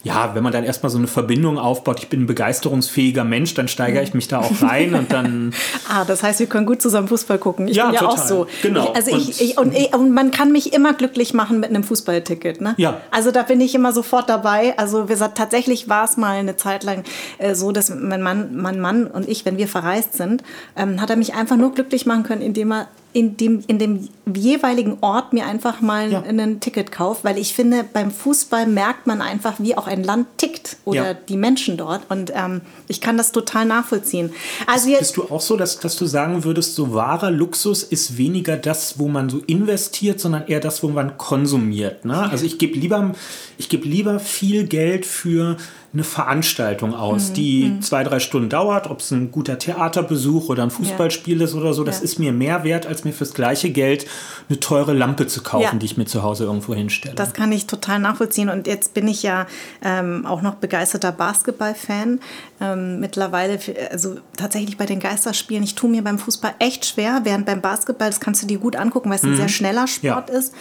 ja, 0.07 0.35
wenn 0.35 0.43
man 0.43 0.53
dann 0.53 0.65
erstmal 0.65 0.91
so 0.91 0.99
eine 0.99 1.07
Verbindung 1.09 1.59
aufbaut, 1.59 1.99
ich 2.01 2.09
bin 2.09 2.23
ein 2.23 2.27
begeisterungsfähiger 2.27 3.25
Mensch, 3.25 3.55
dann 3.55 3.69
steigere 3.69 4.03
ich 4.03 4.15
mich 4.15 4.29
da 4.29 4.41
auch 4.41 4.63
rein 4.63 4.95
und 4.95 5.13
dann 5.13 5.53
Ah, 5.89 6.05
das 6.05 6.23
heißt, 6.23 6.39
wir 6.41 6.47
können 6.47 6.67
gut 6.67 6.81
zusammen 6.81 7.09
Fußball 7.09 7.39
gucken. 7.39 7.69
Ich 7.69 7.77
Ja, 7.77 7.87
bin 7.87 7.95
ja 7.95 8.01
auch 8.07 8.11
total. 8.15 8.29
so. 8.29 8.47
Genau. 8.63 8.85
Ich, 8.91 8.97
also 8.97 9.11
Und- 9.13 9.29
ich, 9.29 9.41
ich, 9.41 9.59
und, 9.59 9.75
ich, 9.75 9.95
und 9.95 10.13
man 10.13 10.31
kann 10.31 10.53
mich 10.53 10.73
immer 10.73 10.95
glücklich 10.95 11.35
machen 11.35 11.61
mit 11.61 11.71
einem 11.71 11.85
Fußballticket. 11.85 12.61
Ne? 12.61 12.75
Ja. 12.77 13.01
Also 13.11 13.31
da 13.33 13.43
bin 13.43 13.61
ich 13.61 13.75
immer 13.75 13.93
sofort 13.93 14.29
dabei. 14.29 14.79
Also 14.79 15.09
wir 15.09 15.17
tatsächlich 15.35 15.89
war 15.89 16.05
es 16.05 16.17
mal 16.17 16.37
eine 16.37 16.57
Zeit 16.57 16.85
lang 16.85 17.03
äh, 17.39 17.55
so, 17.55 17.73
dass 17.73 17.91
mein 17.91 18.23
Mann, 18.23 18.57
mein 18.57 18.81
Mann 18.81 19.07
und 19.07 19.29
ich, 19.29 19.45
wenn 19.45 19.59
wir 19.59 19.69
verreist 19.69 20.15
sind, 20.15 20.43
ähm, 20.77 21.01
hat 21.01 21.11
er 21.11 21.17
mich 21.17 21.35
einfach 21.35 21.57
nur 21.57 21.73
glücklich 21.75 22.07
machen 22.07 22.23
können, 22.23 22.43
indem 22.43 22.73
er 22.73 22.89
in 23.17 23.39
dem, 23.39 23.65
in 23.67 23.79
dem 23.79 24.09
jeweiligen 24.35 24.99
Ort 25.01 25.33
mir 25.33 25.47
einfach 25.47 25.81
mal 25.81 26.13
Ja. 26.13 26.21
ein 26.23 26.61
Ticket 26.61 26.93
kauft, 26.93 27.25
weil 27.25 27.39
ich 27.39 27.55
finde, 27.55 27.83
beim 27.91 28.11
Fußball 28.11 28.67
merkt 28.67 29.07
man 29.07 29.23
einfach, 29.23 29.55
wie 29.59 29.75
auch 29.75 29.87
ein 29.87 30.05
Land 30.05 30.27
tickt 30.37 30.77
oder 30.85 31.13
Ja. 31.13 31.15
die 31.15 31.39
Menschen 31.39 31.79
dort. 31.79 32.03
Und 32.11 32.31
ähm, 32.35 32.61
ich 32.89 33.01
kann 33.01 33.17
das 33.17 33.33
total 33.33 33.65
nachvollziehen. 33.65 34.33
Also 34.67 34.91
jetzt, 34.91 34.99
Bist 34.99 35.17
du 35.17 35.23
auch 35.31 35.41
so, 35.41 35.57
dass, 35.57 35.79
dass 35.81 35.97
du 35.97 36.05
sagen 36.05 36.45
würdest, 36.45 36.75
so 36.75 36.93
wahrer 36.93 37.31
Luxus 37.31 37.83
ist 37.85 38.19
weniger 38.19 38.59
das, 38.59 38.99
wo 38.99 39.09
man 39.09 39.31
so 39.31 39.39
investiert, 39.47 40.21
sondern 40.21 40.47
eher 40.47 40.61
das, 40.61 40.83
wo 40.83 40.89
man 40.89 41.17
konsumiert. 41.17 42.05
Ne? 42.05 42.19
Also 42.31 42.45
ich 42.45 42.59
gebe 42.59 42.79
lieber, 42.79 43.13
ich 43.57 43.71
gebe 43.71 43.89
lieber 43.89 44.21
viel 44.21 44.67
Geld 44.67 45.07
für 45.07 45.57
eine 45.97 46.05
Veranstaltung 46.05 46.95
aus, 46.95 47.33
die 47.33 47.81
zwei, 47.81 48.05
drei 48.05 48.21
Stunden 48.21 48.51
dauert, 48.51 48.91
ob 48.91 49.01
es 49.01 49.11
ein 49.13 49.31
guter 49.33 49.59
Theaterbesuch 49.59 50.51
oder 50.51 50.63
ein 50.63 50.71
Fußballspiel 50.71 51.41
ist 51.41 51.55
oder 51.55 51.73
so, 51.73 51.85
das 51.85 51.99
Ja. 51.99 52.05
ist 52.05 52.19
mir 52.19 52.33
mehr 52.33 52.65
wert, 52.65 52.87
als 52.87 53.05
mir 53.05 53.13
fürs 53.13 53.33
gleiche 53.33 53.71
Geld 53.71 54.07
eine 54.51 54.61
teure 54.61 54.93
Lampe 54.93 55.27
zu 55.27 55.43
kaufen, 55.43 55.63
Ja. 55.63 55.75
die 55.75 55.87
ich 55.87 55.97
mir 55.97 56.05
zu 56.05 56.23
Hause 56.23 56.45
irgendwo 56.45 56.75
hinstelle. 56.75 57.15
Das 57.15 57.33
kann 57.33 57.51
ich 57.51 57.67
total 57.67 57.99
nachvollziehen. 57.99 58.51
Und 58.51 58.67
jetzt 58.67 58.93
bin 58.93 59.09
ich 59.09 59.23
ja 59.23 59.47
ähm, 59.83 60.27
auch 60.27 60.43
noch 60.43 60.57
begeisterter 60.57 61.13
Basketball-Fan. 61.13 62.21
Ähm, 62.61 63.01
mittlerweile, 63.01 63.59
also 63.91 64.17
tatsächlich 64.37 64.77
bei 64.77 64.85
den 64.85 65.01
Geisterspielen, 65.01 65.65
ich 65.65 65.75
tue 65.77 65.89
mir 65.89 66.05
beim 66.05 66.19
Fußball 66.19 66.55
echt 66.59 66.85
schwer, 66.85 67.21
während 67.25 67.47
beim 67.47 67.63
Basketball, 67.63 68.09
das 68.11 68.21
kannst 68.21 68.43
du 68.43 68.47
dir 68.47 68.59
gut 68.59 68.77
angucken, 68.77 69.09
weil 69.09 69.17
es 69.17 69.25
ein 69.25 69.37
sehr 69.37 69.49
schneller 69.49 69.87
Sport 69.87 70.29
ist. 70.29 70.53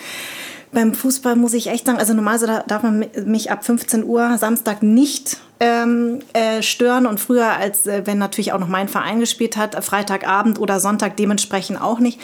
Beim 0.75 0.93
Fußball 0.93 1.35
muss 1.35 1.53
ich 1.53 1.67
echt 1.67 1.85
sagen, 1.87 1.97
also 1.97 2.13
da- 2.45 2.63
darf 2.67 2.83
man 2.83 2.99
mi- 2.99 3.09
mich 3.25 3.49
ab 3.49 3.65
15 3.65 4.03
Uhr 4.03 4.37
Samstag 4.37 4.83
nicht 4.83 5.37
ähm, 5.59 6.19
äh, 6.33 6.61
stören 6.61 7.05
und 7.05 7.19
früher, 7.19 7.53
als 7.53 7.87
äh, 7.87 8.01
wenn 8.05 8.17
natürlich 8.17 8.51
auch 8.51 8.59
noch 8.59 8.67
mein 8.67 8.89
Verein 8.89 9.19
gespielt 9.19 9.55
hat, 9.55 9.81
Freitagabend 9.83 10.59
oder 10.59 10.79
Sonntag 10.79 11.15
dementsprechend 11.15 11.81
auch 11.81 11.99
nicht. 11.99 12.19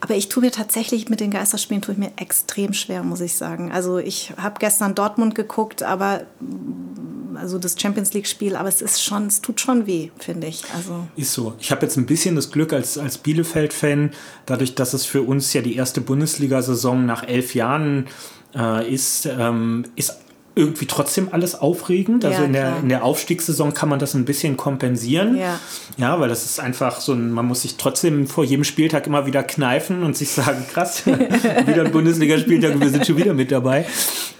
Aber 0.00 0.14
ich 0.14 0.28
tue 0.28 0.42
mir 0.42 0.50
tatsächlich 0.50 1.08
mit 1.08 1.20
den 1.20 1.30
Geisterspielen 1.30 1.80
tue 1.80 1.94
ich 1.94 1.98
mir 1.98 2.12
extrem 2.16 2.74
schwer, 2.74 3.02
muss 3.02 3.20
ich 3.20 3.36
sagen. 3.36 3.72
Also 3.72 3.98
ich 3.98 4.34
habe 4.36 4.56
gestern 4.58 4.94
Dortmund 4.94 5.34
geguckt, 5.34 5.82
aber 5.82 6.22
mm, 6.40 7.36
also 7.36 7.58
das 7.58 7.80
Champions 7.80 8.12
League 8.12 8.26
Spiel, 8.26 8.54
aber 8.54 8.68
es 8.68 8.82
ist 8.82 9.02
schon, 9.02 9.26
es 9.26 9.40
tut 9.40 9.60
schon 9.60 9.86
weh, 9.86 10.10
finde 10.18 10.46
ich. 10.46 10.62
Also 10.74 11.06
Ist 11.16 11.32
so. 11.32 11.54
Ich 11.58 11.70
habe 11.70 11.82
jetzt 11.82 11.96
ein 11.96 12.06
bisschen 12.06 12.36
das 12.36 12.50
Glück 12.50 12.72
als, 12.72 12.98
als 12.98 13.18
Bielefeld-Fan, 13.18 14.12
dadurch, 14.46 14.74
dass 14.74 14.92
es 14.92 15.06
für 15.06 15.22
uns 15.22 15.52
ja 15.54 15.62
die 15.62 15.76
erste 15.76 16.00
Bundesliga-Saison 16.02 17.06
nach 17.06 17.26
elf 17.26 17.54
Jahren 17.54 18.06
äh, 18.54 18.92
ist, 18.92 19.26
ähm, 19.26 19.86
ist 19.96 20.23
irgendwie 20.56 20.86
trotzdem 20.86 21.28
alles 21.32 21.54
aufregend. 21.60 22.24
Also 22.24 22.40
Ja, 22.40 22.44
in, 22.46 22.52
der, 22.52 22.76
in 22.80 22.88
der 22.88 23.04
Aufstiegssaison 23.04 23.74
kann 23.74 23.88
man 23.88 23.98
das 23.98 24.14
ein 24.14 24.24
bisschen 24.24 24.56
kompensieren. 24.56 25.36
Ja. 25.36 25.58
ja, 25.96 26.20
weil 26.20 26.28
das 26.28 26.44
ist 26.44 26.60
einfach 26.60 27.00
so 27.00 27.12
ein, 27.12 27.32
man 27.32 27.46
muss 27.46 27.62
sich 27.62 27.76
trotzdem 27.76 28.26
vor 28.28 28.44
jedem 28.44 28.62
Spieltag 28.64 29.06
immer 29.08 29.26
wieder 29.26 29.42
kneifen 29.42 30.02
und 30.04 30.16
sich 30.16 30.30
sagen, 30.30 30.64
krass, 30.72 31.06
wieder 31.66 31.84
ein 31.84 31.90
Bundesligaspieltag, 31.90 32.78
wir 32.78 32.90
sind 32.90 33.04
schon 33.06 33.16
wieder 33.16 33.34
mit 33.34 33.50
dabei. 33.50 33.84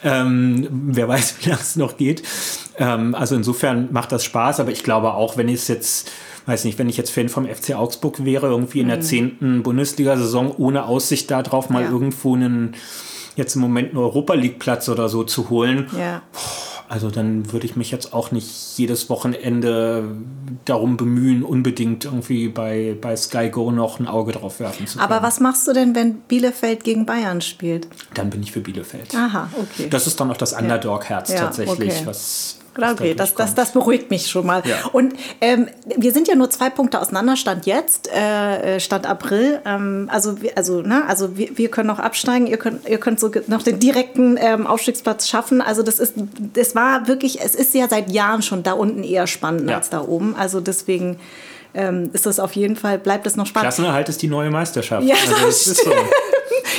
Ähm, 0.04 0.68
wer 0.70 1.08
weiß, 1.08 1.36
wie 1.40 1.48
lange 1.48 1.60
es 1.62 1.76
noch 1.76 1.96
geht. 1.96 2.22
Ähm, 2.78 3.14
also 3.14 3.34
insofern 3.34 3.88
macht 3.92 4.12
das 4.12 4.24
Spaß, 4.24 4.60
aber 4.60 4.70
ich 4.70 4.82
glaube 4.84 5.14
auch, 5.14 5.36
wenn 5.36 5.48
ich 5.48 5.56
es 5.56 5.68
jetzt, 5.68 6.10
weiß 6.46 6.64
nicht, 6.64 6.78
wenn 6.78 6.88
ich 6.88 6.96
jetzt 6.96 7.10
Fan 7.10 7.28
vom 7.28 7.46
FC 7.46 7.74
Augsburg 7.74 8.24
wäre, 8.24 8.46
irgendwie 8.48 8.80
in 8.80 8.88
der 8.88 9.00
zehnten 9.00 9.62
Bundesliga-Saison 9.62 10.54
ohne 10.58 10.84
Aussicht 10.86 11.30
darauf, 11.30 11.70
mal 11.70 11.82
Ja. 11.82 11.90
irgendwo 11.90 12.34
einen, 12.36 12.74
jetzt 13.36 13.54
im 13.54 13.62
Moment 13.62 13.90
einen 13.90 13.98
Europa 13.98 14.34
League-Platz 14.34 14.88
oder 14.88 15.08
so 15.08 15.24
zu 15.24 15.50
holen, 15.50 15.88
ja. 15.98 16.22
also 16.88 17.10
dann 17.10 17.52
würde 17.52 17.66
ich 17.66 17.76
mich 17.76 17.90
jetzt 17.90 18.12
auch 18.12 18.30
nicht 18.30 18.78
jedes 18.78 19.10
Wochenende 19.10 20.04
darum 20.64 20.96
bemühen, 20.96 21.42
unbedingt 21.42 22.04
irgendwie 22.04 22.48
bei, 22.48 22.96
bei 23.00 23.16
Sky 23.16 23.50
Go 23.50 23.70
noch 23.70 24.00
ein 24.00 24.06
Auge 24.06 24.32
drauf 24.32 24.60
werfen 24.60 24.86
zu 24.86 24.98
können. 24.98 25.10
Aber 25.10 25.26
was 25.26 25.40
machst 25.40 25.66
du 25.66 25.72
denn, 25.72 25.94
wenn 25.94 26.14
Bielefeld 26.20 26.84
gegen 26.84 27.06
Bayern 27.06 27.40
spielt? 27.40 27.88
Dann 28.14 28.30
bin 28.30 28.42
ich 28.42 28.52
für 28.52 28.60
Bielefeld. 28.60 29.14
Aha, 29.14 29.48
okay. 29.56 29.88
Das 29.90 30.06
ist 30.06 30.20
dann 30.20 30.30
auch 30.30 30.36
das 30.36 30.52
Underdog-Herz 30.52 31.30
Ja, 31.32 31.40
tatsächlich, 31.40 31.92
okay. 31.92 32.02
was. 32.04 32.58
Okay, 32.76 33.14
da 33.14 33.24
das, 33.24 33.34
das, 33.34 33.54
das 33.54 33.72
beruhigt 33.72 34.10
mich 34.10 34.28
schon 34.28 34.46
mal. 34.46 34.62
Ja. 34.64 34.76
Und 34.92 35.14
ähm, 35.40 35.68
wir 35.96 36.12
sind 36.12 36.28
ja 36.28 36.34
nur 36.34 36.50
zwei 36.50 36.70
Punkte 36.70 37.00
auseinander, 37.00 37.36
Stand 37.36 37.66
jetzt, 37.66 38.10
äh, 38.12 38.80
Stand 38.80 39.06
April. 39.06 39.60
Ähm, 39.64 40.08
also 40.12 40.42
wir, 40.42 40.56
also, 40.56 40.82
ne, 40.82 41.04
also 41.06 41.36
wir, 41.36 41.56
wir 41.56 41.70
können 41.70 41.88
noch 41.88 41.98
absteigen, 41.98 42.46
ihr 42.46 42.56
könnt, 42.56 42.88
ihr 42.88 42.98
könnt 42.98 43.20
so 43.20 43.30
noch 43.46 43.62
den 43.62 43.78
direkten 43.78 44.36
ähm, 44.40 44.66
Aufstiegsplatz 44.66 45.28
schaffen. 45.28 45.60
Also 45.60 45.82
das 45.82 45.98
ist, 45.98 46.14
das 46.54 46.74
war 46.74 47.06
wirklich, 47.08 47.40
es 47.40 47.54
ist 47.54 47.74
ja 47.74 47.88
seit 47.88 48.10
Jahren 48.10 48.42
schon 48.42 48.62
da 48.62 48.72
unten 48.72 49.02
eher 49.04 49.26
spannend 49.26 49.70
Ja. 49.70 49.76
als 49.76 49.90
da 49.90 50.00
oben. 50.02 50.34
Also 50.36 50.60
deswegen 50.60 51.18
ähm, 51.74 52.10
ist 52.12 52.26
das 52.26 52.38
auf 52.40 52.52
jeden 52.52 52.76
Fall, 52.76 52.98
bleibt 52.98 53.26
es 53.26 53.36
noch 53.36 53.46
spannend. 53.46 53.66
Klassenerhalt 53.66 54.08
ist 54.08 54.22
die 54.22 54.28
neue 54.28 54.50
Meisterschaft. 54.50 55.06
Ja, 55.06 55.16
also 55.26 55.46
das 55.46 55.66
ist 55.66 55.84
so. 55.84 55.90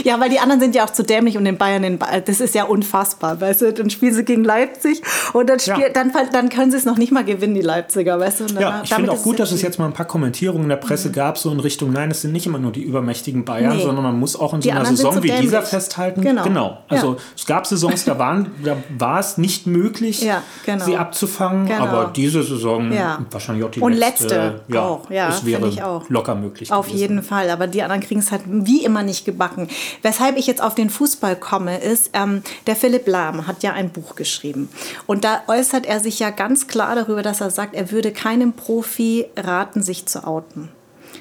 Ja, 0.04 0.20
weil 0.20 0.30
die 0.30 0.39
anderen 0.39 0.60
sind 0.62 0.76
ja 0.76 0.86
auch 0.86 0.89
zu 0.89 1.04
dämlich 1.04 1.38
und 1.38 1.46
den 1.46 1.58
Bayern, 1.58 1.82
den 1.84 1.98
ba 1.98 2.20
das 2.20 2.39
ist 2.39 2.56
ja 2.56 2.64
unfassbar, 2.66 3.39
weißt 3.41 3.62
du? 3.62 3.74
Dann 3.74 3.89
spielen 3.89 4.14
sie 4.14 4.24
gegen 4.24 4.43
Leipzig 4.43 5.02
und 5.34 5.50
dann, 5.50 5.60
spiel, 5.60 5.76
Ja. 5.80 5.89
dann, 5.89 6.12
dann 6.32 6.50
können 6.50 6.72
sie 6.72 6.78
es 6.78 6.86
noch 6.86 6.98
nicht 6.98 7.12
mal 7.12 7.24
gewinnen, 7.24 7.56
die 7.56 7.62
Leipziger, 7.62 8.20
weißt 8.20 8.39
du? 8.41 8.43
Und 8.46 8.54
Ja, 8.60 8.72
dann- 8.72 8.84
ich 8.84 8.93
finde 8.93 9.12
auch 9.12 9.22
gut, 9.24 9.39
dass 9.39 9.52
es 9.52 9.62
jetzt 9.62 9.80
mal 9.80 9.86
ein 9.86 9.93
paar 9.93 10.06
Kommentierungen 10.08 10.64
in 10.64 10.70
der 10.70 10.76
Presse 10.78 11.12
gab, 11.12 11.38
so 11.38 11.52
in 11.52 11.60
Richtung, 11.60 11.91
nein, 11.91 12.12
es 12.12 12.22
sind 12.22 12.32
nicht 12.34 12.46
immer 12.46 12.60
nur 12.60 12.72
die 12.72 12.82
übermächtigen 12.84 13.46
Bayern, 13.46 13.78
Nee. 13.78 13.84
sondern 13.84 14.04
man 14.04 14.20
muss 14.20 14.36
auch 14.39 14.54
in 14.54 14.62
so 14.62 14.70
Die 14.70 14.72
einer 14.74 14.86
Saison 14.86 15.14
so 15.16 15.24
wie 15.24 15.32
dieser 15.32 15.62
festhalten. 15.62 16.22
Genau. 16.22 16.78
Also 16.89 17.14
Ja. 17.14 17.18
es 17.36 17.46
gab 17.46 17.66
Saisons, 17.68 18.06
da, 18.06 18.18
waren, 18.20 18.52
da 18.64 18.78
war 18.98 19.20
es 19.20 19.38
nicht 19.38 19.68
möglich, 19.68 20.22
Ja, 20.22 20.41
genau. 20.66 20.86
sie 20.86 20.98
abzufangen, 20.98 21.68
Genau. 21.68 21.84
aber 21.84 22.12
diese 22.16 22.43
Saison 22.43 22.91
wahrscheinlich 23.32 23.66
auch 23.66 23.72
die 23.72 23.80
Und 23.82 23.93
letzte. 23.93 24.26
letzte 24.68 24.82
auch, 24.82 25.10
ja, 25.10 25.30
es 25.30 25.46
wäre 25.46 25.66
auch. 25.86 26.10
locker 26.10 26.36
möglich. 26.36 26.72
Auf 26.72 26.88
gewesen. 26.88 27.00
jeden 27.00 27.24
Fall, 27.24 27.50
aber 27.50 27.68
die 27.68 27.82
anderen 27.84 28.02
kriegen 28.02 28.20
es 28.20 28.32
halt 28.32 28.41
wie 28.48 28.84
immer 28.84 29.04
nicht 29.04 29.26
gebacken. 29.26 29.68
Weshalb 30.01 30.38
ich 30.38 30.47
jetzt 30.47 30.61
auf 30.61 30.75
den 30.75 30.89
Fußball 30.89 31.36
komme, 31.36 31.79
ist, 31.79 32.11
ähm, 32.13 32.41
der 32.67 32.75
Philipp 32.75 33.07
Lahm 33.07 33.47
hat 33.47 33.63
ja 33.63 33.73
ein 33.73 33.91
Buch 33.91 34.15
geschrieben. 34.15 34.69
Und 35.05 35.23
da 35.23 35.43
äußert 35.47 35.86
er 35.86 35.99
sich 35.99 36.19
ja 36.19 36.29
ganz 36.29 36.67
klar 36.67 36.95
darüber, 36.95 37.21
dass 37.21 37.41
er 37.41 37.51
sagt, 37.51 37.75
er 37.75 37.91
würde 37.91 38.11
keinem 38.11 38.53
Profi 38.53 39.25
raten, 39.36 39.81
sich 39.81 40.05
zu 40.05 40.25
outen. 40.25 40.69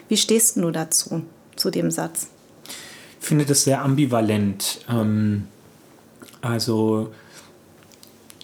Wie 0.08 0.16
stehst 0.16 0.56
du 0.56 0.70
dazu, 0.70 1.22
zu 1.56 1.70
dem 1.70 1.90
Satz? 1.90 2.28
Ich 3.20 3.28
finde 3.28 3.46
das 3.46 3.64
sehr 3.64 3.82
ambivalent. 3.82 4.80
Ähm, 4.88 5.48
also 6.42 7.10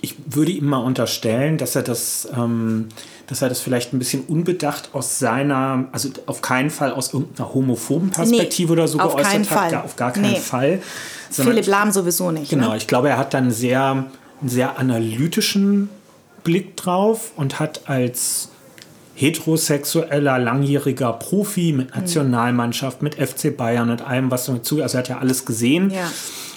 ich 0.00 0.16
würde 0.26 0.52
ihm 0.52 0.66
mal 0.66 0.78
unterstellen, 0.78 1.58
dass 1.58 1.76
er 1.76 1.82
das, 1.82 2.28
ähm, 2.34 2.88
dass 3.31 3.43
er 3.43 3.49
das 3.49 3.61
vielleicht 3.61 3.93
ein 3.93 4.01
bisschen 4.01 4.24
unbedacht 4.24 4.91
aus 4.93 5.20
seiner, 5.20 5.87
also 5.93 6.11
auf 6.26 6.43
keinen 6.43 6.68
Fall 6.68 6.91
aus 6.91 7.14
irgendeiner 7.14 7.55
homophoben 7.55 8.11
Perspektive 8.11 8.72
nee, 8.72 8.81
oder 8.81 8.89
so 8.89 8.99
auf 8.99 9.14
geäußert 9.14 9.39
hat, 9.39 9.47
Fall. 9.47 9.70
Gar, 9.70 9.85
auf 9.85 9.95
gar 9.95 10.12
keinen 10.12 10.33
nee. 10.33 10.41
Fall. 10.41 10.83
Philipp 11.31 11.66
Lahm 11.68 11.93
sowieso 11.93 12.33
nicht. 12.33 12.51
Genau, 12.51 12.70
ne? 12.70 12.76
ich 12.76 12.89
glaube, 12.89 13.09
er 13.09 13.18
hat 13.18 13.33
dann 13.33 13.53
sehr, 13.53 14.09
einen 14.41 14.49
sehr 14.49 14.81
analytischen 14.81 15.91
Blick 16.43 16.76
drauf 16.76 17.31
und 17.37 17.61
hat 17.61 17.83
als 17.89 18.49
heterosexueller, 19.14 20.41
langjähriger 20.41 21.12
Profi 21.12 21.72
mit 21.72 21.95
hm. 21.95 22.01
Nationalmannschaft, 22.01 23.01
mit 23.01 23.14
FC 23.14 23.57
Bayern 23.57 23.91
und 23.91 24.03
allem, 24.03 24.33
was 24.33 24.47
dazu, 24.47 24.83
also 24.83 24.97
er 24.97 25.01
hat 25.01 25.09
ja 25.09 25.18
alles 25.18 25.47
gesehen. 25.47 25.91
Ja. 25.91 26.11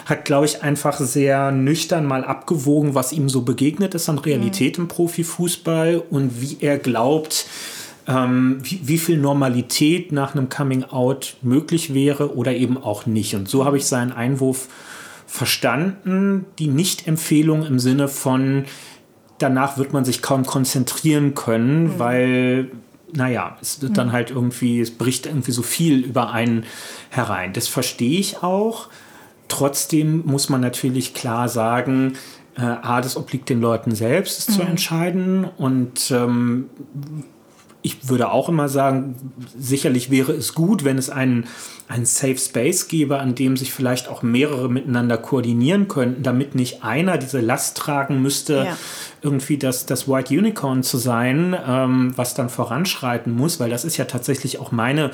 Hat, 0.05 0.25
glaube 0.25 0.45
ich, 0.45 0.63
einfach 0.63 0.99
sehr 0.99 1.51
nüchtern 1.51 2.05
mal 2.05 2.23
abgewogen, 2.23 2.95
was 2.95 3.13
ihm 3.13 3.29
so 3.29 3.43
begegnet 3.43 3.95
ist 3.95 4.09
an 4.09 4.19
Realität 4.19 4.77
mhm. 4.77 4.85
im 4.85 4.87
Profifußball 4.89 6.03
und 6.09 6.41
wie 6.41 6.57
er 6.59 6.77
glaubt, 6.77 7.45
ähm, 8.07 8.57
wie, 8.61 8.81
wie, 8.83 8.97
viel 8.97 9.17
Normalität 9.17 10.11
nach 10.11 10.35
einem 10.35 10.49
Coming-out 10.49 11.37
möglich 11.41 11.93
wäre 11.93 12.35
oder 12.35 12.53
eben 12.53 12.77
auch 12.77 13.05
nicht. 13.05 13.35
Und 13.35 13.47
so 13.47 13.65
habe 13.65 13.77
ich 13.77 13.85
seinen 13.85 14.11
Einwurf 14.11 14.67
verstanden. 15.25 16.45
Die 16.59 16.67
Nicht-Empfehlung 16.67 17.65
im 17.65 17.79
Sinne 17.79 18.07
von, 18.07 18.65
danach 19.37 19.77
wird 19.77 19.93
man 19.93 20.05
sich 20.05 20.21
kaum 20.21 20.45
konzentrieren 20.45 21.33
können, 21.33 21.83
mhm. 21.83 21.99
weil, 21.99 22.71
naja, 23.13 23.57
es 23.61 23.81
wird 23.81 23.93
mhm. 23.93 23.95
dann 23.95 24.11
halt 24.11 24.31
irgendwie, 24.31 24.79
es 24.79 24.91
bricht 24.91 25.25
irgendwie 25.25 25.51
so 25.51 25.63
viel 25.63 25.99
über 25.99 26.31
einen 26.31 26.65
herein. 27.09 27.53
Das 27.53 27.67
verstehe 27.67 28.19
ich 28.19 28.43
auch. 28.43 28.89
Trotzdem 29.47 30.23
muss 30.25 30.49
man 30.49 30.61
natürlich 30.61 31.13
klar 31.13 31.49
sagen, 31.49 32.13
äh, 32.55 32.61
A, 32.61 33.01
das 33.01 33.17
obliegt 33.17 33.49
den 33.49 33.61
Leuten 33.61 33.95
selbst, 33.95 34.39
es 34.39 34.49
mhm. 34.49 34.53
zu 34.53 34.61
entscheiden. 34.61 35.45
Und 35.57 36.11
ähm, 36.11 36.69
ich 37.81 38.07
würde 38.07 38.31
auch 38.31 38.49
immer 38.49 38.69
sagen, 38.69 39.15
sicherlich 39.57 40.09
wäre 40.09 40.31
es 40.31 40.53
gut, 40.53 40.85
wenn 40.85 40.97
es 40.97 41.09
einen, 41.09 41.45
einen 41.87 42.05
Safe 42.05 42.37
Space 42.37 42.87
gäbe, 42.87 43.19
an 43.19 43.35
dem 43.35 43.57
sich 43.57 43.73
vielleicht 43.73 44.07
auch 44.07 44.23
mehrere 44.23 44.69
miteinander 44.69 45.17
koordinieren 45.17 45.89
könnten, 45.89 46.23
damit 46.23 46.55
nicht 46.55 46.83
einer 46.83 47.17
diese 47.17 47.41
Last 47.41 47.77
tragen 47.77 48.21
müsste, 48.21 48.65
ja. 48.67 48.77
irgendwie 49.21 49.57
das, 49.57 49.85
das 49.85 50.07
White 50.07 50.33
Unicorn 50.33 50.81
zu 50.81 50.97
sein, 50.97 51.55
ähm, 51.67 52.13
was 52.15 52.33
dann 52.33 52.49
voranschreiten 52.49 53.33
muss, 53.33 53.59
weil 53.59 53.69
das 53.69 53.83
ist 53.83 53.97
ja 53.97 54.05
tatsächlich 54.05 54.59
auch 54.59 54.71
meine 54.71 55.11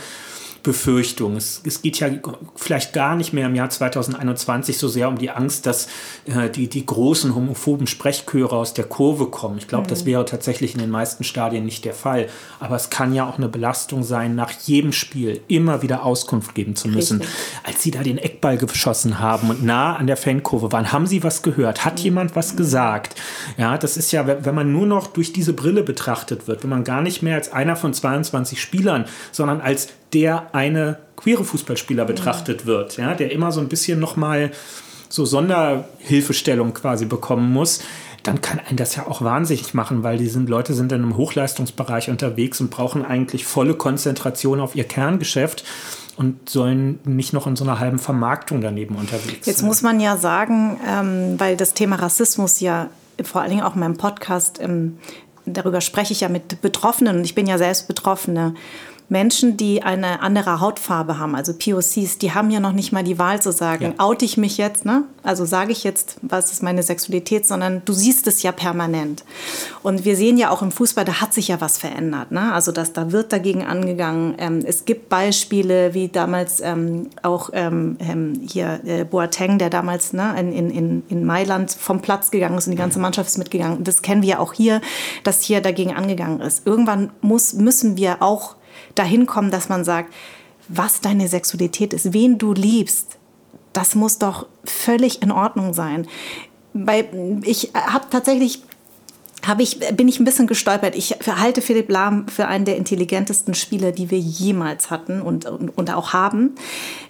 Befürchtung. 0.63 1.35
Es, 1.35 1.61
es 1.65 1.81
geht 1.81 1.99
ja 1.99 2.09
vielleicht 2.55 2.93
gar 2.93 3.15
nicht 3.15 3.33
mehr 3.33 3.47
im 3.47 3.55
Jahr 3.55 3.69
2021 3.69 4.77
so 4.77 4.87
sehr 4.87 5.07
um 5.07 5.17
die 5.17 5.29
Angst, 5.29 5.65
dass 5.65 5.87
äh, 6.25 6.49
die, 6.49 6.67
die 6.67 6.85
großen 6.85 7.33
homophoben 7.35 7.87
Sprechchöre 7.87 8.55
aus 8.55 8.73
der 8.73 8.85
Kurve 8.85 9.27
kommen. 9.27 9.57
Ich 9.57 9.67
glaube, 9.67 9.85
mhm. 9.85 9.89
das 9.89 10.05
wäre 10.05 10.25
tatsächlich 10.25 10.73
in 10.73 10.79
den 10.79 10.89
meisten 10.89 11.23
Stadien 11.23 11.65
nicht 11.65 11.85
der 11.85 11.93
Fall. 11.93 12.27
Aber 12.59 12.75
es 12.75 12.89
kann 12.89 13.13
ja 13.13 13.27
auch 13.27 13.37
eine 13.37 13.47
Belastung 13.49 14.03
sein, 14.03 14.35
nach 14.35 14.51
jedem 14.51 14.91
Spiel 14.91 15.41
immer 15.47 15.81
wieder 15.81 16.03
Auskunft 16.03 16.55
geben 16.55 16.75
zu 16.75 16.87
müssen. 16.87 17.19
Richtig. 17.19 17.37
Als 17.63 17.83
sie 17.83 17.91
da 17.91 18.03
den 18.03 18.17
Eckball 18.17 18.57
geschossen 18.57 19.19
haben 19.19 19.49
und 19.49 19.63
nah 19.63 19.95
an 19.95 20.07
der 20.07 20.17
Fankurve 20.17 20.71
waren, 20.71 20.91
haben 20.91 21.07
sie 21.07 21.23
was 21.23 21.41
gehört? 21.41 21.85
Hat 21.85 21.99
mhm. 21.99 22.03
jemand 22.03 22.35
was 22.35 22.55
gesagt? 22.55 23.15
Ja, 23.57 23.77
das 23.77 23.97
ist 23.97 24.11
ja, 24.11 24.27
wenn 24.27 24.55
man 24.55 24.71
nur 24.71 24.85
noch 24.85 25.07
durch 25.07 25.33
diese 25.33 25.53
Brille 25.53 25.83
betrachtet 25.83 26.47
wird, 26.47 26.63
wenn 26.63 26.69
man 26.69 26.83
gar 26.83 27.01
nicht 27.01 27.21
mehr 27.21 27.35
als 27.35 27.51
einer 27.51 27.75
von 27.75 27.93
22 27.93 28.61
Spielern, 28.61 29.05
sondern 29.31 29.61
als 29.61 29.89
der 30.13 30.53
eine 30.53 30.97
queere 31.15 31.43
Fußballspieler 31.43 32.05
betrachtet 32.05 32.65
wird, 32.65 32.97
ja, 32.97 33.13
der 33.13 33.31
immer 33.31 33.51
so 33.51 33.59
ein 33.59 33.67
bisschen 33.67 33.99
nochmal 33.99 34.51
so 35.09 35.25
Sonderhilfestellung 35.25 36.73
quasi 36.73 37.05
bekommen 37.05 37.51
muss, 37.51 37.81
dann 38.23 38.41
kann 38.41 38.59
einen 38.59 38.77
das 38.77 38.95
ja 38.95 39.07
auch 39.07 39.21
wahnsinnig 39.21 39.73
machen, 39.73 40.03
weil 40.03 40.17
die 40.17 40.27
sind, 40.27 40.49
Leute 40.49 40.73
sind 40.73 40.91
in 40.91 41.01
einem 41.01 41.17
Hochleistungsbereich 41.17 42.09
unterwegs 42.09 42.59
und 42.61 42.69
brauchen 42.69 43.05
eigentlich 43.05 43.45
volle 43.45 43.73
Konzentration 43.73 44.59
auf 44.59 44.75
ihr 44.75 44.83
Kerngeschäft 44.83 45.63
und 46.17 46.49
sollen 46.49 46.99
nicht 47.05 47.33
noch 47.33 47.47
in 47.47 47.55
so 47.55 47.63
einer 47.63 47.79
halben 47.79 47.97
Vermarktung 47.97 48.61
daneben 48.61 48.95
unterwegs 48.95 49.45
sein. 49.45 49.53
Jetzt 49.53 49.63
muss 49.63 49.81
man 49.81 49.99
ja 49.99 50.17
sagen, 50.17 50.79
ähm, 50.87 51.39
weil 51.39 51.55
das 51.55 51.73
Thema 51.73 51.95
Rassismus 51.95 52.59
ja 52.59 52.89
vor 53.23 53.41
allen 53.41 53.51
Dingen 53.51 53.63
auch 53.63 53.75
in 53.75 53.79
meinem 53.79 53.97
Podcast, 53.97 54.59
ähm, 54.61 54.97
darüber 55.45 55.81
spreche 55.81 56.13
ich 56.13 56.21
ja 56.21 56.29
mit 56.29 56.61
Betroffenen 56.61 57.17
und 57.17 57.23
ich 57.23 57.35
bin 57.35 57.47
ja 57.47 57.57
selbst 57.57 57.87
Betroffene. 57.87 58.53
Menschen, 59.09 59.57
die 59.57 59.81
eine 59.81 60.21
andere 60.21 60.59
Hautfarbe 60.61 61.17
haben, 61.17 61.35
also 61.35 61.53
POCs, 61.53 62.19
die 62.19 62.31
haben 62.31 62.51
ja 62.51 62.59
noch 62.59 62.71
nicht 62.71 62.91
mal 62.91 63.03
die 63.03 63.17
Wahl 63.17 63.41
zu 63.41 63.51
sagen, 63.51 63.95
ja. 63.97 64.05
oute 64.05 64.23
ich 64.23 64.37
mich 64.37 64.57
jetzt, 64.57 64.85
ne? 64.85 65.03
Also 65.23 65.45
sage 65.45 65.71
ich 65.71 65.83
jetzt, 65.83 66.17
was 66.21 66.51
ist 66.51 66.63
meine 66.63 66.83
Sexualität, 66.83 67.45
sondern 67.45 67.81
du 67.85 67.93
siehst 67.93 68.27
es 68.27 68.41
ja 68.43 68.51
permanent. 68.51 69.23
Und 69.83 70.05
wir 70.05 70.15
sehen 70.15 70.37
ja 70.37 70.51
auch 70.51 70.61
im 70.61 70.71
Fußball, 70.71 71.05
da 71.05 71.21
hat 71.21 71.33
sich 71.33 71.49
ja 71.49 71.59
was 71.59 71.79
verändert, 71.79 72.31
ne? 72.31 72.53
Also 72.53 72.71
dass 72.71 72.93
da 72.93 73.11
wird 73.11 73.33
dagegen 73.33 73.65
angegangen. 73.65 74.35
Ähm, 74.37 74.63
es 74.63 74.85
gibt 74.85 75.09
Beispiele, 75.09 75.93
wie 75.95 76.07
damals 76.07 76.61
ähm, 76.61 77.09
auch 77.23 77.49
ähm, 77.53 77.97
ähm 77.99 78.41
hier 78.47 78.79
äh, 78.85 79.05
Boateng, 79.05 79.57
der 79.57 79.69
damals 79.69 80.13
ne, 80.13 80.35
in, 80.39 80.53
in, 80.53 81.03
in 81.09 81.25
Mailand 81.25 81.71
vom 81.71 82.01
Platz 82.01 82.31
gegangen 82.31 82.57
ist 82.57 82.67
und 82.67 82.71
die 82.71 82.77
ganze 82.77 82.99
Mannschaft 82.99 83.29
ist 83.29 83.37
mitgegangen. 83.37 83.83
Das 83.83 84.01
kennen 84.01 84.21
wir 84.21 84.39
auch 84.39 84.53
hier, 84.53 84.81
dass 85.23 85.41
hier 85.41 85.61
dagegen 85.61 85.95
angegangen 85.95 86.41
ist. 86.41 86.65
Irgendwann 86.65 87.11
muss, 87.21 87.53
müssen 87.53 87.97
wir 87.97 88.21
auch 88.21 88.55
dahin 88.95 89.25
kommen, 89.25 89.51
dass 89.51 89.69
man 89.69 89.83
sagt, 89.83 90.13
was 90.67 91.01
deine 91.01 91.27
Sexualität 91.27 91.93
ist, 91.93 92.13
wen 92.13 92.37
du 92.37 92.53
liebst, 92.53 93.17
das 93.73 93.95
muss 93.95 94.19
doch 94.19 94.47
völlig 94.63 95.21
in 95.21 95.31
Ordnung 95.31 95.73
sein. 95.73 96.07
Weil 96.73 97.41
ich 97.43 97.71
habe 97.73 98.05
tatsächlich 98.09 98.61
habe 99.45 99.63
ich, 99.63 99.79
bin 99.95 100.07
ich 100.07 100.19
ein 100.19 100.25
bisschen 100.25 100.47
gestolpert. 100.47 100.95
Ich 100.95 101.11
halte 101.27 101.61
Philipp 101.61 101.89
Lahm 101.89 102.27
für 102.27 102.47
einen 102.47 102.65
der 102.65 102.77
intelligentesten 102.77 103.53
Spieler, 103.53 103.91
die 103.91 104.11
wir 104.11 104.19
jemals 104.19 104.91
hatten 104.91 105.21
und, 105.21 105.45
und, 105.45 105.77
und 105.77 105.93
auch 105.93 106.13
haben. 106.13 106.55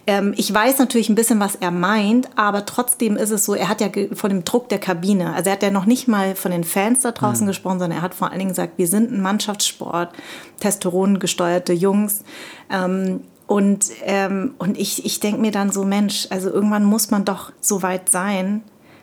Ähm, 0.06 0.34
ich 0.38 0.54
weiß 0.54 0.80
natürlich 0.80 1.10
ein 1.10 1.16
bisschen, 1.16 1.40
was 1.40 1.56
er 1.56 1.72
meint, 1.72 2.30
aber 2.36 2.66
trotzdem 2.66 3.18
ist 3.18 3.32
es 3.32 3.46
so, 3.46 3.56
er 3.56 3.68
hat 3.68 3.82
ja 3.82 3.90
vor 4.14 4.30
dem 4.30 4.44
Druck 4.46 4.70
der 4.70 4.80
Kabine, 4.80 5.34
also 5.34 5.50
er 5.50 5.54
hat 5.54 5.64
ja 5.64 5.72
noch 5.72 5.86
nicht 5.86 6.08
mal 6.08 6.36
von 6.36 6.52
den 6.52 6.64
Fans 6.64 7.02
da 7.02 7.12
draußen 7.12 7.46
mhm. 7.46 7.50
gesprochen, 7.50 7.80
sondern 7.80 8.00
er 8.00 8.04
hat 8.04 8.14
vor 8.14 8.30
allen 8.30 8.40
Dingen 8.40 8.50
gesagt, 8.50 8.78
wir 8.78 8.88
sind 8.88 9.12
ein 9.12 9.22
Mannschaftssport, 9.22 10.14
Testosteron 10.60 11.20
gesteuerte 11.20 11.74
Jungs. 11.74 12.24
Ähm, 12.70 13.22
und, 13.48 13.86
ähm, 14.04 14.54
und 14.60 14.78
ich, 14.78 15.06
ich 15.06 15.20
denke 15.20 15.42
mir 15.42 15.52
dann 15.52 15.72
so, 15.72 15.84
Mensch, 15.84 16.28
also 16.30 16.52
irgendwann 16.52 16.84
muss 16.84 17.10
man 17.10 17.26
doch 17.26 17.52
so 17.60 17.82
weit 17.82 18.10
sein, 18.10 18.62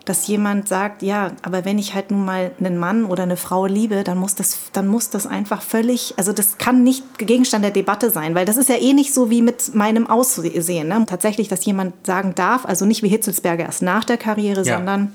dass 0.09 0.25
jemand 0.27 0.67
sagt, 0.69 1.01
ja, 1.01 1.33
aber 1.41 1.65
wenn 1.65 1.77
ich 1.77 1.93
halt 1.93 2.11
nun 2.11 2.23
mal 2.23 2.51
einen 2.59 2.77
Mann 2.77 3.03
oder 3.03 3.23
eine 3.23 3.35
Frau 3.35 3.65
liebe, 3.65 4.03
dann 4.03 4.17
muss 4.17 4.35
das, 4.35 4.57
dann 4.71 4.87
muss 4.87 5.09
das 5.09 5.27
einfach 5.27 5.61
völlig, 5.61 6.13
also 6.17 6.31
das 6.31 6.57
kann 6.57 6.83
nicht 6.83 7.17
Gegenstand 7.17 7.63
der 7.65 7.71
Debatte 7.71 8.09
sein, 8.09 8.33
weil 8.33 8.45
das 8.45 8.55
ist 8.55 8.69
ja 8.69 8.75
eh 8.75 8.93
nicht 8.93 9.13
so 9.13 9.29
wie 9.29 9.41
mit 9.41 9.75
meinem 9.75 10.07
Aussehen. 10.09 10.87
Ne? 10.87 11.05
Tatsächlich, 11.07 11.49
dass 11.49 11.65
jemand 11.65 12.05
sagen 12.05 12.33
darf, 12.35 12.65
also 12.65 12.85
nicht 12.85 13.03
wie 13.03 13.09
Hitzelsberger 13.09 13.65
erst 13.65 13.81
nach 13.81 14.05
der 14.05 14.17
Karriere, 14.17 14.63
ja. 14.63 14.77
sondern 14.77 15.11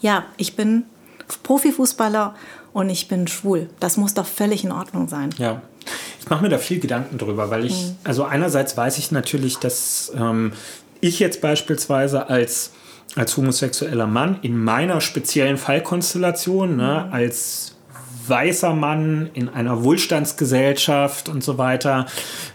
ja, 0.00 0.24
ich 0.36 0.54
bin 0.54 0.84
Profifußballer 1.42 2.34
und 2.72 2.90
ich 2.90 3.08
bin 3.08 3.26
schwul. 3.26 3.68
Das 3.80 3.96
muss 3.96 4.14
doch 4.14 4.26
völlig 4.26 4.62
in 4.62 4.70
Ordnung 4.70 5.08
sein. 5.08 5.30
Ja. 5.38 5.62
Ich 6.20 6.30
mache 6.30 6.42
mir 6.42 6.48
da 6.48 6.58
viel 6.58 6.78
Gedanken 6.78 7.18
drüber, 7.18 7.50
weil 7.50 7.64
ich, 7.64 7.86
mhm. 7.86 7.96
also 8.04 8.24
einerseits 8.24 8.76
weiß 8.76 8.98
ich 8.98 9.10
natürlich, 9.10 9.58
dass 9.58 10.12
ähm, 10.16 10.52
ich 11.00 11.18
jetzt 11.18 11.40
beispielsweise 11.40 12.30
als 12.30 12.70
als 13.16 13.36
homosexueller 13.36 14.06
Mann 14.06 14.38
in 14.42 14.62
meiner 14.62 15.00
speziellen 15.00 15.56
Fallkonstellation, 15.56 16.76
ne, 16.76 17.06
mhm. 17.06 17.12
als 17.12 17.76
weißer 18.26 18.74
Mann 18.74 19.30
in 19.34 19.48
einer 19.48 19.84
Wohlstandsgesellschaft 19.84 21.28
und 21.28 21.44
so 21.44 21.58
weiter, 21.58 22.06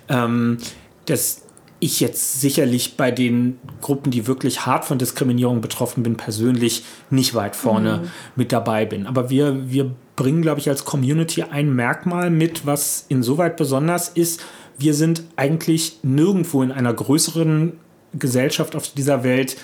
ähm, 0.10 0.58
dass 1.06 1.44
ich 1.80 2.00
jetzt 2.02 2.42
sicherlich 2.42 2.98
bei 2.98 3.12
den 3.12 3.58
Gruppen, 3.82 4.12
die 4.12 4.28
wirklich 4.28 4.66
hart 4.66 4.84
von 4.84 4.98
Diskriminierung 4.98 5.62
betroffen 5.62 6.04
bin, 6.04 6.18
persönlich 6.18 6.84
nicht 7.10 7.36
weit 7.36 7.56
vorne 7.56 7.98
mhm. 7.98 8.10
mit 8.36 8.52
dabei 8.52 8.86
bin. 8.86 9.08
Aber 9.08 9.30
wir, 9.30 9.70
wir 9.72 9.92
bringen, 10.16 10.42
glaube 10.42 10.60
ich, 10.60 10.68
als 10.68 10.84
Community 10.84 11.44
ein 11.44 11.74
Merkmal 11.74 12.30
mit, 12.30 12.66
was 12.66 13.06
insoweit 13.08 13.56
besonders 13.56 14.10
ist. 14.10 14.42
Wir 14.78 14.94
sind 14.94 15.24
eigentlich 15.38 16.00
nirgendwo 16.04 16.62
in 16.64 16.72
einer 16.72 16.94
größeren 16.94 17.74
Gesellschaft 18.14 18.76
auf 18.76 18.90
dieser 18.90 19.24
Welt 19.24 19.56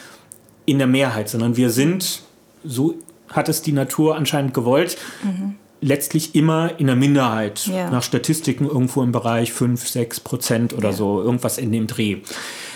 in 0.65 0.77
der 0.77 0.87
Mehrheit, 0.87 1.29
sondern 1.29 1.57
wir 1.57 1.69
sind, 1.69 2.21
so 2.63 2.95
hat 3.29 3.49
es 3.49 3.61
die 3.61 3.71
Natur 3.71 4.15
anscheinend 4.15 4.53
gewollt, 4.53 4.97
mhm. 5.23 5.55
letztlich 5.81 6.35
immer 6.35 6.79
in 6.79 6.87
der 6.87 6.95
Minderheit. 6.95 7.67
Ja. 7.67 7.89
Nach 7.89 8.03
Statistiken 8.03 8.65
irgendwo 8.65 9.03
im 9.03 9.11
Bereich 9.11 9.51
5, 9.53 9.87
6 9.87 10.19
Prozent 10.21 10.73
oder 10.73 10.89
ja. 10.89 10.95
so, 10.95 11.21
irgendwas 11.21 11.57
in 11.57 11.71
dem 11.71 11.87
Dreh. 11.87 12.17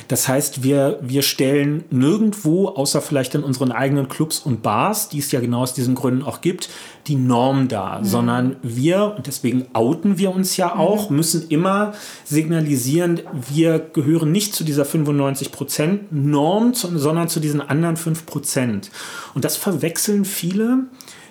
Das 0.10 0.28
heißt, 0.28 0.64
wir, 0.64 0.98
wir 1.02 1.22
stellen 1.22 1.84
nirgendwo, 1.92 2.68
außer 2.70 3.00
vielleicht 3.00 3.36
in 3.36 3.44
unseren 3.44 3.72
eigenen 3.72 4.10
Clubs 4.10 4.40
und 4.40 4.64
Bars, 4.64 5.08
die 5.08 5.20
es 5.20 5.32
ja 5.32 5.40
genau 5.40 5.62
aus 5.62 5.76
diesen 5.76 5.94
Gründen 5.94 6.24
auch 6.24 6.42
gibt, 6.42 6.68
die 7.06 7.16
Norm 7.16 7.68
dar, 7.68 8.00
mhm. 8.00 8.06
sondern 8.06 8.56
wir, 8.64 9.14
und 9.16 9.28
deswegen 9.28 9.68
outen 9.74 10.18
wir 10.18 10.34
uns 10.34 10.58
ja 10.58 10.74
mhm. 10.74 10.82
auch, 10.82 11.10
mhm. 11.12 11.16
müssen 11.16 11.48
immer 11.50 11.94
signalisieren, 12.26 13.22
wir 13.54 13.78
gehören 13.78 14.32
nicht 14.32 14.56
zu 14.56 14.64
dieser 14.64 14.84
95% 14.84 16.00
Norm, 16.10 16.74
sondern 16.74 17.30
zu 17.30 17.40
diesen 17.40 17.62
anderen 17.62 17.96
5%. 17.96 18.90
Und 19.36 19.46
das 19.46 19.58
verwechseln 19.58 20.26
viele 20.26 20.86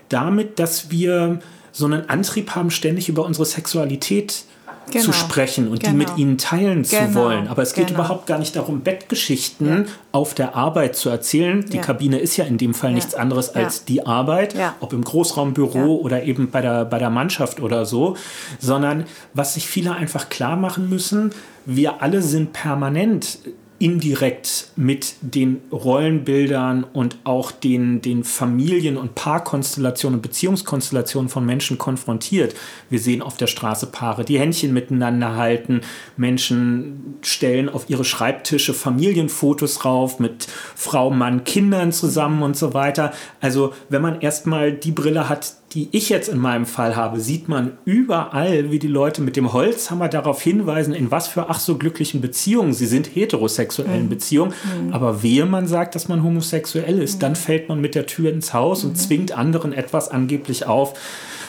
damit, 0.09 0.61
dass 0.61 0.93
wir 0.93 1.41
so 1.73 1.87
einen 1.87 2.09
Antrieb 2.09 2.55
haben, 2.55 2.71
ständig 2.71 3.09
über 3.09 3.25
unsere 3.25 3.45
Sexualität 3.45 4.45
genau. 4.91 5.05
zu 5.05 5.13
sprechen 5.13 5.69
und 5.69 5.81
genau. 5.81 5.91
die 5.91 5.97
mit 5.97 6.07
genau. 6.09 6.19
ihnen 6.19 6.39
teilen 6.39 6.83
genau. 6.83 7.07
zu 7.07 7.15
wollen. 7.15 7.49
Aber 7.49 7.63
es 7.63 7.75
geht 7.75 7.89
genau. 7.89 8.01
überhaupt 8.01 8.27
gar 8.27 8.39
nicht 8.39 8.57
darum, 8.57 8.81
Bettgeschichten 8.81 9.67
ja. 9.67 9.93
auf 10.13 10.35
der 10.35 10.55
Arbeit 10.55 10.97
zu 10.97 11.09
erzählen. 11.09 11.65
Die 11.65 11.77
ja. 11.77 11.83
Kabine 11.83 12.19
ist 12.19 12.37
ja 12.37 12.45
in 12.45 12.59
dem 12.59 12.75
Fall 12.75 12.91
ja. 12.91 12.97
nichts 12.97 13.15
anderes 13.15 13.55
als 13.55 13.85
die 13.85 14.07
Arbeit, 14.07 14.55
ob 14.81 14.93
im 14.93 15.05
Großraumbüro 15.05 15.97
oder 15.97 16.25
eben 16.25 16.51
bei 16.51 16.61
der, 16.61 16.85
bei 16.85 16.99
der 16.99 17.11
Mannschaft 17.11 17.61
oder 17.61 17.85
so, 17.85 18.17
sondern 18.59 19.05
was 19.35 19.55
sich 19.55 19.67
viele 19.67 19.95
einfach 19.95 20.29
klar 20.29 20.57
machen 20.57 20.89
müssen, 20.89 21.33
wir 21.65 22.03
alle 22.03 22.23
sind 22.23 22.53
permanent 22.53 23.39
indirekt 23.81 24.73
mit 24.75 25.15
den 25.21 25.61
Rollenbildern 25.71 26.83
und 26.83 27.17
auch 27.23 27.53
den, 27.53 28.01
den 28.03 28.25
Familien- 28.25 28.97
und 28.97 29.15
Paarkonstellationen 29.15 30.19
und 30.19 30.23
Beziehungskonstellationen 30.23 31.29
von 31.29 31.47
Menschen 31.47 31.79
konfrontiert. 31.79 32.57
Wir 32.91 32.99
sehen 32.99 33.23
auf 33.23 33.37
der 33.37 33.47
Straße 33.47 33.87
Paare, 33.87 34.25
die 34.25 34.39
Händchen 34.41 34.73
miteinander 34.73 35.37
halten, 35.37 35.83
Menschen 36.17 37.19
stellen 37.23 37.69
auf 37.69 37.89
ihre 37.89 38.05
Schreibtische 38.05 38.75
Familienfotos 38.75 39.85
rauf 39.85 40.19
mit 40.19 40.49
Frau, 40.75 41.11
Mann, 41.11 41.45
Kindern 41.45 41.93
zusammen 41.93 42.43
und 42.43 42.57
so 42.57 42.75
weiter. 42.75 43.13
Also 43.41 43.75
wenn 43.89 44.03
man 44.03 44.21
erstmal 44.21 44.73
die 44.73 44.93
Brille 44.93 45.29
hat, 45.29 45.55
die 45.75 45.89
ich 45.93 46.09
jetzt 46.09 46.29
in 46.29 46.39
meinem 46.39 46.65
Fall 46.65 46.97
habe, 46.97 47.21
sieht 47.21 47.49
man 47.49 47.77
überall, 47.85 48.71
wie 48.71 48.79
die 48.79 48.89
Leute 48.89 49.21
mit 49.21 49.37
dem 49.37 49.53
Holzhammer 49.53 50.09
darauf 50.09 50.41
hinweisen, 50.41 50.95
in 50.95 51.11
was 51.11 51.29
für 51.29 51.51
ach 51.51 51.61
so 51.61 51.77
glücklichen 51.77 52.23
Beziehungen 52.23 52.73
sie 52.73 52.87
sind, 52.87 53.15
heterosexuellen 53.15 54.05
mhm. 54.05 54.09
Beziehungen. 54.09 54.55
Mhm. 54.83 54.93
Aber 54.95 55.23
wehe 55.23 55.45
man 55.45 55.67
sagt, 55.67 55.95
dass 55.95 56.09
man 56.09 56.23
homosexuell 56.23 56.99
ist, 56.99 57.17
mhm. 57.17 57.21
dann 57.21 57.37
fällt 57.37 57.69
man 57.69 57.81
mit 57.81 57.95
der 57.95 58.07
Tür 58.07 58.33
ins 58.33 58.55
Haus 58.55 58.85
und 58.85 58.93
mhm. 58.93 58.97
zwingt 58.97 59.33
anderen 59.33 59.75
etwas 59.75 60.11
angeblich 60.11 60.65
auf, 60.67 60.95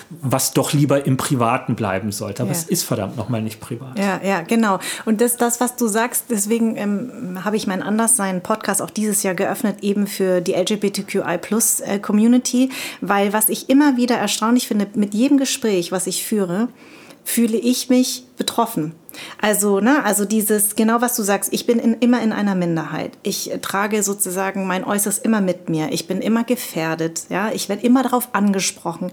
was 0.10 0.54
doch 0.54 0.74
lieber 0.74 1.06
im 1.06 1.18
Privaten 1.18 1.76
bleiben 1.76 2.12
sollte. 2.12 2.44
Aber 2.44 2.52
ja. 2.52 2.58
es 2.58 2.64
ist 2.64 2.84
verdammt 2.84 3.16
nochmal 3.18 3.42
nicht 3.42 3.60
privat. 3.60 3.98
Ja, 3.98 4.20
ja, 4.24 4.42
genau. 4.42 4.80
Und 5.06 5.22
das, 5.22 5.38
das 5.38 5.62
was 5.62 5.76
du 5.76 5.88
sagst, 5.88 6.26
deswegen 6.30 6.76
ähm, 6.78 7.44
habe 7.46 7.56
ich 7.56 7.68
mein 7.68 7.84
Anderssein 7.84 8.42
Podcast 8.42 8.82
auch 8.82 8.90
dieses 8.90 9.24
Jahr 9.24 9.36
geöffnet, 9.36 9.78
eben 9.82 10.08
für 10.08 10.42
die 10.42 10.54
LGBTQI 10.54 11.38
Plus 11.40 11.80
äh, 11.80 12.00
Community, 12.00 12.70
weil 13.02 13.34
was 13.34 13.50
ich 13.50 13.70
immer 13.70 13.98
wieder 13.98 14.16
erstaunlich 14.16 14.68
finde, 14.68 14.88
mit 14.96 15.14
jedem 15.14 15.38
Gespräch, 15.38 15.92
was 15.92 16.08
ich 16.08 16.26
führe, 16.26 16.70
fühle 17.30 17.58
ich 17.58 17.90
mich 17.90 18.24
betroffen. 18.38 18.96
Also, 19.40 19.82
ne, 19.82 20.04
also 20.04 20.26
dieses, 20.26 20.76
genau 20.76 21.02
was 21.02 21.16
du 21.16 21.22
sagst, 21.24 21.54
ich 21.54 21.68
bin 21.68 21.78
in, 21.78 21.94
immer 21.96 22.22
in 22.22 22.32
einer 22.32 22.56
Minderheit. 22.56 23.12
Ich 23.22 23.52
trage 23.62 24.02
sozusagen 24.02 24.66
mein 24.66 24.84
Äußeres 24.84 25.20
immer 25.20 25.42
mit 25.42 25.70
mir. 25.70 25.92
Ich 25.92 26.08
bin 26.08 26.22
immer 26.22 26.44
gefährdet, 26.44 27.24
ja. 27.30 27.52
Ich 27.52 27.70
werde 27.70 27.86
immer 27.86 28.02
darauf 28.02 28.30
angesprochen. 28.34 29.12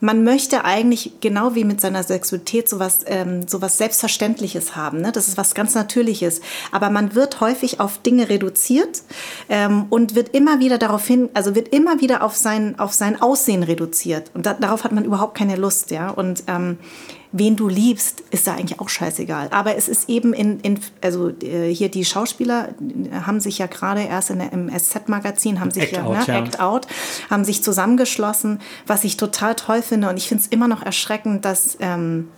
Man 0.00 0.24
möchte 0.24 0.64
eigentlich, 0.64 1.12
genau 1.20 1.54
wie 1.54 1.64
mit 1.64 1.80
seiner 1.80 2.02
Sexualität, 2.02 2.68
sowas, 2.68 3.00
ähm, 3.06 3.48
sowas 3.48 3.78
Selbstverständliches 3.78 4.76
haben, 4.76 5.00
ne? 5.00 5.12
Das 5.12 5.28
ist 5.28 5.38
was 5.38 5.54
ganz 5.54 5.74
Natürliches. 5.74 6.42
Aber 6.70 6.90
man 6.90 7.14
wird 7.14 7.40
häufig 7.40 7.80
auf 7.80 7.98
Dinge 7.98 8.28
reduziert 8.28 9.02
ähm, 9.48 9.86
und 9.88 10.14
wird 10.14 10.34
immer 10.34 10.58
wieder 10.58 10.76
darauf 10.76 11.06
hin, 11.06 11.30
also 11.32 11.54
wird 11.54 11.68
immer 11.68 12.00
wieder 12.00 12.22
auf 12.24 12.36
sein, 12.36 12.78
auf 12.78 12.92
sein 12.92 13.22
Aussehen 13.22 13.62
reduziert. 13.62 14.30
Und 14.34 14.44
da, 14.44 14.52
darauf 14.52 14.84
hat 14.84 14.92
man 14.92 15.04
überhaupt 15.04 15.36
keine 15.36 15.56
Lust, 15.56 15.90
ja. 15.90 16.10
Und 16.10 16.44
ähm, 16.48 16.78
wen 17.36 17.56
du 17.56 17.68
liebst, 17.68 18.22
ist 18.30 18.46
da 18.46 18.54
eigentlich 18.54 18.78
auch 18.78 18.88
scheißegal. 18.88 19.48
Aber 19.50 19.76
es 19.76 19.88
ist 19.88 20.08
eben 20.08 20.32
in, 20.32 20.60
in 20.60 20.78
also 21.02 21.30
äh, 21.42 21.68
hier 21.68 21.88
die 21.88 22.04
Schauspieler 22.04 22.68
haben 23.26 23.40
sich 23.40 23.58
ja 23.58 23.66
gerade 23.66 24.02
erst 24.02 24.30
in 24.30 24.38
der, 24.38 24.52
im 24.52 24.70
SZ-Magazin 24.70 25.58
haben 25.58 25.72
sich 25.72 25.82
Act 25.82 25.92
ja, 25.94 26.04
out, 26.04 26.16
ne, 26.16 26.24
ja. 26.28 26.38
Act 26.38 26.60
Out, 26.60 26.86
haben 27.28 27.44
sich 27.44 27.60
zusammengeschlossen, 27.60 28.60
was 28.86 29.02
ich 29.02 29.16
total 29.16 29.56
toll 29.56 29.82
finde. 29.82 30.08
Und 30.08 30.16
ich 30.16 30.28
finde 30.28 30.44
es 30.44 30.46
immer 30.46 30.68
noch 30.68 30.82
erschreckend, 30.82 31.44
dass 31.44 31.76
ähm, 31.80 32.28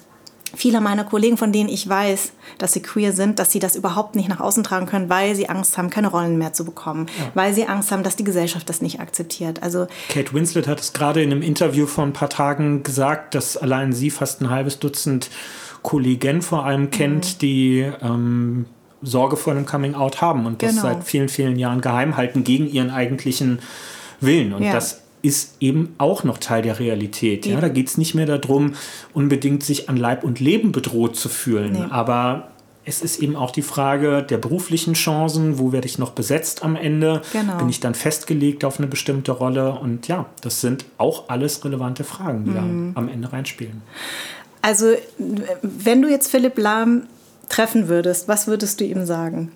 viele 0.55 0.80
meiner 0.80 1.05
Kollegen, 1.05 1.36
von 1.36 1.53
denen 1.53 1.68
ich 1.68 1.88
weiß, 1.88 2.32
dass 2.59 2.72
sie 2.72 2.80
queer 2.80 3.12
sind, 3.12 3.38
dass 3.38 3.51
sie 3.51 3.59
das 3.59 3.76
überhaupt 3.76 4.14
nicht 4.14 4.28
nach 4.28 4.40
außen 4.40 4.62
tragen 4.64 4.86
können, 4.86 5.09
weil 5.09 5.34
sie 5.34 5.49
Angst 5.49 5.76
haben, 5.76 5.90
keine 5.90 6.09
Rollen 6.09 6.38
mehr 6.38 6.53
zu 6.53 6.64
bekommen, 6.64 7.07
ja. 7.18 7.30
weil 7.34 7.53
sie 7.55 7.66
Angst 7.66 7.90
haben, 7.92 8.03
dass 8.03 8.16
die 8.16 8.24
Gesellschaft 8.24 8.68
das 8.68 8.80
nicht 8.80 9.01
akzeptiert. 9.01 9.62
Also 9.62 9.86
Kate 10.09 10.32
Winslet 10.32 10.68
hat 10.68 10.80
es 10.80 10.92
gerade 10.92 11.22
in 11.22 11.32
einem 11.32 11.42
Interview 11.42 11.86
vor 11.86 12.05
ein 12.05 12.12
paar 12.12 12.30
Tagen 12.30 12.82
gesagt, 12.82 13.34
dass 13.34 13.57
allein 13.57 13.92
sie 13.92 14.11
fast 14.11 14.40
ein 14.40 14.51
halbes 14.51 14.78
Dutzend 14.78 15.30
Kollegen 15.82 16.42
vor 16.42 16.64
allem 16.64 16.90
kennt, 16.90 17.34
mhm. 17.34 17.38
die 17.38 17.92
ähm, 18.03 18.66
Sorge 19.03 19.36
vor 19.36 19.53
einem 19.53 19.66
Coming 19.66 19.94
Out 19.94 20.20
haben 20.20 20.47
und 20.47 20.62
das 20.62 20.70
genau. 20.70 20.82
seit 20.82 21.05
vielen, 21.05 21.28
vielen 21.28 21.57
Jahren 21.57 21.80
geheim 21.80 22.16
halten 22.16 22.44
gegen 22.44 22.68
ihren 22.68 22.90
eigentlichen 22.90 23.61
Willen. 24.20 24.53
Und 24.53 24.62
ja. 24.62 24.72
das 24.72 25.03
ist 25.22 25.56
eben 25.60 25.94
auch 25.98 26.24
noch 26.24 26.38
Teil 26.38 26.62
der 26.62 26.78
Realität. 26.78 27.46
Ja? 27.46 27.60
Da 27.60 27.68
geht 27.68 27.88
es 27.88 27.98
nicht 27.98 28.14
mehr 28.14 28.26
darum, 28.26 28.74
unbedingt 29.12 29.62
sich 29.62 29.88
an 29.88 29.96
Leib 29.96 30.24
und 30.24 30.40
Leben 30.40 30.72
bedroht 30.72 31.16
zu 31.16 31.28
fühlen. 31.28 31.72
Nee. 31.72 31.84
Aber 31.90 32.48
es 32.84 33.02
ist 33.02 33.20
eben 33.20 33.34
auch 33.34 33.50
die 33.50 33.62
Frage 33.62 34.22
der 34.22 34.38
beruflichen 34.38 34.94
Chancen, 34.94 35.58
wo 35.58 35.72
werde 35.72 35.86
ich 35.86 35.98
noch 35.98 36.10
besetzt 36.10 36.62
am 36.62 36.76
Ende? 36.76 37.20
Genau. 37.32 37.58
Bin 37.58 37.68
ich 37.68 37.80
dann 37.80 37.94
festgelegt 37.94 38.64
auf 38.64 38.78
eine 38.78 38.86
bestimmte 38.86 39.32
Rolle? 39.32 39.72
Und 39.72 40.06
ja, 40.06 40.26
das 40.40 40.60
sind 40.60 40.84
auch 40.96 41.28
alles 41.28 41.64
relevante 41.64 42.04
Fragen, 42.04 42.44
die 42.44 42.50
mhm. 42.50 42.92
da 42.94 43.00
am 43.00 43.08
Ende 43.08 43.32
reinspielen. 43.32 43.82
Also, 44.62 44.94
wenn 45.62 46.02
du 46.02 46.08
jetzt 46.08 46.30
Philipp 46.30 46.58
Lahm 46.58 47.02
treffen 47.48 47.88
würdest, 47.88 48.28
was 48.28 48.46
würdest 48.46 48.80
du 48.80 48.84
ihm 48.84 49.04
sagen? 49.04 49.50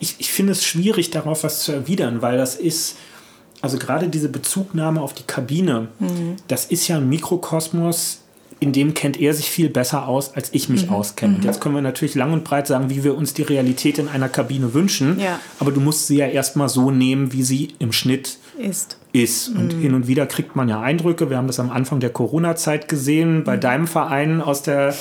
Ich, 0.00 0.16
ich 0.18 0.32
finde 0.32 0.52
es 0.52 0.64
schwierig, 0.64 1.10
darauf 1.10 1.44
was 1.44 1.60
zu 1.60 1.72
erwidern, 1.72 2.22
weil 2.22 2.36
das 2.36 2.56
ist 2.56 2.96
also 3.64 3.78
gerade 3.78 4.08
diese 4.08 4.28
Bezugnahme 4.28 5.00
auf 5.00 5.14
die 5.14 5.22
Kabine, 5.22 5.88
mhm. 5.98 6.36
das 6.48 6.66
ist 6.66 6.86
ja 6.86 6.98
ein 6.98 7.08
Mikrokosmos, 7.08 8.20
in 8.60 8.72
dem 8.72 8.92
kennt 8.92 9.18
er 9.18 9.32
sich 9.32 9.50
viel 9.50 9.70
besser 9.70 10.06
aus, 10.06 10.34
als 10.34 10.50
ich 10.52 10.68
mich 10.68 10.86
mhm. 10.86 10.92
auskenne. 10.92 11.34
Und 11.36 11.40
mhm. 11.40 11.46
jetzt 11.46 11.62
können 11.62 11.74
wir 11.74 11.80
natürlich 11.80 12.14
lang 12.14 12.34
und 12.34 12.44
breit 12.44 12.66
sagen, 12.66 12.90
wie 12.90 13.04
wir 13.04 13.16
uns 13.16 13.32
die 13.32 13.42
Realität 13.42 13.98
in 13.98 14.08
einer 14.08 14.28
Kabine 14.28 14.74
wünschen. 14.74 15.18
Ja. 15.18 15.40
Aber 15.60 15.72
du 15.72 15.80
musst 15.80 16.06
sie 16.06 16.18
ja 16.18 16.26
erstmal 16.26 16.68
so 16.68 16.90
nehmen, 16.90 17.32
wie 17.32 17.42
sie 17.42 17.74
im 17.78 17.92
Schnitt 17.92 18.36
ist. 18.58 18.98
ist. 19.12 19.48
Und 19.48 19.76
mhm. 19.76 19.80
hin 19.80 19.94
und 19.94 20.06
wieder 20.08 20.26
kriegt 20.26 20.56
man 20.56 20.68
ja 20.68 20.80
Eindrücke. 20.82 21.30
Wir 21.30 21.38
haben 21.38 21.46
das 21.46 21.58
am 21.58 21.70
Anfang 21.70 22.00
der 22.00 22.10
Corona-Zeit 22.10 22.86
gesehen, 22.86 23.44
bei 23.44 23.56
mhm. 23.56 23.60
deinem 23.60 23.86
Verein 23.86 24.42
aus 24.42 24.60
der 24.60 24.94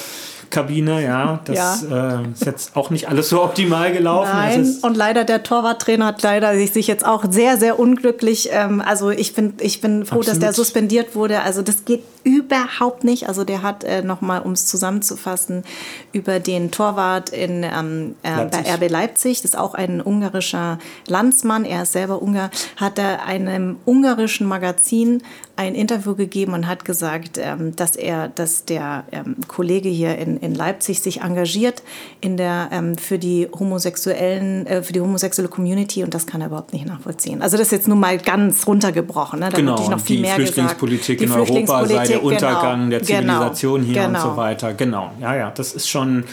Kabine, 0.53 1.03
ja. 1.03 1.39
Das 1.45 1.81
ja. 1.89 2.19
Äh, 2.21 2.31
ist 2.31 2.45
jetzt 2.45 2.75
auch 2.77 2.91
nicht 2.91 3.09
alles 3.09 3.29
so 3.29 3.43
optimal 3.43 3.91
gelaufen. 3.91 4.29
Nein, 4.31 4.75
und 4.83 4.95
leider 4.95 5.25
der 5.25 5.43
Torwarttrainer 5.43 6.05
hat 6.05 6.21
leider 6.21 6.55
sich 6.55 6.87
jetzt 6.87 7.05
auch 7.05 7.25
sehr, 7.29 7.57
sehr 7.57 7.79
unglücklich. 7.79 8.49
Ähm, 8.51 8.79
also 8.79 9.09
ich 9.09 9.33
bin, 9.33 9.55
ich 9.59 9.81
bin 9.81 10.05
froh, 10.05 10.19
Absolut. 10.19 10.27
dass 10.27 10.39
der 10.39 10.53
suspendiert 10.53 11.15
wurde. 11.15 11.41
Also 11.41 11.63
das 11.63 11.85
geht 11.85 12.03
überhaupt 12.23 13.03
nicht. 13.03 13.27
Also 13.27 13.43
der 13.43 13.63
hat 13.63 13.83
äh, 13.83 14.01
nochmal, 14.01 14.41
um 14.41 14.51
es 14.53 14.67
zusammenzufassen, 14.67 15.63
über 16.11 16.39
den 16.39 16.71
Torwart 16.71 17.31
in, 17.31 17.63
ähm, 17.63 18.15
äh, 18.23 18.45
bei 18.45 18.59
RB 18.59 18.89
Leipzig, 18.89 19.41
das 19.41 19.51
ist 19.51 19.57
auch 19.57 19.73
ein 19.73 20.01
ungarischer 20.01 20.79
Landsmann, 21.07 21.65
er 21.65 21.83
ist 21.83 21.93
selber 21.93 22.21
Ungar, 22.21 22.51
hat 22.77 22.99
er 22.99 23.25
einem 23.25 23.77
ungarischen 23.85 24.47
Magazin 24.47 25.23
ein 25.55 25.75
Interview 25.75 26.15
gegeben 26.15 26.53
und 26.53 26.67
hat 26.67 26.83
gesagt, 26.83 27.37
ähm, 27.37 27.75
dass 27.75 27.95
er, 27.95 28.27
dass 28.27 28.65
der 28.65 29.03
ähm, 29.11 29.35
Kollege 29.47 29.87
hier 29.87 30.17
in, 30.17 30.37
in 30.37 30.55
Leipzig 30.55 31.01
sich 31.01 31.21
engagiert 31.21 31.83
in 32.21 32.37
der, 32.37 32.69
ähm, 32.71 32.97
für 32.97 33.19
die 33.19 33.47
homosexuellen, 33.53 34.65
äh, 34.65 34.81
für 34.81 34.93
die 34.93 35.01
homosexuelle 35.01 35.49
Community 35.49 36.03
und 36.03 36.13
das 36.13 36.25
kann 36.25 36.41
er 36.41 36.47
überhaupt 36.47 36.73
nicht 36.73 36.87
nachvollziehen. 36.87 37.43
Also 37.43 37.57
das 37.57 37.67
ist 37.67 37.71
jetzt 37.71 37.87
nur 37.87 37.97
mal 37.97 38.17
ganz 38.17 38.65
runtergebrochen. 38.65 39.39
Ne? 39.39 39.49
Da 39.51 39.57
genau, 39.57 39.89
noch 39.89 39.99
viel 39.99 40.17
die 40.17 40.21
mehr 40.23 40.35
Flüchtlingspolitik 40.35 41.19
gesagt. 41.19 41.47
in 41.49 41.55
die 41.55 41.61
Europa 41.61 41.85
sei 41.85 42.07
der 42.07 42.23
Untergang 42.23 42.89
genau, 42.89 42.89
der 42.89 42.99
genau, 42.99 43.19
Zivilisation 43.19 43.81
genau, 43.81 43.93
hier 43.93 44.07
genau. 44.07 44.23
und 44.23 44.31
so 44.31 44.37
weiter. 44.37 44.73
Genau, 44.73 45.11
ja, 45.21 45.35
ja, 45.35 45.51
das 45.51 45.73
ist 45.73 45.87
schon, 45.87 46.23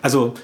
also 0.00 0.34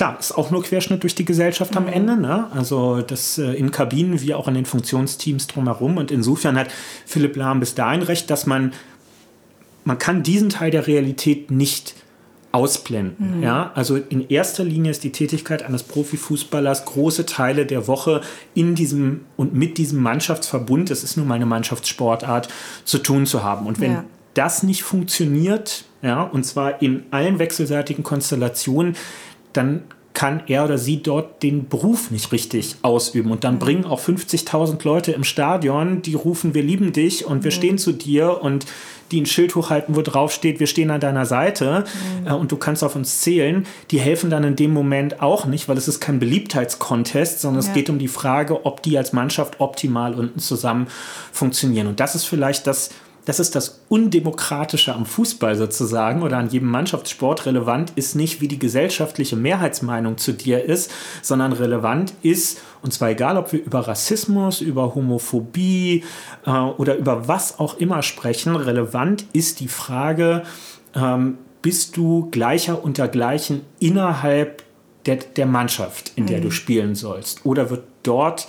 klar, 0.00 0.16
ist 0.18 0.32
auch 0.32 0.50
nur 0.50 0.62
Querschnitt 0.62 1.02
durch 1.02 1.14
die 1.14 1.26
Gesellschaft 1.26 1.76
am 1.76 1.84
mhm. 1.84 1.92
Ende. 1.92 2.16
Ne? 2.16 2.46
Also 2.54 3.02
das 3.02 3.36
äh, 3.36 3.52
in 3.52 3.70
Kabinen 3.70 4.22
wie 4.22 4.32
auch 4.32 4.48
in 4.48 4.54
den 4.54 4.64
Funktionsteams 4.64 5.46
drumherum. 5.46 5.98
Und 5.98 6.10
insofern 6.10 6.56
hat 6.56 6.68
Philipp 7.04 7.36
Lahm 7.36 7.60
bis 7.60 7.74
dahin 7.74 8.00
recht, 8.00 8.30
dass 8.30 8.46
man, 8.46 8.72
man 9.84 9.98
kann 9.98 10.22
diesen 10.22 10.48
Teil 10.48 10.70
der 10.70 10.86
Realität 10.86 11.50
nicht 11.50 11.96
ausblenden. 12.50 13.38
Mhm. 13.38 13.42
Ja? 13.42 13.72
Also 13.74 13.96
in 13.96 14.26
erster 14.30 14.64
Linie 14.64 14.90
ist 14.90 15.04
die 15.04 15.12
Tätigkeit 15.12 15.62
eines 15.62 15.82
Profifußballers 15.82 16.86
große 16.86 17.26
Teile 17.26 17.66
der 17.66 17.86
Woche 17.86 18.22
in 18.54 18.74
diesem 18.74 19.26
und 19.36 19.52
mit 19.52 19.76
diesem 19.76 20.02
Mannschaftsverbund, 20.02 20.88
das 20.88 21.04
ist 21.04 21.18
nun 21.18 21.28
mal 21.28 21.34
eine 21.34 21.44
Mannschaftssportart, 21.44 22.48
zu 22.86 23.00
tun 23.00 23.26
zu 23.26 23.42
haben. 23.42 23.66
Und 23.66 23.80
wenn 23.80 23.92
ja. 23.92 24.04
das 24.32 24.62
nicht 24.62 24.82
funktioniert, 24.82 25.84
ja, 26.00 26.22
und 26.22 26.44
zwar 26.46 26.80
in 26.80 27.04
allen 27.10 27.38
wechselseitigen 27.38 28.02
Konstellationen, 28.02 28.96
dann 29.52 29.82
kann 30.12 30.42
er 30.48 30.64
oder 30.64 30.76
sie 30.76 31.02
dort 31.02 31.42
den 31.42 31.68
Beruf 31.68 32.10
nicht 32.10 32.32
richtig 32.32 32.76
ausüben. 32.82 33.30
Und 33.30 33.44
dann 33.44 33.54
mhm. 33.54 33.60
bringen 33.60 33.84
auch 33.84 34.00
50.000 34.00 34.84
Leute 34.84 35.12
im 35.12 35.24
Stadion, 35.24 36.02
die 36.02 36.14
rufen, 36.14 36.52
wir 36.52 36.62
lieben 36.62 36.92
dich 36.92 37.24
und 37.24 37.44
wir 37.44 37.50
mhm. 37.50 37.54
stehen 37.54 37.78
zu 37.78 37.92
dir 37.92 38.42
und 38.42 38.66
die 39.12 39.20
ein 39.20 39.26
Schild 39.26 39.54
hochhalten, 39.54 39.96
wo 39.96 40.02
drauf 40.02 40.32
steht, 40.32 40.60
wir 40.60 40.66
stehen 40.66 40.90
an 40.90 41.00
deiner 41.00 41.26
Seite 41.26 41.84
mhm. 42.20 42.26
äh, 42.26 42.32
und 42.32 42.52
du 42.52 42.56
kannst 42.56 42.84
auf 42.84 42.96
uns 42.96 43.20
zählen, 43.20 43.66
die 43.90 44.00
helfen 44.00 44.30
dann 44.30 44.44
in 44.44 44.56
dem 44.56 44.72
Moment 44.72 45.22
auch 45.22 45.46
nicht, 45.46 45.68
weil 45.68 45.78
es 45.78 45.88
ist 45.88 46.00
kein 46.00 46.18
Beliebtheitskontest, 46.18 47.40
sondern 47.40 47.62
ja. 47.62 47.68
es 47.68 47.74
geht 47.74 47.88
um 47.88 47.98
die 47.98 48.08
Frage, 48.08 48.66
ob 48.66 48.82
die 48.82 48.98
als 48.98 49.12
Mannschaft 49.12 49.60
optimal 49.60 50.14
unten 50.14 50.38
zusammen 50.40 50.88
funktionieren. 51.32 51.86
Und 51.86 52.00
das 52.00 52.14
ist 52.14 52.24
vielleicht 52.24 52.66
das, 52.66 52.90
das 53.30 53.38
ist 53.38 53.54
das 53.54 53.82
Undemokratische 53.88 54.92
am 54.92 55.06
Fußball 55.06 55.54
sozusagen 55.54 56.24
oder 56.24 56.36
an 56.36 56.48
jedem 56.48 56.68
Mannschaftssport. 56.68 57.46
Relevant 57.46 57.92
ist 57.94 58.16
nicht, 58.16 58.40
wie 58.40 58.48
die 58.48 58.58
gesellschaftliche 58.58 59.36
Mehrheitsmeinung 59.36 60.18
zu 60.18 60.32
dir 60.32 60.64
ist, 60.64 60.90
sondern 61.22 61.52
relevant 61.52 62.12
ist, 62.22 62.60
und 62.82 62.92
zwar 62.92 63.10
egal, 63.10 63.36
ob 63.36 63.52
wir 63.52 63.62
über 63.62 63.86
Rassismus, 63.86 64.60
über 64.60 64.96
Homophobie 64.96 66.02
äh, 66.44 66.50
oder 66.50 66.96
über 66.96 67.28
was 67.28 67.60
auch 67.60 67.78
immer 67.78 68.02
sprechen, 68.02 68.56
relevant 68.56 69.26
ist 69.32 69.60
die 69.60 69.68
Frage, 69.68 70.42
ähm, 70.96 71.38
bist 71.62 71.96
du 71.96 72.30
gleicher 72.32 72.82
unter 72.82 73.06
gleichen 73.06 73.60
innerhalb 73.78 74.64
der, 75.06 75.16
der 75.16 75.46
Mannschaft, 75.46 76.10
in 76.16 76.26
der 76.26 76.38
mhm. 76.38 76.42
du 76.42 76.50
spielen 76.50 76.96
sollst? 76.96 77.46
Oder 77.46 77.70
wird 77.70 77.84
dort 78.02 78.48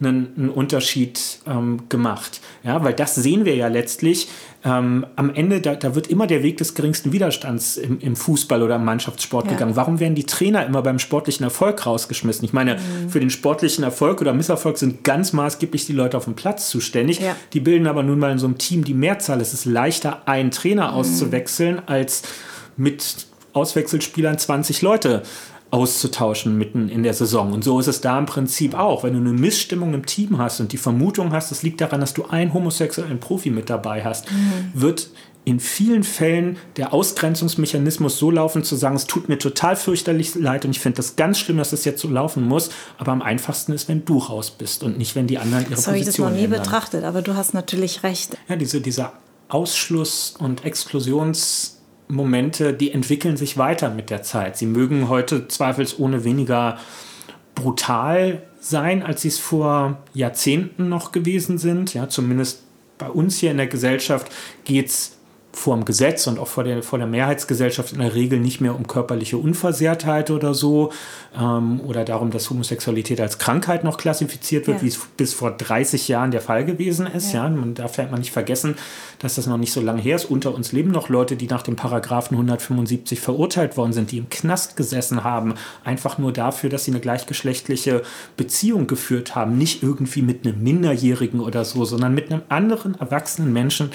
einen, 0.00 0.32
einen 0.36 0.50
Unterschied 0.50 1.40
ähm, 1.46 1.88
gemacht. 1.88 2.40
Ja, 2.62 2.82
weil 2.84 2.94
das 2.94 3.14
sehen 3.14 3.44
wir 3.44 3.56
ja 3.56 3.68
letztlich. 3.68 4.28
Ähm, 4.64 5.06
am 5.16 5.32
Ende, 5.34 5.60
da, 5.60 5.76
da, 5.76 5.94
wird 5.94 6.08
immer 6.08 6.26
der 6.26 6.42
Weg 6.42 6.56
des 6.56 6.74
geringsten 6.74 7.12
Widerstands 7.12 7.76
im, 7.76 8.00
im 8.00 8.16
Fußball 8.16 8.62
oder 8.62 8.76
im 8.76 8.84
Mannschaftssport 8.84 9.46
ja. 9.46 9.52
gegangen. 9.52 9.76
Warum 9.76 10.00
werden 10.00 10.14
die 10.14 10.24
Trainer 10.24 10.66
immer 10.66 10.82
beim 10.82 10.98
sportlichen 10.98 11.44
Erfolg 11.44 11.86
rausgeschmissen? 11.86 12.44
Ich 12.44 12.52
meine, 12.52 12.74
mhm. 12.74 13.08
für 13.08 13.20
den 13.20 13.30
sportlichen 13.30 13.84
Erfolg 13.84 14.20
oder 14.20 14.34
Misserfolg 14.34 14.78
sind 14.78 15.04
ganz 15.04 15.32
maßgeblich 15.32 15.86
die 15.86 15.92
Leute 15.92 16.16
auf 16.16 16.24
dem 16.24 16.34
Platz 16.34 16.70
zuständig. 16.70 17.20
Ja. 17.20 17.36
Die 17.52 17.60
bilden 17.60 17.86
aber 17.86 18.02
nun 18.02 18.18
mal 18.18 18.32
in 18.32 18.38
so 18.38 18.46
einem 18.46 18.58
Team 18.58 18.84
die 18.84 18.94
Mehrzahl. 18.94 19.40
Es 19.40 19.54
ist 19.54 19.64
leichter, 19.64 20.22
einen 20.26 20.50
Trainer 20.50 20.88
mhm. 20.88 20.94
auszuwechseln, 20.94 21.82
als 21.86 22.22
mit 22.76 23.26
Auswechselspielern 23.52 24.38
20 24.38 24.82
Leute 24.82 25.22
auszutauschen 25.70 26.56
mitten 26.56 26.88
in 26.88 27.02
der 27.02 27.14
Saison. 27.14 27.52
Und 27.52 27.62
so 27.62 27.78
ist 27.78 27.88
es 27.88 28.00
da 28.00 28.18
im 28.18 28.26
Prinzip 28.26 28.74
auch. 28.74 29.04
Wenn 29.04 29.12
du 29.12 29.20
eine 29.20 29.32
Missstimmung 29.32 29.92
im 29.94 30.06
Team 30.06 30.38
hast 30.38 30.60
und 30.60 30.72
die 30.72 30.78
Vermutung 30.78 31.32
hast, 31.32 31.52
es 31.52 31.62
liegt 31.62 31.80
daran, 31.80 32.00
dass 32.00 32.14
du 32.14 32.24
einen 32.24 32.54
homosexuellen 32.54 33.20
Profi 33.20 33.50
mit 33.50 33.68
dabei 33.68 34.02
hast, 34.02 34.30
mhm. 34.30 34.70
wird 34.72 35.10
in 35.44 35.60
vielen 35.60 36.04
Fällen 36.04 36.58
der 36.76 36.92
Ausgrenzungsmechanismus 36.92 38.18
so 38.18 38.30
laufen, 38.30 38.64
zu 38.64 38.76
sagen, 38.76 38.96
es 38.96 39.06
tut 39.06 39.28
mir 39.28 39.38
total 39.38 39.76
fürchterlich 39.76 40.34
leid 40.34 40.64
und 40.66 40.72
ich 40.72 40.80
finde 40.80 40.96
das 40.96 41.16
ganz 41.16 41.38
schlimm, 41.38 41.56
dass 41.56 41.72
es 41.72 41.80
das 41.80 41.84
jetzt 41.86 42.02
so 42.02 42.08
laufen 42.08 42.46
muss. 42.46 42.70
Aber 42.98 43.12
am 43.12 43.22
einfachsten 43.22 43.72
ist, 43.72 43.88
wenn 43.88 44.04
du 44.04 44.18
raus 44.18 44.50
bist 44.50 44.82
und 44.82 44.98
nicht, 44.98 45.16
wenn 45.16 45.26
die 45.26 45.38
anderen 45.38 45.64
ihre 45.64 45.80
so 45.80 45.90
Position. 45.90 45.92
So 45.92 45.92
habe 45.92 45.98
ich 46.00 46.06
das 46.06 46.18
noch 46.18 46.30
nie 46.30 46.44
ändern. 46.44 46.62
betrachtet, 46.62 47.04
aber 47.04 47.22
du 47.22 47.34
hast 47.34 47.54
natürlich 47.54 48.02
recht. 48.02 48.36
Ja, 48.48 48.56
diese, 48.56 48.80
dieser 48.80 49.14
Ausschluss- 49.48 50.34
und 50.38 50.64
Exklusions- 50.64 51.77
Momente, 52.08 52.72
die 52.72 52.92
entwickeln 52.92 53.36
sich 53.36 53.58
weiter 53.58 53.90
mit 53.90 54.10
der 54.10 54.22
Zeit. 54.22 54.56
Sie 54.56 54.66
mögen 54.66 55.08
heute 55.08 55.48
zweifelsohne 55.48 56.24
weniger 56.24 56.78
brutal 57.54 58.42
sein, 58.60 59.02
als 59.02 59.22
sie 59.22 59.28
es 59.28 59.38
vor 59.38 59.98
Jahrzehnten 60.14 60.88
noch 60.88 61.12
gewesen 61.12 61.58
sind. 61.58 61.94
Ja, 61.94 62.08
zumindest 62.08 62.62
bei 62.96 63.08
uns 63.08 63.38
hier 63.38 63.50
in 63.50 63.56
der 63.58 63.66
Gesellschaft 63.66 64.32
geht 64.64 64.86
es 64.86 65.17
vor 65.58 65.74
dem 65.76 65.84
Gesetz 65.84 66.26
und 66.28 66.38
auch 66.38 66.46
vor 66.46 66.62
der, 66.64 66.82
vor 66.82 66.98
der 66.98 67.08
Mehrheitsgesellschaft 67.08 67.92
in 67.92 67.98
der 67.98 68.14
Regel 68.14 68.38
nicht 68.38 68.60
mehr 68.60 68.76
um 68.76 68.86
körperliche 68.86 69.36
Unversehrtheit 69.38 70.30
oder 70.30 70.54
so 70.54 70.92
ähm, 71.38 71.80
oder 71.80 72.04
darum, 72.04 72.30
dass 72.30 72.48
Homosexualität 72.48 73.20
als 73.20 73.38
Krankheit 73.38 73.82
noch 73.82 73.98
klassifiziert 73.98 74.68
wird, 74.68 74.78
ja. 74.78 74.82
wie 74.84 74.88
es 74.88 74.98
bis 75.16 75.34
vor 75.34 75.50
30 75.50 76.06
Jahren 76.06 76.30
der 76.30 76.40
Fall 76.40 76.64
gewesen 76.64 77.06
ist. 77.08 77.32
Ja. 77.32 77.44
ja. 77.44 77.50
Man 77.50 77.74
darf 77.74 77.96
ja 77.96 78.04
immer 78.04 78.18
nicht 78.18 78.30
vergessen, 78.30 78.76
dass 79.18 79.34
das 79.34 79.48
noch 79.48 79.56
nicht 79.56 79.72
so 79.72 79.80
lange 79.80 80.00
her 80.00 80.16
ist. 80.16 80.26
Unter 80.26 80.54
uns 80.54 80.70
leben 80.70 80.92
noch 80.92 81.08
Leute, 81.08 81.34
die 81.36 81.48
nach 81.48 81.62
dem 81.62 81.74
Paragraphen 81.74 82.36
175 82.36 83.20
verurteilt 83.20 83.76
worden 83.76 83.92
sind, 83.92 84.12
die 84.12 84.18
im 84.18 84.30
Knast 84.30 84.76
gesessen 84.76 85.24
haben, 85.24 85.54
einfach 85.82 86.18
nur 86.18 86.32
dafür, 86.32 86.70
dass 86.70 86.84
sie 86.84 86.92
eine 86.92 87.00
gleichgeschlechtliche 87.00 88.02
Beziehung 88.36 88.86
geführt 88.86 89.34
haben. 89.34 89.58
Nicht 89.58 89.82
irgendwie 89.82 90.22
mit 90.22 90.46
einem 90.46 90.62
Minderjährigen 90.62 91.40
oder 91.40 91.64
so, 91.64 91.84
sondern 91.84 92.14
mit 92.14 92.30
einem 92.30 92.42
anderen 92.48 92.94
erwachsenen 92.94 93.52
Menschen 93.52 93.90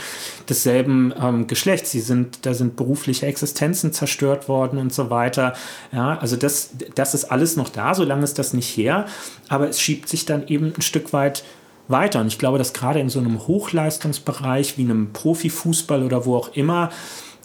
desselben 0.50 1.14
ähm, 1.18 1.48
Geschlecht. 1.54 1.86
Sie 1.88 2.00
sind, 2.00 2.46
da 2.46 2.54
sind 2.54 2.76
berufliche 2.76 3.26
Existenzen 3.28 3.94
zerstört 3.94 4.50
worden 4.50 4.80
und 4.80 4.92
so 4.92 5.10
weiter. 5.10 5.54
Ja, 5.92 6.18
also 6.18 6.36
das, 6.36 6.72
das 6.96 7.14
ist 7.14 7.26
alles 7.26 7.56
noch 7.56 7.70
da, 7.70 7.94
solange 7.94 8.24
ist 8.24 8.40
das 8.40 8.54
nicht 8.54 8.76
her. 8.76 9.06
Aber 9.50 9.70
es 9.70 9.80
schiebt 9.80 10.10
sich 10.10 10.26
dann 10.26 10.48
eben 10.48 10.74
ein 10.76 10.82
Stück 10.82 11.14
weit 11.14 11.44
weiter. 11.88 12.22
Und 12.22 12.28
ich 12.28 12.40
glaube, 12.40 12.58
dass 12.58 12.74
gerade 12.74 13.00
in 13.00 13.10
so 13.10 13.20
einem 13.20 13.48
Hochleistungsbereich 13.48 14.78
wie 14.78 14.84
einem 14.84 15.14
Profifußball 15.14 16.04
oder 16.04 16.26
wo 16.26 16.36
auch 16.36 16.56
immer, 16.56 16.90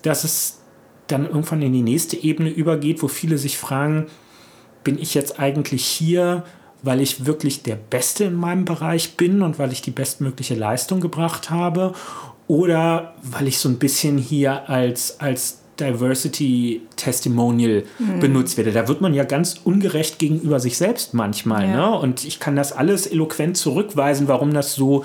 dass 0.02 0.24
es 0.24 0.60
dann 1.08 1.26
irgendwann 1.26 1.62
in 1.62 1.72
die 1.72 1.82
nächste 1.82 2.16
Ebene 2.16 2.50
übergeht, 2.50 3.02
wo 3.02 3.08
viele 3.08 3.38
sich 3.38 3.58
fragen, 3.58 4.06
bin 4.84 4.98
ich 4.98 5.14
jetzt 5.14 5.40
eigentlich 5.40 5.84
hier, 5.84 6.44
weil 6.82 7.00
ich 7.00 7.26
wirklich 7.26 7.62
der 7.62 7.76
Beste 7.76 8.24
in 8.24 8.34
meinem 8.34 8.64
Bereich 8.64 9.16
bin 9.16 9.42
und 9.42 9.58
weil 9.58 9.72
ich 9.72 9.82
die 9.82 9.90
bestmögliche 9.90 10.54
Leistung 10.54 11.00
gebracht 11.00 11.50
habe? 11.50 11.92
Oder 12.48 13.14
weil 13.22 13.46
ich 13.46 13.58
so 13.58 13.68
ein 13.68 13.78
bisschen 13.78 14.18
hier 14.18 14.68
als, 14.68 15.20
als 15.20 15.60
Diversity 15.78 16.82
Testimonial 16.96 17.84
mhm. 17.98 18.20
benutzt 18.20 18.56
werde. 18.56 18.72
Da 18.72 18.88
wird 18.88 19.00
man 19.00 19.14
ja 19.14 19.24
ganz 19.24 19.60
ungerecht 19.62 20.18
gegenüber 20.18 20.58
sich 20.58 20.76
selbst 20.76 21.14
manchmal. 21.14 21.68
Ja. 21.68 21.76
Ne? 21.76 21.98
Und 21.98 22.24
ich 22.24 22.40
kann 22.40 22.56
das 22.56 22.72
alles 22.72 23.06
eloquent 23.06 23.56
zurückweisen, 23.56 24.26
warum 24.26 24.52
das 24.52 24.74
so 24.74 25.04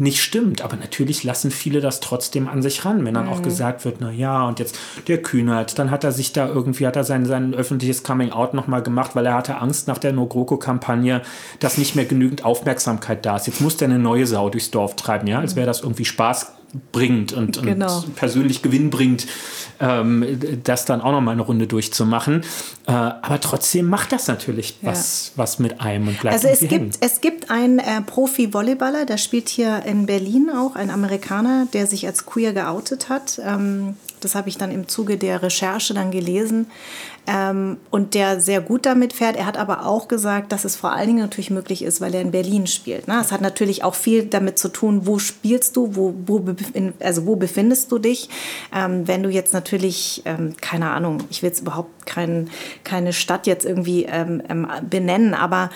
nicht 0.00 0.22
stimmt. 0.22 0.62
Aber 0.62 0.76
natürlich 0.76 1.24
lassen 1.24 1.50
viele 1.50 1.80
das 1.80 2.00
trotzdem 2.00 2.48
an 2.48 2.62
sich 2.62 2.84
ran, 2.84 3.04
wenn 3.04 3.14
dann 3.14 3.26
mhm. 3.26 3.32
auch 3.32 3.42
gesagt 3.42 3.84
wird, 3.84 3.96
na 4.00 4.10
ja, 4.10 4.46
und 4.46 4.58
jetzt 4.60 4.78
der 5.08 5.20
Kühnert, 5.20 5.78
dann 5.78 5.90
hat 5.90 6.04
er 6.04 6.12
sich 6.12 6.32
da 6.32 6.48
irgendwie, 6.48 6.86
hat 6.86 6.96
er 6.96 7.04
sein, 7.04 7.26
sein 7.26 7.54
öffentliches 7.54 8.02
Coming-out 8.02 8.54
nochmal 8.54 8.82
gemacht, 8.82 9.14
weil 9.14 9.26
er 9.26 9.34
hatte 9.34 9.58
Angst 9.58 9.88
nach 9.88 9.98
der 9.98 10.12
No-GroKo-Kampagne, 10.12 11.22
dass 11.58 11.78
nicht 11.78 11.96
mehr 11.96 12.04
genügend 12.04 12.44
Aufmerksamkeit 12.44 13.26
da 13.26 13.36
ist. 13.36 13.46
Jetzt 13.46 13.60
muss 13.60 13.76
der 13.76 13.88
eine 13.88 13.98
neue 13.98 14.26
Sau 14.26 14.50
durchs 14.50 14.70
Dorf 14.70 14.96
treiben, 14.96 15.26
ja, 15.26 15.40
als 15.40 15.56
wäre 15.56 15.66
das 15.66 15.80
irgendwie 15.80 16.04
Spaß 16.04 16.57
bringt 16.92 17.32
und, 17.32 17.62
genau. 17.62 17.98
und 18.00 18.16
persönlich 18.16 18.62
Gewinn 18.62 18.90
bringt, 18.90 19.26
ähm, 19.80 20.24
das 20.64 20.84
dann 20.84 21.00
auch 21.00 21.12
noch 21.12 21.20
mal 21.20 21.32
eine 21.32 21.42
Runde 21.42 21.66
durchzumachen. 21.66 22.42
Äh, 22.86 22.92
aber 22.92 23.40
trotzdem 23.40 23.86
macht 23.86 24.12
das 24.12 24.28
natürlich 24.28 24.76
ja. 24.82 24.90
was, 24.90 25.32
was 25.36 25.58
mit 25.58 25.80
einem 25.80 26.08
und 26.08 26.20
bleibt 26.20 26.34
Also 26.34 26.48
es 26.48 26.68
gibt, 26.68 26.98
es 27.00 27.20
gibt 27.20 27.50
einen 27.50 27.78
äh, 27.78 28.02
Profi-Volleyballer, 28.02 29.06
der 29.06 29.18
spielt 29.18 29.48
hier 29.48 29.82
in 29.84 30.06
Berlin 30.06 30.50
auch, 30.50 30.76
ein 30.76 30.90
Amerikaner, 30.90 31.66
der 31.72 31.86
sich 31.86 32.06
als 32.06 32.26
queer 32.26 32.52
geoutet 32.52 33.08
hat. 33.08 33.40
Ähm, 33.44 33.96
das 34.20 34.34
habe 34.34 34.48
ich 34.48 34.58
dann 34.58 34.72
im 34.72 34.88
Zuge 34.88 35.16
der 35.16 35.42
Recherche 35.42 35.94
dann 35.94 36.10
gelesen 36.10 36.66
ähm, 37.28 37.76
und 37.90 38.14
der 38.14 38.40
sehr 38.40 38.62
gut 38.62 38.86
damit 38.86 39.12
fährt. 39.12 39.36
Er 39.36 39.44
hat 39.44 39.58
aber 39.58 39.86
auch 39.86 40.08
gesagt, 40.08 40.50
dass 40.50 40.64
es 40.64 40.76
vor 40.76 40.92
allen 40.92 41.08
Dingen 41.08 41.20
natürlich 41.20 41.50
möglich 41.50 41.82
ist, 41.82 42.00
weil 42.00 42.14
er 42.14 42.22
in 42.22 42.30
Berlin 42.30 42.66
spielt. 42.66 43.06
Ne? 43.06 43.18
Es 43.20 43.32
hat 43.32 43.42
natürlich 43.42 43.84
auch 43.84 43.94
viel 43.94 44.24
damit 44.24 44.58
zu 44.58 44.68
tun, 44.68 45.02
wo 45.04 45.18
spielst 45.18 45.76
du, 45.76 45.94
wo, 45.94 46.14
wo, 46.26 46.42
also 47.00 47.26
wo 47.26 47.36
befindest 47.36 47.92
du 47.92 47.98
dich. 47.98 48.30
Ähm, 48.74 49.06
wenn 49.06 49.22
du 49.22 49.28
jetzt 49.28 49.52
natürlich, 49.52 50.22
ähm, 50.24 50.54
keine 50.60 50.90
Ahnung, 50.90 51.18
ich 51.28 51.42
will 51.42 51.50
jetzt 51.50 51.60
überhaupt 51.60 52.06
kein, 52.06 52.48
keine 52.82 53.12
Stadt 53.12 53.46
jetzt 53.46 53.66
irgendwie 53.66 54.04
ähm, 54.04 54.42
ähm, 54.48 54.66
benennen, 54.88 55.34
aber... 55.34 55.70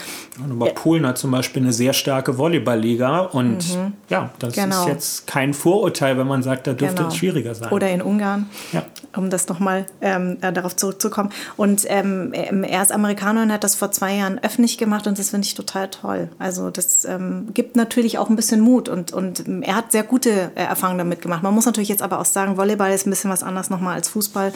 aber 0.51 0.71
Polen 0.71 1.07
hat 1.07 1.19
zum 1.19 1.31
Beispiel 1.33 1.63
eine 1.63 1.75
sehr 1.75 1.93
starke 1.93 2.39
Volleyballliga 2.39 3.21
und 3.21 3.77
mhm. 3.77 3.93
ja, 4.09 4.31
das 4.39 4.55
genau. 4.55 4.83
ist 4.83 4.89
jetzt 4.89 5.27
kein 5.27 5.53
Vorurteil, 5.53 6.17
wenn 6.17 6.27
man 6.27 6.43
sagt, 6.43 6.67
da 6.67 6.73
dürfte 6.73 6.97
genau. 6.97 7.09
es 7.09 7.17
schwieriger 7.17 7.55
sein. 7.55 7.71
Oder 7.71 7.91
in 7.91 8.01
Ungarn, 8.01 8.49
ja. 8.73 8.85
um 9.15 9.29
das 9.29 9.49
nochmal 9.49 9.85
ähm, 10.01 10.39
äh, 10.41 10.51
darauf 10.51 10.75
zurückzukommen. 10.77 11.31
Und 11.57 11.85
ähm, 11.89 12.33
er 12.33 12.83
ist 12.83 12.93
Amerikaner 12.93 13.43
und 13.43 13.53
hat 13.53 13.65
das 13.65 13.75
vor 13.75 13.91
zwei 13.91 14.15
Jahren 14.17 14.39
öffentlich 14.43 14.79
gemacht 14.79 15.07
und 15.07 15.19
das 15.19 15.31
finde 15.31 15.47
ich 15.47 15.55
total 15.55 15.89
toll. 15.89 16.29
Also 16.39 16.71
das 16.71 17.05
ähm, 17.05 17.49
gibt 17.55 17.77
natürlich 17.77 18.19
auch 18.19 18.29
ein 18.29 18.37
bisschen 18.37 18.61
Mut 18.61 18.89
und, 18.89 19.13
und 19.13 19.45
er 19.63 19.77
hat 19.77 19.93
sehr 19.93 20.03
gute 20.03 20.51
äh, 20.55 20.65
Erfahrungen 20.65 20.99
damit 20.99 21.23
gemacht. 21.23 21.43
Man 21.43 21.55
muss 21.55 21.67
natürlich 21.67 21.89
jetzt 21.89 22.03
aber 22.03 22.21
auch 22.21 22.25
sagen, 22.25 22.57
Volleyball 22.57 22.93
ist 22.93 23.07
ein 23.07 23.11
bisschen 23.11 23.31
was 23.31 23.43
anderes 23.43 23.71
nochmal 23.71 23.95
als 23.95 24.09
Fußball. 24.09 24.53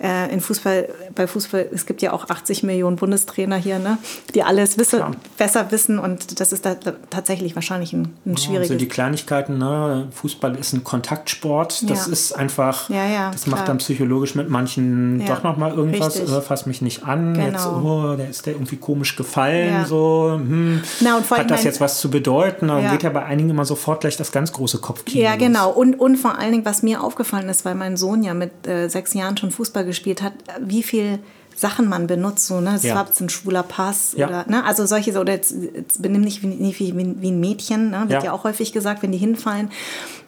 Äh, 0.00 0.32
in 0.32 0.40
Fußball, 0.40 0.88
bei 1.14 1.26
Fußball, 1.26 1.68
es 1.72 1.86
gibt 1.86 2.02
ja 2.02 2.12
auch 2.12 2.28
80 2.28 2.62
Millionen 2.62 2.96
Bundestrainer 2.96 3.56
hier, 3.56 3.78
ne, 3.78 3.98
die 4.34 4.42
alles 4.42 4.78
wissen, 4.78 5.02
besser 5.36 5.70
wissen 5.70 5.98
und 5.98 6.40
das 6.40 6.52
ist 6.52 6.64
da 6.64 6.76
tatsächlich 7.10 7.54
wahrscheinlich 7.54 7.92
ein, 7.92 8.14
ein 8.24 8.36
schwieriges. 8.36 8.70
Also 8.70 8.78
die 8.78 8.88
Kleinigkeiten, 8.88 9.58
ne? 9.58 10.08
Fußball 10.12 10.56
ist 10.56 10.72
ein 10.72 10.84
Kontaktsport, 10.84 11.90
das 11.90 12.06
ja. 12.06 12.12
ist 12.12 12.32
einfach, 12.32 12.88
ja, 12.90 13.06
ja, 13.06 13.30
das 13.30 13.44
klar. 13.44 13.56
macht 13.56 13.68
dann 13.68 13.78
psychologisch 13.78 14.34
mit 14.34 14.48
manchen 14.48 15.24
doch 15.26 15.42
nochmal 15.42 15.72
irgendwas 15.72 16.07
äh, 16.16 16.40
fass 16.40 16.66
mich 16.66 16.82
nicht 16.82 17.04
an, 17.04 17.34
genau. 17.34 17.46
jetzt, 17.46 17.66
oh, 17.66 18.16
der 18.16 18.28
ist 18.28 18.46
der 18.46 18.54
irgendwie 18.54 18.76
komisch 18.76 19.16
gefallen, 19.16 19.72
ja. 19.72 19.84
so, 19.84 20.32
hm, 20.34 20.82
Na, 21.00 21.16
und 21.16 21.30
hat 21.30 21.50
das 21.50 21.64
jetzt 21.64 21.80
was 21.80 22.00
zu 22.00 22.10
bedeuten? 22.10 22.68
Dann 22.68 22.82
ja. 22.82 22.92
geht 22.92 23.02
ja 23.02 23.10
bei 23.10 23.24
einigen 23.24 23.50
immer 23.50 23.64
sofort 23.64 24.00
gleich 24.00 24.16
das 24.16 24.32
ganz 24.32 24.52
große 24.52 24.78
Kopfkino. 24.78 25.24
Ja, 25.24 25.36
genau. 25.36 25.70
Und, 25.70 25.98
und 25.98 26.16
vor 26.16 26.38
allen 26.38 26.52
Dingen, 26.52 26.64
was 26.64 26.82
mir 26.82 27.02
aufgefallen 27.02 27.48
ist, 27.48 27.64
weil 27.64 27.74
mein 27.74 27.96
Sohn 27.96 28.22
ja 28.22 28.34
mit 28.34 28.66
äh, 28.66 28.88
sechs 28.88 29.14
Jahren 29.14 29.36
schon 29.36 29.50
Fußball 29.50 29.84
gespielt 29.84 30.22
hat, 30.22 30.32
wie 30.60 30.82
viel 30.82 31.18
Sachen 31.54 31.88
man 31.88 32.06
benutzt, 32.06 32.46
so, 32.46 32.60
ne? 32.60 32.74
Es 32.76 32.84
ja. 32.84 32.94
war 32.94 33.06
ein 33.20 33.28
schwuler 33.28 33.64
Pass 33.64 34.14
ja. 34.16 34.28
oder, 34.28 34.44
ne? 34.48 34.64
Also 34.64 34.86
solche, 34.86 35.18
oder 35.18 35.32
jetzt, 35.32 35.54
jetzt 35.74 36.00
benimm 36.00 36.24
dich 36.24 36.42
wie, 36.42 36.58
wie, 36.58 37.16
wie, 37.20 37.30
ein 37.30 37.40
Mädchen, 37.40 37.90
ne? 37.90 38.02
Wird 38.02 38.22
ja. 38.22 38.26
ja 38.26 38.32
auch 38.32 38.44
häufig 38.44 38.72
gesagt, 38.72 39.02
wenn 39.02 39.10
die 39.10 39.18
hinfallen. 39.18 39.70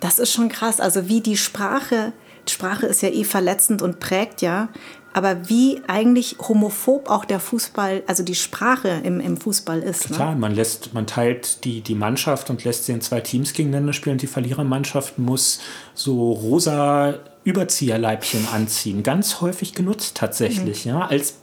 Das 0.01 0.19
ist 0.19 0.33
schon 0.33 0.49
krass. 0.49 0.81
Also 0.81 1.09
wie 1.09 1.21
die 1.21 1.37
Sprache 1.37 2.13
Sprache 2.49 2.87
ist 2.87 3.03
ja 3.03 3.09
eh 3.09 3.25
verletzend 3.25 3.83
und 3.83 4.01
prägt 4.01 4.43
ja. 4.43 4.69
Aber 5.13 5.49
wie 5.49 5.81
eigentlich 5.89 6.37
homophob 6.39 7.11
auch 7.11 7.25
der 7.25 7.41
Fußball, 7.41 8.05
also 8.07 8.23
die 8.23 8.37
Sprache 8.37 8.89
im, 9.03 9.19
im 9.19 9.37
Fußball 9.37 9.81
ist. 9.81 10.13
Klar, 10.13 10.35
ne? 10.35 10.41
man 10.41 10.55
lässt, 10.55 10.95
man 10.95 11.07
teilt 11.07 11.65
die, 11.65 11.81
die 11.81 11.97
Mannschaft 11.97 12.49
und 12.49 12.63
lässt 12.63 12.87
sie 12.87 12.93
in 12.93 13.01
zwei 13.01 13.21
Teams 13.21 13.53
gegeneinander 13.53 13.93
spielen. 13.93 14.19
Die 14.19 14.29
Verlierermannschaft 14.29 15.19
muss 15.19 15.61
so 15.95 16.33
rosa 16.33 17.19
Überzieherleibchen 17.43 18.47
anziehen. 18.53 19.03
Ganz 19.03 19.41
häufig 19.41 19.75
genutzt 19.75 20.17
tatsächlich, 20.17 20.85
mhm. 20.85 20.93
ja, 20.93 21.01
als, 21.07 21.35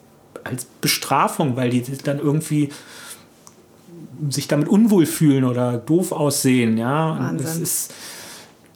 als 0.45 0.65
Bestrafung, 0.79 1.57
weil 1.57 1.69
die 1.69 1.83
dann 2.03 2.19
irgendwie 2.19 2.69
sich 4.29 4.47
damit 4.47 4.69
unwohl 4.69 5.05
fühlen 5.05 5.43
oder 5.43 5.77
doof 5.77 6.11
aussehen, 6.13 6.77
ja. 6.77 7.19
Wahnsinn. 7.19 7.45
das 7.45 7.57
ist 7.57 7.93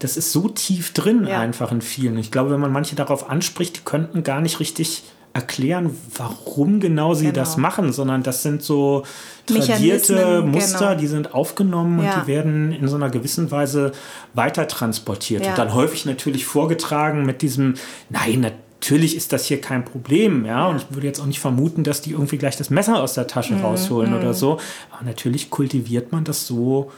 das 0.01 0.17
ist 0.17 0.31
so 0.31 0.49
tief 0.49 0.93
drin 0.93 1.27
ja. 1.27 1.39
einfach 1.39 1.71
in 1.71 1.81
vielen. 1.81 2.17
Ich 2.17 2.31
glaube, 2.31 2.51
wenn 2.51 2.59
man 2.59 2.71
manche 2.71 2.95
darauf 2.95 3.29
anspricht, 3.29 3.77
die 3.77 3.81
könnten 3.81 4.23
gar 4.23 4.41
nicht 4.41 4.59
richtig 4.59 5.03
erklären, 5.33 5.95
warum 6.17 6.79
genau 6.79 7.13
sie 7.13 7.25
genau. 7.25 7.35
das 7.35 7.55
machen, 7.55 7.93
sondern 7.93 8.21
das 8.21 8.43
sind 8.43 8.63
so 8.63 9.03
tradierte 9.45 10.41
Muster, 10.41 10.89
genau. 10.89 10.99
die 10.99 11.07
sind 11.07 11.33
aufgenommen 11.33 12.03
ja. 12.03 12.15
und 12.15 12.23
die 12.23 12.27
werden 12.27 12.73
in 12.73 12.87
so 12.87 12.97
einer 12.97 13.09
gewissen 13.09 13.49
Weise 13.49 13.93
weiter 14.33 14.67
transportiert 14.67 15.45
ja. 15.45 15.51
und 15.51 15.57
dann 15.57 15.73
häufig 15.73 16.05
natürlich 16.05 16.45
vorgetragen 16.45 17.25
mit 17.25 17.41
diesem, 17.41 17.75
nein, 18.09 18.41
natürlich 18.41 19.15
ist 19.15 19.31
das 19.31 19.45
hier 19.45 19.61
kein 19.61 19.85
Problem, 19.85 20.45
ja, 20.45 20.67
und 20.67 20.77
ich 20.77 20.85
würde 20.89 21.07
jetzt 21.07 21.21
auch 21.21 21.27
nicht 21.27 21.39
vermuten, 21.39 21.85
dass 21.85 22.01
die 22.01 22.11
irgendwie 22.11 22.37
gleich 22.37 22.57
das 22.57 22.69
Messer 22.69 23.01
aus 23.01 23.13
der 23.13 23.27
Tasche 23.27 23.53
mhm. 23.53 23.61
rausholen 23.61 24.11
mhm. 24.11 24.17
oder 24.17 24.33
so, 24.33 24.59
aber 24.91 25.05
natürlich 25.05 25.49
kultiviert 25.49 26.11
man 26.11 26.25
das 26.25 26.45
so 26.45 26.91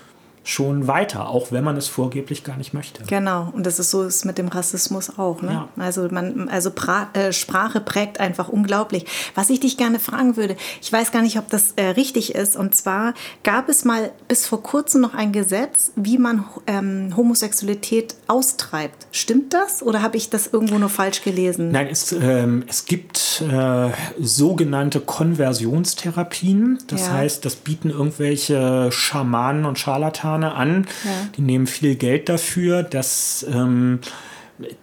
schon 0.43 0.87
weiter, 0.87 1.29
auch 1.29 1.51
wenn 1.51 1.63
man 1.63 1.77
es 1.77 1.87
vorgeblich 1.87 2.43
gar 2.43 2.57
nicht 2.57 2.73
möchte. 2.73 3.03
Genau, 3.05 3.49
und 3.53 3.65
das 3.65 3.79
ist 3.79 3.91
so 3.91 4.03
ist 4.03 4.25
mit 4.25 4.37
dem 4.37 4.49
Rassismus 4.49 5.17
auch. 5.17 5.41
Ne? 5.41 5.51
Ja. 5.51 5.69
Also, 5.81 6.09
man, 6.11 6.49
also 6.49 6.71
pra 6.71 7.09
äh, 7.13 7.31
Sprache 7.31 7.79
prägt 7.79 8.19
einfach 8.19 8.49
unglaublich. 8.49 9.05
Was 9.35 9.49
ich 9.49 9.61
dich 9.61 9.77
gerne 9.77 9.99
fragen 9.99 10.35
würde, 10.35 10.57
ich 10.81 10.91
weiß 10.91 11.11
gar 11.11 11.21
nicht, 11.21 11.37
ob 11.39 11.49
das 11.49 11.73
äh, 11.77 11.85
richtig 11.85 12.35
ist, 12.35 12.57
und 12.57 12.75
zwar 12.75 13.13
gab 13.43 13.69
es 13.69 13.85
mal 13.85 14.11
bis 14.27 14.45
vor 14.45 14.61
kurzem 14.61 15.01
noch 15.01 15.13
ein 15.13 15.31
Gesetz, 15.31 15.93
wie 15.95 16.17
man 16.17 16.43
ähm, 16.67 17.13
Homosexualität 17.15 18.15
austreibt. 18.27 19.07
Stimmt 19.11 19.53
das 19.53 19.81
oder 19.81 20.01
habe 20.01 20.17
ich 20.17 20.29
das 20.29 20.47
irgendwo 20.47 20.77
nur 20.77 20.89
falsch 20.89 21.23
gelesen? 21.23 21.71
Nein, 21.71 21.87
es, 21.89 22.11
ähm, 22.11 22.65
es 22.67 22.85
gibt 22.85 23.41
äh, 23.49 23.91
sogenannte 24.19 24.99
Konversionstherapien. 24.99 26.79
Das 26.87 27.07
ja. 27.07 27.13
heißt, 27.13 27.45
das 27.45 27.55
bieten 27.55 27.89
irgendwelche 27.89 28.91
Schamanen 28.91 29.65
und 29.65 29.79
Scharlatanen 29.79 30.32
Amerikaner 30.33 30.55
an. 30.55 30.87
Ja. 31.03 31.11
Die 31.35 31.41
nehmen 31.41 31.67
viel 31.67 31.95
Geld 31.95 32.29
dafür, 32.29 32.83
dass, 32.83 33.45
ähm, 33.49 33.99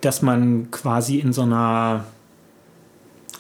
dass 0.00 0.22
man 0.22 0.70
quasi 0.70 1.18
in 1.18 1.32
so 1.32 1.42
einer 1.42 2.04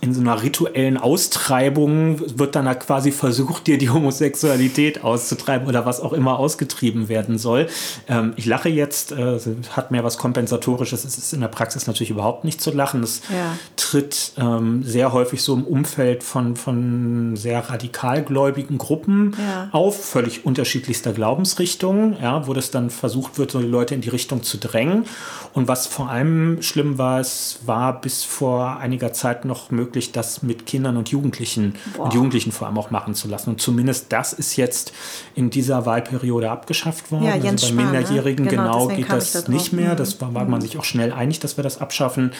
in 0.00 0.14
so 0.14 0.20
einer 0.20 0.42
rituellen 0.42 0.96
Austreibung 0.96 2.38
wird 2.38 2.56
dann 2.56 2.66
quasi 2.78 3.12
versucht, 3.12 3.66
dir 3.66 3.76
die 3.76 3.90
Homosexualität 3.90 5.04
auszutreiben 5.04 5.68
oder 5.68 5.84
was 5.84 6.00
auch 6.00 6.12
immer 6.12 6.38
ausgetrieben 6.38 7.08
werden 7.08 7.36
soll. 7.36 7.66
Ähm, 8.08 8.32
ich 8.36 8.46
lache 8.46 8.70
jetzt, 8.70 9.12
äh, 9.12 9.38
hat 9.70 9.90
mehr 9.90 10.02
was 10.02 10.16
Kompensatorisches. 10.16 11.04
Es 11.04 11.18
ist 11.18 11.32
in 11.32 11.40
der 11.40 11.48
Praxis 11.48 11.86
natürlich 11.86 12.10
überhaupt 12.10 12.44
nicht 12.44 12.60
zu 12.60 12.70
lachen. 12.70 13.02
Es 13.02 13.20
ja. 13.28 13.56
tritt 13.76 14.32
ähm, 14.38 14.82
sehr 14.82 15.12
häufig 15.12 15.42
so 15.42 15.54
im 15.54 15.64
Umfeld 15.64 16.22
von, 16.22 16.56
von 16.56 17.36
sehr 17.36 17.68
radikalgläubigen 17.68 18.78
Gruppen 18.78 19.36
ja. 19.38 19.68
auf, 19.72 20.02
völlig 20.02 20.46
unterschiedlichster 20.46 21.12
Glaubensrichtungen, 21.12 22.16
ja, 22.22 22.46
wo 22.46 22.54
das 22.54 22.70
dann 22.70 22.88
versucht 22.88 23.38
wird, 23.38 23.50
so 23.50 23.60
die 23.60 23.66
Leute 23.66 23.94
in 23.94 24.00
die 24.00 24.08
Richtung 24.08 24.42
zu 24.42 24.56
drängen. 24.56 25.04
Und 25.52 25.68
was 25.68 25.86
vor 25.86 26.08
allem 26.08 26.62
schlimm 26.62 26.96
war, 26.96 27.20
es 27.20 27.60
war 27.66 28.00
bis 28.00 28.24
vor 28.24 28.78
einiger 28.78 29.12
Zeit 29.12 29.44
noch 29.44 29.70
möglich, 29.70 29.89
möglich, 29.90 30.12
das 30.12 30.42
mit 30.42 30.66
Kindern 30.66 30.96
und 30.96 31.10
Jugendlichen 31.10 31.74
Boah. 31.96 32.04
und 32.04 32.14
Jugendlichen 32.14 32.52
vor 32.52 32.68
allem 32.68 32.78
auch 32.78 32.90
machen 32.90 33.14
zu 33.14 33.28
lassen. 33.28 33.50
Und 33.50 33.60
zumindest 33.60 34.12
das 34.12 34.32
ist 34.32 34.56
jetzt 34.56 34.92
in 35.34 35.50
dieser 35.50 35.86
Wahlperiode 35.86 36.50
abgeschafft 36.50 37.10
worden. 37.10 37.24
Ja, 37.24 37.32
also 37.32 37.48
bei 37.48 37.56
Spahn, 37.56 37.76
ne? 37.76 37.82
Minderjährigen 37.82 38.44
ne? 38.44 38.50
genau, 38.50 38.86
genau 38.86 38.96
geht 38.96 39.10
das 39.10 39.32
da 39.32 39.50
nicht 39.50 39.72
mehr. 39.72 39.96
Das 39.96 40.20
war, 40.20 40.32
war 40.34 40.44
man 40.44 40.60
mhm. 40.60 40.62
sich 40.62 40.78
auch 40.78 40.84
schnell 40.84 41.12
einig, 41.12 41.40
dass 41.40 41.56
wir 41.56 41.64
das 41.64 41.80
abschaffen. 41.80 42.32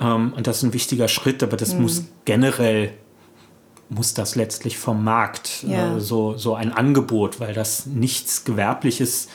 Ähm, 0.00 0.32
und 0.36 0.46
das 0.46 0.58
ist 0.58 0.62
ein 0.62 0.72
wichtiger 0.72 1.08
Schritt, 1.08 1.42
aber 1.42 1.56
das 1.56 1.74
mhm. 1.74 1.82
muss 1.82 2.04
generell 2.24 2.92
muss 3.90 4.14
das 4.14 4.34
letztlich 4.34 4.78
vom 4.78 5.04
Markt 5.04 5.62
ja. 5.68 5.96
äh, 5.96 6.00
so, 6.00 6.36
so 6.38 6.54
ein 6.54 6.72
Angebot, 6.72 7.38
weil 7.38 7.52
das 7.52 7.86
nichts 7.86 8.44
Gewerbliches 8.44 9.28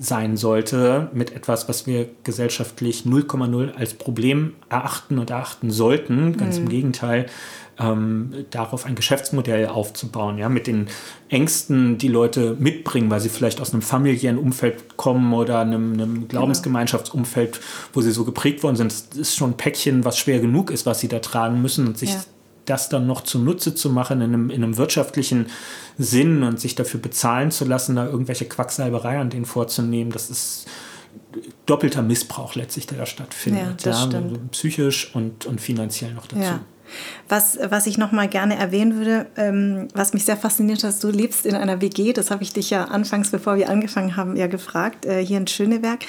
sein 0.00 0.38
sollte 0.38 1.10
mit 1.12 1.32
etwas, 1.32 1.68
was 1.68 1.86
wir 1.86 2.08
gesellschaftlich 2.24 3.04
0,0 3.04 3.74
als 3.74 3.94
Problem 3.94 4.54
erachten 4.70 5.18
und 5.18 5.30
erachten 5.30 5.70
sollten. 5.70 6.36
Ganz 6.38 6.56
mhm. 6.56 6.64
im 6.64 6.68
Gegenteil, 6.70 7.26
ähm, 7.78 8.46
darauf 8.50 8.86
ein 8.86 8.94
Geschäftsmodell 8.94 9.66
aufzubauen, 9.66 10.38
ja, 10.38 10.48
mit 10.48 10.66
den 10.66 10.88
Ängsten, 11.28 11.98
die 11.98 12.08
Leute 12.08 12.56
mitbringen, 12.58 13.10
weil 13.10 13.20
sie 13.20 13.28
vielleicht 13.28 13.60
aus 13.60 13.72
einem 13.72 13.82
familiären 13.82 14.38
Umfeld 14.38 14.96
kommen 14.96 15.32
oder 15.34 15.60
einem, 15.60 15.92
einem 15.92 16.28
Glaubensgemeinschaftsumfeld, 16.28 17.60
wo 17.92 18.00
sie 18.00 18.10
so 18.10 18.24
geprägt 18.24 18.62
worden 18.62 18.76
sind. 18.76 18.92
Das 18.92 19.18
ist 19.18 19.36
schon 19.36 19.50
ein 19.50 19.56
Päckchen, 19.56 20.04
was 20.04 20.18
schwer 20.18 20.40
genug 20.40 20.70
ist, 20.70 20.86
was 20.86 21.00
sie 21.00 21.08
da 21.08 21.18
tragen 21.18 21.60
müssen 21.60 21.86
und 21.86 21.98
sich 21.98 22.10
ja 22.10 22.20
das 22.70 22.88
dann 22.88 23.06
noch 23.06 23.22
zunutze 23.22 23.74
zu 23.74 23.90
machen 23.90 24.20
in 24.20 24.34
einem, 24.34 24.50
in 24.50 24.62
einem 24.62 24.76
wirtschaftlichen 24.76 25.46
Sinn 25.98 26.42
und 26.42 26.60
sich 26.60 26.74
dafür 26.74 27.00
bezahlen 27.00 27.50
zu 27.50 27.64
lassen, 27.64 27.96
da 27.96 28.06
irgendwelche 28.06 28.46
Quacksalberei 28.46 29.18
an 29.18 29.30
denen 29.30 29.44
vorzunehmen, 29.44 30.12
das 30.12 30.30
ist 30.30 30.66
doppelter 31.66 32.02
Missbrauch 32.02 32.54
letztlich, 32.54 32.86
der 32.86 32.98
da 32.98 33.06
stattfindet. 33.06 33.84
Ja, 33.84 34.08
ja, 34.08 34.20
psychisch 34.52 35.14
und, 35.14 35.46
und 35.46 35.60
finanziell 35.60 36.14
noch 36.14 36.26
dazu. 36.26 36.42
Ja. 36.42 36.60
Was, 37.28 37.58
was 37.62 37.86
ich 37.86 37.98
noch 37.98 38.10
mal 38.10 38.28
gerne 38.28 38.56
erwähnen 38.56 38.96
würde, 38.96 39.26
ähm, 39.36 39.86
was 39.94 40.12
mich 40.12 40.24
sehr 40.24 40.36
fasziniert 40.36 40.82
hat, 40.82 41.02
du 41.02 41.08
lebst 41.10 41.46
in 41.46 41.54
einer 41.54 41.80
WG, 41.80 42.12
das 42.12 42.32
habe 42.32 42.42
ich 42.42 42.52
dich 42.52 42.70
ja 42.70 42.86
anfangs, 42.86 43.30
bevor 43.30 43.56
wir 43.56 43.68
angefangen 43.68 44.16
haben, 44.16 44.34
ja 44.34 44.48
gefragt, 44.48 45.06
äh, 45.06 45.24
hier 45.24 45.38
in 45.38 45.46
Schöneberg. 45.46 46.00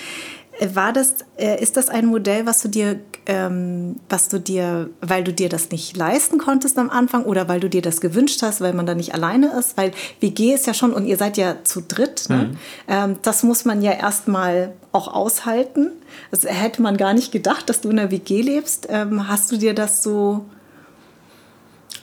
Äh, 0.61 0.75
war 0.75 0.93
das, 0.93 1.15
äh, 1.37 1.61
ist 1.61 1.75
das 1.75 1.89
ein 1.89 2.05
Modell, 2.05 2.45
was 2.45 2.61
du 2.61 2.67
dir, 2.67 2.99
ähm, 3.25 3.97
was 4.09 4.29
du 4.29 4.39
dir, 4.39 4.89
weil 5.01 5.23
du 5.23 5.33
dir 5.33 5.49
das 5.49 5.71
nicht 5.71 5.97
leisten 5.97 6.37
konntest 6.37 6.77
am 6.77 6.89
Anfang 6.89 7.23
oder 7.23 7.47
weil 7.47 7.59
du 7.59 7.69
dir 7.69 7.81
das 7.81 7.99
gewünscht 7.99 8.41
hast, 8.43 8.61
weil 8.61 8.73
man 8.73 8.85
da 8.85 8.93
nicht 8.93 9.13
alleine 9.13 9.57
ist? 9.57 9.75
Weil 9.75 9.91
WG 10.19 10.53
ist 10.53 10.67
ja 10.67 10.73
schon, 10.73 10.93
und 10.93 11.05
ihr 11.05 11.17
seid 11.17 11.37
ja 11.37 11.63
zu 11.63 11.81
dritt, 11.81 12.29
ne? 12.29 12.37
mhm. 12.37 12.57
ähm, 12.87 13.15
das 13.23 13.43
muss 13.43 13.65
man 13.65 13.81
ja 13.81 13.91
erstmal 13.91 14.73
auch 14.91 15.07
aushalten. 15.07 15.91
Das 16.29 16.43
hätte 16.45 16.81
man 16.81 16.97
gar 16.97 17.13
nicht 17.13 17.31
gedacht, 17.31 17.69
dass 17.69 17.81
du 17.81 17.89
in 17.89 17.99
einer 17.99 18.11
WG 18.11 18.41
lebst. 18.41 18.87
Ähm, 18.89 19.27
hast 19.27 19.51
du 19.51 19.57
dir 19.57 19.73
das 19.73 20.03
so 20.03 20.45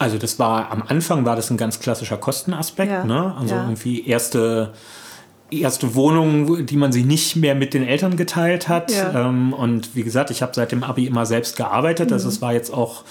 also 0.01 0.17
das 0.17 0.39
war 0.39 0.71
am 0.71 0.85
Anfang 0.87 1.25
war 1.25 1.35
das 1.35 1.51
ein 1.51 1.57
ganz 1.57 1.81
klassischer 1.81 2.19
Kostenaspekt, 2.19 2.93
ja. 2.93 3.05
ne? 3.05 3.35
Also 3.37 3.57
ja. 3.57 3.63
irgendwie 3.65 4.07
erste 4.07 4.73
erste 5.51 5.95
Wohnung, 5.95 6.67
die 6.67 6.77
man 6.77 6.93
sich 6.93 7.05
nicht 7.05 7.37
mehr 7.37 7.55
mit 7.55 7.75
den 7.75 7.87
Eltern 7.87 8.17
geteilt 8.17 8.69
hat. 8.69 8.93
Ja. 8.93 9.29
Ähm, 9.29 9.53
und 9.53 9.95
wie 9.95 10.03
gesagt, 10.03 10.31
ich 10.31 10.43
habe 10.43 10.53
seit 10.55 10.73
dem 10.73 10.83
Abi 10.83 11.07
immer 11.07 11.27
selbst 11.27 11.57
gearbeitet. 11.57 12.13
Also 12.13 12.25
mhm. 12.25 12.29
Also 12.29 12.29
es 12.29 12.43
war 12.43 12.53
jetzt 12.53 12.75
auch 12.75 13.05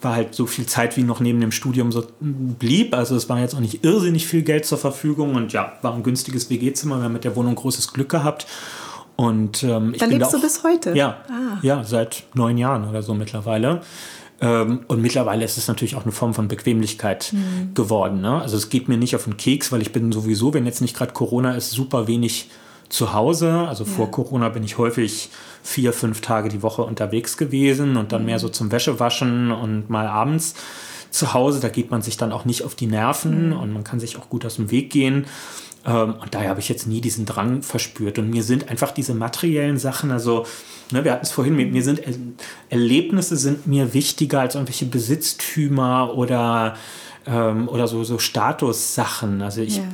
war 0.00 0.14
halt 0.14 0.34
so 0.34 0.46
viel 0.46 0.66
Zeit, 0.66 0.96
wie 0.96 1.02
noch 1.02 1.20
neben 1.20 1.40
dem 1.40 1.52
Studium 1.52 1.90
so 1.90 2.04
blieb. 2.20 2.94
Also 2.94 3.16
es 3.16 3.28
war 3.28 3.40
jetzt 3.40 3.54
auch 3.54 3.60
nicht 3.60 3.84
irrsinnig 3.84 4.26
viel 4.26 4.42
Geld 4.42 4.64
zur 4.64 4.78
Verfügung 4.78 5.34
und 5.34 5.52
ja, 5.52 5.72
war 5.82 5.94
ein 5.94 6.02
günstiges 6.02 6.50
WG-Zimmer. 6.50 6.98
Wir 6.98 7.04
haben 7.04 7.12
mit 7.12 7.24
der 7.24 7.34
Wohnung 7.36 7.54
großes 7.54 7.92
Glück 7.92 8.08
gehabt. 8.08 8.46
Und 9.16 9.64
ähm, 9.64 9.94
ich 9.94 9.98
da 9.98 10.06
lebst 10.06 10.22
da 10.32 10.36
auch, 10.36 10.40
du 10.40 10.46
bis 10.46 10.62
heute? 10.62 10.96
Ja, 10.96 11.16
ah. 11.28 11.58
ja, 11.62 11.82
seit 11.82 12.24
neun 12.34 12.56
Jahren 12.56 12.88
oder 12.88 13.02
so 13.02 13.14
mittlerweile. 13.14 13.80
Ähm, 14.40 14.80
und 14.86 15.02
mittlerweile 15.02 15.44
ist 15.44 15.58
es 15.58 15.68
natürlich 15.68 15.96
auch 15.96 16.04
eine 16.04 16.12
Form 16.12 16.34
von 16.34 16.48
Bequemlichkeit 16.48 17.32
mhm. 17.32 17.74
geworden. 17.74 18.20
Ne? 18.20 18.40
Also 18.40 18.56
es 18.56 18.68
geht 18.68 18.88
mir 18.88 18.96
nicht 18.96 19.16
auf 19.16 19.24
den 19.24 19.36
Keks, 19.36 19.72
weil 19.72 19.82
ich 19.82 19.92
bin 19.92 20.12
sowieso, 20.12 20.54
wenn 20.54 20.66
jetzt 20.66 20.80
nicht 20.80 20.96
gerade 20.96 21.12
Corona 21.12 21.54
ist, 21.54 21.70
super 21.70 22.06
wenig 22.06 22.48
zu 22.88 23.12
Hause. 23.12 23.66
Also 23.68 23.84
ja. 23.84 23.90
vor 23.90 24.10
Corona 24.10 24.48
bin 24.48 24.62
ich 24.62 24.78
häufig 24.78 25.30
vier, 25.62 25.92
fünf 25.92 26.20
Tage 26.20 26.48
die 26.48 26.62
Woche 26.62 26.82
unterwegs 26.82 27.36
gewesen 27.36 27.96
und 27.96 28.12
dann 28.12 28.22
mhm. 28.22 28.26
mehr 28.26 28.38
so 28.38 28.48
zum 28.48 28.70
Wäschewaschen 28.70 29.50
und 29.50 29.90
mal 29.90 30.06
abends 30.06 30.54
zu 31.10 31.34
Hause. 31.34 31.60
Da 31.60 31.68
geht 31.68 31.90
man 31.90 32.02
sich 32.02 32.16
dann 32.16 32.32
auch 32.32 32.44
nicht 32.44 32.62
auf 32.62 32.74
die 32.74 32.86
Nerven 32.86 33.50
mhm. 33.50 33.56
und 33.56 33.72
man 33.72 33.84
kann 33.84 33.98
sich 33.98 34.16
auch 34.16 34.28
gut 34.28 34.46
aus 34.46 34.56
dem 34.56 34.70
Weg 34.70 34.90
gehen. 34.90 35.26
Ähm, 35.86 36.14
und 36.20 36.34
daher 36.34 36.50
habe 36.50 36.60
ich 36.60 36.68
jetzt 36.68 36.86
nie 36.86 37.00
diesen 37.00 37.26
Drang 37.26 37.62
verspürt. 37.62 38.18
Und 38.18 38.30
mir 38.30 38.42
sind 38.42 38.68
einfach 38.68 38.90
diese 38.90 39.14
materiellen 39.14 39.78
Sachen, 39.78 40.10
also 40.10 40.46
ne, 40.90 41.04
wir 41.04 41.12
hatten 41.12 41.24
es 41.24 41.30
vorhin, 41.30 41.56
mir 41.56 41.82
sind 41.82 42.00
Erlebnisse 42.68 43.36
sind 43.36 43.66
mir 43.66 43.94
wichtiger 43.94 44.40
als 44.40 44.54
irgendwelche 44.54 44.86
Besitztümer 44.86 46.14
oder, 46.14 46.76
ähm, 47.26 47.68
oder 47.68 47.88
so, 47.88 48.04
so 48.04 48.18
Statussachen. 48.18 49.42
Also 49.42 49.60
ich, 49.60 49.78
ja. 49.78 49.84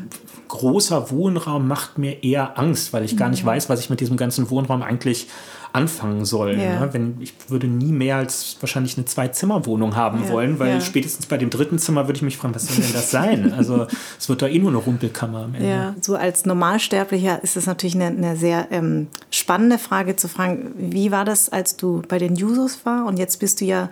großer 0.49 1.11
Wohnraum 1.11 1.69
macht 1.69 1.99
mir 1.99 2.23
eher 2.23 2.59
Angst, 2.59 2.93
weil 2.93 3.05
ich 3.05 3.17
gar 3.17 3.29
nicht 3.29 3.45
mhm. 3.45 3.49
weiß, 3.49 3.69
was 3.69 3.81
ich 3.81 3.91
mit 3.91 4.01
diesem 4.01 4.17
ganzen 4.17 4.51
Wohnraum 4.51 4.83
eigentlich 4.83 5.29
anfangen 5.75 6.25
soll. 6.25 6.53
Ja. 6.53 6.81
Ne? 6.81 6.89
Wenn, 6.93 7.17
ich 7.21 7.35
würde 7.49 7.67
nie 7.67 7.91
mehr 7.91 8.17
als 8.17 8.57
wahrscheinlich 8.61 8.97
eine 8.97 9.07
Zwei-Zimmer-Wohnung 9.07 9.97
haben 9.97 10.23
ja. 10.25 10.31
wollen, 10.31 10.59
weil 10.61 10.81
spätestens 10.81 11.27
bei 11.27 11.37
dem 11.37 11.51
dritten 11.51 11.79
Zimmer 11.81 12.07
würde 12.07 12.17
ich 12.17 12.23
mich 12.23 12.37
fragen, 12.37 12.55
was 12.55 12.69
soll 12.69 12.77
denn 12.77 12.93
das 12.93 13.11
sein? 13.11 13.53
Also 13.65 13.87
es 14.19 14.29
wird 14.29 14.43
da 14.43 14.47
eh 14.47 14.59
nur 14.59 14.71
eine 14.71 14.79
Rumpelkammer 14.79 15.45
am 15.45 15.55
Ende. 15.55 15.69
Ja, 15.69 15.95
so 16.01 16.17
als 16.17 16.45
Normalsterblicher 16.45 17.43
ist 17.43 17.57
es 17.57 17.67
natürlich 17.67 17.95
eine, 17.95 18.07
eine 18.07 18.37
sehr 18.37 18.69
ähm, 18.71 19.09
spannende 19.31 19.79
Frage 19.79 20.17
zu 20.17 20.29
fragen, 20.29 20.73
wie 20.77 21.11
war 21.11 21.25
das, 21.25 21.49
als 21.49 21.77
du 21.77 22.03
bei 22.09 22.19
den 22.19 22.37
Jusos 22.37 22.85
war 22.85 23.07
und 23.07 23.19
jetzt 23.19 23.39
bist 23.39 23.61
du 23.61 23.65
ja 23.65 23.91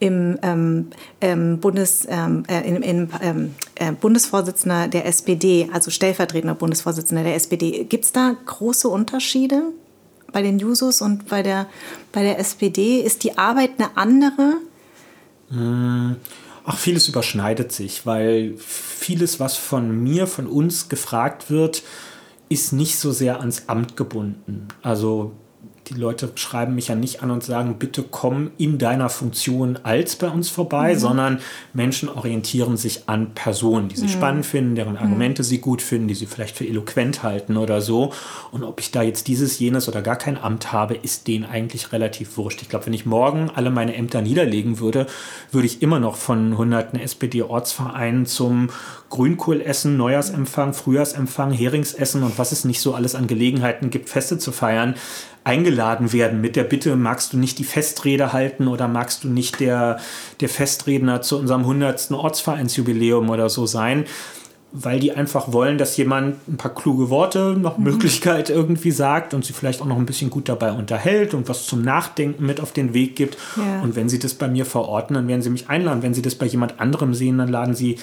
im 0.00 0.38
ähm, 0.42 0.88
ähm, 1.20 1.60
Bundes, 1.60 2.06
ähm, 2.10 2.42
äh, 2.48 2.66
in, 2.66 2.82
in, 2.82 3.08
ähm, 3.22 3.54
äh, 3.76 3.92
Bundesvorsitzender 3.92 4.88
der 4.88 5.06
SPD, 5.06 5.68
also 5.72 5.92
stellvertretender 5.92 6.56
Bundesvorsitzender 6.56 7.22
der 7.22 7.36
SPD. 7.36 7.84
Gibt 7.84 8.06
es 8.06 8.12
da 8.12 8.34
große 8.44 8.88
Unterschiede 8.88 9.62
bei 10.32 10.42
den 10.42 10.58
Jusos 10.58 11.02
und 11.02 11.28
bei 11.28 11.42
der, 11.42 11.66
bei 12.12 12.22
der 12.22 12.38
SPD? 12.38 13.00
Ist 13.00 13.24
die 13.24 13.38
Arbeit 13.38 13.72
eine 13.78 13.96
andere? 13.96 14.54
Hm. 15.50 16.16
Ach, 16.64 16.78
vieles 16.78 17.08
überschneidet 17.08 17.72
sich, 17.72 18.06
weil 18.06 18.54
vieles, 18.56 19.40
was 19.40 19.56
von 19.56 20.02
mir, 20.02 20.26
von 20.26 20.46
uns 20.46 20.88
gefragt 20.88 21.50
wird, 21.50 21.82
ist 22.48 22.72
nicht 22.72 22.98
so 22.98 23.10
sehr 23.10 23.40
ans 23.40 23.64
Amt 23.68 23.96
gebunden. 23.96 24.68
Also 24.82 25.32
die 25.88 25.94
Leute 25.94 26.30
schreiben 26.36 26.74
mich 26.74 26.88
ja 26.88 26.94
nicht 26.94 27.22
an 27.22 27.30
und 27.30 27.42
sagen, 27.42 27.76
bitte 27.78 28.04
komm 28.08 28.52
in 28.56 28.78
deiner 28.78 29.08
Funktion 29.08 29.78
als 29.82 30.16
bei 30.16 30.28
uns 30.28 30.48
vorbei, 30.48 30.94
mhm. 30.94 30.98
sondern 30.98 31.40
Menschen 31.72 32.08
orientieren 32.08 32.76
sich 32.76 33.08
an 33.08 33.34
Personen, 33.34 33.88
die 33.88 33.96
sie 33.96 34.06
mhm. 34.06 34.10
spannend 34.10 34.46
finden, 34.46 34.74
deren 34.76 34.96
Argumente 34.96 35.42
mhm. 35.42 35.46
sie 35.46 35.58
gut 35.58 35.82
finden, 35.82 36.08
die 36.08 36.14
sie 36.14 36.26
vielleicht 36.26 36.56
für 36.56 36.66
eloquent 36.66 37.22
halten 37.22 37.56
oder 37.56 37.80
so. 37.80 38.12
Und 38.52 38.62
ob 38.62 38.80
ich 38.80 38.92
da 38.92 39.02
jetzt 39.02 39.26
dieses, 39.26 39.58
jenes 39.58 39.88
oder 39.88 40.02
gar 40.02 40.16
kein 40.16 40.38
Amt 40.38 40.72
habe, 40.72 40.94
ist 40.94 41.26
denen 41.26 41.44
eigentlich 41.44 41.92
relativ 41.92 42.36
wurscht. 42.36 42.62
Ich 42.62 42.68
glaube, 42.68 42.86
wenn 42.86 42.94
ich 42.94 43.04
morgen 43.04 43.50
alle 43.54 43.70
meine 43.70 43.94
Ämter 43.96 44.22
niederlegen 44.22 44.78
würde, 44.78 45.06
würde 45.50 45.66
ich 45.66 45.82
immer 45.82 45.98
noch 45.98 46.16
von 46.16 46.56
hunderten 46.56 46.98
SPD-Ortsvereinen 46.98 48.26
zum 48.26 48.70
Grünkohlessen, 49.10 49.96
Neujahrsempfang, 49.96 50.72
Frühjahrsempfang, 50.72 51.52
Heringsessen 51.52 52.22
und 52.22 52.38
was 52.38 52.52
es 52.52 52.64
nicht 52.64 52.80
so 52.80 52.94
alles 52.94 53.14
an 53.14 53.26
Gelegenheiten 53.26 53.90
gibt, 53.90 54.08
Feste 54.08 54.38
zu 54.38 54.52
feiern, 54.52 54.94
eingeladen 55.44 56.12
werden 56.12 56.40
mit 56.40 56.56
der 56.56 56.64
Bitte, 56.64 56.96
magst 56.96 57.32
du 57.32 57.38
nicht 57.38 57.58
die 57.58 57.64
Festrede 57.64 58.32
halten 58.32 58.68
oder 58.68 58.88
magst 58.88 59.24
du 59.24 59.28
nicht 59.28 59.60
der, 59.60 59.98
der 60.40 60.48
Festredner 60.48 61.22
zu 61.22 61.38
unserem 61.38 61.62
100. 61.62 62.10
Ortsvereinsjubiläum 62.12 63.28
oder 63.28 63.48
so 63.48 63.66
sein, 63.66 64.04
weil 64.72 65.00
die 65.00 65.12
einfach 65.12 65.52
wollen, 65.52 65.76
dass 65.78 65.96
jemand 65.96 66.48
ein 66.48 66.56
paar 66.56 66.74
kluge 66.74 67.10
Worte, 67.10 67.56
noch 67.58 67.76
mhm. 67.76 67.84
Möglichkeit 67.84 68.50
irgendwie 68.50 68.90
sagt 68.90 69.34
und 69.34 69.44
sie 69.44 69.52
vielleicht 69.52 69.82
auch 69.82 69.86
noch 69.86 69.98
ein 69.98 70.06
bisschen 70.06 70.30
gut 70.30 70.48
dabei 70.48 70.72
unterhält 70.72 71.34
und 71.34 71.48
was 71.48 71.66
zum 71.66 71.82
Nachdenken 71.82 72.46
mit 72.46 72.60
auf 72.60 72.72
den 72.72 72.94
Weg 72.94 73.16
gibt. 73.16 73.36
Ja. 73.56 73.82
Und 73.82 73.96
wenn 73.96 74.08
sie 74.08 74.18
das 74.18 74.34
bei 74.34 74.48
mir 74.48 74.64
verorten, 74.64 75.14
dann 75.14 75.28
werden 75.28 75.42
sie 75.42 75.50
mich 75.50 75.68
einladen. 75.68 76.02
Wenn 76.02 76.14
sie 76.14 76.22
das 76.22 76.36
bei 76.36 76.46
jemand 76.46 76.80
anderem 76.80 77.14
sehen, 77.14 77.38
dann 77.38 77.48
laden 77.48 77.74
sie 77.74 77.98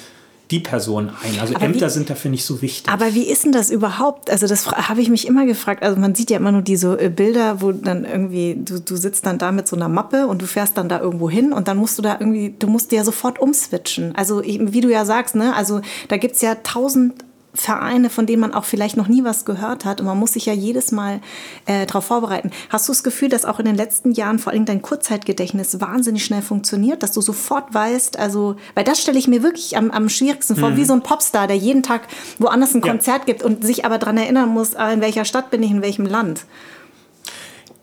die 0.52 0.60
Person 0.60 1.10
ein. 1.10 1.39
Also 1.39 1.56
aber 1.56 1.66
Ämter 1.66 1.88
wie, 1.88 1.91
sind 1.91 2.10
dafür 2.10 2.32
nicht 2.32 2.43
so 2.43 2.62
wichtig. 2.62 2.91
Aber 2.91 3.14
wie 3.14 3.30
ist 3.30 3.45
denn 3.45 3.52
das 3.52 3.70
überhaupt? 3.70 4.32
Also 4.32 4.47
das 4.47 4.72
habe 4.72 5.02
ich 5.02 5.10
mich 5.10 5.28
immer 5.28 5.45
gefragt. 5.45 5.84
Also 5.84 6.00
man 6.00 6.16
sieht 6.16 6.32
ja 6.32 6.38
immer 6.38 6.52
nur 6.52 6.64
diese 6.64 7.00
äh, 7.00 7.10
Bilder, 7.10 7.62
wo 7.62 7.72
dann 7.72 8.04
irgendwie, 8.06 8.58
du, 8.58 8.80
du 8.80 8.95
sitzt 8.95 9.26
dann 9.26 9.38
da 9.38 9.52
mit 9.52 9.68
so 9.68 9.76
einer 9.76 9.89
Mappe 9.89 10.28
und 10.28 10.41
du 10.41 10.47
fährst 10.47 10.78
dann 10.78 10.89
da 10.89 11.00
irgendwo 11.00 11.30
hin 11.30 11.54
und 11.54 11.68
dann 11.68 11.78
musst 11.78 11.97
du 11.97 12.02
da 12.02 12.18
irgendwie, 12.20 12.56
du 12.58 12.68
musst 12.68 12.91
dir 12.91 12.97
ja 12.97 13.04
sofort 13.04 13.39
umswitchen. 13.39 14.16
Also 14.16 14.41
wie 14.43 14.82
du 14.82 14.89
ja 14.89 15.06
sagst, 15.06 15.36
ne, 15.36 15.56
also 15.56 15.82
da 16.08 16.18
gibt 16.18 16.36
es 16.36 16.41
ja 16.41 16.56
tausend 16.56 17.14
Vereine, 17.54 18.10
von 18.10 18.26
denen 18.26 18.41
man 18.41 18.54
auch 18.54 18.66
vielleicht 18.66 18.95
noch 18.95 19.08
nie 19.08 19.24
was 19.24 19.43
gehört 19.43 19.84
hat. 19.84 20.00
Und 20.00 20.08
man 20.08 20.18
muss 20.18 20.34
sich 20.34 20.45
ja 20.45 20.54
jedes 20.54 20.91
Mal 20.91 21.20
äh, 21.66 21.86
darauf 21.86 22.06
vorbereiten. 22.06 22.52
Hast 22.70 22.88
du 22.88 22.91
das 22.91 23.04
Gefühl, 23.04 23.30
dass 23.30 23.45
auch 23.45 23.60
in 23.60 23.66
den 23.66 23.76
letzten 23.76 24.12
Jahren 24.12 24.39
vor 24.39 24.54
allem 24.54 24.66
dein 24.66 24.82
Kurzzeitgedächtnis 24.82 25.82
wahnsinnig 25.82 26.24
schnell 26.24 26.41
funktioniert, 26.41 27.02
dass 27.02 27.12
du 27.12 27.22
sofort 27.22 27.74
weißt, 27.74 28.20
also, 28.20 28.56
weil 28.76 28.84
das 28.84 29.02
stelle 29.02 29.18
ich 29.18 29.28
mir 29.28 29.41
wirklich 29.41 29.78
am, 29.78 29.89
am 29.91 30.10
schwierigsten 30.10 30.56
vor, 30.56 30.72
mhm. 30.72 30.78
wie 30.78 30.86
so 30.86 30.93
ein 30.93 31.02
Popstar, 31.02 31.47
der 31.47 31.58
jeden 31.58 31.84
Tag 31.84 32.02
woanders 32.38 32.76
ein 32.76 32.82
Konzert 32.82 33.20
ja. 33.20 33.26
gibt 33.26 33.43
und 33.43 33.66
sich 33.66 33.86
aber 33.86 33.97
daran 33.97 34.18
erinnern 34.18 34.50
muss, 34.50 34.76
ah, 34.76 34.91
in 34.91 35.02
welcher 35.02 35.26
Stadt 35.26 35.50
bin 35.50 35.64
ich, 35.64 35.72
in 35.72 35.82
welchem 35.82 36.06
Land 36.06 36.45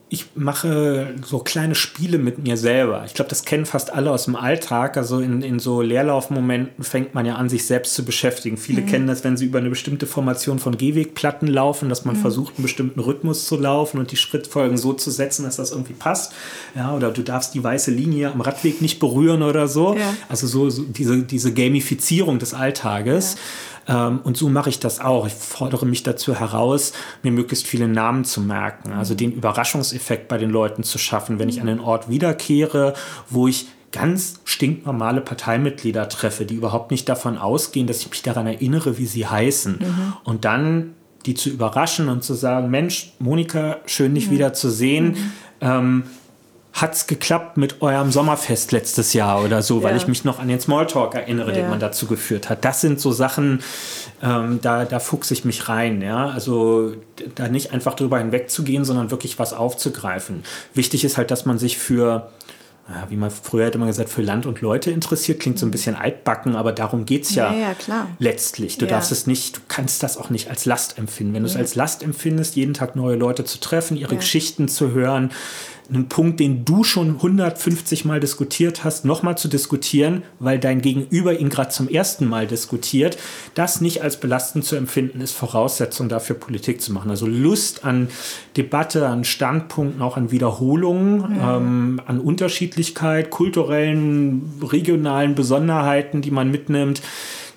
ich 0.08 0.26
mache 0.36 1.14
so 1.24 1.40
kleine 1.40 1.74
Spiele 1.74 2.18
mit 2.18 2.38
mir 2.38 2.56
selber. 2.56 3.02
Ich 3.06 3.14
glaube, 3.14 3.28
das 3.28 3.44
kennen 3.44 3.66
fast 3.66 3.92
alle 3.92 4.12
aus 4.12 4.26
dem 4.26 4.36
Alltag. 4.36 4.96
Also 4.96 5.18
in, 5.18 5.42
in 5.42 5.58
so 5.58 5.82
Leerlaufmomenten 5.82 6.84
fängt 6.84 7.14
man 7.14 7.26
ja 7.26 7.34
an, 7.34 7.48
sich 7.48 7.66
selbst 7.66 7.92
zu 7.94 8.04
beschäftigen. 8.04 8.56
Viele 8.56 8.82
mhm. 8.82 8.86
kennen 8.86 9.06
das, 9.08 9.24
wenn 9.24 9.36
sie 9.36 9.46
über 9.46 9.58
eine 9.58 9.68
bestimmte 9.68 10.06
Formation 10.06 10.60
von 10.60 10.76
Gehwegplatten 10.76 11.48
laufen, 11.48 11.88
dass 11.88 12.04
man 12.04 12.14
mhm. 12.16 12.20
versucht, 12.20 12.54
einen 12.56 12.62
bestimmten 12.62 13.00
Rhythmus 13.00 13.46
zu 13.46 13.56
laufen 13.56 13.98
und 13.98 14.12
die 14.12 14.16
Schrittfolgen 14.16 14.78
so 14.78 14.92
zu 14.92 15.10
setzen, 15.10 15.42
dass 15.42 15.56
das 15.56 15.72
irgendwie 15.72 15.94
passt. 15.94 16.32
Ja, 16.76 16.94
oder 16.94 17.10
du 17.10 17.22
darfst 17.22 17.54
die 17.54 17.64
weiße 17.64 17.90
Linie 17.90 18.30
am 18.30 18.40
Radweg 18.40 18.80
nicht 18.80 19.00
berühren 19.00 19.42
oder 19.42 19.66
so. 19.66 19.96
Ja. 19.96 20.14
Also 20.28 20.46
so, 20.46 20.70
so, 20.70 20.84
diese, 20.84 21.24
diese 21.24 21.52
Gamifizierung 21.52 22.38
des 22.38 22.54
Alltages. 22.54 23.34
Ja. 23.34 23.40
Ähm, 23.88 24.20
und 24.24 24.36
so 24.36 24.48
mache 24.48 24.70
ich 24.70 24.78
das 24.78 25.00
auch. 25.00 25.26
Ich 25.26 25.34
fordere 25.34 25.86
mich 25.86 26.02
dazu 26.02 26.34
heraus, 26.38 26.92
mir 27.22 27.32
möglichst 27.32 27.66
viele 27.66 27.88
Namen 27.88 28.24
zu 28.24 28.40
merken. 28.40 28.92
Also 28.92 29.14
den 29.14 29.32
Überraschungseffekt 29.32 30.28
bei 30.28 30.38
den 30.38 30.50
Leuten 30.50 30.82
zu 30.82 30.98
schaffen, 30.98 31.38
wenn 31.38 31.48
ich 31.48 31.60
an 31.60 31.66
den 31.66 31.80
Ort 31.80 32.08
wiederkehre, 32.08 32.94
wo 33.28 33.48
ich 33.48 33.66
ganz 33.92 34.40
stinknormale 34.44 35.20
Parteimitglieder 35.20 36.08
treffe, 36.08 36.44
die 36.44 36.54
überhaupt 36.54 36.90
nicht 36.90 37.08
davon 37.08 37.38
ausgehen, 37.38 37.86
dass 37.86 38.00
ich 38.00 38.10
mich 38.10 38.22
daran 38.22 38.46
erinnere, 38.46 38.98
wie 38.98 39.06
sie 39.06 39.26
heißen. 39.26 39.78
Mhm. 39.78 40.12
Und 40.24 40.44
dann 40.44 40.94
die 41.24 41.34
zu 41.34 41.50
überraschen 41.50 42.08
und 42.08 42.22
zu 42.22 42.34
sagen, 42.34 42.70
Mensch, 42.70 43.12
Monika, 43.18 43.78
schön 43.86 44.14
dich 44.14 44.28
mhm. 44.28 44.32
wieder 44.32 44.52
zu 44.52 44.70
sehen. 44.70 45.08
Mhm. 45.08 45.32
Ähm, 45.60 46.02
hat's 46.76 47.06
geklappt 47.06 47.56
mit 47.56 47.80
eurem 47.80 48.12
Sommerfest 48.12 48.70
letztes 48.70 49.14
Jahr 49.14 49.42
oder 49.42 49.62
so, 49.62 49.82
weil 49.82 49.92
ja. 49.92 49.96
ich 49.96 50.08
mich 50.08 50.24
noch 50.24 50.38
an 50.38 50.48
den 50.48 50.60
Smalltalk 50.60 51.14
erinnere, 51.14 51.48
ja. 51.48 51.54
den 51.54 51.70
man 51.70 51.80
dazu 51.80 52.06
geführt 52.06 52.50
hat. 52.50 52.66
Das 52.66 52.82
sind 52.82 53.00
so 53.00 53.12
Sachen, 53.12 53.62
ähm, 54.22 54.60
da, 54.60 54.84
da 54.84 54.98
fuchse 54.98 55.32
ich 55.32 55.46
mich 55.46 55.70
rein. 55.70 56.02
Ja? 56.02 56.28
Also 56.28 56.92
da 57.34 57.48
nicht 57.48 57.72
einfach 57.72 57.94
drüber 57.94 58.18
hinwegzugehen, 58.18 58.84
sondern 58.84 59.10
wirklich 59.10 59.38
was 59.38 59.54
aufzugreifen. 59.54 60.44
Wichtig 60.74 61.02
ist 61.04 61.16
halt, 61.16 61.30
dass 61.30 61.46
man 61.46 61.58
sich 61.58 61.78
für 61.78 62.28
ja, 62.88 63.06
wie 63.08 63.16
man 63.16 63.30
früher 63.32 63.66
hätte 63.66 63.78
man 63.78 63.88
gesagt, 63.88 64.08
für 64.08 64.22
Land 64.22 64.46
und 64.46 64.60
Leute 64.60 64.92
interessiert, 64.92 65.40
klingt 65.40 65.58
so 65.58 65.66
ein 65.66 65.72
bisschen 65.72 65.96
altbacken, 65.96 66.54
aber 66.54 66.70
darum 66.70 67.04
geht 67.04 67.24
es 67.24 67.34
ja, 67.34 67.52
ja, 67.52 67.74
ja 67.88 68.06
letztlich. 68.20 68.78
Du 68.78 68.84
ja. 68.84 68.92
darfst 68.92 69.10
es 69.10 69.26
nicht, 69.26 69.56
du 69.56 69.60
kannst 69.66 70.04
das 70.04 70.16
auch 70.16 70.30
nicht 70.30 70.50
als 70.50 70.66
Last 70.66 70.96
empfinden. 70.96 71.34
Wenn 71.34 71.42
du 71.42 71.48
es 71.48 71.56
als 71.56 71.74
Last 71.74 72.04
empfindest, 72.04 72.54
jeden 72.54 72.74
Tag 72.74 72.94
neue 72.94 73.16
Leute 73.16 73.44
zu 73.44 73.58
treffen, 73.58 73.96
ihre 73.96 74.14
Geschichten 74.14 74.68
zu 74.68 74.92
hören, 74.92 75.32
einen 75.88 76.08
Punkt, 76.08 76.40
den 76.40 76.64
du 76.64 76.84
schon 76.84 77.16
150 77.16 78.04
Mal 78.04 78.20
diskutiert 78.20 78.84
hast, 78.84 79.04
nochmal 79.04 79.38
zu 79.38 79.48
diskutieren, 79.48 80.22
weil 80.38 80.58
dein 80.58 80.80
Gegenüber 80.80 81.38
ihn 81.38 81.48
gerade 81.48 81.70
zum 81.70 81.88
ersten 81.88 82.26
Mal 82.26 82.46
diskutiert, 82.46 83.18
das 83.54 83.80
nicht 83.80 84.02
als 84.02 84.18
belastend 84.18 84.64
zu 84.64 84.76
empfinden, 84.76 85.20
ist 85.20 85.32
Voraussetzung 85.32 86.08
dafür, 86.08 86.36
Politik 86.36 86.80
zu 86.80 86.92
machen. 86.92 87.10
Also 87.10 87.26
Lust 87.26 87.84
an 87.84 88.08
Debatte, 88.56 89.06
an 89.06 89.24
Standpunkten, 89.24 90.02
auch 90.02 90.16
an 90.16 90.30
Wiederholungen, 90.30 91.36
ja. 91.36 91.56
ähm, 91.56 92.00
an 92.06 92.20
Unterschiedlichkeit, 92.20 93.30
kulturellen, 93.30 94.60
regionalen 94.62 95.34
Besonderheiten, 95.34 96.22
die 96.22 96.30
man 96.30 96.50
mitnimmt 96.50 97.02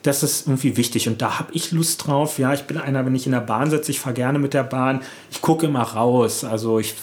das 0.02 0.24
ist 0.24 0.48
irgendwie 0.48 0.78
wichtig 0.78 1.08
und 1.10 1.22
da 1.22 1.40
habe 1.40 1.52
ich 1.54 1.72
Lust 1.72 2.08
drauf. 2.08 2.40
Ja, 2.40 2.54
ich 2.54 2.64
bin 2.64 2.78
einer, 2.78 3.06
wenn 3.06 3.16
ich 3.16 3.26
in 3.26 3.34
der 3.34 3.42
Bahn 3.42 3.70
sitze, 3.70 3.92
ich 3.92 4.00
fahre 4.00 4.16
gerne 4.16 4.40
mit 4.40 4.54
der 4.54 4.64
Bahn, 4.64 5.02
ich 5.30 5.42
gucke 5.42 5.66
immer 5.66 5.82
raus. 5.82 6.44
Also 6.46 6.80
ich 6.80 6.96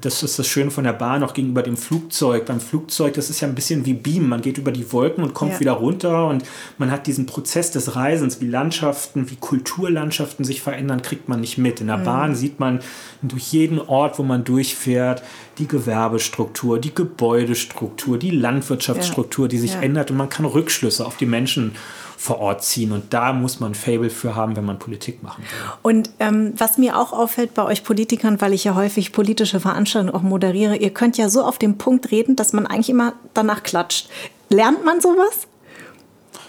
das 0.00 0.22
ist 0.22 0.38
das 0.38 0.46
Schöne 0.46 0.70
von 0.70 0.84
der 0.84 0.92
Bahn 0.92 1.22
auch 1.22 1.34
gegenüber 1.34 1.62
dem 1.62 1.76
Flugzeug. 1.76 2.46
Beim 2.46 2.60
Flugzeug, 2.60 3.14
das 3.14 3.30
ist 3.30 3.40
ja 3.40 3.48
ein 3.48 3.54
bisschen 3.54 3.86
wie 3.86 3.94
Beam. 3.94 4.28
Man 4.28 4.42
geht 4.42 4.58
über 4.58 4.70
die 4.70 4.92
Wolken 4.92 5.24
und 5.24 5.34
kommt 5.34 5.54
ja. 5.54 5.60
wieder 5.60 5.72
runter 5.72 6.26
und 6.28 6.44
man 6.76 6.90
hat 6.90 7.06
diesen 7.06 7.26
Prozess 7.26 7.70
des 7.70 7.96
Reisens, 7.96 8.40
wie 8.40 8.46
Landschaften, 8.46 9.30
wie 9.30 9.36
Kulturlandschaften 9.36 10.44
sich 10.44 10.60
verändern, 10.60 11.02
kriegt 11.02 11.28
man 11.28 11.40
nicht 11.40 11.58
mit. 11.58 11.80
In 11.80 11.86
der 11.86 11.98
mhm. 11.98 12.04
Bahn 12.04 12.34
sieht 12.34 12.60
man 12.60 12.80
durch 13.22 13.52
jeden 13.52 13.80
Ort, 13.80 14.18
wo 14.18 14.22
man 14.22 14.44
durchfährt, 14.44 15.22
die 15.58 15.66
Gewerbestruktur, 15.66 16.78
die 16.78 16.94
Gebäudestruktur, 16.94 18.18
die 18.18 18.30
Landwirtschaftsstruktur, 18.30 19.48
die 19.48 19.58
sich 19.58 19.74
ja. 19.74 19.80
ändert 19.80 20.10
und 20.10 20.16
man 20.16 20.28
kann 20.28 20.44
Rückschlüsse 20.44 21.04
auf 21.04 21.16
die 21.16 21.26
Menschen 21.26 21.72
vor 22.18 22.40
Ort 22.40 22.64
ziehen. 22.64 22.90
Und 22.90 23.14
da 23.14 23.32
muss 23.32 23.60
man 23.60 23.76
Fable 23.76 24.10
für 24.10 24.34
haben, 24.34 24.56
wenn 24.56 24.64
man 24.64 24.80
Politik 24.80 25.22
machen 25.22 25.44
will. 25.44 25.70
Und 25.82 26.10
ähm, 26.18 26.52
was 26.56 26.76
mir 26.76 26.98
auch 26.98 27.12
auffällt 27.12 27.54
bei 27.54 27.64
euch 27.64 27.84
Politikern, 27.84 28.40
weil 28.40 28.52
ich 28.52 28.64
ja 28.64 28.74
häufig 28.74 29.12
politische 29.12 29.60
Veranstaltungen 29.60 30.12
auch 30.12 30.22
moderiere, 30.22 30.76
ihr 30.76 30.90
könnt 30.90 31.16
ja 31.16 31.28
so 31.28 31.44
auf 31.44 31.58
den 31.58 31.78
Punkt 31.78 32.10
reden, 32.10 32.34
dass 32.34 32.52
man 32.52 32.66
eigentlich 32.66 32.90
immer 32.90 33.12
danach 33.34 33.62
klatscht. 33.62 34.08
Lernt 34.50 34.84
man 34.84 35.00
sowas? 35.00 35.46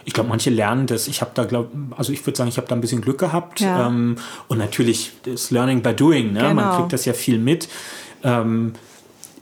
Ich 0.05 0.13
glaube, 0.13 0.29
manche 0.29 0.49
lernen 0.49 0.87
das. 0.87 1.07
Ich 1.07 1.21
habe 1.21 1.31
da, 1.35 1.43
glaube 1.43 1.69
also 1.95 2.11
ich 2.11 2.25
würde 2.25 2.35
sagen, 2.35 2.49
ich 2.49 2.57
habe 2.57 2.67
da 2.67 2.73
ein 2.73 2.81
bisschen 2.81 3.01
Glück 3.01 3.19
gehabt. 3.19 3.59
Ja. 3.59 3.85
Ähm, 3.87 4.15
und 4.47 4.57
natürlich 4.57 5.11
das 5.23 5.51
Learning 5.51 5.83
by 5.83 5.93
Doing. 5.93 6.33
Ne? 6.33 6.39
Genau. 6.39 6.53
Man 6.55 6.77
kriegt 6.77 6.93
das 6.93 7.05
ja 7.05 7.13
viel 7.13 7.37
mit. 7.37 7.69
Ähm, 8.23 8.73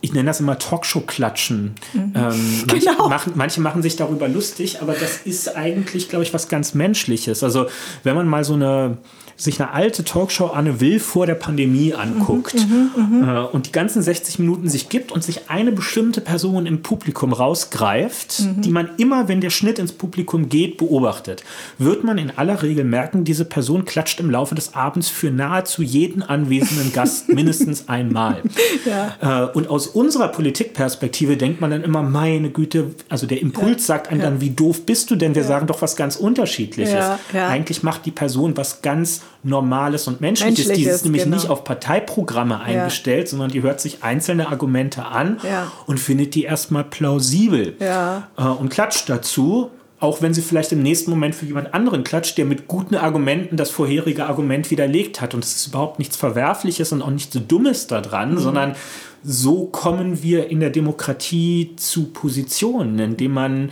ich 0.00 0.12
nenne 0.12 0.26
das 0.26 0.40
immer 0.40 0.58
Talkshow-Klatschen. 0.58 1.74
Mhm. 1.92 2.12
Ähm, 2.14 2.14
manche, 2.66 2.90
genau. 2.90 3.08
machen, 3.08 3.32
manche 3.34 3.60
machen 3.60 3.82
sich 3.82 3.96
darüber 3.96 4.28
lustig, 4.28 4.80
aber 4.80 4.94
das 4.94 5.18
ist 5.24 5.56
eigentlich, 5.56 6.08
glaube 6.08 6.24
ich, 6.24 6.34
was 6.34 6.48
ganz 6.48 6.74
Menschliches. 6.74 7.42
Also 7.42 7.66
wenn 8.04 8.14
man 8.14 8.26
mal 8.28 8.44
so 8.44 8.54
eine 8.54 8.98
sich 9.38 9.60
eine 9.60 9.70
alte 9.70 10.02
Talkshow 10.02 10.46
Anne 10.48 10.80
Will 10.80 10.98
vor 10.98 11.24
der 11.24 11.36
Pandemie 11.36 11.94
anguckt 11.94 12.54
mhm, 12.54 12.90
mhm, 12.96 13.18
mhm, 13.20 13.28
äh, 13.28 13.38
und 13.38 13.68
die 13.68 13.72
ganzen 13.72 14.02
60 14.02 14.40
Minuten 14.40 14.68
sich 14.68 14.88
gibt 14.88 15.12
und 15.12 15.22
sich 15.22 15.48
eine 15.48 15.70
bestimmte 15.70 16.20
Person 16.20 16.66
im 16.66 16.82
Publikum 16.82 17.32
rausgreift, 17.32 18.40
mhm. 18.40 18.62
die 18.62 18.70
man 18.70 18.90
immer, 18.96 19.28
wenn 19.28 19.40
der 19.40 19.50
Schnitt 19.50 19.78
ins 19.78 19.92
Publikum 19.92 20.48
geht, 20.48 20.76
beobachtet, 20.76 21.44
wird 21.78 22.02
man 22.02 22.18
in 22.18 22.32
aller 22.36 22.64
Regel 22.64 22.82
merken, 22.82 23.22
diese 23.22 23.44
Person 23.44 23.84
klatscht 23.84 24.18
im 24.18 24.28
Laufe 24.28 24.56
des 24.56 24.74
Abends 24.74 25.08
für 25.08 25.30
nahezu 25.30 25.82
jeden 25.82 26.22
anwesenden 26.22 26.92
Gast 26.92 27.28
mindestens 27.32 27.88
einmal. 27.88 28.42
Ja. 28.84 29.44
Äh, 29.44 29.52
und 29.52 29.70
aus 29.70 29.87
unserer 29.88 30.28
Politikperspektive 30.28 31.36
denkt 31.36 31.60
man 31.60 31.70
dann 31.70 31.82
immer, 31.82 32.02
meine 32.02 32.50
Güte, 32.50 32.94
also 33.08 33.26
der 33.26 33.40
Impuls 33.40 33.82
ja. 33.82 33.94
sagt 33.94 34.08
einem 34.08 34.20
ja. 34.20 34.26
dann, 34.26 34.40
wie 34.40 34.50
doof 34.50 34.86
bist 34.86 35.10
du 35.10 35.16
denn? 35.16 35.34
Wir 35.34 35.44
sagen 35.44 35.66
doch 35.66 35.82
was 35.82 35.96
ganz 35.96 36.16
Unterschiedliches. 36.16 37.04
Eigentlich 37.32 37.82
macht 37.82 38.06
die 38.06 38.10
Person 38.10 38.56
was 38.56 38.82
ganz 38.82 39.22
Normales 39.42 40.08
und 40.08 40.20
Menschliches. 40.20 40.66
Menschliches 40.66 40.84
die 40.84 40.94
ist 40.94 41.04
nämlich 41.04 41.24
genau. 41.24 41.36
nicht 41.36 41.48
auf 41.48 41.64
Parteiprogramme 41.64 42.60
eingestellt, 42.60 43.26
ja. 43.26 43.30
sondern 43.30 43.50
die 43.50 43.62
hört 43.62 43.80
sich 43.80 44.02
einzelne 44.02 44.48
Argumente 44.48 45.04
an 45.04 45.38
ja. 45.42 45.70
und 45.86 45.98
findet 45.98 46.34
die 46.34 46.44
erstmal 46.44 46.84
plausibel 46.84 47.76
ja. 47.78 48.28
Äh, 48.36 48.42
und 48.42 48.68
klatscht 48.68 49.08
dazu. 49.08 49.70
Auch 50.00 50.22
wenn 50.22 50.32
sie 50.32 50.42
vielleicht 50.42 50.70
im 50.70 50.80
nächsten 50.80 51.10
Moment 51.10 51.34
für 51.34 51.44
jemand 51.44 51.74
anderen 51.74 52.04
klatscht, 52.04 52.38
der 52.38 52.44
mit 52.44 52.68
guten 52.68 52.94
Argumenten 52.94 53.56
das 53.56 53.70
vorherige 53.70 54.26
Argument 54.26 54.70
widerlegt 54.70 55.20
hat. 55.20 55.34
Und 55.34 55.42
es 55.42 55.56
ist 55.56 55.66
überhaupt 55.66 55.98
nichts 55.98 56.16
Verwerfliches 56.16 56.92
und 56.92 57.02
auch 57.02 57.10
nichts 57.10 57.36
Dummes 57.48 57.88
daran, 57.88 58.34
mhm. 58.34 58.38
sondern 58.38 58.76
so 59.22 59.66
kommen 59.66 60.22
wir 60.22 60.48
in 60.48 60.60
der 60.60 60.70
Demokratie 60.70 61.74
zu 61.76 62.06
Positionen, 62.06 62.98
indem 62.98 63.32
man 63.32 63.70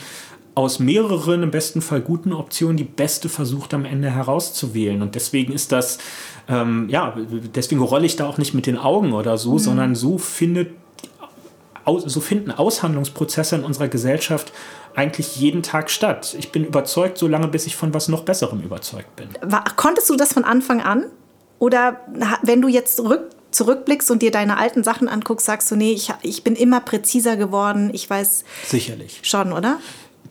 aus 0.57 0.79
mehreren, 0.79 1.43
im 1.43 1.51
besten 1.51 1.83
Fall 1.83 2.01
guten 2.01 2.33
Optionen, 2.33 2.79
die 2.79 2.85
beste 2.85 3.29
versucht 3.29 3.75
am 3.75 3.85
Ende 3.85 4.11
herauszuwählen. 4.11 5.03
Und 5.03 5.15
deswegen 5.15 5.53
ist 5.53 5.71
das, 5.71 5.99
ähm, 6.49 6.89
ja, 6.89 7.15
deswegen 7.55 7.83
rolle 7.83 8.07
ich 8.07 8.17
da 8.17 8.27
auch 8.27 8.39
nicht 8.39 8.55
mit 8.55 8.67
den 8.67 8.79
Augen 8.79 9.13
oder 9.13 9.37
so, 9.37 9.53
mhm. 9.53 9.59
sondern 9.59 9.95
so 9.95 10.17
findet, 10.17 10.71
so 11.85 12.21
finden 12.21 12.51
Aushandlungsprozesse 12.51 13.57
in 13.57 13.65
unserer 13.65 13.89
Gesellschaft 13.89 14.53
eigentlich 14.95 15.37
jeden 15.37 15.63
Tag 15.63 15.91
statt. 15.91 16.35
Ich 16.39 16.53
bin 16.53 16.65
überzeugt, 16.65 17.19
so 17.19 17.29
lange, 17.29 17.49
bis 17.49 17.67
ich 17.67 17.77
von 17.77 17.93
was 17.93 18.09
noch 18.09 18.23
Besserem 18.23 18.63
überzeugt 18.63 19.15
bin. 19.15 19.29
War, 19.43 19.63
konntest 19.77 20.09
du 20.09 20.17
das 20.17 20.33
von 20.33 20.45
Anfang 20.45 20.81
an? 20.81 21.05
Oder 21.59 22.01
wenn 22.43 22.63
du 22.63 22.69
jetzt 22.69 22.97
zurück, 22.97 23.29
zurückblickst 23.57 24.11
und 24.11 24.23
dir 24.23 24.31
deine 24.31 24.59
alten 24.59 24.85
Sachen 24.85 25.09
anguckst, 25.09 25.47
sagst 25.47 25.71
du, 25.71 25.77
nee, 25.77 25.93
ich, 25.93 26.13
ich 26.23 26.45
bin 26.45 26.55
immer 26.55 26.81
präziser 26.81 27.37
geworden, 27.37 27.91
ich 27.93 28.09
weiß. 28.09 28.45
Sicherlich. 28.69 29.21
Schon, 29.23 29.53
oder? 29.53 29.79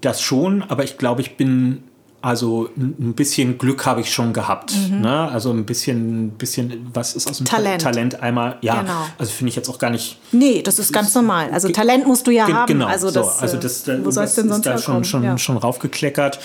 das 0.05 0.21
schon, 0.21 0.63
aber 0.63 0.84
ich 0.84 0.97
glaube, 0.97 1.21
ich 1.21 1.38
bin 1.38 1.84
also 2.21 2.69
ein 2.76 3.13
bisschen 3.13 3.59
Glück 3.59 3.86
habe 3.86 4.01
ich 4.01 4.11
schon 4.11 4.34
gehabt. 4.34 4.73
Mhm. 4.89 5.01
Ne? 5.01 5.30
Also 5.30 5.51
ein 5.51 5.63
bisschen, 5.63 6.32
bisschen, 6.32 6.89
was 6.91 7.15
ist 7.15 7.30
aus 7.30 7.38
dem 7.38 7.45
Talent, 7.45 7.84
Talent 7.84 8.19
einmal, 8.19 8.57
ja, 8.61 8.82
genau. 8.82 9.05
also 9.19 9.32
finde 9.32 9.49
ich 9.49 9.55
jetzt 9.55 9.69
auch 9.69 9.78
gar 9.78 9.91
nicht. 9.91 10.17
Nee, 10.32 10.63
das 10.63 10.80
ist 10.80 10.91
ganz 10.91 11.13
normal. 11.13 11.51
Also 11.51 11.69
Talent 11.69 12.07
musst 12.07 12.26
du 12.26 12.32
ja 12.32 12.47
haben. 12.47 12.65
Genau, 12.65 12.88
also 12.88 13.11
das, 13.11 13.38
so, 13.38 13.41
also 13.43 13.57
das, 13.57 13.88
wo 14.03 14.09
soll 14.09 14.23
es 14.23 14.34
denn 14.34 14.49
sonst 14.49 14.65
ist 14.65 14.65
da 14.65 14.78
schon, 14.80 15.03
schon, 15.03 15.23
ja. 15.23 15.38
schon 15.38 15.57
raufgekleckert. 15.57 16.39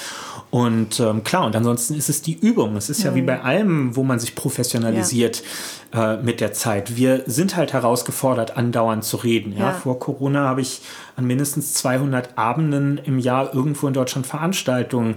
Und 0.51 0.99
ähm, 0.99 1.23
klar, 1.23 1.47
und 1.47 1.55
ansonsten 1.55 1.95
ist 1.95 2.09
es 2.09 2.23
die 2.23 2.35
Übung. 2.35 2.77
Es 2.77 2.91
ist 2.91 3.01
mhm. 3.01 3.05
ja 3.07 3.15
wie 3.15 3.23
mhm. 3.23 3.27
bei 3.27 3.41
allem, 3.43 3.97
wo 3.97 4.03
man 4.03 4.19
sich 4.19 4.35
professionalisiert 4.35 5.43
ja. 5.95 6.15
äh, 6.15 6.23
mit 6.23 6.41
der 6.41 6.53
Zeit. 6.53 6.97
Wir 6.97 7.23
sind 7.27 7.57
halt 7.57 7.73
herausgefordert, 7.73 8.57
andauernd 8.57 9.05
zu 9.05 9.19
reden. 9.19 9.53
Ja? 9.53 9.71
ja. 9.71 9.73
Vor 9.73 9.99
Corona 10.01 10.49
habe 10.49 10.61
ich 10.61 10.83
an 11.21 11.27
mindestens 11.27 11.75
200 11.75 12.39
Abenden 12.39 12.99
im 13.05 13.19
Jahr 13.19 13.55
irgendwo 13.55 13.87
in 13.87 13.93
Deutschland 13.93 14.27
Veranstaltungen 14.27 15.17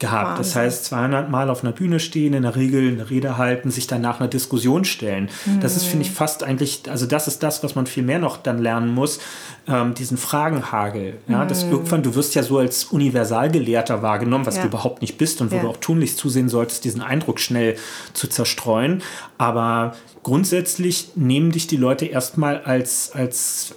gehabt. 0.00 0.38
Wahnsinn. 0.38 0.44
Das 0.44 0.56
heißt, 0.56 0.84
200 0.86 1.30
Mal 1.30 1.48
auf 1.48 1.62
einer 1.62 1.72
Bühne 1.72 2.00
stehen, 2.00 2.34
in 2.34 2.42
der 2.42 2.56
Regel 2.56 2.88
eine 2.88 3.08
Rede 3.08 3.38
halten, 3.38 3.70
sich 3.70 3.86
danach 3.86 4.18
einer 4.20 4.28
Diskussion 4.28 4.84
stellen. 4.84 5.30
Mhm. 5.46 5.60
Das 5.60 5.76
ist, 5.76 5.84
finde 5.84 6.04
ich, 6.04 6.10
fast 6.10 6.42
eigentlich, 6.42 6.82
also 6.90 7.06
das 7.06 7.28
ist 7.28 7.42
das, 7.42 7.62
was 7.62 7.74
man 7.76 7.86
viel 7.86 8.02
mehr 8.02 8.18
noch 8.18 8.36
dann 8.36 8.58
lernen 8.58 8.92
muss, 8.92 9.20
ähm, 9.68 9.94
diesen 9.94 10.16
Fragenhagel. 10.16 11.14
Ja, 11.28 11.44
mhm. 11.44 11.48
dass 11.48 11.62
irgendwann, 11.62 12.02
du 12.02 12.14
wirst 12.16 12.34
ja 12.34 12.42
so 12.42 12.58
als 12.58 12.84
Universalgelehrter 12.86 14.02
wahrgenommen, 14.02 14.46
was 14.46 14.56
ja. 14.56 14.62
du 14.62 14.68
überhaupt 14.68 15.00
nicht 15.00 15.16
bist 15.16 15.40
und 15.40 15.52
wo 15.52 15.56
ja. 15.56 15.62
du 15.62 15.68
auch 15.68 15.76
tunlichst 15.76 16.18
zusehen 16.18 16.48
solltest, 16.48 16.84
diesen 16.84 17.00
Eindruck 17.00 17.38
schnell 17.38 17.76
zu 18.12 18.26
zerstreuen. 18.26 19.02
Aber 19.38 19.94
grundsätzlich 20.24 21.10
nehmen 21.14 21.52
dich 21.52 21.68
die 21.68 21.76
Leute 21.76 22.06
erstmal 22.06 22.62
als, 22.62 23.12
als 23.12 23.74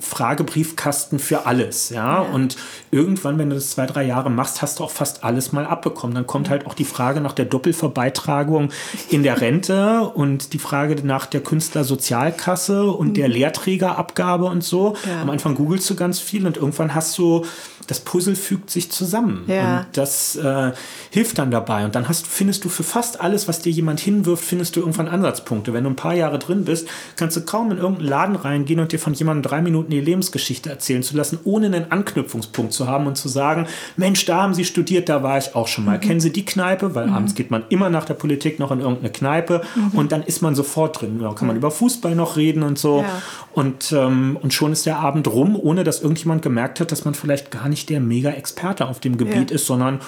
Fragebriefkasten 0.00 1.03
für 1.12 1.46
alles. 1.46 1.90
Ja? 1.90 2.04
ja? 2.04 2.20
Und 2.20 2.56
irgendwann, 2.90 3.38
wenn 3.38 3.50
du 3.50 3.54
das 3.54 3.70
zwei, 3.70 3.86
drei 3.86 4.04
Jahre 4.04 4.30
machst, 4.30 4.62
hast 4.62 4.78
du 4.78 4.84
auch 4.84 4.90
fast 4.90 5.24
alles 5.24 5.52
mal 5.52 5.66
abbekommen. 5.66 6.14
Dann 6.14 6.26
kommt 6.26 6.50
halt 6.50 6.66
auch 6.66 6.74
die 6.74 6.84
Frage 6.84 7.20
nach 7.20 7.32
der 7.32 7.44
Doppelverbeitragung 7.44 8.70
in 9.10 9.22
der 9.22 9.40
Rente 9.40 10.00
und 10.14 10.52
die 10.52 10.58
Frage 10.58 10.94
nach 11.06 11.26
der 11.26 11.42
Künstlersozialkasse 11.42 12.84
und 12.84 13.08
mhm. 13.08 13.14
der 13.14 13.28
Lehrträgerabgabe 13.28 14.44
und 14.44 14.64
so. 14.64 14.96
Ja. 15.06 15.22
Am 15.22 15.30
Anfang 15.30 15.54
googelst 15.54 15.88
du 15.90 15.94
ganz 15.94 16.20
viel 16.20 16.46
und 16.46 16.56
irgendwann 16.56 16.94
hast 16.94 17.16
du 17.18 17.44
das 17.86 18.00
Puzzle 18.00 18.36
fügt 18.36 18.70
sich 18.70 18.90
zusammen. 18.90 19.44
Ja. 19.46 19.78
Und 19.78 19.86
das 19.92 20.36
äh, 20.36 20.72
hilft 21.10 21.38
dann 21.38 21.50
dabei. 21.50 21.84
Und 21.84 21.94
dann 21.94 22.08
hast, 22.08 22.26
findest 22.26 22.64
du 22.64 22.68
für 22.68 22.82
fast 22.82 23.20
alles, 23.20 23.48
was 23.48 23.60
dir 23.60 23.70
jemand 23.70 24.00
hinwirft, 24.00 24.44
findest 24.44 24.76
du 24.76 24.80
irgendwann 24.80 25.08
Ansatzpunkte. 25.08 25.72
Wenn 25.72 25.84
du 25.84 25.90
ein 25.90 25.96
paar 25.96 26.14
Jahre 26.14 26.38
drin 26.38 26.64
bist, 26.64 26.88
kannst 27.16 27.36
du 27.36 27.42
kaum 27.42 27.70
in 27.70 27.78
irgendeinen 27.78 28.08
Laden 28.08 28.36
reingehen 28.36 28.80
und 28.80 28.92
dir 28.92 28.98
von 28.98 29.14
jemandem 29.14 29.50
drei 29.50 29.62
Minuten 29.62 29.90
die 29.90 30.00
Lebensgeschichte 30.00 30.70
erzählen 30.70 31.02
zu 31.02 31.16
lassen, 31.16 31.38
ohne 31.44 31.66
einen 31.66 31.90
Anknüpfungspunkt 31.90 32.72
zu 32.72 32.86
haben 32.86 33.06
und 33.06 33.16
zu 33.16 33.28
sagen, 33.28 33.66
Mensch, 33.96 34.24
da 34.24 34.42
haben 34.42 34.54
sie 34.54 34.64
studiert, 34.64 35.08
da 35.08 35.22
war 35.22 35.38
ich 35.38 35.54
auch 35.54 35.68
schon 35.68 35.84
mal. 35.84 35.96
Mhm. 35.96 36.00
Kennen 36.00 36.20
Sie 36.20 36.32
die 36.32 36.44
Kneipe? 36.44 36.94
Weil 36.94 37.08
mhm. 37.08 37.14
abends 37.14 37.34
geht 37.34 37.50
man 37.50 37.64
immer 37.68 37.90
nach 37.90 38.04
der 38.04 38.14
Politik 38.14 38.58
noch 38.58 38.70
in 38.70 38.80
irgendeine 38.80 39.10
Kneipe 39.10 39.62
mhm. 39.74 39.98
und 39.98 40.12
dann 40.12 40.22
ist 40.22 40.42
man 40.42 40.54
sofort 40.54 41.00
drin. 41.00 41.18
Da 41.20 41.32
kann 41.32 41.46
man 41.46 41.56
über 41.56 41.70
Fußball 41.70 42.14
noch 42.14 42.36
reden 42.36 42.62
und 42.62 42.78
so. 42.78 43.00
Ja. 43.00 43.22
Und, 43.52 43.92
ähm, 43.92 44.38
und 44.40 44.52
schon 44.52 44.72
ist 44.72 44.86
der 44.86 44.98
Abend 44.98 45.28
rum, 45.28 45.58
ohne 45.60 45.84
dass 45.84 46.00
irgendjemand 46.00 46.42
gemerkt 46.42 46.80
hat, 46.80 46.90
dass 46.90 47.04
man 47.04 47.14
vielleicht 47.14 47.50
gar 47.50 47.68
nicht 47.68 47.73
der 47.86 48.00
Mega-Experte 48.00 48.86
auf 48.86 49.00
dem 49.00 49.16
Gebiet 49.18 49.50
ja. 49.50 49.56
ist, 49.56 49.66
sondern 49.66 50.00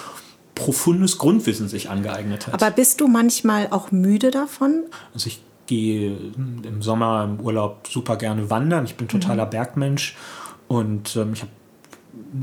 profundes 0.55 1.17
Grundwissen 1.17 1.67
sich 1.67 1.89
angeeignet 1.89 2.47
hat. 2.47 2.53
Aber 2.53 2.71
bist 2.71 2.99
du 2.99 3.07
manchmal 3.07 3.67
auch 3.69 3.91
müde 3.91 4.31
davon? 4.31 4.83
Also 5.13 5.27
ich 5.27 5.41
gehe 5.67 6.17
im 6.35 6.81
Sommer 6.81 7.25
im 7.25 7.39
Urlaub 7.45 7.87
super 7.87 8.15
gerne 8.15 8.49
wandern. 8.49 8.85
Ich 8.85 8.95
bin 8.95 9.07
totaler 9.07 9.45
mhm. 9.45 9.49
Bergmensch 9.51 10.15
und 10.67 11.15
ähm, 11.15 11.33
ich 11.33 11.41
habe 11.41 11.51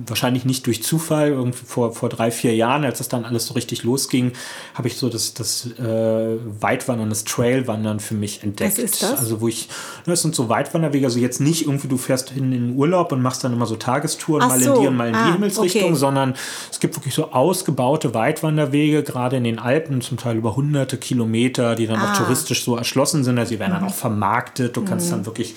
wahrscheinlich 0.06 0.44
nicht 0.44 0.66
durch 0.66 0.82
Zufall, 0.82 1.28
irgendwie 1.28 1.64
vor, 1.64 1.92
vor 1.92 2.08
drei, 2.08 2.30
vier 2.30 2.54
Jahren, 2.54 2.84
als 2.84 2.98
das 2.98 3.08
dann 3.08 3.24
alles 3.24 3.46
so 3.46 3.54
richtig 3.54 3.82
losging, 3.82 4.32
habe 4.74 4.88
ich 4.88 4.96
so 4.96 5.08
das, 5.08 5.34
das 5.34 5.66
äh, 5.78 6.36
Weitwandern, 6.60 7.08
das 7.08 7.24
Trailwandern 7.24 8.00
für 8.00 8.14
mich 8.14 8.42
entdeckt. 8.42 8.78
Was 8.78 8.84
ist 8.84 9.02
das? 9.02 9.18
Also 9.18 9.40
wo 9.40 9.48
ich, 9.48 9.68
das 10.06 10.22
sind 10.22 10.34
so 10.34 10.48
Weitwanderwege, 10.48 11.06
also 11.06 11.18
jetzt 11.18 11.40
nicht 11.40 11.66
irgendwie, 11.66 11.88
du 11.88 11.96
fährst 11.96 12.32
in 12.32 12.50
den 12.50 12.76
Urlaub 12.76 13.12
und 13.12 13.22
machst 13.22 13.44
dann 13.44 13.52
immer 13.52 13.66
so 13.66 13.76
Tagestouren, 13.76 14.42
Ach 14.42 14.48
mal 14.48 14.60
so. 14.60 14.74
in 14.74 14.80
die 14.80 14.86
und 14.86 14.96
mal 14.96 15.08
in 15.08 15.14
ah, 15.14 15.26
die 15.26 15.32
Himmelsrichtung, 15.32 15.90
okay. 15.90 15.94
sondern 15.94 16.34
es 16.70 16.80
gibt 16.80 16.96
wirklich 16.96 17.14
so 17.14 17.32
ausgebaute 17.32 18.14
Weitwanderwege, 18.14 19.02
gerade 19.02 19.36
in 19.36 19.44
den 19.44 19.58
Alpen, 19.58 20.00
zum 20.00 20.16
Teil 20.16 20.36
über 20.36 20.56
hunderte 20.56 20.96
Kilometer, 20.96 21.74
die 21.74 21.86
dann 21.86 22.00
ah. 22.00 22.12
auch 22.12 22.16
touristisch 22.16 22.64
so 22.64 22.76
erschlossen 22.76 23.24
sind. 23.24 23.38
Also 23.38 23.50
sie 23.50 23.58
werden 23.58 23.72
mhm. 23.72 23.80
dann 23.80 23.88
auch 23.88 23.94
vermarktet, 23.94 24.76
du 24.76 24.84
kannst 24.84 25.06
mhm. 25.08 25.10
dann 25.12 25.26
wirklich 25.26 25.54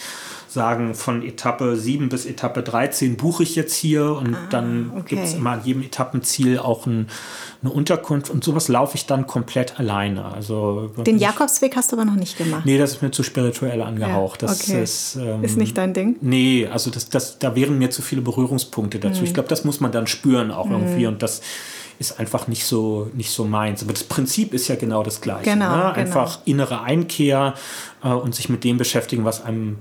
sagen, 0.57 0.95
von 0.95 1.21
Etappe 1.21 1.77
7 1.77 2.09
bis 2.09 2.25
Etappe 2.25 2.63
13 2.63 3.15
buche 3.15 3.43
ich 3.43 3.55
jetzt 3.55 3.75
hier 3.75 4.13
und 4.13 4.33
ah, 4.33 4.47
dann 4.49 4.91
okay. 4.95 5.03
gibt 5.09 5.23
es 5.25 5.35
immer 5.35 5.51
an 5.51 5.61
jedem 5.63 5.83
Etappenziel 5.83 6.57
auch 6.57 6.87
ein, 6.87 7.09
eine 7.61 7.71
Unterkunft 7.71 8.31
und 8.31 8.43
sowas 8.43 8.67
laufe 8.67 8.95
ich 8.95 9.05
dann 9.05 9.27
komplett 9.27 9.79
alleine. 9.79 10.25
Also 10.25 10.91
Den 11.05 11.19
Jakobsweg 11.19 11.75
hast 11.75 11.91
du 11.91 11.95
aber 11.95 12.05
noch 12.05 12.15
nicht 12.15 12.39
gemacht. 12.39 12.65
Nee, 12.65 12.79
das 12.79 12.93
ist 12.93 13.01
mir 13.03 13.11
zu 13.11 13.21
spirituell 13.21 13.83
angehaucht. 13.83 14.41
Ja, 14.41 14.49
okay. 14.49 14.81
ist, 14.81 15.15
ähm, 15.15 15.43
ist 15.43 15.57
nicht 15.57 15.77
dein 15.77 15.93
Ding? 15.93 16.15
Nee, 16.21 16.67
also 16.67 16.89
das, 16.89 17.09
das, 17.09 17.37
da 17.37 17.55
wären 17.55 17.77
mir 17.77 17.91
zu 17.91 18.01
viele 18.01 18.23
Berührungspunkte 18.23 18.97
dazu. 18.97 19.19
Mhm. 19.19 19.27
Ich 19.27 19.33
glaube, 19.35 19.49
das 19.49 19.63
muss 19.63 19.79
man 19.79 19.91
dann 19.91 20.07
spüren 20.07 20.49
auch 20.49 20.65
mhm. 20.65 20.73
irgendwie 20.73 21.05
und 21.05 21.21
das 21.21 21.41
ist 21.99 22.19
einfach 22.19 22.47
nicht 22.47 22.65
so, 22.65 23.11
nicht 23.13 23.29
so 23.29 23.45
meins. 23.45 23.83
Aber 23.83 23.93
das 23.93 24.03
Prinzip 24.03 24.53
ist 24.55 24.67
ja 24.67 24.75
genau 24.75 25.03
das 25.03 25.21
gleiche. 25.21 25.51
Genau, 25.51 25.75
ne? 25.75 25.93
Einfach 25.93 26.43
genau. 26.43 26.57
innere 26.57 26.81
Einkehr 26.81 27.53
äh, 28.03 28.09
und 28.09 28.33
sich 28.33 28.49
mit 28.49 28.63
dem 28.63 28.77
beschäftigen, 28.77 29.23
was 29.23 29.43
einem 29.43 29.77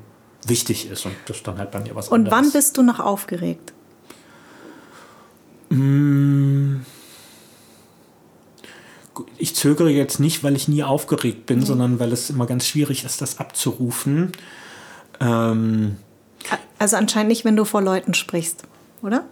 wichtig 0.49 0.91
ist 0.91 1.07
und 1.07 1.15
das 1.27 1.43
dann 1.43 1.59
halt 1.59 1.71
bei 1.71 1.81
mir 1.81 1.95
was 1.95 2.09
Und 2.09 2.27
anderes. 2.27 2.39
wann 2.39 2.53
bist 2.53 2.77
du 2.77 2.83
noch 2.83 3.01
aufgeregt? 3.01 3.73
Mm. 5.71 6.77
Ich 9.39 9.55
zögere 9.55 9.91
jetzt 9.91 10.21
nicht, 10.21 10.45
weil 10.45 10.57
ich 10.57 10.69
nie 10.69 10.83
aufgeregt 10.83 11.47
bin, 11.47 11.61
mhm. 11.61 11.65
sondern 11.65 12.01
weil 12.01 12.13
es 12.13 12.29
immer 12.29 12.47
ganz 12.47 12.67
schwierig 12.67 13.05
ist, 13.05 13.23
das 13.23 13.39
abzurufen. 13.39 14.33
Ähm, 15.21 15.97
also 16.79 16.97
anscheinend 16.97 17.29
nicht, 17.29 17.45
wenn 17.47 17.57
du 17.57 17.65
vor 17.65 17.81
Leuten 17.81 18.13
sprichst, 18.13 18.65
oder? 19.03 19.25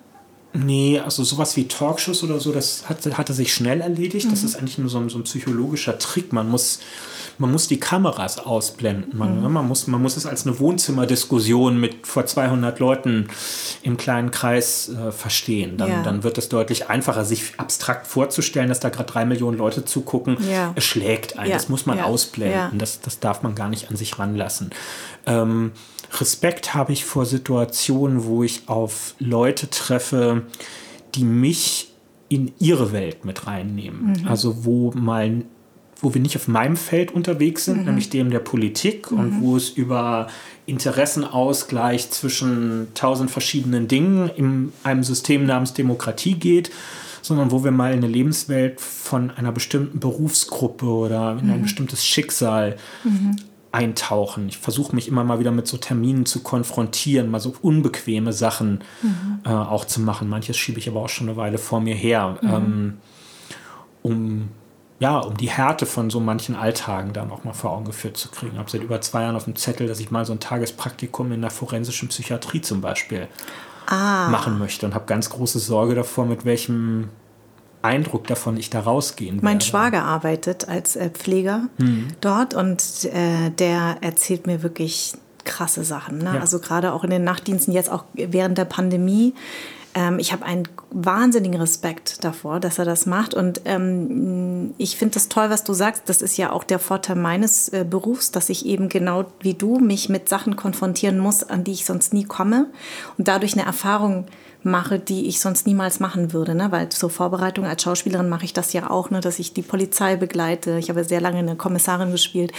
Nee, 0.57 1.01
also 1.01 1.25
sowas 1.25 1.57
wie 1.57 1.67
Talkshows 1.67 2.23
oder 2.23 2.39
so, 2.39 2.53
das 2.53 2.89
hat, 2.89 3.05
hatte 3.19 3.35
sich 3.35 3.53
schnell 3.53 3.81
erledigt. 3.81 4.27
Mhm. 4.27 4.31
Das 4.31 4.45
ist 4.45 4.55
eigentlich 4.55 4.79
nur 4.79 4.89
so 4.89 4.99
ein, 4.99 5.09
so 5.09 5.19
ein, 5.19 5.25
psychologischer 5.25 5.99
Trick. 5.99 6.33
Man 6.33 6.49
muss, 6.49 6.79
man 7.39 7.51
muss 7.51 7.67
die 7.67 7.81
Kameras 7.81 8.39
ausblenden. 8.39 9.19
Man, 9.19 9.43
mhm. 9.43 9.53
Man, 9.53 9.67
muss, 9.67 9.89
man 9.89 10.01
muss 10.01 10.17
es 10.17 10.27
als 10.27 10.47
eine 10.47 10.61
Wohnzimmerdiskussion 10.61 11.81
mit 11.81 12.07
vor 12.07 12.27
200 12.27 12.79
Leuten 12.79 13.27
im 13.83 13.97
kleinen 13.97 14.31
Kreis 14.31 14.91
äh, 14.91 15.11
verstehen. 15.11 15.77
Dann, 15.77 15.91
ja. 15.91 16.03
dann 16.05 16.23
wird 16.23 16.39
es 16.39 16.49
deutlich 16.49 16.89
einfacher, 16.89 17.25
sich 17.25 17.59
abstrakt 17.59 18.07
vorzustellen, 18.07 18.69
dass 18.69 18.79
da 18.79 18.91
gerade 18.91 19.11
drei 19.11 19.25
Millionen 19.25 19.59
Leute 19.59 19.85
zugucken. 19.85 20.39
Ja. 20.49 20.73
Es 20.77 20.85
schlägt 20.85 21.37
ein. 21.37 21.49
Ja. 21.49 21.55
Das 21.55 21.69
muss 21.69 21.85
man 21.85 21.99
ausblenden. 21.99 22.79
Das, 22.79 23.01
das 23.01 23.19
darf 23.19 23.43
man 23.43 23.57
gar 23.57 23.69
nicht 23.69 23.91
an 23.91 23.97
sich 23.97 24.21
ranlassen. 24.21 24.71
Ähm, 25.27 25.73
Respekt 26.13 26.75
habe 26.75 26.93
ich 26.93 27.05
vor 27.05 27.27
Situationen, 27.27 28.25
wo 28.25 28.43
ich 28.43 28.69
auf 28.69 29.15
Leute 29.19 29.71
treffe, 29.71 30.43
die 31.15 31.25
mich 31.25 31.93
in 32.29 32.53
ihre 32.59 32.93
Welt 32.93 33.25
mit 33.25 33.47
reinnehmen. 33.47 34.17
Mhm. 34.21 34.29
Also 34.29 34.65
wo 34.65 34.93
mal 34.93 35.45
wo 36.01 36.13
wir 36.13 36.21
nicht 36.21 36.37
auf 36.37 36.49
meinem 36.49 36.77
Feld 36.77 37.13
unterwegs 37.13 37.65
sind, 37.65 37.79
mhm. 37.79 37.85
nämlich 37.87 38.11
dem 38.11 38.31
der 38.31 38.41
Politik 38.41 39.11
mhm. 39.11 39.19
und 39.19 39.41
wo 39.41 39.57
es 39.57 39.71
über 39.71 40.27
Interessenausgleich 40.67 42.11
zwischen 42.11 42.89
tausend 42.95 43.31
verschiedenen 43.31 43.89
Dingen 43.89 44.29
in 44.37 44.73
einem 44.83 45.03
System 45.03 45.47
namens 45.47 45.73
Demokratie 45.73 46.35
geht, 46.35 46.71
sondern 47.23 47.51
wo 47.51 47.65
wir 47.65 47.71
mal 47.71 47.93
in 47.93 47.99
eine 47.99 48.09
Lebenswelt 48.09 48.83
von 48.83 49.31
einer 49.31 49.51
bestimmten 49.51 49.99
Berufsgruppe 49.99 50.85
oder 50.85 51.39
in 51.41 51.51
ein 51.51 51.59
mhm. 51.59 51.63
bestimmtes 51.63 52.05
Schicksal 52.05 52.77
mhm 53.05 53.37
eintauchen. 53.75 54.49
Ich 54.49 54.59
versuche 54.59 54.95
mich 54.95 55.09
immer 55.09 55.25
mal 55.25 55.41
wieder 55.41 55.51
mit 55.51 55.67
so 55.67 55.77
Terminen 55.77 56.25
zu 56.25 56.43
konfrontieren, 56.43 57.31
mal 57.31 57.41
so 57.41 57.55
unbequeme 57.61 58.33
Sachen 58.33 58.85
mhm. 59.03 59.41
äh, 59.45 59.51
auch 59.51 59.85
zu 59.85 60.01
machen. 60.01 60.29
Manches 60.29 60.57
schiebe 60.57 60.79
ich 60.79 60.89
aber 60.89 61.01
auch 61.01 61.09
schon 61.09 61.29
eine 61.29 61.37
Weile 61.37 61.59
vor 61.59 61.81
mir 61.81 61.95
her, 61.95 62.39
mhm. 62.41 62.49
ähm, 62.49 62.99
um 64.03 64.49
ja, 65.01 65.19
um 65.19 65.37
die 65.37 65.51
Härte 65.51 65.87
von 65.87 66.09
so 66.09 66.21
manchen 66.21 66.55
Alltagen 66.55 67.13
dann 67.13 67.31
auch 67.31 67.43
mal 67.43 67.53
vor 67.53 67.73
Augen 67.73 67.85
geführt 67.85 68.17
zu 68.17 68.29
kriegen. 68.29 68.53
Ich 68.53 68.59
habe 68.59 68.71
seit 68.71 68.83
über 68.83 69.01
zwei 69.01 69.23
Jahren 69.23 69.35
auf 69.35 69.45
dem 69.45 69.57
Zettel, 69.57 69.89
dass 69.89 69.99
ich 69.99 70.11
mal 70.11 70.25
so 70.25 70.33
ein 70.33 70.41
Tagespraktikum 70.41 71.33
in 71.33 71.41
der 71.41 71.51
forensischen 71.51 72.09
Psychiatrie 72.09 72.61
zum 72.61 72.81
Beispiel 72.81 73.27
ah. 73.87 74.29
machen 74.29 74.59
möchte 74.59 74.87
und 74.87 74.95
habe 74.95 75.07
ganz 75.07 75.31
große 75.31 75.59
Sorge 75.59 75.97
davor, 75.97 76.27
mit 76.27 76.45
welchem 76.45 77.11
Eindruck 77.85 78.27
davon 78.27 78.57
ich 78.57 78.71
da 78.71 78.81
rausgehen 78.81 79.39
Mein 79.43 79.55
werde. 79.55 79.65
Schwager 79.65 80.03
arbeitet 80.05 80.69
als 80.69 80.97
äh, 80.97 81.11
Pfleger 81.11 81.69
mhm. 81.79 82.09
dort 82.21 82.55
und 82.55 82.83
äh, 83.05 83.51
der 83.51 83.99
erzählt 84.01 84.47
mir 84.47 84.63
wirklich 84.63 85.13
krasse 85.45 85.85
Sachen. 85.85 86.19
Ne? 86.19 86.33
Ja. 86.35 86.41
Also 86.41 86.59
gerade 86.59 86.93
auch 86.93 87.05
in 87.05 87.11
den 87.11 87.25
Nachtdiensten, 87.25 87.75
jetzt 87.75 87.91
auch 87.91 88.05
während 88.15 88.59
der 88.59 88.65
Pandemie. 88.65 89.35
Ähm, 89.95 90.19
ich 90.19 90.33
habe 90.33 90.45
einen 90.45 90.67
wahnsinnigen 90.91 91.61
Respekt 91.61 92.25
davor, 92.25 92.61
dass 92.61 92.79
er 92.79 92.85
das 92.85 93.07
macht. 93.07 93.35
Und 93.35 93.61
ähm, 93.65 94.75
ich 94.79 94.97
finde 94.97 95.15
das 95.15 95.29
toll, 95.29 95.51
was 95.51 95.65
du 95.65 95.73
sagst. 95.73 96.09
Das 96.09 96.23
ist 96.23 96.37
ja 96.37 96.53
auch 96.53 96.65
der 96.65 96.79
Vorteil 96.79 97.17
meines 97.17 97.69
äh, 97.69 97.85
Berufs, 97.89 98.33
dass 98.33 98.49
ich 98.49 98.67
eben 98.67 98.89
genau 98.89 99.27
wie 99.41 99.55
du 99.55 99.79
mich 99.79 100.09
mit 100.09 100.29
Sachen 100.29 100.57
konfrontieren 100.57 101.19
muss, 101.19 101.45
an 101.45 101.65
die 101.65 101.73
ich 101.73 101.85
sonst 101.85 102.13
nie 102.13 102.25
komme 102.25 102.67
und 103.19 103.29
dadurch 103.29 103.55
eine 103.55 103.67
Erfahrung 103.67 104.27
mache, 104.65 104.99
die 104.99 105.27
ich 105.27 105.41
sonst 105.41 105.67
niemals 105.67 106.01
machen 106.01 106.33
würde. 106.33 106.55
Ne? 106.55 106.71
Weil 106.71 106.89
zur 106.89 107.11
Vorbereitung 107.11 107.65
als 107.67 107.83
Schauspielerin 107.83 108.29
mache 108.29 108.45
ich 108.45 108.53
das 108.53 108.73
ja 108.73 108.91
auch, 108.91 109.11
ne? 109.11 109.21
dass 109.21 109.39
ich 109.39 109.53
die 109.53 109.63
Polizei 109.63 110.17
begleite. 110.17 110.79
Ich 110.79 110.89
habe 110.89 111.05
sehr 111.05 111.21
lange 111.21 111.39
eine 111.39 111.57
Kommissarin 111.57 112.11
gespielt 112.11 112.53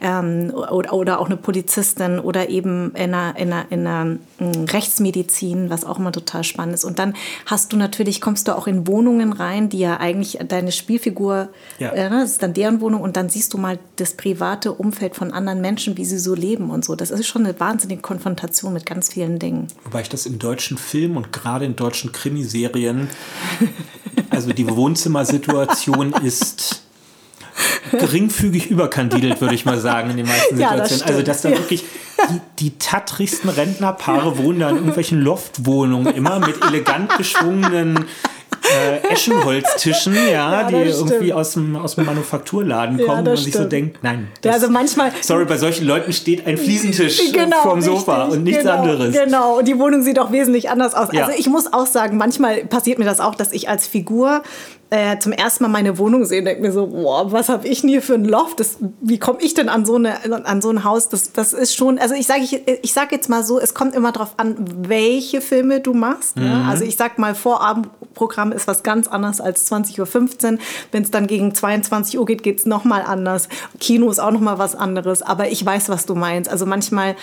ähm, 0.00 0.52
oder, 0.54 0.92
oder 0.92 1.20
auch 1.20 1.26
eine 1.26 1.36
Polizistin 1.36 2.18
oder 2.18 2.48
eben 2.48 2.94
in 2.94 3.14
einer, 3.14 3.36
in, 3.38 3.52
einer, 3.52 3.66
in 3.70 3.86
einer 3.86 4.18
hm, 4.38 4.64
Rechtsmedizin, 4.64 5.70
was 5.70 5.84
auch 5.84 5.98
immer 5.98 6.12
total 6.12 6.44
spannend 6.44 6.74
ist. 6.74 6.84
Und 6.84 6.98
dann 6.98 7.14
hast 7.46 7.72
du 7.72 7.76
natürlich, 7.76 8.20
kommst 8.20 8.48
du 8.48 8.56
auch 8.56 8.66
in 8.66 8.86
Wohnungen 8.86 9.32
rein, 9.32 9.68
die 9.68 9.78
ja 9.78 9.98
eigentlich 9.98 10.38
deine 10.48 10.72
Spielfigur, 10.72 11.48
ja. 11.78 11.90
äh, 11.90 12.10
ne? 12.10 12.20
das 12.20 12.32
ist 12.32 12.42
dann 12.42 12.54
deren 12.54 12.80
Wohnung 12.80 13.02
und 13.02 13.16
dann 13.16 13.28
siehst 13.28 13.54
du 13.54 13.58
mal 13.58 13.78
das 13.96 14.14
private 14.14 14.72
Umfeld 14.72 15.16
von 15.16 15.32
anderen 15.32 15.60
Menschen, 15.60 15.96
wie 15.96 16.04
sie 16.04 16.18
so 16.18 16.34
leben 16.34 16.70
und 16.70 16.84
so. 16.84 16.96
Das 16.96 17.10
ist 17.10 17.26
schon 17.26 17.44
eine 17.44 17.58
wahnsinnige 17.60 18.02
Konfrontation 18.02 18.72
mit 18.72 18.86
ganz 18.86 19.12
vielen 19.12 19.38
Dingen. 19.38 19.68
Wobei 19.84 20.00
ich 20.00 20.08
das 20.08 20.26
im 20.26 20.38
deutschen 20.38 20.78
Film 20.78 21.16
und 21.16 21.32
gerade 21.32 21.51
gerade 21.52 21.66
in 21.66 21.76
deutschen 21.76 22.12
Krimiserien, 22.12 23.10
also 24.30 24.52
die 24.54 24.66
Wohnzimmersituation 24.68 26.12
ist 26.24 26.82
geringfügig 27.90 28.70
überkandidelt, 28.70 29.42
würde 29.42 29.54
ich 29.54 29.66
mal 29.66 29.78
sagen, 29.78 30.10
in 30.10 30.16
den 30.16 30.26
meisten 30.26 30.56
Situationen. 30.56 30.88
Ja, 30.88 30.96
das 30.96 31.02
also, 31.02 31.22
dass 31.22 31.42
da 31.42 31.50
ja. 31.50 31.58
wirklich 31.58 31.84
die, 32.30 32.40
die 32.58 32.78
tattrigsten 32.78 33.50
Rentnerpaare 33.50 34.38
wohnen 34.38 34.60
da 34.60 34.70
in 34.70 34.76
irgendwelchen 34.76 35.20
Loftwohnungen 35.20 36.14
immer 36.14 36.38
mit 36.38 36.64
elegant 36.64 37.18
geschwungenen 37.18 38.06
Eschenholztischen, 39.32 40.14
ja, 40.14 40.62
ja 40.62 40.64
die 40.64 40.74
irgendwie 40.74 41.32
aus 41.32 41.52
dem, 41.52 41.76
aus 41.76 41.94
dem 41.96 42.06
Manufakturladen 42.06 42.98
kommen, 42.98 43.08
ja, 43.08 43.18
wo 43.18 43.22
man 43.22 43.36
sich 43.36 43.54
so 43.54 43.64
denkt, 43.64 43.98
nein. 44.02 44.28
Das, 44.40 44.50
ja, 44.50 44.54
also 44.54 44.72
manchmal. 44.72 45.12
Sorry, 45.20 45.44
bei 45.44 45.56
solchen 45.56 45.86
Leuten 45.86 46.12
steht 46.12 46.46
ein 46.46 46.56
Fliesentisch 46.56 47.20
genau, 47.32 47.62
vorm 47.62 47.80
Sofa 47.80 48.24
richtig, 48.24 48.38
und 48.38 48.44
nichts 48.44 48.62
genau, 48.62 48.74
anderes. 48.74 49.14
Genau, 49.14 49.58
und 49.58 49.68
die 49.68 49.78
Wohnung 49.78 50.02
sieht 50.02 50.18
auch 50.18 50.32
wesentlich 50.32 50.70
anders 50.70 50.94
aus. 50.94 51.10
Also 51.10 51.32
ich 51.36 51.48
muss 51.48 51.72
auch 51.72 51.86
sagen, 51.86 52.16
manchmal 52.16 52.64
passiert 52.64 52.98
mir 52.98 53.04
das 53.04 53.20
auch, 53.20 53.34
dass 53.34 53.52
ich 53.52 53.68
als 53.68 53.86
Figur 53.86 54.42
äh, 54.92 55.18
zum 55.18 55.32
ersten 55.32 55.64
Mal 55.64 55.70
meine 55.70 55.96
Wohnung 55.96 56.26
sehe 56.26 56.40
und 56.40 56.44
denke 56.44 56.60
mir 56.60 56.70
so, 56.70 56.86
boah, 56.88 57.32
was 57.32 57.48
habe 57.48 57.66
ich 57.66 57.80
denn 57.80 57.88
hier 57.88 58.02
für 58.02 58.12
ein 58.12 58.26
Loft? 58.26 58.60
Das, 58.60 58.76
wie 59.00 59.18
komme 59.18 59.38
ich 59.40 59.54
denn 59.54 59.70
an 59.70 59.86
so, 59.86 59.94
eine, 59.94 60.18
an 60.44 60.60
so 60.60 60.68
ein 60.68 60.84
Haus? 60.84 61.08
Das, 61.08 61.32
das 61.32 61.54
ist 61.54 61.74
schon, 61.74 61.98
also 61.98 62.14
ich 62.14 62.26
sage 62.26 62.42
ich, 62.42 62.60
ich 62.82 62.92
sag 62.92 63.10
jetzt 63.10 63.30
mal 63.30 63.42
so, 63.42 63.58
es 63.58 63.72
kommt 63.72 63.94
immer 63.94 64.12
darauf 64.12 64.34
an, 64.36 64.54
welche 64.86 65.40
Filme 65.40 65.80
du 65.80 65.94
machst. 65.94 66.36
Ne? 66.36 66.42
Mhm. 66.42 66.48
Ne? 66.50 66.64
Also 66.68 66.84
ich 66.84 66.98
sag 66.98 67.18
mal, 67.18 67.34
Vorabendprogramm 67.34 68.52
ist 68.52 68.68
was 68.68 68.82
ganz 68.82 69.08
anderes 69.08 69.40
als 69.40 69.72
20.15 69.72 70.52
Uhr. 70.52 70.58
Wenn 70.90 71.02
es 71.02 71.10
dann 71.10 71.26
gegen 71.26 71.54
22 71.54 72.18
Uhr 72.18 72.26
geht, 72.26 72.42
geht 72.42 72.58
es 72.58 72.66
nochmal 72.66 73.00
anders. 73.00 73.48
Kino 73.80 74.10
ist 74.10 74.18
auch 74.18 74.30
nochmal 74.30 74.58
was 74.58 74.74
anderes. 74.74 75.22
Aber 75.22 75.48
ich 75.48 75.64
weiß, 75.64 75.88
was 75.88 76.04
du 76.04 76.14
meinst. 76.14 76.50
Also 76.50 76.66
manchmal 76.66 77.16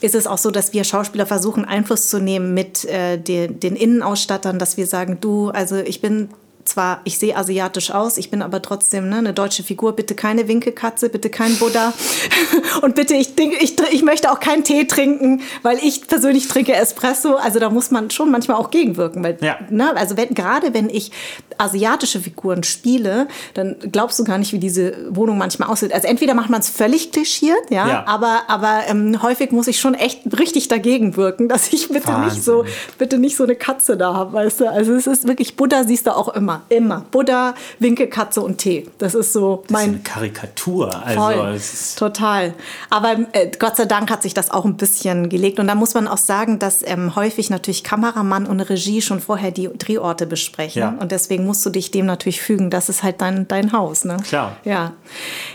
ist 0.00 0.14
es 0.14 0.26
auch 0.26 0.38
so, 0.38 0.50
dass 0.50 0.72
wir 0.72 0.84
Schauspieler 0.84 1.26
versuchen, 1.26 1.66
Einfluss 1.66 2.08
zu 2.08 2.18
nehmen 2.18 2.54
mit 2.54 2.86
äh, 2.86 3.18
den, 3.18 3.60
den 3.60 3.76
Innenausstattern, 3.76 4.58
dass 4.58 4.78
wir 4.78 4.86
sagen, 4.86 5.18
du, 5.20 5.50
also 5.50 5.76
ich 5.76 6.00
bin 6.00 6.30
zwar, 6.64 7.00
ich 7.04 7.18
sehe 7.18 7.36
asiatisch 7.36 7.90
aus, 7.90 8.18
ich 8.18 8.30
bin 8.30 8.42
aber 8.42 8.62
trotzdem 8.62 9.08
ne, 9.08 9.16
eine 9.16 9.32
deutsche 9.32 9.62
Figur. 9.62 9.94
Bitte 9.94 10.14
keine 10.14 10.48
Winkelkatze, 10.48 11.08
bitte 11.08 11.30
kein 11.30 11.56
Buddha. 11.56 11.92
Und 12.82 12.94
bitte, 12.94 13.14
ich, 13.14 13.38
ich, 13.38 13.78
ich 13.92 14.02
möchte 14.02 14.30
auch 14.30 14.40
keinen 14.40 14.64
Tee 14.64 14.86
trinken, 14.86 15.42
weil 15.62 15.78
ich 15.78 16.06
persönlich 16.06 16.48
trinke 16.48 16.74
Espresso. 16.74 17.36
Also 17.36 17.58
da 17.58 17.70
muss 17.70 17.90
man 17.90 18.10
schon 18.10 18.30
manchmal 18.30 18.56
auch 18.56 18.70
gegenwirken. 18.70 19.22
Weil, 19.22 19.38
ja. 19.40 19.58
ne, 19.70 19.96
also 19.96 20.16
wenn, 20.16 20.34
gerade 20.34 20.74
wenn 20.74 20.88
ich 20.90 21.12
asiatische 21.58 22.20
Figuren 22.20 22.62
spiele, 22.62 23.28
dann 23.54 23.76
glaubst 23.92 24.18
du 24.18 24.24
gar 24.24 24.38
nicht, 24.38 24.52
wie 24.52 24.58
diese 24.58 25.14
Wohnung 25.14 25.38
manchmal 25.38 25.68
aussieht. 25.68 25.92
Also 25.92 26.06
entweder 26.08 26.34
macht 26.34 26.50
man 26.50 26.60
es 26.60 26.68
völlig 26.68 27.12
klischiert, 27.12 27.70
ja, 27.70 27.88
ja. 27.88 28.06
aber, 28.06 28.42
aber 28.48 28.82
ähm, 28.88 29.22
häufig 29.22 29.52
muss 29.52 29.66
ich 29.66 29.80
schon 29.80 29.94
echt 29.94 30.38
richtig 30.38 30.68
dagegen 30.68 31.16
wirken, 31.16 31.48
dass 31.48 31.72
ich 31.72 31.88
bitte 31.88 32.18
nicht 32.20 32.42
so, 32.42 32.64
bitte 32.98 33.18
nicht 33.18 33.36
so 33.36 33.44
eine 33.44 33.56
Katze 33.56 33.96
da 33.96 34.14
habe, 34.14 34.32
weißt 34.32 34.60
du. 34.60 34.70
Also 34.70 34.94
es 34.94 35.06
ist 35.06 35.26
wirklich, 35.26 35.56
Buddha 35.56 35.84
siehst 35.84 36.06
du 36.06 36.16
auch 36.16 36.28
immer 36.28 36.49
immer, 36.68 37.04
Buddha, 37.10 37.54
Winkelkatze 37.78 38.40
und 38.40 38.58
Tee. 38.58 38.88
Das 38.98 39.14
ist 39.14 39.32
so 39.32 39.64
mein. 39.68 39.72
Das 39.72 39.82
ist 39.82 39.88
eine 39.88 39.98
Karikatur. 40.02 41.06
Also 41.06 41.96
total. 41.98 42.54
Aber 42.90 43.16
äh, 43.32 43.50
Gott 43.58 43.76
sei 43.76 43.84
Dank 43.84 44.10
hat 44.10 44.22
sich 44.22 44.34
das 44.34 44.50
auch 44.50 44.64
ein 44.64 44.76
bisschen 44.76 45.28
gelegt. 45.28 45.58
Und 45.58 45.66
da 45.66 45.74
muss 45.74 45.94
man 45.94 46.08
auch 46.08 46.18
sagen, 46.18 46.58
dass 46.58 46.82
ähm, 46.86 47.14
häufig 47.16 47.50
natürlich 47.50 47.84
Kameramann 47.84 48.46
und 48.46 48.60
Regie 48.60 49.02
schon 49.02 49.20
vorher 49.20 49.50
die 49.50 49.68
Drehorte 49.68 50.26
besprechen. 50.26 50.80
Ja. 50.80 50.96
Und 50.98 51.12
deswegen 51.12 51.46
musst 51.46 51.64
du 51.64 51.70
dich 51.70 51.90
dem 51.90 52.06
natürlich 52.06 52.40
fügen. 52.40 52.70
Das 52.70 52.88
ist 52.88 53.02
halt 53.02 53.20
dein, 53.20 53.48
dein 53.48 53.72
Haus. 53.72 54.04
Ne? 54.04 54.16
Klar. 54.26 54.56
Ja. 54.64 54.92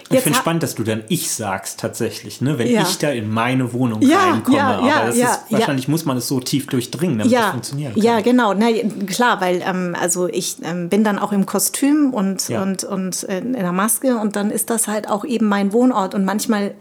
Ich 0.09 0.19
finde 0.19 0.37
spannend, 0.37 0.63
dass 0.63 0.75
du 0.75 0.83
dann 0.83 1.03
ich 1.09 1.31
sagst 1.31 1.79
tatsächlich, 1.79 2.41
ne? 2.41 2.57
wenn 2.57 2.69
ja. 2.69 2.83
ich 2.83 2.97
da 2.97 3.09
in 3.09 3.29
meine 3.29 3.73
Wohnung 3.73 4.01
ja, 4.01 4.31
reinkomme. 4.31 4.57
Ja, 4.57 4.85
ja, 4.85 4.95
Aber 4.95 5.07
das 5.07 5.17
ja, 5.17 5.31
ist, 5.31 5.39
wahrscheinlich 5.49 5.87
muss 5.87 6.05
man 6.05 6.17
es 6.17 6.27
so 6.27 6.39
tief 6.39 6.67
durchdringen, 6.67 7.17
damit 7.17 7.33
das 7.33 7.49
funktionieren 7.51 7.93
kann. 7.93 8.03
Ja, 8.03 8.21
genau. 8.21 8.53
Na, 8.53 8.67
klar, 9.07 9.41
weil 9.41 9.63
ähm, 9.65 9.95
also 9.99 10.27
ich 10.27 10.57
ähm, 10.63 10.89
bin 10.89 11.03
dann 11.03 11.17
auch 11.17 11.31
im 11.31 11.45
Kostüm 11.45 12.13
und, 12.13 12.49
und, 12.49 12.83
und 12.83 13.23
in 13.23 13.53
der 13.53 13.71
Maske 13.71 14.17
und 14.17 14.35
dann 14.35 14.51
ist 14.51 14.69
das 14.69 14.87
halt 14.87 15.09
auch 15.09 15.25
eben 15.25 15.47
mein 15.47 15.73
Wohnort 15.73 16.13
und 16.13 16.23
manchmal 16.23 16.75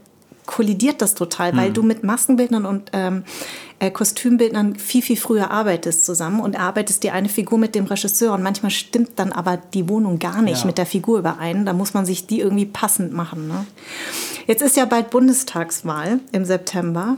kollidiert 0.46 1.02
das 1.02 1.14
total, 1.14 1.52
mhm. 1.52 1.56
weil 1.56 1.72
du 1.72 1.82
mit 1.82 2.04
Maskenbildnern 2.04 2.66
und 2.66 2.90
ähm, 2.92 3.24
äh, 3.78 3.90
Kostümbildnern 3.90 4.76
viel, 4.76 5.02
viel 5.02 5.16
früher 5.16 5.50
arbeitest 5.50 6.04
zusammen 6.04 6.40
und 6.40 6.58
arbeitest 6.58 7.02
die 7.02 7.10
eine 7.10 7.28
Figur 7.28 7.58
mit 7.58 7.74
dem 7.74 7.86
Regisseur 7.86 8.32
und 8.32 8.42
manchmal 8.42 8.70
stimmt 8.70 9.12
dann 9.16 9.32
aber 9.32 9.56
die 9.56 9.88
Wohnung 9.88 10.18
gar 10.18 10.42
nicht 10.42 10.60
ja. 10.60 10.66
mit 10.66 10.78
der 10.78 10.86
Figur 10.86 11.18
überein. 11.18 11.66
Da 11.66 11.72
muss 11.72 11.94
man 11.94 12.06
sich 12.06 12.26
die 12.26 12.40
irgendwie 12.40 12.66
passend 12.66 13.12
machen. 13.12 13.48
Ne? 13.48 13.66
Jetzt 14.46 14.62
ist 14.62 14.76
ja 14.76 14.84
bald 14.84 15.10
Bundestagswahl 15.10 16.20
im 16.32 16.44
September. 16.44 17.16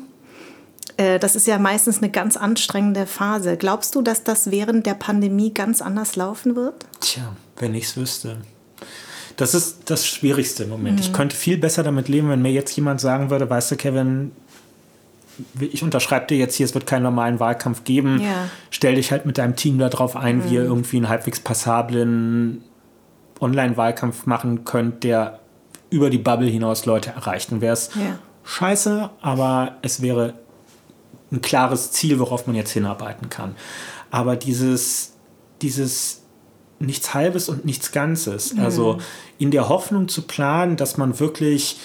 Äh, 0.97 1.19
das 1.19 1.36
ist 1.36 1.47
ja 1.47 1.59
meistens 1.59 1.98
eine 1.98 2.11
ganz 2.11 2.36
anstrengende 2.36 3.07
Phase. 3.07 3.57
Glaubst 3.57 3.94
du, 3.94 4.03
dass 4.03 4.24
das 4.24 4.51
während 4.51 4.86
der 4.86 4.94
Pandemie 4.94 5.53
ganz 5.53 5.82
anders 5.82 6.16
laufen 6.16 6.57
wird? 6.57 6.86
Tja, 7.01 7.35
wenn 7.59 7.74
ich 7.74 7.85
es 7.85 7.97
wüsste. 7.97 8.39
Das 9.37 9.55
ist 9.55 9.91
das 9.91 10.07
Schwierigste 10.07 10.65
im 10.65 10.71
Moment. 10.71 10.97
Mhm. 10.97 11.01
Ich 11.03 11.13
könnte 11.13 11.37
viel 11.37 11.59
besser 11.59 11.83
damit 11.83 12.09
leben, 12.09 12.29
wenn 12.31 12.43
mir 12.43 12.53
jetzt 12.53 12.75
jemand 12.77 13.01
sagen 13.01 13.31
würde, 13.31 13.49
weißt 13.49 13.71
du, 13.73 13.77
Kevin, 13.77 14.33
ich 15.61 15.83
unterschreibe 15.83 16.27
dir 16.27 16.39
jetzt 16.39 16.55
hier, 16.55 16.65
es 16.65 16.73
wird 16.75 16.87
keinen 16.87 17.03
normalen 17.03 17.39
Wahlkampf 17.39 17.85
geben. 17.85 18.21
Ja. 18.23 18.49
Stell 18.71 18.95
dich 18.95 19.11
halt 19.13 19.27
mit 19.27 19.37
deinem 19.37 19.55
Team 19.55 19.79
darauf 19.79 20.17
ein, 20.17 20.45
wie 20.45 20.55
ihr 20.55 20.63
irgendwie 20.63 20.97
einen 20.97 21.09
halbwegs 21.11 21.41
passablen 21.41 22.65
Online-Wahlkampf 23.41 24.25
machen 24.25 24.65
könnt, 24.65 25.05
der 25.05 25.41
über 25.91 26.09
die 26.09 26.19
Bubble 26.19 26.49
hinaus 26.49 26.87
Leute 26.87 27.11
erreicht. 27.11 27.53
Dann 27.53 27.61
wäre 27.61 27.75
es 27.75 27.91
Ja. 27.95 28.19
scheiße, 28.45 29.11
aber 29.21 29.77
es 29.83 30.01
wäre 30.01 30.35
ein 31.31 31.43
klares 31.43 31.93
Ziel, 31.93 32.19
worauf 32.19 32.47
man 32.47 32.57
jetzt 32.57 32.71
hinarbeiten 32.71 33.29
kann. 33.29 33.55
Aber 34.11 34.37
dieses, 34.37 35.13
dieses 35.61 36.23
nichts 36.78 37.15
Halbes 37.15 37.48
und 37.48 37.65
nichts 37.65 37.93
Ganzes, 37.93 38.57
also 38.59 38.98
in 39.39 39.51
der 39.51 39.69
Hoffnung 39.69 40.09
zu 40.09 40.23
planen, 40.23 40.77
dass 40.77 40.97
man 40.97 41.19
wirklich, 41.20 41.78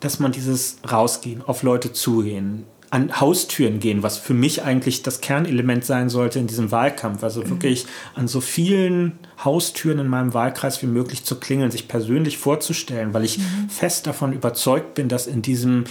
dass 0.00 0.18
man 0.18 0.32
dieses 0.32 0.76
Rausgehen, 0.90 1.42
auf 1.46 1.62
Leute 1.62 1.92
zugehen, 1.92 2.64
an 2.90 3.20
Haustüren 3.20 3.78
gehen, 3.78 4.02
was 4.02 4.18
für 4.18 4.34
mich 4.34 4.64
eigentlich 4.64 5.02
das 5.02 5.20
Kernelement 5.20 5.84
sein 5.84 6.08
sollte 6.08 6.40
in 6.40 6.48
diesem 6.48 6.72
Wahlkampf. 6.72 7.22
Also 7.22 7.48
wirklich 7.48 7.86
an 8.16 8.26
so 8.26 8.40
vielen 8.40 9.18
Haustüren 9.44 10.00
in 10.00 10.08
meinem 10.08 10.34
Wahlkreis 10.34 10.82
wie 10.82 10.86
möglich 10.86 11.24
zu 11.24 11.36
klingeln, 11.36 11.70
sich 11.70 11.86
persönlich 11.86 12.36
vorzustellen, 12.36 13.14
weil 13.14 13.24
ich 13.24 13.38
fest 13.68 14.08
davon 14.08 14.32
überzeugt 14.32 14.94
bin, 14.94 15.08
dass 15.08 15.28
in 15.28 15.40
diesem 15.40 15.84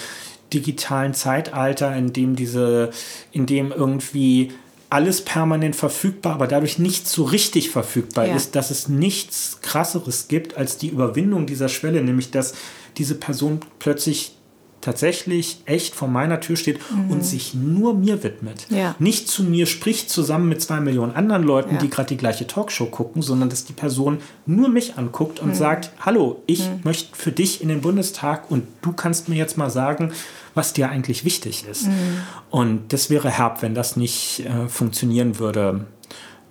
digitalen 0.51 1.13
Zeitalter, 1.13 1.95
in 1.95 2.11
dem 2.11 2.35
diese, 2.35 2.89
in 3.31 3.45
dem 3.45 3.71
irgendwie 3.71 4.51
alles 4.91 5.23
permanent 5.23 5.75
verfügbar, 5.75 6.33
aber 6.33 6.47
dadurch 6.47 6.79
nicht 6.79 7.07
so 7.07 7.23
richtig 7.23 7.69
verfügbar 7.69 8.25
Ja. 8.27 8.35
ist, 8.35 8.55
dass 8.55 8.71
es 8.71 8.87
nichts 8.87 9.59
krasseres 9.61 10.27
gibt 10.27 10.57
als 10.57 10.77
die 10.77 10.89
Überwindung 10.89 11.45
dieser 11.45 11.69
Schwelle, 11.69 12.01
nämlich 12.03 12.31
dass 12.31 12.53
diese 12.97 13.15
Person 13.15 13.59
plötzlich 13.77 14.33
tatsächlich 14.81 15.61
echt 15.65 15.93
vor 15.93 16.07
meiner 16.07 16.39
Tür 16.39 16.55
steht 16.55 16.79
und 17.09 17.25
sich 17.25 17.53
nur 17.53 17.93
mir 17.93 18.23
widmet. 18.23 18.65
Mhm. 18.69 18.77
Ja. 18.77 18.95
Nicht 18.97 19.27
zu 19.27 19.43
mir 19.43 19.65
spricht 19.65 20.09
zusammen 20.09 20.47
mit 20.47 20.61
zwei 20.61 20.79
Millionen 20.79 21.13
anderen 21.13 21.43
Leuten, 21.43 21.75
Ja. 21.75 21.81
die 21.81 21.89
gerade 21.89 22.07
die 22.07 22.17
gleiche 22.17 22.47
Talkshow 22.47 22.85
gucken, 22.85 23.21
sondern 23.21 23.49
dass 23.49 23.65
die 23.65 23.73
Person 23.73 24.19
nur 24.45 24.69
mich 24.69 24.97
anguckt 24.97 25.41
Mhm. 25.43 25.49
und 25.49 25.55
sagt, 25.55 25.91
hallo, 25.99 26.41
ich 26.47 26.63
möchte 26.83 27.13
für 27.15 27.33
dich 27.33 27.61
in 27.61 27.67
den 27.67 27.81
Bundestag 27.81 28.49
und 28.49 28.63
du 28.81 28.93
kannst 28.93 29.27
mir 29.27 29.35
jetzt 29.35 29.57
mal 29.57 29.69
sagen, 29.69 30.13
was 30.55 30.73
dir 30.73 30.89
eigentlich 30.89 31.25
wichtig 31.25 31.65
ist. 31.69 31.87
Mhm. 31.87 32.21
Und 32.49 32.93
das 32.93 33.09
wäre 33.09 33.29
herb, 33.29 33.61
wenn 33.61 33.75
das 33.75 33.95
nicht 33.95 34.45
äh, 34.45 34.67
funktionieren 34.67 35.39
würde 35.39 35.85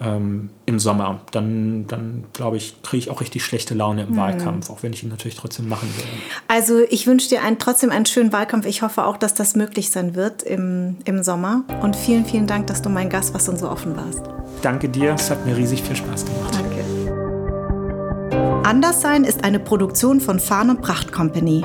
ähm, 0.01 0.51
im 0.67 0.79
Sommer. 0.79 1.21
Dann, 1.33 1.87
dann 1.89 2.25
glaube 2.33 2.57
ich, 2.57 2.83
kriege 2.83 2.99
ich 2.99 3.11
auch 3.11 3.21
richtig 3.21 3.45
schlechte 3.45 3.75
Laune 3.75 4.05
Mhm. 4.05 4.11
im 4.11 4.17
Wahlkampf, 4.17 4.71
auch 4.71 4.83
wenn 4.83 4.93
ich 4.93 5.03
ihn 5.03 5.09
natürlich 5.09 5.37
trotzdem 5.37 5.69
machen 5.69 5.89
will. 5.97 6.05
Also 6.47 6.81
ich 6.89 7.07
wünsche 7.07 7.29
dir 7.29 7.43
einen, 7.43 7.59
trotzdem 7.59 7.91
einen 7.91 8.07
schönen 8.07 8.33
Wahlkampf. 8.33 8.65
Ich 8.67 8.83
hoffe 8.83 9.05
auch, 9.05 9.17
dass 9.17 9.35
das 9.35 9.57
möglich 9.57 9.91
sein 9.91 10.15
wird 10.15 10.43
im, 10.45 10.99
im 11.05 11.23
Sommer. 11.25 11.65
Und 11.83 11.97
vielen, 11.97 12.25
vielen 12.25 12.47
Dank, 12.47 12.69
dass 12.69 12.81
du 12.83 12.89
mein 12.91 13.11
Gast 13.11 13.35
warst 13.35 13.49
und 13.49 13.59
so 13.59 13.69
offen 13.69 13.97
warst. 13.97 14.23
Danke 14.63 14.89
dir, 14.89 15.15
es 15.15 15.31
hat 15.31 15.45
mir 15.45 15.57
riesig 15.57 15.83
viel 15.83 15.97
Spaß 15.97 16.25
gemacht. 16.25 16.55
Danke. 16.55 16.79
Anderssein 18.65 19.25
ist 19.25 19.45
eine 19.45 19.59
Produktion 19.59 20.21
von 20.21 20.39
Farn 20.39 20.71
und 20.71 20.83
Pracht 20.83 21.11
Company. 21.11 21.65